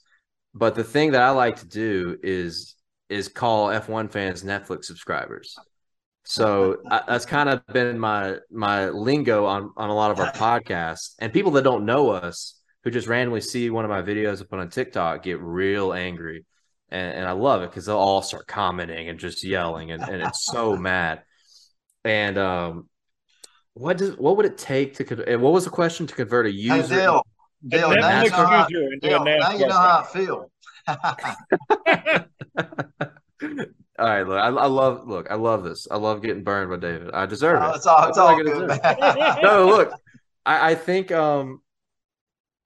But 0.54 0.76
the 0.76 0.84
thing 0.84 1.12
that 1.12 1.22
I 1.22 1.32
like 1.32 1.58
to 1.58 1.68
do 1.68 2.18
is 2.22 2.76
is 3.10 3.28
call 3.28 3.68
F1 3.68 4.12
fans 4.12 4.44
Netflix 4.44 4.86
subscribers. 4.86 5.56
So 6.26 6.78
I, 6.90 7.02
that's 7.08 7.26
kind 7.26 7.50
of 7.50 7.66
been 7.68 8.00
my 8.00 8.38
my 8.50 8.90
lingo 8.90 9.46
on 9.46 9.72
on 9.76 9.90
a 9.90 9.96
lot 9.96 10.12
of 10.12 10.20
our 10.20 10.32
podcasts, 10.32 11.16
and 11.20 11.34
people 11.34 11.52
that 11.54 11.64
don't 11.64 11.86
know 11.86 12.12
us 12.12 12.60
who 12.84 12.92
just 12.92 13.08
randomly 13.08 13.42
see 13.42 13.70
one 13.70 13.86
of 13.86 13.90
my 13.90 14.02
videos 14.02 14.42
up 14.42 14.54
on 14.54 14.70
TikTok 14.70 15.24
get 15.24 15.42
real 15.42 15.94
angry, 15.94 16.46
and, 16.90 17.18
and 17.18 17.28
I 17.28 17.32
love 17.32 17.62
it 17.62 17.72
because 17.72 17.86
they'll 17.86 17.98
all 17.98 18.22
start 18.22 18.48
commenting 18.48 19.10
and 19.10 19.20
just 19.20 19.44
yelling, 19.44 19.92
and, 19.92 20.02
and 20.02 20.22
it's 20.22 20.46
so 20.46 20.78
mad. 20.92 21.24
And 22.06 22.38
um, 22.38 22.90
what 23.74 23.98
does 23.98 24.18
what 24.18 24.38
would 24.38 24.46
it 24.46 24.58
take 24.58 24.96
to 24.96 25.30
and 25.30 25.42
what 25.42 25.52
was 25.52 25.66
the 25.66 25.72
question 25.72 26.08
to 26.08 26.16
convert 26.16 26.46
a 26.46 26.52
user? 26.52 26.76
Hey, 26.76 26.88
Dale, 26.88 27.22
Dale, 27.68 27.96
now, 27.96 28.24
you 28.24 28.30
know 28.30 28.36
how, 28.38 28.66
Dale, 28.68 29.26
now 29.26 29.52
you 29.52 29.68
know 29.68 29.74
how 29.74 30.00
I 30.00 30.06
feel. 30.06 30.50
All 34.00 34.08
right, 34.08 34.28
look, 34.28 34.40
I, 34.40 34.48
I, 34.48 34.66
love 34.66 35.08
look, 35.08 35.30
I 35.30 35.36
love 35.36 35.64
this. 35.64 35.88
I 35.90 35.98
love 35.98 36.24
getting 36.24 36.44
burned 36.44 36.72
by 36.72 36.78
David. 36.78 37.12
I 37.14 37.28
deserve 37.28 37.62
oh, 37.62 37.72
it. 37.72 37.76
It's 37.76 37.86
all, 37.86 38.10
it's 38.10 38.18
all 38.18 38.36
good. 38.36 38.68
no, 39.44 39.68
look, 39.68 39.94
I, 40.46 40.72
I, 40.72 40.76
think 40.76 41.12
um, 41.12 41.62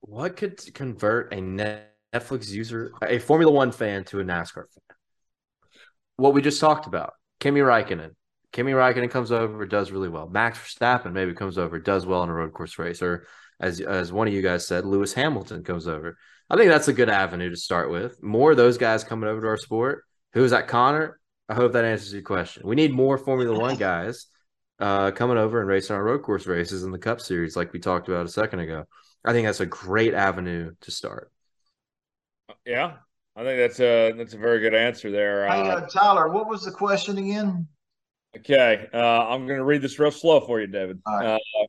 what 0.00 0.36
could 0.36 0.58
convert 0.74 1.34
a 1.34 1.36
Netflix 1.36 2.50
user, 2.50 2.92
a 3.02 3.18
Formula 3.18 3.52
One 3.52 3.72
fan, 3.72 4.04
to 4.04 4.20
a 4.20 4.24
NASCAR 4.24 4.54
fan? 4.54 4.96
What 6.16 6.32
we 6.32 6.40
just 6.40 6.60
talked 6.60 6.86
about, 6.86 7.12
Kimi 7.40 7.60
Raikkonen. 7.60 8.12
Kimi 8.52 8.72
Raikkonen 8.72 9.10
comes 9.10 9.30
over, 9.30 9.66
does 9.66 9.90
really 9.90 10.08
well. 10.08 10.30
Max 10.30 10.58
Verstappen 10.58 11.12
maybe 11.12 11.34
comes 11.34 11.58
over, 11.58 11.78
does 11.78 12.06
well 12.06 12.22
in 12.22 12.30
a 12.30 12.34
road 12.34 12.54
course 12.54 12.78
race, 12.78 13.02
or 13.02 13.26
as 13.60 13.80
as 13.82 14.12
one 14.12 14.28
of 14.28 14.32
you 14.32 14.40
guys 14.40 14.66
said, 14.66 14.86
Lewis 14.86 15.12
Hamilton 15.12 15.62
comes 15.62 15.86
over. 15.86 16.16
I 16.48 16.56
think 16.56 16.70
that's 16.70 16.88
a 16.88 16.94
good 16.94 17.10
avenue 17.10 17.50
to 17.50 17.56
start 17.56 17.90
with. 17.90 18.22
More 18.22 18.52
of 18.52 18.56
those 18.56 18.78
guys 18.78 19.04
coming 19.04 19.28
over 19.28 19.42
to 19.42 19.48
our 19.48 19.58
sport. 19.58 20.04
Who 20.34 20.44
is 20.44 20.50
that, 20.50 20.68
Connor? 20.68 21.18
I 21.48 21.54
hope 21.54 21.72
that 21.72 21.84
answers 21.84 22.12
your 22.12 22.22
question. 22.22 22.62
We 22.66 22.76
need 22.76 22.92
more 22.92 23.16
Formula 23.16 23.58
One 23.58 23.76
guys 23.76 24.26
uh, 24.78 25.10
coming 25.12 25.38
over 25.38 25.60
and 25.60 25.68
racing 25.68 25.96
our 25.96 26.02
road 26.02 26.22
course 26.22 26.46
races 26.46 26.84
in 26.84 26.90
the 26.90 26.98
Cup 26.98 27.20
Series, 27.20 27.56
like 27.56 27.72
we 27.72 27.78
talked 27.78 28.08
about 28.08 28.26
a 28.26 28.30
second 28.30 28.60
ago. 28.60 28.84
I 29.24 29.32
think 29.32 29.46
that's 29.46 29.60
a 29.60 29.66
great 29.66 30.14
avenue 30.14 30.72
to 30.82 30.90
start. 30.90 31.32
Yeah, 32.64 32.96
I 33.34 33.42
think 33.42 33.58
that's 33.58 33.80
a 33.80 34.12
that's 34.12 34.34
a 34.34 34.38
very 34.38 34.60
good 34.60 34.74
answer 34.74 35.10
there. 35.10 35.48
Hey, 35.48 35.68
uh, 35.68 35.80
Tyler, 35.86 36.28
what 36.28 36.48
was 36.48 36.64
the 36.64 36.70
question 36.70 37.18
again? 37.18 37.66
Okay, 38.36 38.86
uh, 38.92 39.28
I'm 39.28 39.46
going 39.46 39.58
to 39.58 39.64
read 39.64 39.82
this 39.82 39.98
real 39.98 40.10
slow 40.10 40.40
for 40.40 40.60
you, 40.60 40.66
David. 40.66 41.00
Right. 41.06 41.34
Uh, 41.34 41.66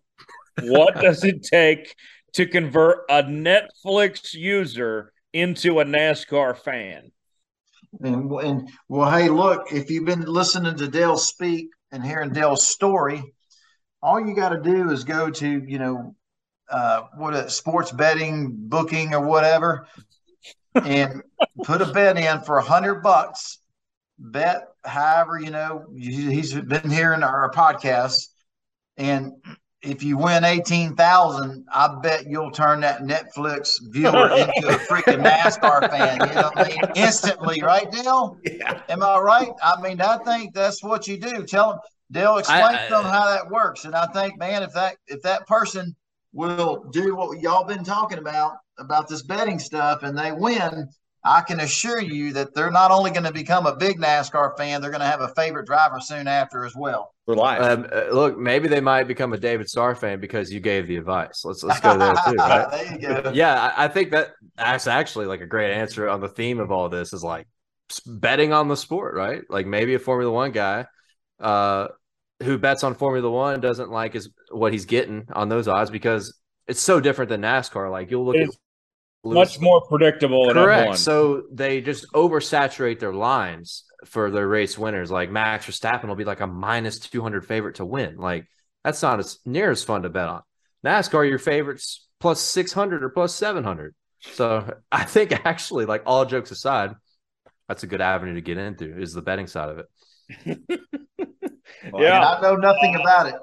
what 0.63 0.95
does 1.01 1.23
it 1.23 1.43
take 1.43 1.95
to 2.33 2.45
convert 2.45 3.05
a 3.09 3.23
Netflix 3.23 4.33
user 4.33 5.13
into 5.33 5.79
a 5.79 5.85
NASCAR 5.85 6.57
fan? 6.57 7.11
And, 8.01 8.31
and 8.31 8.69
well, 8.87 9.09
hey, 9.11 9.29
look, 9.29 9.71
if 9.71 9.89
you've 9.89 10.05
been 10.05 10.21
listening 10.21 10.75
to 10.75 10.87
Dale 10.87 11.17
speak 11.17 11.69
and 11.91 12.03
hearing 12.03 12.31
Dale's 12.31 12.67
story, 12.67 13.23
all 14.01 14.19
you 14.19 14.35
got 14.35 14.49
to 14.49 14.61
do 14.61 14.91
is 14.91 15.03
go 15.03 15.29
to, 15.29 15.63
you 15.67 15.79
know, 15.79 16.15
uh, 16.69 17.01
what 17.17 17.33
a 17.33 17.49
sports 17.49 17.91
betting 17.91 18.53
booking 18.53 19.13
or 19.13 19.25
whatever, 19.25 19.87
and 20.75 21.23
put 21.63 21.81
a 21.81 21.91
bet 21.91 22.17
in 22.17 22.41
for 22.41 22.57
a 22.57 22.63
hundred 22.63 23.01
bucks. 23.01 23.57
Bet 24.19 24.67
however 24.83 25.39
you 25.39 25.49
know 25.49 25.85
he's 25.97 26.53
been 26.53 26.89
hearing 26.89 27.23
our 27.23 27.51
podcast, 27.51 28.27
and 28.97 29.31
if 29.81 30.03
you 30.03 30.17
win 30.17 30.43
eighteen 30.43 30.95
thousand, 30.95 31.65
I 31.73 31.95
bet 32.01 32.27
you'll 32.27 32.51
turn 32.51 32.81
that 32.81 33.01
Netflix 33.01 33.75
viewer 33.89 34.29
into 34.55 34.67
a 34.67 34.79
freaking 34.79 35.23
NASCAR 35.23 35.89
fan. 35.89 36.27
You 36.27 36.35
know 36.35 36.51
what 36.53 36.57
I 36.57 36.69
mean? 36.69 36.79
Instantly, 36.95 37.61
right, 37.61 37.89
Dale? 37.89 38.37
Yeah. 38.43 38.81
Am 38.89 39.01
I 39.03 39.19
right? 39.19 39.51
I 39.63 39.81
mean, 39.81 40.01
I 40.01 40.17
think 40.17 40.53
that's 40.53 40.83
what 40.83 41.07
you 41.07 41.17
do. 41.17 41.45
Tell 41.45 41.69
them, 41.71 41.79
Dale, 42.11 42.37
explain 42.37 42.61
I, 42.61 42.85
I, 42.85 42.87
to 42.87 42.93
them 42.95 43.05
how 43.05 43.25
that 43.25 43.49
works. 43.49 43.85
And 43.85 43.95
I 43.95 44.07
think, 44.07 44.37
man, 44.37 44.63
if 44.63 44.73
that 44.73 44.97
if 45.07 45.21
that 45.21 45.47
person 45.47 45.95
will 46.33 46.85
do 46.91 47.15
what 47.15 47.39
y'all 47.39 47.65
been 47.65 47.83
talking 47.83 48.17
about 48.17 48.57
about 48.77 49.07
this 49.07 49.23
betting 49.23 49.59
stuff 49.59 50.03
and 50.03 50.17
they 50.17 50.31
win, 50.31 50.89
I 51.29 51.41
can 51.41 51.59
assure 51.59 52.01
you 52.01 52.33
that 52.33 52.55
they're 52.55 52.71
not 52.71 52.89
only 52.89 53.11
going 53.11 53.23
to 53.23 53.31
become 53.31 53.67
a 53.67 53.75
big 53.75 53.99
NASCAR 53.99 54.57
fan, 54.57 54.81
they're 54.81 54.89
going 54.89 55.01
to 55.01 55.05
have 55.05 55.21
a 55.21 55.27
favorite 55.27 55.67
driver 55.67 55.99
soon 55.99 56.27
after 56.27 56.65
as 56.65 56.75
well. 56.75 57.13
We're 57.27 57.35
live. 57.35 57.61
Um, 57.61 57.87
uh, 57.93 58.11
look, 58.11 58.35
maybe 58.35 58.67
they 58.67 58.81
might 58.81 59.03
become 59.03 59.31
a 59.33 59.37
David 59.37 59.69
Starr 59.69 59.93
fan 59.93 60.19
because 60.19 60.51
you 60.51 60.59
gave 60.59 60.87
the 60.87 60.95
advice. 60.95 61.45
Let's 61.45 61.61
let's 61.61 61.79
go 61.81 61.95
there 61.95 62.15
too. 62.15 62.35
Right? 62.37 62.71
there 62.71 62.93
you 62.93 63.21
go. 63.21 63.31
yeah, 63.31 63.71
I, 63.77 63.85
I 63.85 63.87
think 63.89 64.09
that 64.09 64.31
that's 64.57 64.87
actually 64.87 65.27
like 65.27 65.41
a 65.41 65.45
great 65.45 65.71
answer 65.71 66.09
on 66.09 66.19
the 66.19 66.29
theme 66.29 66.59
of 66.59 66.71
all 66.71 66.89
this 66.89 67.13
is 67.13 67.23
like 67.23 67.47
betting 68.07 68.51
on 68.51 68.67
the 68.67 68.75
sport, 68.75 69.13
right? 69.13 69.43
Like 69.49 69.67
maybe 69.67 69.93
a 69.93 69.99
Formula 69.99 70.33
One 70.33 70.51
guy 70.51 70.87
uh, 71.39 71.89
who 72.41 72.57
bets 72.57 72.83
on 72.83 72.95
Formula 72.95 73.29
One 73.29 73.61
doesn't 73.61 73.91
like 73.91 74.13
his 74.13 74.29
what 74.49 74.73
he's 74.73 74.85
getting 74.85 75.27
on 75.31 75.47
those 75.47 75.67
odds 75.67 75.91
because 75.91 76.35
it's 76.67 76.81
so 76.81 76.99
different 76.99 77.29
than 77.29 77.41
NASCAR. 77.41 77.91
Like 77.91 78.09
you'll 78.09 78.25
look 78.25 78.35
It's 78.35 78.55
at 78.55 78.59
Much 79.23 79.59
more 79.59 79.81
predictable 79.81 80.49
in 80.49 80.53
Correct. 80.53 80.91
F1. 80.93 80.97
So 80.97 81.43
they 81.51 81.81
just 81.81 82.05
oversaturate 82.13 82.99
their 82.99 83.13
lines 83.13 83.83
for 84.05 84.31
their 84.31 84.47
race 84.47 84.77
winners. 84.77 85.11
Like 85.11 85.29
Max 85.29 85.65
Verstappen 85.65 86.07
will 86.07 86.15
be 86.15 86.23
like 86.23 86.39
a 86.39 86.47
minus 86.47 86.99
200 86.99 87.45
favorite 87.45 87.75
to 87.75 87.85
win. 87.85 88.17
Like 88.17 88.47
that's 88.83 89.01
not 89.01 89.19
as 89.19 89.39
near 89.45 89.71
as 89.71 89.83
fun 89.83 90.03
to 90.03 90.09
bet 90.09 90.29
on. 90.29 90.41
NASCAR, 90.85 91.27
your 91.27 91.39
favorites 91.39 92.07
plus 92.19 92.39
600 92.39 93.03
or 93.03 93.09
plus 93.09 93.35
700. 93.35 93.93
So 94.21 94.73
I 94.91 95.03
think 95.03 95.45
actually, 95.45 95.85
like 95.85 96.03
all 96.05 96.25
jokes 96.25 96.51
aside, 96.51 96.95
that's 97.67 97.83
a 97.83 97.87
good 97.87 98.01
avenue 98.01 98.35
to 98.35 98.41
get 98.41 98.57
into 98.57 98.99
is 98.99 99.13
the 99.13 99.21
betting 99.21 99.47
side 99.47 99.69
of 99.69 99.79
it. 99.79 99.85
And 100.45 101.93
yeah, 101.97 102.25
I 102.25 102.41
know 102.41 102.55
nothing 102.55 102.95
about 102.95 103.27
it. 103.27 103.35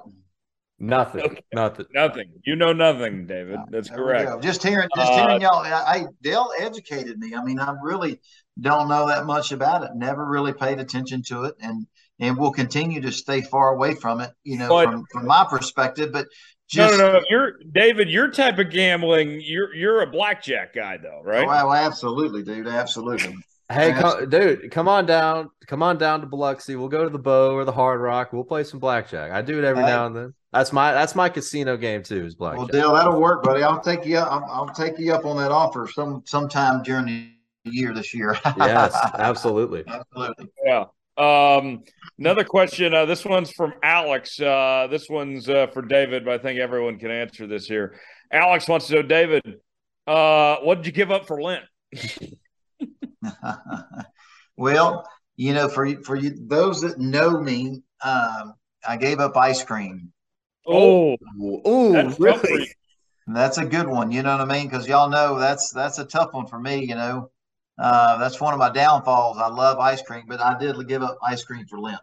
Nothing. 0.79 1.23
Okay. 1.23 1.41
Nothing. 1.55 1.87
nothing. 1.95 2.33
You 2.45 2.55
know 2.55 2.73
nothing, 2.73 3.27
David. 3.27 3.61
That's 3.71 3.89
correct. 3.89 4.43
Just 4.43 4.63
hearing, 4.63 4.89
just 4.95 5.11
Uh, 5.11 5.27
hearing 5.27 5.41
y'all. 5.43 5.61
I, 5.65 5.71
I- 5.73 6.07
Dale 6.23 6.51
educated 6.59 7.19
me. 7.19 7.35
I 7.35 7.43
mean, 7.43 7.59
I 7.59 7.75
really 7.83 8.21
don't 8.61 8.89
know 8.89 9.07
that 9.09 9.25
much 9.25 9.53
about 9.53 9.85
it. 9.85 9.91
Never 9.95 10.27
really 10.27 10.53
paid 10.53 10.79
attention 10.79 11.23
to 11.29 11.45
it, 11.45 11.55
and 11.61 11.87
and 12.19 12.37
will 12.37 12.53
continue 12.53 13.01
to 13.03 13.13
stay 13.13 13.41
far 13.43 13.75
away 13.75 13.95
from 13.95 14.21
it. 14.21 14.31
You 14.45 14.59
know, 14.59 14.69
But- 14.69 14.91
from 14.91 15.05
from 15.11 15.27
my 15.27 15.47
perspective. 15.49 16.13
But 16.13 16.27
No, 16.75 16.87
just 16.89 16.99
no, 16.99 17.13
no. 17.13 17.21
You're 17.31 17.53
David. 17.73 18.11
Your 18.11 18.29
type 18.31 18.59
of 18.59 18.71
gambling. 18.71 19.41
You're 19.43 19.75
you're 19.75 20.03
a 20.03 20.07
blackjack 20.07 20.75
guy, 20.75 20.99
though, 20.99 21.23
right? 21.25 21.47
Wow, 21.47 21.73
absolutely, 21.73 22.43
dude, 22.43 22.67
absolutely. 22.67 23.35
Hey, 23.69 23.93
come, 23.93 24.29
dude, 24.29 24.71
come 24.71 24.87
on 24.87 25.07
down. 25.07 25.51
Come 25.67 25.83
on 25.83 25.99
down 25.99 26.21
to 26.21 26.27
Biloxi. 26.27 26.77
We'll 26.77 26.89
go 26.89 27.03
to 27.03 27.11
the 27.11 27.19
Beau 27.19 27.53
or 27.55 27.65
the 27.65 27.73
Hard 27.73 28.01
Rock. 28.01 28.33
We'll 28.33 28.45
play 28.45 28.63
some 28.63 28.79
blackjack. 28.79 29.33
I 29.33 29.43
do 29.43 29.59
it 29.59 29.65
every 29.65 29.83
Hey. 29.83 29.89
now 29.89 30.07
and 30.07 30.15
then. 30.15 30.35
That's 30.53 30.73
my 30.73 30.93
that's 30.93 31.15
my 31.15 31.29
casino 31.29 31.77
game 31.77 32.03
too. 32.03 32.25
Is 32.25 32.35
blackjack. 32.37 32.59
Well, 32.59 32.67
Dale, 32.69 32.95
that'll 32.95 33.21
work, 33.21 33.43
buddy. 33.43 33.63
I'll 33.63 33.81
take 33.81 34.07
you. 34.07 34.19
Up, 34.19 34.31
I'll, 34.31 34.51
I'll 34.51 34.75
take 34.75 34.99
you 34.99 35.13
up 35.13 35.25
on 35.25 35.37
that 35.39 35.51
offer 35.51 35.89
some 35.93 36.23
sometime 36.25 36.83
during 36.83 37.07
the 37.07 37.31
year 37.65 37.93
this 37.93 38.15
year. 38.15 38.39
yes, 38.57 38.97
absolutely. 39.15 39.85
absolutely. 39.87 40.49
Yeah. 40.65 40.85
Um, 41.19 41.83
another 42.19 42.45
question. 42.45 42.95
Uh, 42.95 43.05
this 43.05 43.25
one's 43.25 43.51
from 43.51 43.75
Alex. 43.83 44.41
Uh, 44.41 44.87
this 44.91 45.09
one's 45.09 45.49
uh, 45.49 45.67
for 45.73 45.83
David, 45.83 46.25
but 46.25 46.35
I 46.35 46.39
think 46.39 46.61
everyone 46.61 46.99
can 46.99 47.11
answer 47.11 47.47
this 47.47 47.67
here. 47.67 47.99
Alex 48.31 48.69
wants 48.69 48.87
to 48.89 48.95
know, 48.95 49.03
David, 49.03 49.43
uh, 50.07 50.57
what 50.59 50.77
did 50.77 50.87
you 50.87 50.93
give 50.93 51.11
up 51.11 51.27
for 51.27 51.41
Lent? 51.43 51.65
well, 54.57 55.09
you 55.37 55.55
know, 55.55 55.69
for 55.69 55.85
you- 55.85 56.03
for 56.05 56.17
you, 56.17 56.35
those 56.47 56.81
that 56.83 56.99
know 56.99 57.41
me, 57.41 57.83
um, 58.03 58.55
I 58.87 58.97
gave 58.97 59.21
up 59.21 59.37
ice 59.37 59.63
cream. 59.63 60.13
Oh, 60.67 61.17
Ooh, 61.41 61.93
that's 61.93 62.19
tough 62.19 62.41
for 62.41 62.51
you. 62.51 62.59
really? 62.59 62.69
That's 63.29 63.59
a 63.59 63.65
good 63.65 63.87
one. 63.89 64.11
You 64.13 64.23
know 64.23 64.37
what 64.37 64.49
I 64.49 64.53
mean? 64.53 64.69
Because 64.69 64.87
y'all 64.87 65.09
know 65.09 65.39
that's 65.39 65.71
that's 65.73 65.99
a 65.99 66.05
tough 66.05 66.33
one 66.33 66.47
for 66.47 66.59
me. 66.59 66.85
You 66.85 66.95
know, 66.95 67.31
uh, 67.79 68.19
that's 68.19 68.41
one 68.41 68.53
of 68.53 68.59
my 68.59 68.71
downfalls. 68.71 69.39
I 69.39 69.49
love 69.49 69.79
ice 69.79 70.03
cream, 70.03 70.25
but 70.29 70.41
I 70.41 70.57
did 70.59 70.77
give 70.89 71.03
up 71.03 71.19
ice 71.23 71.45
cream 71.45 71.67
for 71.67 71.79
Lent. 71.79 72.01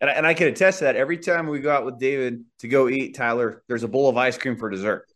And 0.00 0.10
I, 0.10 0.12
and 0.14 0.26
I 0.26 0.34
can 0.34 0.48
attest 0.48 0.78
to 0.80 0.84
that. 0.84 0.96
Every 0.96 1.18
time 1.18 1.46
we 1.46 1.60
go 1.60 1.70
out 1.72 1.84
with 1.84 1.98
David 1.98 2.44
to 2.58 2.68
go 2.68 2.88
eat, 2.88 3.14
Tyler, 3.14 3.62
there's 3.68 3.84
a 3.84 3.88
bowl 3.88 4.08
of 4.08 4.16
ice 4.16 4.36
cream 4.36 4.56
for 4.56 4.68
dessert. 4.68 5.06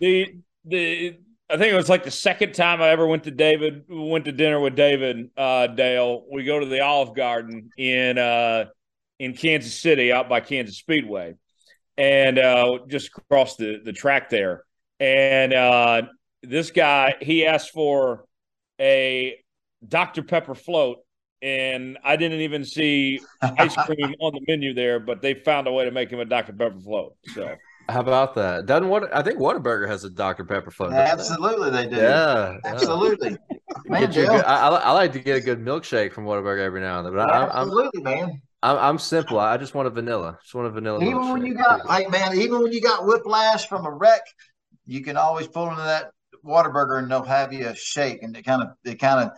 the 0.00 0.34
the 0.64 1.18
I 1.48 1.56
think 1.56 1.72
it 1.72 1.76
was 1.76 1.88
like 1.88 2.02
the 2.02 2.10
second 2.10 2.54
time 2.54 2.82
I 2.82 2.88
ever 2.88 3.06
went 3.06 3.24
to 3.24 3.30
David 3.30 3.84
went 3.88 4.24
to 4.24 4.32
dinner 4.32 4.58
with 4.58 4.74
David 4.74 5.30
uh, 5.36 5.68
Dale. 5.68 6.24
We 6.30 6.44
go 6.44 6.58
to 6.58 6.66
the 6.66 6.80
Olive 6.80 7.14
Garden 7.14 7.70
in 7.78 8.18
uh, 8.18 8.64
in 9.20 9.32
Kansas 9.34 9.78
City, 9.78 10.12
out 10.12 10.28
by 10.28 10.40
Kansas 10.40 10.76
Speedway, 10.76 11.34
and 11.96 12.38
uh, 12.38 12.80
just 12.88 13.10
across 13.16 13.56
the 13.56 13.80
the 13.84 13.92
track 13.92 14.28
there. 14.28 14.64
And 14.98 15.52
uh, 15.52 16.02
this 16.42 16.72
guy 16.72 17.14
he 17.20 17.46
asked 17.46 17.70
for 17.70 18.24
a 18.80 19.36
Dr 19.86 20.24
Pepper 20.24 20.56
float, 20.56 20.98
and 21.42 21.96
I 22.02 22.16
didn't 22.16 22.40
even 22.40 22.64
see 22.64 23.20
ice 23.40 23.76
cream 23.76 24.16
on 24.20 24.32
the 24.32 24.40
menu 24.48 24.74
there, 24.74 24.98
but 24.98 25.22
they 25.22 25.34
found 25.34 25.68
a 25.68 25.72
way 25.72 25.84
to 25.84 25.92
make 25.92 26.10
him 26.10 26.18
a 26.18 26.24
Dr 26.24 26.54
Pepper 26.54 26.80
float. 26.80 27.14
So. 27.34 27.54
How 27.88 28.00
about 28.00 28.34
that? 28.34 28.66
Doesn't 28.66 28.88
what 28.88 29.14
I 29.14 29.22
think 29.22 29.38
Whataburger 29.38 29.88
has 29.88 30.04
a 30.04 30.10
Dr 30.10 30.44
Pepper 30.44 30.70
float. 30.70 30.92
Absolutely, 30.92 31.70
they 31.70 31.86
do. 31.88 31.96
Yeah. 31.96 32.58
Absolutely. 32.64 33.36
Man, 33.86 34.00
Get 34.02 34.16
you 34.16 34.22
a 34.22 34.26
Dale, 34.26 34.36
good- 34.36 34.44
I, 34.44 34.68
I 34.68 34.92
like 34.92 35.12
to 35.12 35.20
get 35.20 35.36
a 35.36 35.40
good 35.40 35.64
milkshake 35.64 36.12
from 36.12 36.24
Whataburger 36.24 36.60
every 36.60 36.80
now 36.80 36.98
and 36.98 37.06
then, 37.06 37.14
but 37.14 37.30
I, 37.30 37.44
I'm, 37.44 37.50
I'm 37.50 37.68
absolutely, 37.68 38.02
man. 38.02 38.42
I'm 38.62 38.78
I'm 38.78 38.98
simple. 38.98 39.38
I 39.38 39.56
just 39.56 39.74
want 39.74 39.86
a 39.86 39.90
vanilla. 39.90 40.38
Just 40.42 40.54
want 40.54 40.66
a 40.66 40.70
vanilla. 40.70 41.04
Even 41.04 41.30
when 41.30 41.44
you 41.44 41.54
got 41.54 41.86
like 41.86 42.10
man, 42.10 42.36
even 42.38 42.62
when 42.62 42.72
you 42.72 42.80
got 42.80 43.06
whiplash 43.06 43.68
from 43.68 43.86
a 43.86 43.90
wreck, 43.90 44.22
you 44.86 45.02
can 45.02 45.16
always 45.16 45.46
pull 45.46 45.68
into 45.68 45.82
that 45.82 46.10
Whataburger 46.44 46.98
and 46.98 47.10
they'll 47.10 47.22
have 47.22 47.52
you 47.52 47.68
a 47.68 47.74
shake, 47.76 48.22
and 48.22 48.36
it 48.36 48.44
kind 48.44 48.62
of 48.62 48.68
it 48.84 48.96
kind 48.98 49.20
of 49.30 49.36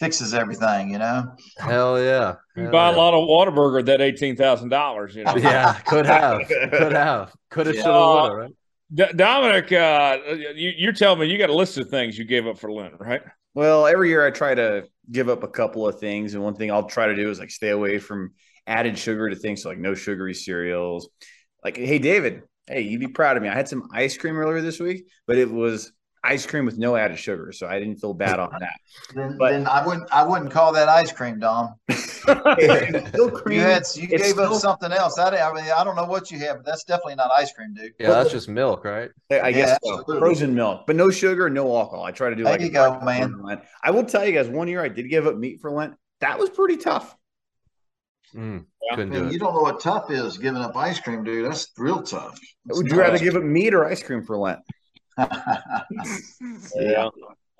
fixes 0.00 0.34
everything, 0.34 0.90
you 0.90 0.98
know. 0.98 1.34
hell 1.58 2.00
yeah, 2.02 2.36
You 2.56 2.64
Hell 2.64 2.72
buy 2.72 2.88
a 2.88 2.96
lot 2.96 3.14
of 3.14 3.28
Whataburger 3.28 3.80
at 3.80 3.86
that 3.86 4.00
eighteen 4.00 4.36
thousand 4.36 4.68
dollars. 4.68 5.14
You 5.14 5.24
know, 5.24 5.36
Yeah, 5.36 5.74
could 5.86 6.06
have, 6.06 6.46
could 6.48 6.92
have, 6.92 7.32
could 7.50 7.66
have, 7.66 7.74
Yeah. 7.76 7.82
should 7.82 7.94
have, 7.94 8.32
would 8.32 8.36
right? 8.36 8.52
D- 8.94 9.12
Dominic, 9.16 9.70
uh, 9.72 10.18
you, 10.54 10.72
you're 10.76 10.92
telling 10.92 11.20
me 11.20 11.26
you 11.26 11.36
got 11.36 11.50
a 11.50 11.54
list 11.54 11.76
of 11.78 11.88
things 11.90 12.16
you 12.16 12.24
gave 12.24 12.46
up 12.46 12.58
for 12.58 12.72
Lent, 12.72 12.94
right? 12.98 13.20
Well, 13.54 13.86
every 13.86 14.08
year 14.08 14.26
I 14.26 14.30
try 14.30 14.54
to 14.54 14.84
give 15.10 15.28
up 15.28 15.42
a 15.42 15.48
couple 15.48 15.86
of 15.86 15.98
things, 15.98 16.34
and 16.34 16.42
one 16.42 16.54
thing 16.54 16.70
I'll 16.70 16.88
try 16.88 17.06
to 17.06 17.16
do 17.16 17.28
is 17.30 17.38
like 17.38 17.50
stay 17.50 17.70
away 17.70 17.98
from 17.98 18.32
added 18.66 18.96
sugar 18.98 19.28
to 19.28 19.36
things 19.36 19.62
so 19.62 19.68
like 19.68 19.78
no 19.78 19.94
sugary 19.94 20.34
cereals. 20.34 21.08
Like, 21.64 21.76
hey, 21.76 21.98
David, 21.98 22.42
hey, 22.66 22.82
you'd 22.82 23.00
be 23.00 23.08
proud 23.08 23.36
of 23.36 23.42
me. 23.42 23.48
I 23.48 23.54
had 23.54 23.68
some 23.68 23.88
ice 23.92 24.16
cream 24.16 24.36
earlier 24.38 24.60
this 24.60 24.78
week, 24.78 25.06
but 25.26 25.36
it 25.38 25.50
was 25.50 25.92
ice 26.28 26.46
cream 26.46 26.64
with 26.66 26.78
no 26.78 26.94
added 26.96 27.18
sugar, 27.18 27.52
so 27.52 27.66
I 27.66 27.78
didn't 27.78 27.96
feel 27.96 28.14
bad 28.14 28.38
on 28.38 28.50
that. 28.60 28.74
Then, 29.14 29.36
But- 29.38 29.50
then 29.52 29.66
I 29.66 29.84
wouldn't 29.86 30.12
I 30.12 30.22
wouldn't 30.26 30.50
call 30.50 30.72
that 30.74 30.88
ice 30.88 31.10
cream, 31.12 31.38
Dom. 31.38 31.74
Still 31.90 33.30
cream. 33.30 33.56
You 33.58 33.64
had 33.64 33.84
you 33.94 34.08
It's 34.10 34.22
gave 34.22 34.38
up 34.38 34.52
something 34.60 34.92
else. 34.92 35.18
I, 35.18 35.36
I 35.36 35.52
mean 35.54 35.64
I 35.74 35.82
don't 35.84 35.96
know 35.96 36.04
what 36.04 36.30
you 36.30 36.38
have, 36.40 36.56
but 36.58 36.66
that's 36.66 36.84
definitely 36.84 37.14
not 37.16 37.30
ice 37.30 37.52
cream, 37.52 37.72
dude. 37.74 37.92
Yeah, 37.98 38.10
that's 38.10 38.30
just 38.30 38.48
milk, 38.48 38.84
right? 38.84 39.10
I 39.30 39.52
guess 39.52 39.78
Yeah, 39.82 39.96
so. 40.06 40.18
frozen 40.18 40.54
milk, 40.54 40.86
but 40.86 40.96
no 40.96 41.10
sugar, 41.10 41.48
no 41.48 41.76
alcohol. 41.76 42.04
I 42.04 42.10
try 42.12 42.28
to 42.30 42.36
do 42.36 42.44
There 42.44 42.52
like 42.52 42.60
you 42.60 42.70
go, 42.70 43.00
man. 43.00 43.40
Lent. 43.42 43.62
I 43.82 43.90
will 43.90 44.04
tell 44.04 44.26
you 44.26 44.32
guys, 44.32 44.48
one 44.48 44.68
year 44.68 44.82
I 44.82 44.88
did 44.88 45.08
give 45.08 45.26
up 45.26 45.36
meat 45.36 45.60
for 45.60 45.70
Lent. 45.70 45.94
That 46.20 46.38
was 46.38 46.50
pretty 46.50 46.76
tough. 46.76 47.16
Mm, 48.34 48.64
Yeah. 48.90 48.96
couldn't 48.96 49.12
do 49.12 49.20
Man, 49.20 49.28
it. 49.28 49.32
you 49.32 49.38
don't 49.38 49.54
know 49.54 49.60
what 49.62 49.80
tough 49.80 50.10
is 50.10 50.36
giving 50.36 50.60
up 50.60 50.76
ice 50.76 51.00
cream, 51.00 51.24
dude. 51.24 51.46
That's 51.46 51.70
real 51.78 52.02
tough. 52.02 52.38
Would 52.66 52.88
you 52.88 52.98
rather 52.98 53.18
give 53.18 53.36
up 53.36 53.42
meat 53.42 53.72
or 53.72 53.86
ice 53.86 54.02
cream 54.02 54.22
for 54.22 54.36
Lent? 54.36 54.58
Yeah. 56.76 57.08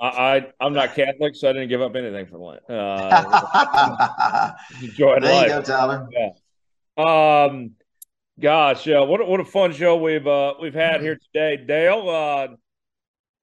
I, 0.01 0.07
I 0.07 0.47
I'm 0.61 0.75
not 0.75 0.95
Catholic, 0.95 1.35
so 1.35 1.51
I 1.51 1.53
didn't 1.53 1.69
give 1.69 1.83
up 1.83 1.97
anything 1.97 2.27
for 2.27 2.39
Lent. 2.39 2.63
Uh, 2.71 4.53
enjoyed 4.83 5.23
there 5.25 5.33
you 5.33 5.55
life. 5.55 5.67
go, 5.67 6.07
Tyler. 6.07 6.09
Um, 6.97 7.73
gosh, 8.39 8.87
uh, 8.87 9.05
what 9.05 9.21
a, 9.21 9.25
what 9.25 9.41
a 9.41 9.45
fun 9.45 9.73
show 9.73 9.97
we've 9.97 10.27
uh, 10.27 10.55
we've 10.61 10.75
had 10.75 11.01
here 11.01 11.19
today, 11.33 11.57
Dale. 11.65 12.09
Uh, 12.09 12.49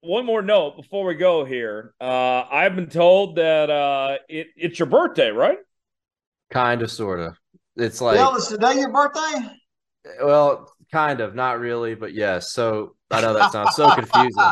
one 0.00 0.24
more 0.24 0.40
note 0.42 0.76
before 0.76 1.04
we 1.04 1.14
go 1.14 1.44
here. 1.44 1.94
Uh, 2.00 2.44
I've 2.50 2.74
been 2.74 2.88
told 2.88 3.36
that 3.36 3.68
uh, 3.68 4.18
it, 4.28 4.48
it's 4.56 4.78
your 4.78 4.86
birthday, 4.86 5.30
right? 5.30 5.58
Kind 6.50 6.82
of, 6.82 6.90
sort 6.90 7.20
of. 7.20 7.34
It's 7.76 8.00
like, 8.00 8.16
Bill, 8.16 8.36
is 8.36 8.46
today 8.46 8.78
your 8.78 8.92
birthday? 8.92 9.50
well, 10.22 10.72
kind 10.92 11.20
of, 11.20 11.34
not 11.34 11.58
really, 11.60 11.94
but 11.94 12.14
yes. 12.14 12.52
So 12.52 12.94
I 13.10 13.20
know 13.20 13.34
that 13.34 13.52
sounds 13.52 13.74
so 13.76 13.94
confusing. 13.94 14.42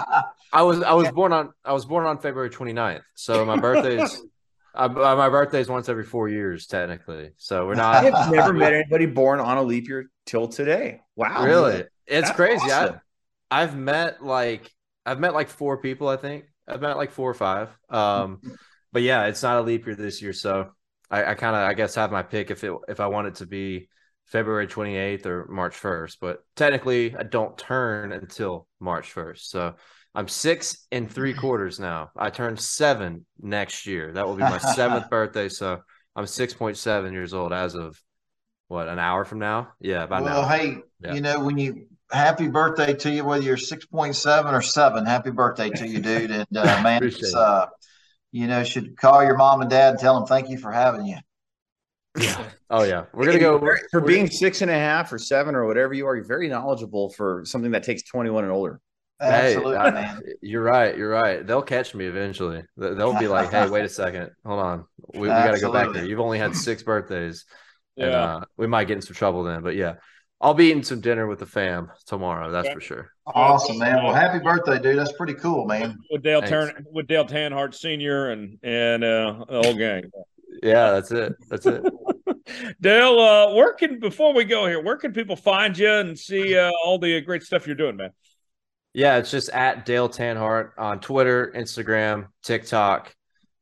I 0.53 0.63
was 0.63 0.83
I 0.83 0.93
was 0.93 1.11
born 1.11 1.33
on 1.33 1.53
I 1.65 1.73
was 1.73 1.85
born 1.85 2.07
on 2.07 2.19
February 2.19 2.51
29th. 2.51 3.03
So 3.15 3.45
my 3.45 3.57
birthday's 3.57 4.23
I, 4.75 4.89
my 4.89 5.29
birthday's 5.29 5.69
once 5.69 5.89
every 5.89 6.05
four 6.05 6.29
years 6.29 6.67
technically. 6.67 7.31
So 7.37 7.67
we're 7.67 7.75
not. 7.75 8.05
I've 8.05 8.33
never 8.33 8.53
met 8.53 8.73
anybody 8.73 9.07
born 9.07 9.41
on 9.41 9.57
a 9.57 9.63
leap 9.63 9.89
year 9.89 10.11
till 10.27 10.49
today. 10.49 11.01
Wow. 11.17 11.45
really. 11.45 11.85
It's 12.07 12.29
That's 12.29 12.33
crazy. 12.33 12.71
awesome. 12.71 13.01
I 13.51 13.63
I've 13.63 13.77
met 13.77 14.25
like 14.25 14.71
I've 15.07 15.21
met 15.21 15.35
like 15.35 15.49
four 15.49 15.79
people. 15.79 16.09
I 16.09 16.17
think 16.17 16.47
I've 16.67 16.81
met 16.81 16.97
like 16.97 17.13
four 17.13 17.31
or 17.31 17.35
five. 17.35 17.69
Um, 17.89 18.41
but 18.93 19.03
yeah, 19.03 19.27
it's 19.27 19.43
not 19.43 19.59
a 19.59 19.63
leap 19.63 19.87
year 19.87 19.95
this 19.95 20.21
year, 20.23 20.33
so 20.33 20.71
I, 21.11 21.25
I 21.25 21.35
kind 21.35 21.55
of 21.55 21.63
I 21.63 21.75
guess 21.75 21.95
have 21.95 22.11
my 22.11 22.23
pick 22.23 22.51
if 22.51 22.65
it 22.65 22.73
if 22.89 23.01
I 23.01 23.07
want 23.07 23.29
it 23.29 23.35
to 23.37 23.47
be 23.47 23.89
February 24.27 24.67
28th 24.67 25.27
or 25.27 25.47
March 25.49 25.75
1st, 25.75 26.17
but 26.21 26.45
technically 26.57 27.15
I 27.17 27.23
don't 27.23 27.57
turn 27.59 28.13
until 28.13 28.67
March 28.81 29.15
1st. 29.15 29.51
So 29.51 29.75
I'm 30.15 30.29
six 30.29 30.87
and 30.93 31.11
three 31.11 31.35
quarters 31.43 31.79
now. 31.79 32.11
I 32.17 32.31
turn 32.31 32.57
seven 32.57 33.27
next 33.41 33.87
year. 33.87 34.13
That 34.13 34.27
will 34.27 34.37
be 34.37 34.43
my 34.43 34.59
seventh 34.59 35.11
birthday. 35.11 35.49
So 35.49 35.81
I'm 36.17 36.25
6.7 36.25 37.13
years 37.13 37.35
old 37.35 37.53
as 37.53 37.75
of 37.75 38.01
what, 38.69 38.89
an 38.89 38.99
hour 38.99 39.25
from 39.25 39.41
now? 39.41 39.69
Yeah, 39.81 40.05
about 40.05 40.23
well, 40.23 40.43
now. 40.43 40.49
hey, 40.49 40.79
Yeah. 41.01 41.15
you 41.15 41.21
know, 41.21 41.41
when 41.41 41.59
you 41.59 41.87
happy 42.11 42.49
birthday 42.49 42.95
to 42.95 43.11
you, 43.11 43.25
whether 43.25 43.43
you're 43.43 43.57
6.7 43.57 44.53
or 44.53 44.63
seven, 44.63 45.05
happy 45.05 45.31
birthday 45.31 45.71
to 45.71 45.87
you, 45.87 46.01
dude. 46.01 46.31
And 46.31 46.47
uh, 46.57 46.65
man, 46.83 47.11
uh, 47.37 47.67
you 48.33 48.47
know, 48.47 48.65
should 48.65 48.97
call 48.97 49.23
your 49.25 49.37
mom 49.37 49.61
and 49.61 49.71
dad 49.71 49.91
and 49.91 49.99
tell 49.99 50.15
them 50.15 50.27
thank 50.27 50.49
you 50.49 50.59
for 50.59 50.73
having 50.73 51.05
you. 51.07 51.17
Oh 52.71 52.83
yeah. 52.83 53.05
We're 53.13 53.27
gonna 53.27 53.39
go 53.39 53.59
for, 53.59 53.79
for 53.91 54.01
being 54.01 54.29
six 54.29 54.61
and 54.63 54.71
a 54.71 54.75
half 54.75 55.13
or 55.13 55.19
seven 55.19 55.55
or 55.55 55.67
whatever 55.67 55.95
you 55.95 56.07
are. 56.07 56.17
You're 56.17 56.25
very 56.25 56.49
knowledgeable 56.49 57.11
for 57.11 57.43
something 57.45 57.71
that 57.73 57.85
takes 57.85 58.03
21 58.03 58.45
and 58.45 58.53
older. 58.53 58.81
Hey, 59.21 59.55
Absolutely, 59.55 59.91
man. 59.93 60.21
You're 60.43 60.63
right. 60.63 60.97
You're 60.97 61.11
right. 61.11 61.47
They'll 61.47 61.63
catch 61.63 61.95
me 61.95 62.07
eventually. 62.07 62.65
They- 62.77 62.95
They'll 62.95 63.17
be 63.19 63.29
like, 63.29 63.51
"Hey, 63.53 63.69
wait 63.69 63.85
a 63.85 63.89
second. 63.89 64.31
Hold 64.45 64.59
on. 64.61 64.85
We, 65.13 65.21
we 65.21 65.27
got 65.29 65.53
to 65.55 65.61
go 65.61 65.73
back 65.73 65.93
there. 65.93 66.05
You've 66.05 66.19
only 66.21 66.39
had 66.39 66.57
six 66.57 66.83
birthdays, 66.83 67.45
and 67.97 68.11
uh, 68.11 68.41
we 68.57 68.67
might 68.67 68.89
get 68.89 68.97
in 68.97 69.03
some 69.03 69.15
trouble 69.15 69.45
then." 69.45 69.63
But 69.63 69.77
yeah, 69.77 69.95
I'll 70.41 70.53
be 70.55 70.67
eating 70.67 70.83
some 70.83 71.01
dinner 71.01 71.29
with 71.29 71.39
the 71.39 71.47
fam 71.47 71.93
tomorrow. 72.07 72.51
That's 72.51 72.67
Okay. 72.67 72.75
for 72.75 72.81
sure. 72.81 73.11
Awesome, 73.27 73.79
man. 73.79 74.03
Well, 74.03 74.13
happy 74.15 74.41
birthday, 74.41 74.81
dude. 74.81 74.99
That's 74.99 75.13
pretty 75.13 75.35
cool, 75.35 75.65
man. 75.67 75.97
with 76.11 76.23
Dale 76.25 76.41
Thanks. 76.41 76.51
Turn 76.51 76.85
with 76.93 77.07
Dale 77.07 77.25
Tanhart 77.25 77.75
Senior 77.75 78.31
and 78.31 78.59
and 78.65 79.05
uh, 79.05 79.45
the 79.49 79.63
whole 79.63 79.75
gang. 79.77 80.11
Yeah, 80.63 80.91
that's 80.93 81.11
it. 81.13 81.35
That's 81.49 81.67
it. 81.67 81.83
Dale, 82.81 83.19
uh, 83.19 83.55
where 83.55 83.73
can 83.73 83.99
before 83.99 84.35
we 84.35 84.45
go 84.45 84.67
here, 84.67 84.83
where 84.83 84.97
can 84.97 85.13
people 85.13 85.37
find 85.37 85.77
you 85.77 85.91
and 85.91 86.19
see 86.19 86.57
uh, 86.57 86.71
all 86.85 86.99
the 86.99 87.21
great 87.23 87.43
stuff 87.43 87.67
you're 87.67 87.77
doing, 87.77 87.97
man? 87.97 88.11
Yeah, 88.93 89.17
it's 89.17 89.31
just 89.31 89.49
at 89.51 89.85
Dale 89.85 90.09
Tanhart 90.09 90.73
on 90.79 91.01
Twitter, 91.01 91.53
Instagram, 91.57 92.29
TikTok, 92.43 93.15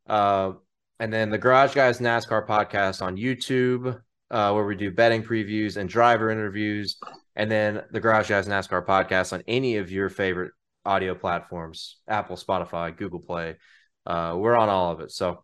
uh, 0.07 0.53
and 1.01 1.13
then 1.13 1.31
the 1.31 1.39
Garage 1.39 1.75
Guys 1.75 2.01
NASCAR 2.01 2.47
podcast 2.47 3.01
on 3.01 3.17
YouTube, 3.17 3.99
uh, 4.31 4.53
where 4.53 4.65
we 4.65 4.77
do 4.77 4.91
betting 4.91 5.23
previews 5.23 5.77
and 5.77 5.89
driver 5.89 6.31
interviews, 6.31 6.99
and 7.35 7.51
then 7.51 7.83
the 7.93 8.01
Garage 8.01 8.29
Guys 8.29 8.47
NASCAR 8.47 8.85
podcast 8.85 9.33
on 9.33 9.43
any 9.49 9.79
of 9.79 9.91
your 9.91 10.11
favorite 10.11 10.53
audio 10.85 11.15
platforms: 11.15 11.99
Apple, 12.07 12.37
Spotify, 12.37 12.95
Google 12.95 13.21
Play. 13.21 13.57
Uh, 14.05 14.35
we're 14.37 14.57
on 14.57 14.69
all 14.69 14.93
of 14.93 15.01
it. 15.01 15.13
So, 15.13 15.43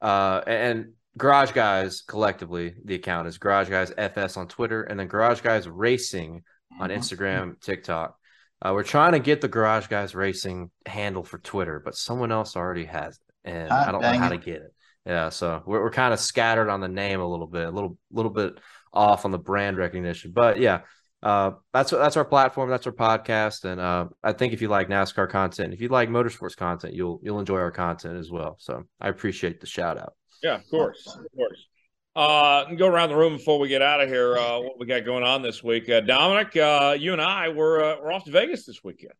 uh, 0.00 0.40
and 0.46 0.92
Garage 1.16 1.52
Guys 1.52 2.02
collectively, 2.02 2.74
the 2.84 2.94
account 2.94 3.28
is 3.28 3.38
Garage 3.38 3.68
Guys 3.70 3.92
FS 3.96 4.36
on 4.36 4.48
Twitter, 4.48 4.82
and 4.82 4.98
then 5.00 5.06
Garage 5.06 5.40
Guys 5.40 5.66
Racing 5.68 6.42
on 6.78 6.90
Instagram, 6.90 7.60
TikTok. 7.60 8.16
Uh, 8.62 8.72
we're 8.74 8.82
trying 8.82 9.12
to 9.12 9.18
get 9.18 9.40
the 9.40 9.48
Garage 9.48 9.86
Guys 9.86 10.14
Racing 10.14 10.70
handle 10.86 11.22
for 11.22 11.38
Twitter, 11.38 11.80
but 11.84 11.94
someone 11.94 12.32
else 12.32 12.56
already 12.56 12.84
has 12.84 13.14
it, 13.44 13.50
and 13.50 13.68
Ah, 13.70 13.88
I 13.88 13.92
don't 13.92 14.02
know 14.02 14.12
how 14.18 14.26
it. 14.26 14.30
to 14.30 14.38
get 14.38 14.56
it. 14.62 14.74
Yeah, 15.04 15.28
so 15.28 15.62
we're 15.66 15.80
we're 15.82 15.90
kind 15.90 16.12
of 16.12 16.18
scattered 16.20 16.68
on 16.68 16.80
the 16.80 16.88
name 16.88 17.20
a 17.20 17.26
little 17.28 17.46
bit, 17.46 17.66
a 17.66 17.70
little 17.70 17.96
little 18.10 18.32
bit 18.32 18.58
off 18.92 19.24
on 19.24 19.30
the 19.30 19.38
brand 19.38 19.76
recognition, 19.76 20.32
but 20.34 20.58
yeah, 20.58 20.80
uh, 21.22 21.52
that's 21.72 21.92
that's 21.92 22.16
our 22.16 22.24
platform, 22.24 22.68
that's 22.70 22.86
our 22.86 22.92
podcast, 22.92 23.64
and 23.64 23.80
uh, 23.80 24.06
I 24.24 24.32
think 24.32 24.52
if 24.52 24.60
you 24.62 24.68
like 24.68 24.88
NASCAR 24.88 25.28
content, 25.30 25.72
if 25.72 25.80
you 25.80 25.88
like 25.88 26.08
motorsports 26.08 26.56
content, 26.56 26.92
you'll 26.94 27.20
you'll 27.22 27.38
enjoy 27.40 27.58
our 27.58 27.70
content 27.70 28.18
as 28.18 28.30
well. 28.30 28.56
So 28.58 28.82
I 29.00 29.08
appreciate 29.08 29.60
the 29.60 29.66
shout 29.66 29.96
out. 29.96 30.14
Yeah, 30.46 30.54
of 30.54 30.70
course, 30.70 31.04
of 31.08 31.26
course. 31.36 31.66
Uh, 32.14 32.72
go 32.74 32.86
around 32.86 33.08
the 33.08 33.16
room 33.16 33.36
before 33.36 33.58
we 33.58 33.66
get 33.66 33.82
out 33.82 34.00
of 34.00 34.08
here. 34.08 34.38
Uh, 34.38 34.60
what 34.60 34.78
we 34.78 34.86
got 34.86 35.04
going 35.04 35.24
on 35.24 35.42
this 35.42 35.64
week? 35.64 35.90
Uh, 35.90 36.00
Dominic, 36.00 36.56
uh, 36.56 36.96
you 36.96 37.12
and 37.12 37.20
I 37.20 37.48
were 37.48 37.82
uh, 37.82 37.96
we're 38.00 38.12
off 38.12 38.22
to 38.26 38.30
Vegas 38.30 38.64
this 38.64 38.84
weekend. 38.84 39.14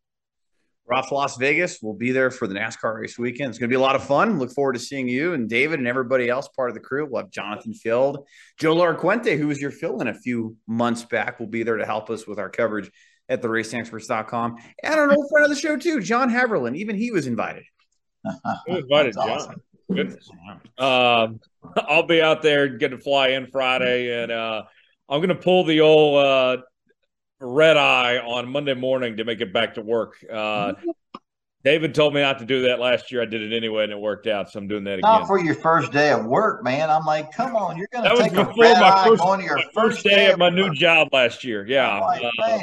We're 0.85 0.95
off 0.95 1.09
to 1.09 1.15
Las 1.15 1.35
Vegas. 1.35 1.79
We'll 1.81 1.95
be 1.95 2.13
there 2.13 2.31
for 2.31 2.47
the 2.47 2.55
NASCAR 2.55 3.01
race 3.01 3.19
weekend. 3.19 3.49
It's 3.49 3.59
going 3.59 3.69
to 3.69 3.73
be 3.73 3.75
a 3.75 3.81
lot 3.81 3.97
of 3.97 4.05
fun. 4.05 4.39
Look 4.39 4.53
forward 4.53 4.75
to 4.75 4.79
seeing 4.79 5.09
you 5.09 5.33
and 5.33 5.49
David 5.49 5.79
and 5.79 5.87
everybody 5.87 6.29
else 6.29 6.47
part 6.47 6.69
of 6.69 6.75
the 6.75 6.79
crew. 6.79 7.05
We'll 7.05 7.23
have 7.23 7.29
Jonathan 7.29 7.73
Field, 7.73 8.25
Joe 8.57 8.73
Larquente, 8.73 9.37
who 9.37 9.47
was 9.47 9.59
your 9.59 9.71
fill 9.71 9.99
in 9.99 10.07
a 10.07 10.13
few 10.13 10.55
months 10.65 11.03
back, 11.03 11.41
will 11.41 11.47
be 11.47 11.63
there 11.63 11.75
to 11.75 11.85
help 11.85 12.09
us 12.09 12.25
with 12.25 12.39
our 12.39 12.49
coverage 12.49 12.89
at 13.27 13.41
the 13.41 13.49
racingexperts.com. 13.49 14.55
And 14.81 14.97
an 14.97 15.11
old 15.11 15.25
friend 15.29 15.43
of 15.43 15.49
the 15.49 15.59
show, 15.59 15.75
too, 15.75 15.99
John 15.99 16.29
Haverland. 16.29 16.77
Even 16.77 16.95
he 16.95 17.11
was 17.11 17.27
invited. 17.27 17.65
Invited 18.67 19.13
John? 19.13 19.55
Um, 19.89 21.39
I'll 21.75 22.03
be 22.07 22.21
out 22.21 22.41
there, 22.41 22.67
get 22.67 22.89
to 22.89 22.97
fly 22.97 23.29
in 23.29 23.47
Friday, 23.47 24.21
and 24.23 24.31
uh, 24.31 24.63
I'm 25.09 25.19
going 25.19 25.29
to 25.29 25.35
pull 25.35 25.63
the 25.63 25.81
old 25.81 26.23
uh, 26.23 26.57
red 27.39 27.77
eye 27.77 28.17
on 28.17 28.49
Monday 28.49 28.73
morning 28.73 29.17
to 29.17 29.23
make 29.25 29.41
it 29.41 29.53
back 29.53 29.75
to 29.75 29.81
work. 29.81 30.15
Uh, 30.31 30.73
David 31.63 31.93
told 31.93 32.13
me 32.13 32.21
not 32.21 32.39
to 32.39 32.45
do 32.45 32.63
that 32.63 32.79
last 32.79 33.11
year. 33.11 33.21
I 33.21 33.25
did 33.25 33.41
it 33.41 33.55
anyway, 33.55 33.83
and 33.83 33.91
it 33.91 33.99
worked 33.99 34.27
out. 34.27 34.49
So 34.51 34.59
I'm 34.59 34.67
doing 34.67 34.85
that 34.85 34.99
Not 34.99 35.17
again. 35.17 35.27
for 35.27 35.39
your 35.39 35.55
first 35.55 35.91
day 35.91 36.11
of 36.11 36.25
work, 36.25 36.63
man. 36.63 36.89
I'm 36.89 37.03
like, 37.03 37.31
come 37.33 37.55
on, 37.55 37.75
you're 37.77 37.89
going 37.91 38.05
to 38.05 38.11
was 38.11 38.19
take 38.21 38.33
a 38.33 38.45
before 38.45 38.63
red 38.63 38.79
my 38.79 38.89
eye 38.89 39.07
first, 39.07 39.23
to 39.23 39.43
your 39.43 39.59
first 39.73 40.03
day 40.03 40.27
at 40.27 40.37
my 40.39 40.49
new 40.49 40.73
job 40.73 41.09
last 41.11 41.43
year. 41.43 41.65
Yeah. 41.67 41.99
Like, 41.99 42.23
Uh, 42.23 42.59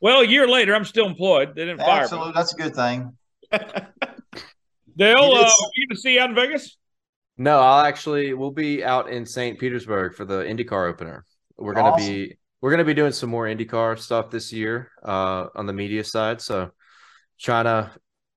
well, 0.00 0.20
a 0.20 0.26
year 0.26 0.46
later, 0.46 0.74
I'm 0.74 0.84
still 0.84 1.06
employed. 1.06 1.54
They 1.54 1.64
didn't 1.64 1.80
fire 1.80 1.96
me. 1.96 2.02
absolutely, 2.02 2.32
that's 2.34 2.52
a 2.52 2.56
good 2.56 2.74
thing. 2.74 3.16
Dale, 4.98 5.28
You 5.28 5.34
uh, 5.36 5.44
are 5.44 5.70
you 5.76 5.86
going 5.86 5.96
to 5.96 6.00
see 6.00 6.14
you 6.14 6.20
out 6.20 6.30
in 6.30 6.34
Vegas? 6.36 6.76
No, 7.36 7.60
I'll 7.60 7.84
actually 7.86 8.34
we'll 8.34 8.50
be 8.50 8.82
out 8.84 9.08
in 9.08 9.24
St. 9.24 9.58
Petersburg 9.58 10.14
for 10.14 10.24
the 10.24 10.42
IndyCar 10.42 10.88
opener. 10.90 11.24
We're 11.56 11.74
gonna 11.74 11.90
Awesome. 11.90 12.06
be 12.06 12.36
we're 12.60 12.72
gonna 12.72 12.84
be 12.84 12.94
doing 12.94 13.12
some 13.12 13.30
more 13.30 13.44
IndyCar 13.46 13.96
stuff 13.98 14.30
this 14.30 14.52
year 14.52 14.90
uh, 15.04 15.46
on 15.54 15.66
the 15.66 15.72
media 15.72 16.02
side. 16.02 16.40
So 16.40 16.70
trying 17.38 17.64
to 17.66 17.92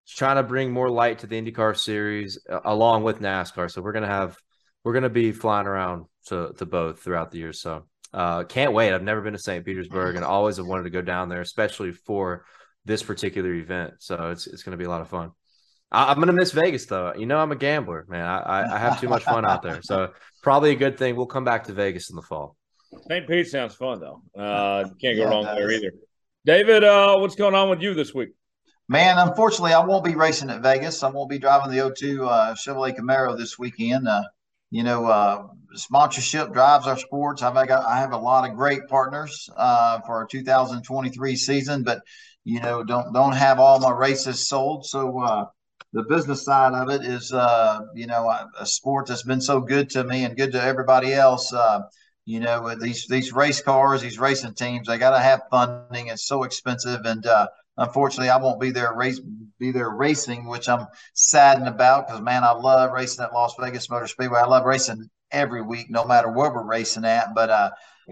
trying 0.08 0.36
to 0.36 0.44
bring 0.44 0.72
more 0.72 0.90
light 0.90 1.20
to 1.20 1.28
the 1.28 1.42
IndyCar 1.42 1.76
series 1.76 2.40
uh, 2.48 2.60
along 2.66 3.04
with 3.04 3.20
NASCAR. 3.22 3.72
So 3.72 3.82
we're 3.82 3.94
gonna 3.94 4.06
have 4.08 4.38
we're 4.84 4.94
gonna 4.94 5.10
be 5.10 5.32
flying 5.32 5.66
around 5.66 6.06
to 6.28 6.54
to 6.60 6.66
both 6.68 7.00
throughout 7.02 7.32
the 7.32 7.40
year. 7.40 7.54
So 7.54 7.88
uh, 8.14 8.44
can't 8.44 8.74
wait. 8.74 8.94
I've 8.94 9.02
never 9.02 9.22
been 9.22 9.34
to 9.34 9.40
St. 9.40 9.66
Petersburg 9.66 10.16
and 10.16 10.24
always 10.24 10.58
have 10.58 10.68
wanted 10.68 10.84
to 10.84 10.90
go 10.92 11.02
down 11.02 11.28
there, 11.28 11.42
especially 11.42 11.92
for 11.92 12.46
this 12.86 13.02
particular 13.02 13.52
event. 13.54 13.96
So 13.98 14.30
it's 14.30 14.46
it's 14.46 14.62
gonna 14.62 14.78
be 14.78 14.86
a 14.86 14.90
lot 14.90 15.02
of 15.02 15.08
fun. 15.10 15.32
I, 15.92 16.12
I'm 16.12 16.20
gonna 16.20 16.34
miss 16.34 16.52
Vegas 16.52 16.86
though. 16.86 17.14
You 17.16 17.26
know, 17.26 17.38
I'm 17.38 17.52
a 17.52 17.56
gambler, 17.56 18.06
man. 18.08 18.26
I, 18.26 18.40
I, 18.40 18.76
I 18.76 18.80
have 18.80 19.00
too 19.00 19.08
much 19.08 19.24
fun 19.24 19.46
out 19.46 19.62
there. 19.62 19.82
So 19.82 20.12
probably 20.42 20.72
a 20.72 20.76
good 20.76 20.98
thing. 20.98 21.16
We'll 21.16 21.26
come 21.26 21.44
back 21.44 21.66
to 21.66 21.74
Vegas 21.74 22.10
in 22.10 22.16
the 22.16 22.22
fall. 22.22 22.56
St. 23.10 23.28
Pete 23.28 23.48
sounds 23.48 23.76
fun, 23.76 24.00
though. 24.00 24.22
Uh, 24.38 24.84
can't 25.02 25.18
go 25.18 25.24
Yeah, 25.24 25.30
wrong 25.30 25.46
it 25.46 25.56
there 25.56 25.72
either. 25.72 25.92
David, 26.46 26.84
uh, 26.84 27.18
what's 27.18 27.36
going 27.36 27.56
on 27.56 27.70
with 27.70 27.82
you 27.82 27.94
this 27.94 28.14
week? 28.14 28.30
Man, 28.90 29.18
unfortunately, 29.18 29.74
I 29.74 29.86
won't 29.86 30.04
be 30.04 30.16
racing 30.16 30.50
at 30.50 30.62
Vegas. 30.62 31.02
I 31.04 31.10
won't 31.10 31.30
be 31.30 31.40
driving 31.40 31.72
the 31.72 31.78
O2 31.78 32.28
uh, 32.28 32.56
Chevrolet 32.56 32.98
Camaro 32.98 33.38
this 33.38 33.58
weekend. 33.58 34.08
Uh, 34.08 34.24
you 34.70 34.84
know, 34.84 35.06
uh, 35.06 35.48
sponsorship 35.74 36.52
drives 36.52 36.88
our 36.88 36.98
sports. 36.98 37.42
I've 37.42 37.54
got 37.68 37.86
I 37.86 38.00
have 38.00 38.12
a 38.12 38.18
lot 38.18 38.50
of 38.50 38.56
great 38.56 38.88
partners 38.88 39.50
uh, 39.56 40.00
for 40.02 40.16
our 40.16 40.26
2023 40.26 41.36
season, 41.36 41.84
but 41.84 42.02
you 42.44 42.60
know, 42.60 42.84
don't 42.84 43.14
don't 43.14 43.34
have 43.34 43.60
all 43.60 43.80
my 43.80 43.92
races 43.92 44.48
sold. 44.48 44.86
So 44.86 45.22
uh, 45.22 45.46
the 45.94 46.04
business 46.04 46.46
side 46.46 46.74
of 46.74 46.90
it 46.90 47.06
is, 47.06 47.34
uh, 47.34 47.82
you 47.94 48.08
know, 48.08 48.30
a, 48.30 48.66
sport 48.66 49.08
that's 49.08 49.24
been 49.24 49.42
so 49.42 49.60
good 49.60 49.90
to 49.90 50.04
me 50.04 50.24
and 50.24 50.38
good 50.38 50.54
to 50.54 50.62
everybody 50.62 51.14
else. 51.14 51.52
Uh, 51.54 51.82
you 52.26 52.40
know, 52.40 52.74
these 52.76 53.08
these 53.08 53.34
race 53.34 53.62
cars, 53.62 54.02
these 54.02 54.20
racing 54.20 54.54
teams, 54.54 54.88
they 54.88 54.98
got 54.98 55.12
to 55.12 55.20
have 55.20 55.42
funding. 55.50 56.08
It's 56.08 56.28
so 56.28 56.44
expensive, 56.44 57.02
and 57.06 57.26
uh, 57.26 57.48
unfortunately, 57.78 58.30
I 58.30 58.38
won't 58.38 58.62
be 58.62 58.72
there 58.72 58.94
race 58.94 59.20
be 59.60 59.72
there 59.72 59.90
racing, 59.90 60.48
which 60.48 60.70
I'm 60.70 60.88
saddened 61.14 61.68
about 61.68 62.08
because 62.08 62.22
man, 62.22 62.44
I 62.44 62.52
love 62.52 62.92
racing 62.94 63.26
at 63.26 63.34
Las 63.34 63.56
Vegas 63.60 63.90
Motor 63.90 64.08
Speedway. 64.08 64.40
I 64.40 64.46
love 64.46 64.66
racing 64.66 65.10
every 65.32 65.62
week, 65.62 65.88
no 65.90 66.06
matter 66.06 66.32
where 66.32 66.54
we're 66.54 66.64
racing 66.64 67.06
at. 67.06 67.34
But 67.36 67.50
uh, 67.50 67.72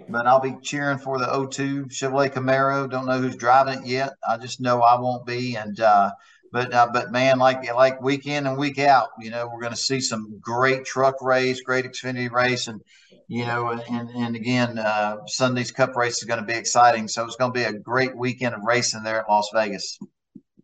but 0.09 0.27
I'll 0.27 0.41
be 0.41 0.57
cheering 0.61 0.97
for 0.97 1.17
the 1.17 1.25
O2 1.25 1.85
Chevrolet 1.87 2.33
Camaro. 2.33 2.89
Don't 2.89 3.05
know 3.05 3.21
who's 3.21 3.35
driving 3.35 3.83
it 3.83 3.87
yet. 3.87 4.13
I 4.27 4.37
just 4.37 4.59
know 4.59 4.81
I 4.81 4.99
won't 4.99 5.25
be, 5.25 5.55
and 5.55 5.79
uh, 5.79 6.11
but 6.51 6.73
uh, 6.73 6.87
but 6.91 7.11
man, 7.11 7.39
like 7.39 7.71
like 7.73 8.01
week 8.01 8.25
in 8.27 8.47
and 8.47 8.57
week 8.57 8.79
out, 8.79 9.09
you 9.19 9.29
know, 9.29 9.49
we're 9.51 9.61
going 9.61 9.73
to 9.73 9.79
see 9.79 9.99
some 9.99 10.39
great 10.39 10.85
truck 10.85 11.21
race, 11.21 11.61
great 11.61 11.85
Xfinity 11.85 12.31
race, 12.31 12.67
and 12.67 12.81
you 13.27 13.45
know, 13.45 13.69
and 13.69 14.09
and 14.09 14.35
again, 14.35 14.79
uh, 14.79 15.17
Sunday's 15.27 15.71
Cup 15.71 15.95
race 15.95 16.17
is 16.17 16.23
going 16.23 16.39
to 16.39 16.45
be 16.45 16.53
exciting. 16.53 17.07
So 17.07 17.25
it's 17.25 17.35
going 17.35 17.53
to 17.53 17.59
be 17.59 17.65
a 17.65 17.73
great 17.73 18.15
weekend 18.15 18.55
of 18.55 18.61
racing 18.63 19.03
there 19.03 19.19
at 19.19 19.29
Las 19.29 19.49
Vegas. 19.53 19.99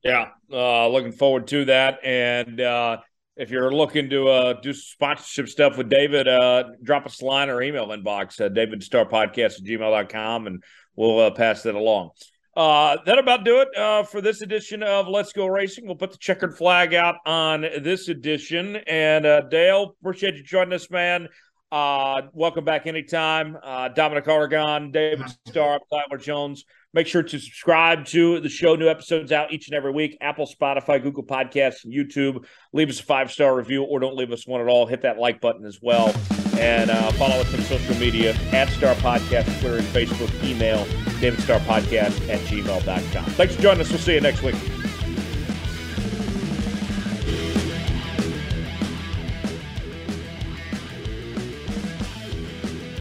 Yeah, 0.04 0.30
uh, 0.52 0.88
looking 0.88 1.12
forward 1.12 1.48
to 1.48 1.66
that. 1.66 2.00
And 2.04 2.62
uh, 2.62 2.98
if 3.36 3.50
you're 3.50 3.72
looking 3.72 4.10
to 4.12 4.28
uh, 4.28 4.54
do 4.54 4.74
sponsorship 4.74 5.50
stuff 5.50 5.78
with 5.78 5.90
David, 5.90 6.28
uh, 6.28 6.66
drop 6.84 7.06
us 7.06 7.22
a 7.22 7.26
line 7.26 7.50
or 7.50 7.62
email 7.62 7.88
inbox, 7.88 8.40
uh, 8.40 8.50
davidstarpodcast 8.50 9.60
at 9.60 9.64
gmail.com, 9.64 10.48
and 10.48 10.64
we'll 10.96 11.32
pass 11.32 11.64
that 11.64 11.76
along. 11.76 12.12
Uh, 12.56 12.98
that 13.06 13.20
about 13.20 13.44
do 13.44 13.60
it 13.60 13.68
uh, 13.78 14.04
for 14.04 14.22
this 14.22 14.42
edition 14.42 14.82
of 14.82 15.10
Let's 15.10 15.34
Go 15.34 15.46
Racing. 15.46 15.86
We'll 15.86 15.98
put 15.98 16.12
the 16.12 16.18
checkered 16.18 16.58
flag 16.58 16.94
out 16.94 17.16
on 17.26 17.62
this 17.62 18.08
edition. 18.08 18.78
And 18.88 19.26
uh, 19.26 19.42
Dale, 19.42 19.96
appreciate 20.00 20.36
you 20.36 20.44
joining 20.44 20.72
us, 20.72 20.90
man. 20.90 21.28
Uh, 21.70 22.22
welcome 22.32 22.64
back 22.64 22.88
anytime. 22.88 23.58
Uh, 23.62 23.90
Dominic 23.90 24.26
Aragon, 24.30 24.92
David 24.92 25.28
Starr, 25.48 25.80
Tyler 25.92 26.18
Jones. 26.18 26.64
Make 26.94 27.08
sure 27.08 27.24
to 27.24 27.40
subscribe 27.40 28.06
to 28.06 28.40
the 28.40 28.48
show. 28.48 28.76
New 28.76 28.88
episodes 28.88 29.34
out 29.34 29.52
each 29.52 29.68
and 29.68 29.76
every 29.76 29.92
week. 29.92 30.18
Apple, 30.22 30.48
Spotify, 30.48 31.04
Google 31.04 31.24
Podcasts, 31.24 31.86
YouTube. 31.86 32.46
Leave 32.72 32.90
us 32.90 33.02
a 33.02 33.04
five 33.04 33.32
star 33.32 33.54
review 33.54 33.84
or 33.84 34.00
don't 34.00 34.16
leave 34.16 34.32
us 34.32 34.48
one 34.48 34.62
at 34.62 34.68
all. 34.68 34.86
Hit 34.86 35.02
that 35.02 35.18
like 35.18 35.42
button 35.42 35.66
as 35.66 35.80
well. 35.82 36.14
And 36.60 36.90
uh, 36.90 37.12
follow 37.14 37.36
us 37.36 37.54
on 37.54 37.62
social 37.62 37.96
media 37.96 38.36
at 38.52 38.70
Star 38.70 38.96
Podcast, 38.96 39.46
Twitter 39.60 39.78
and 39.78 39.88
Facebook. 39.88 40.32
Email 40.44 40.86
David 41.20 41.42
Star 41.42 41.60
Podcast 41.62 42.30
at 42.30 42.40
gmail.com. 42.42 43.26
Thanks 43.32 43.56
for 43.56 43.62
joining 43.62 43.82
us. 43.82 43.90
We'll 43.90 44.00
see 44.00 44.14
you 44.16 44.22
next 44.22 44.42
week. 44.42 44.56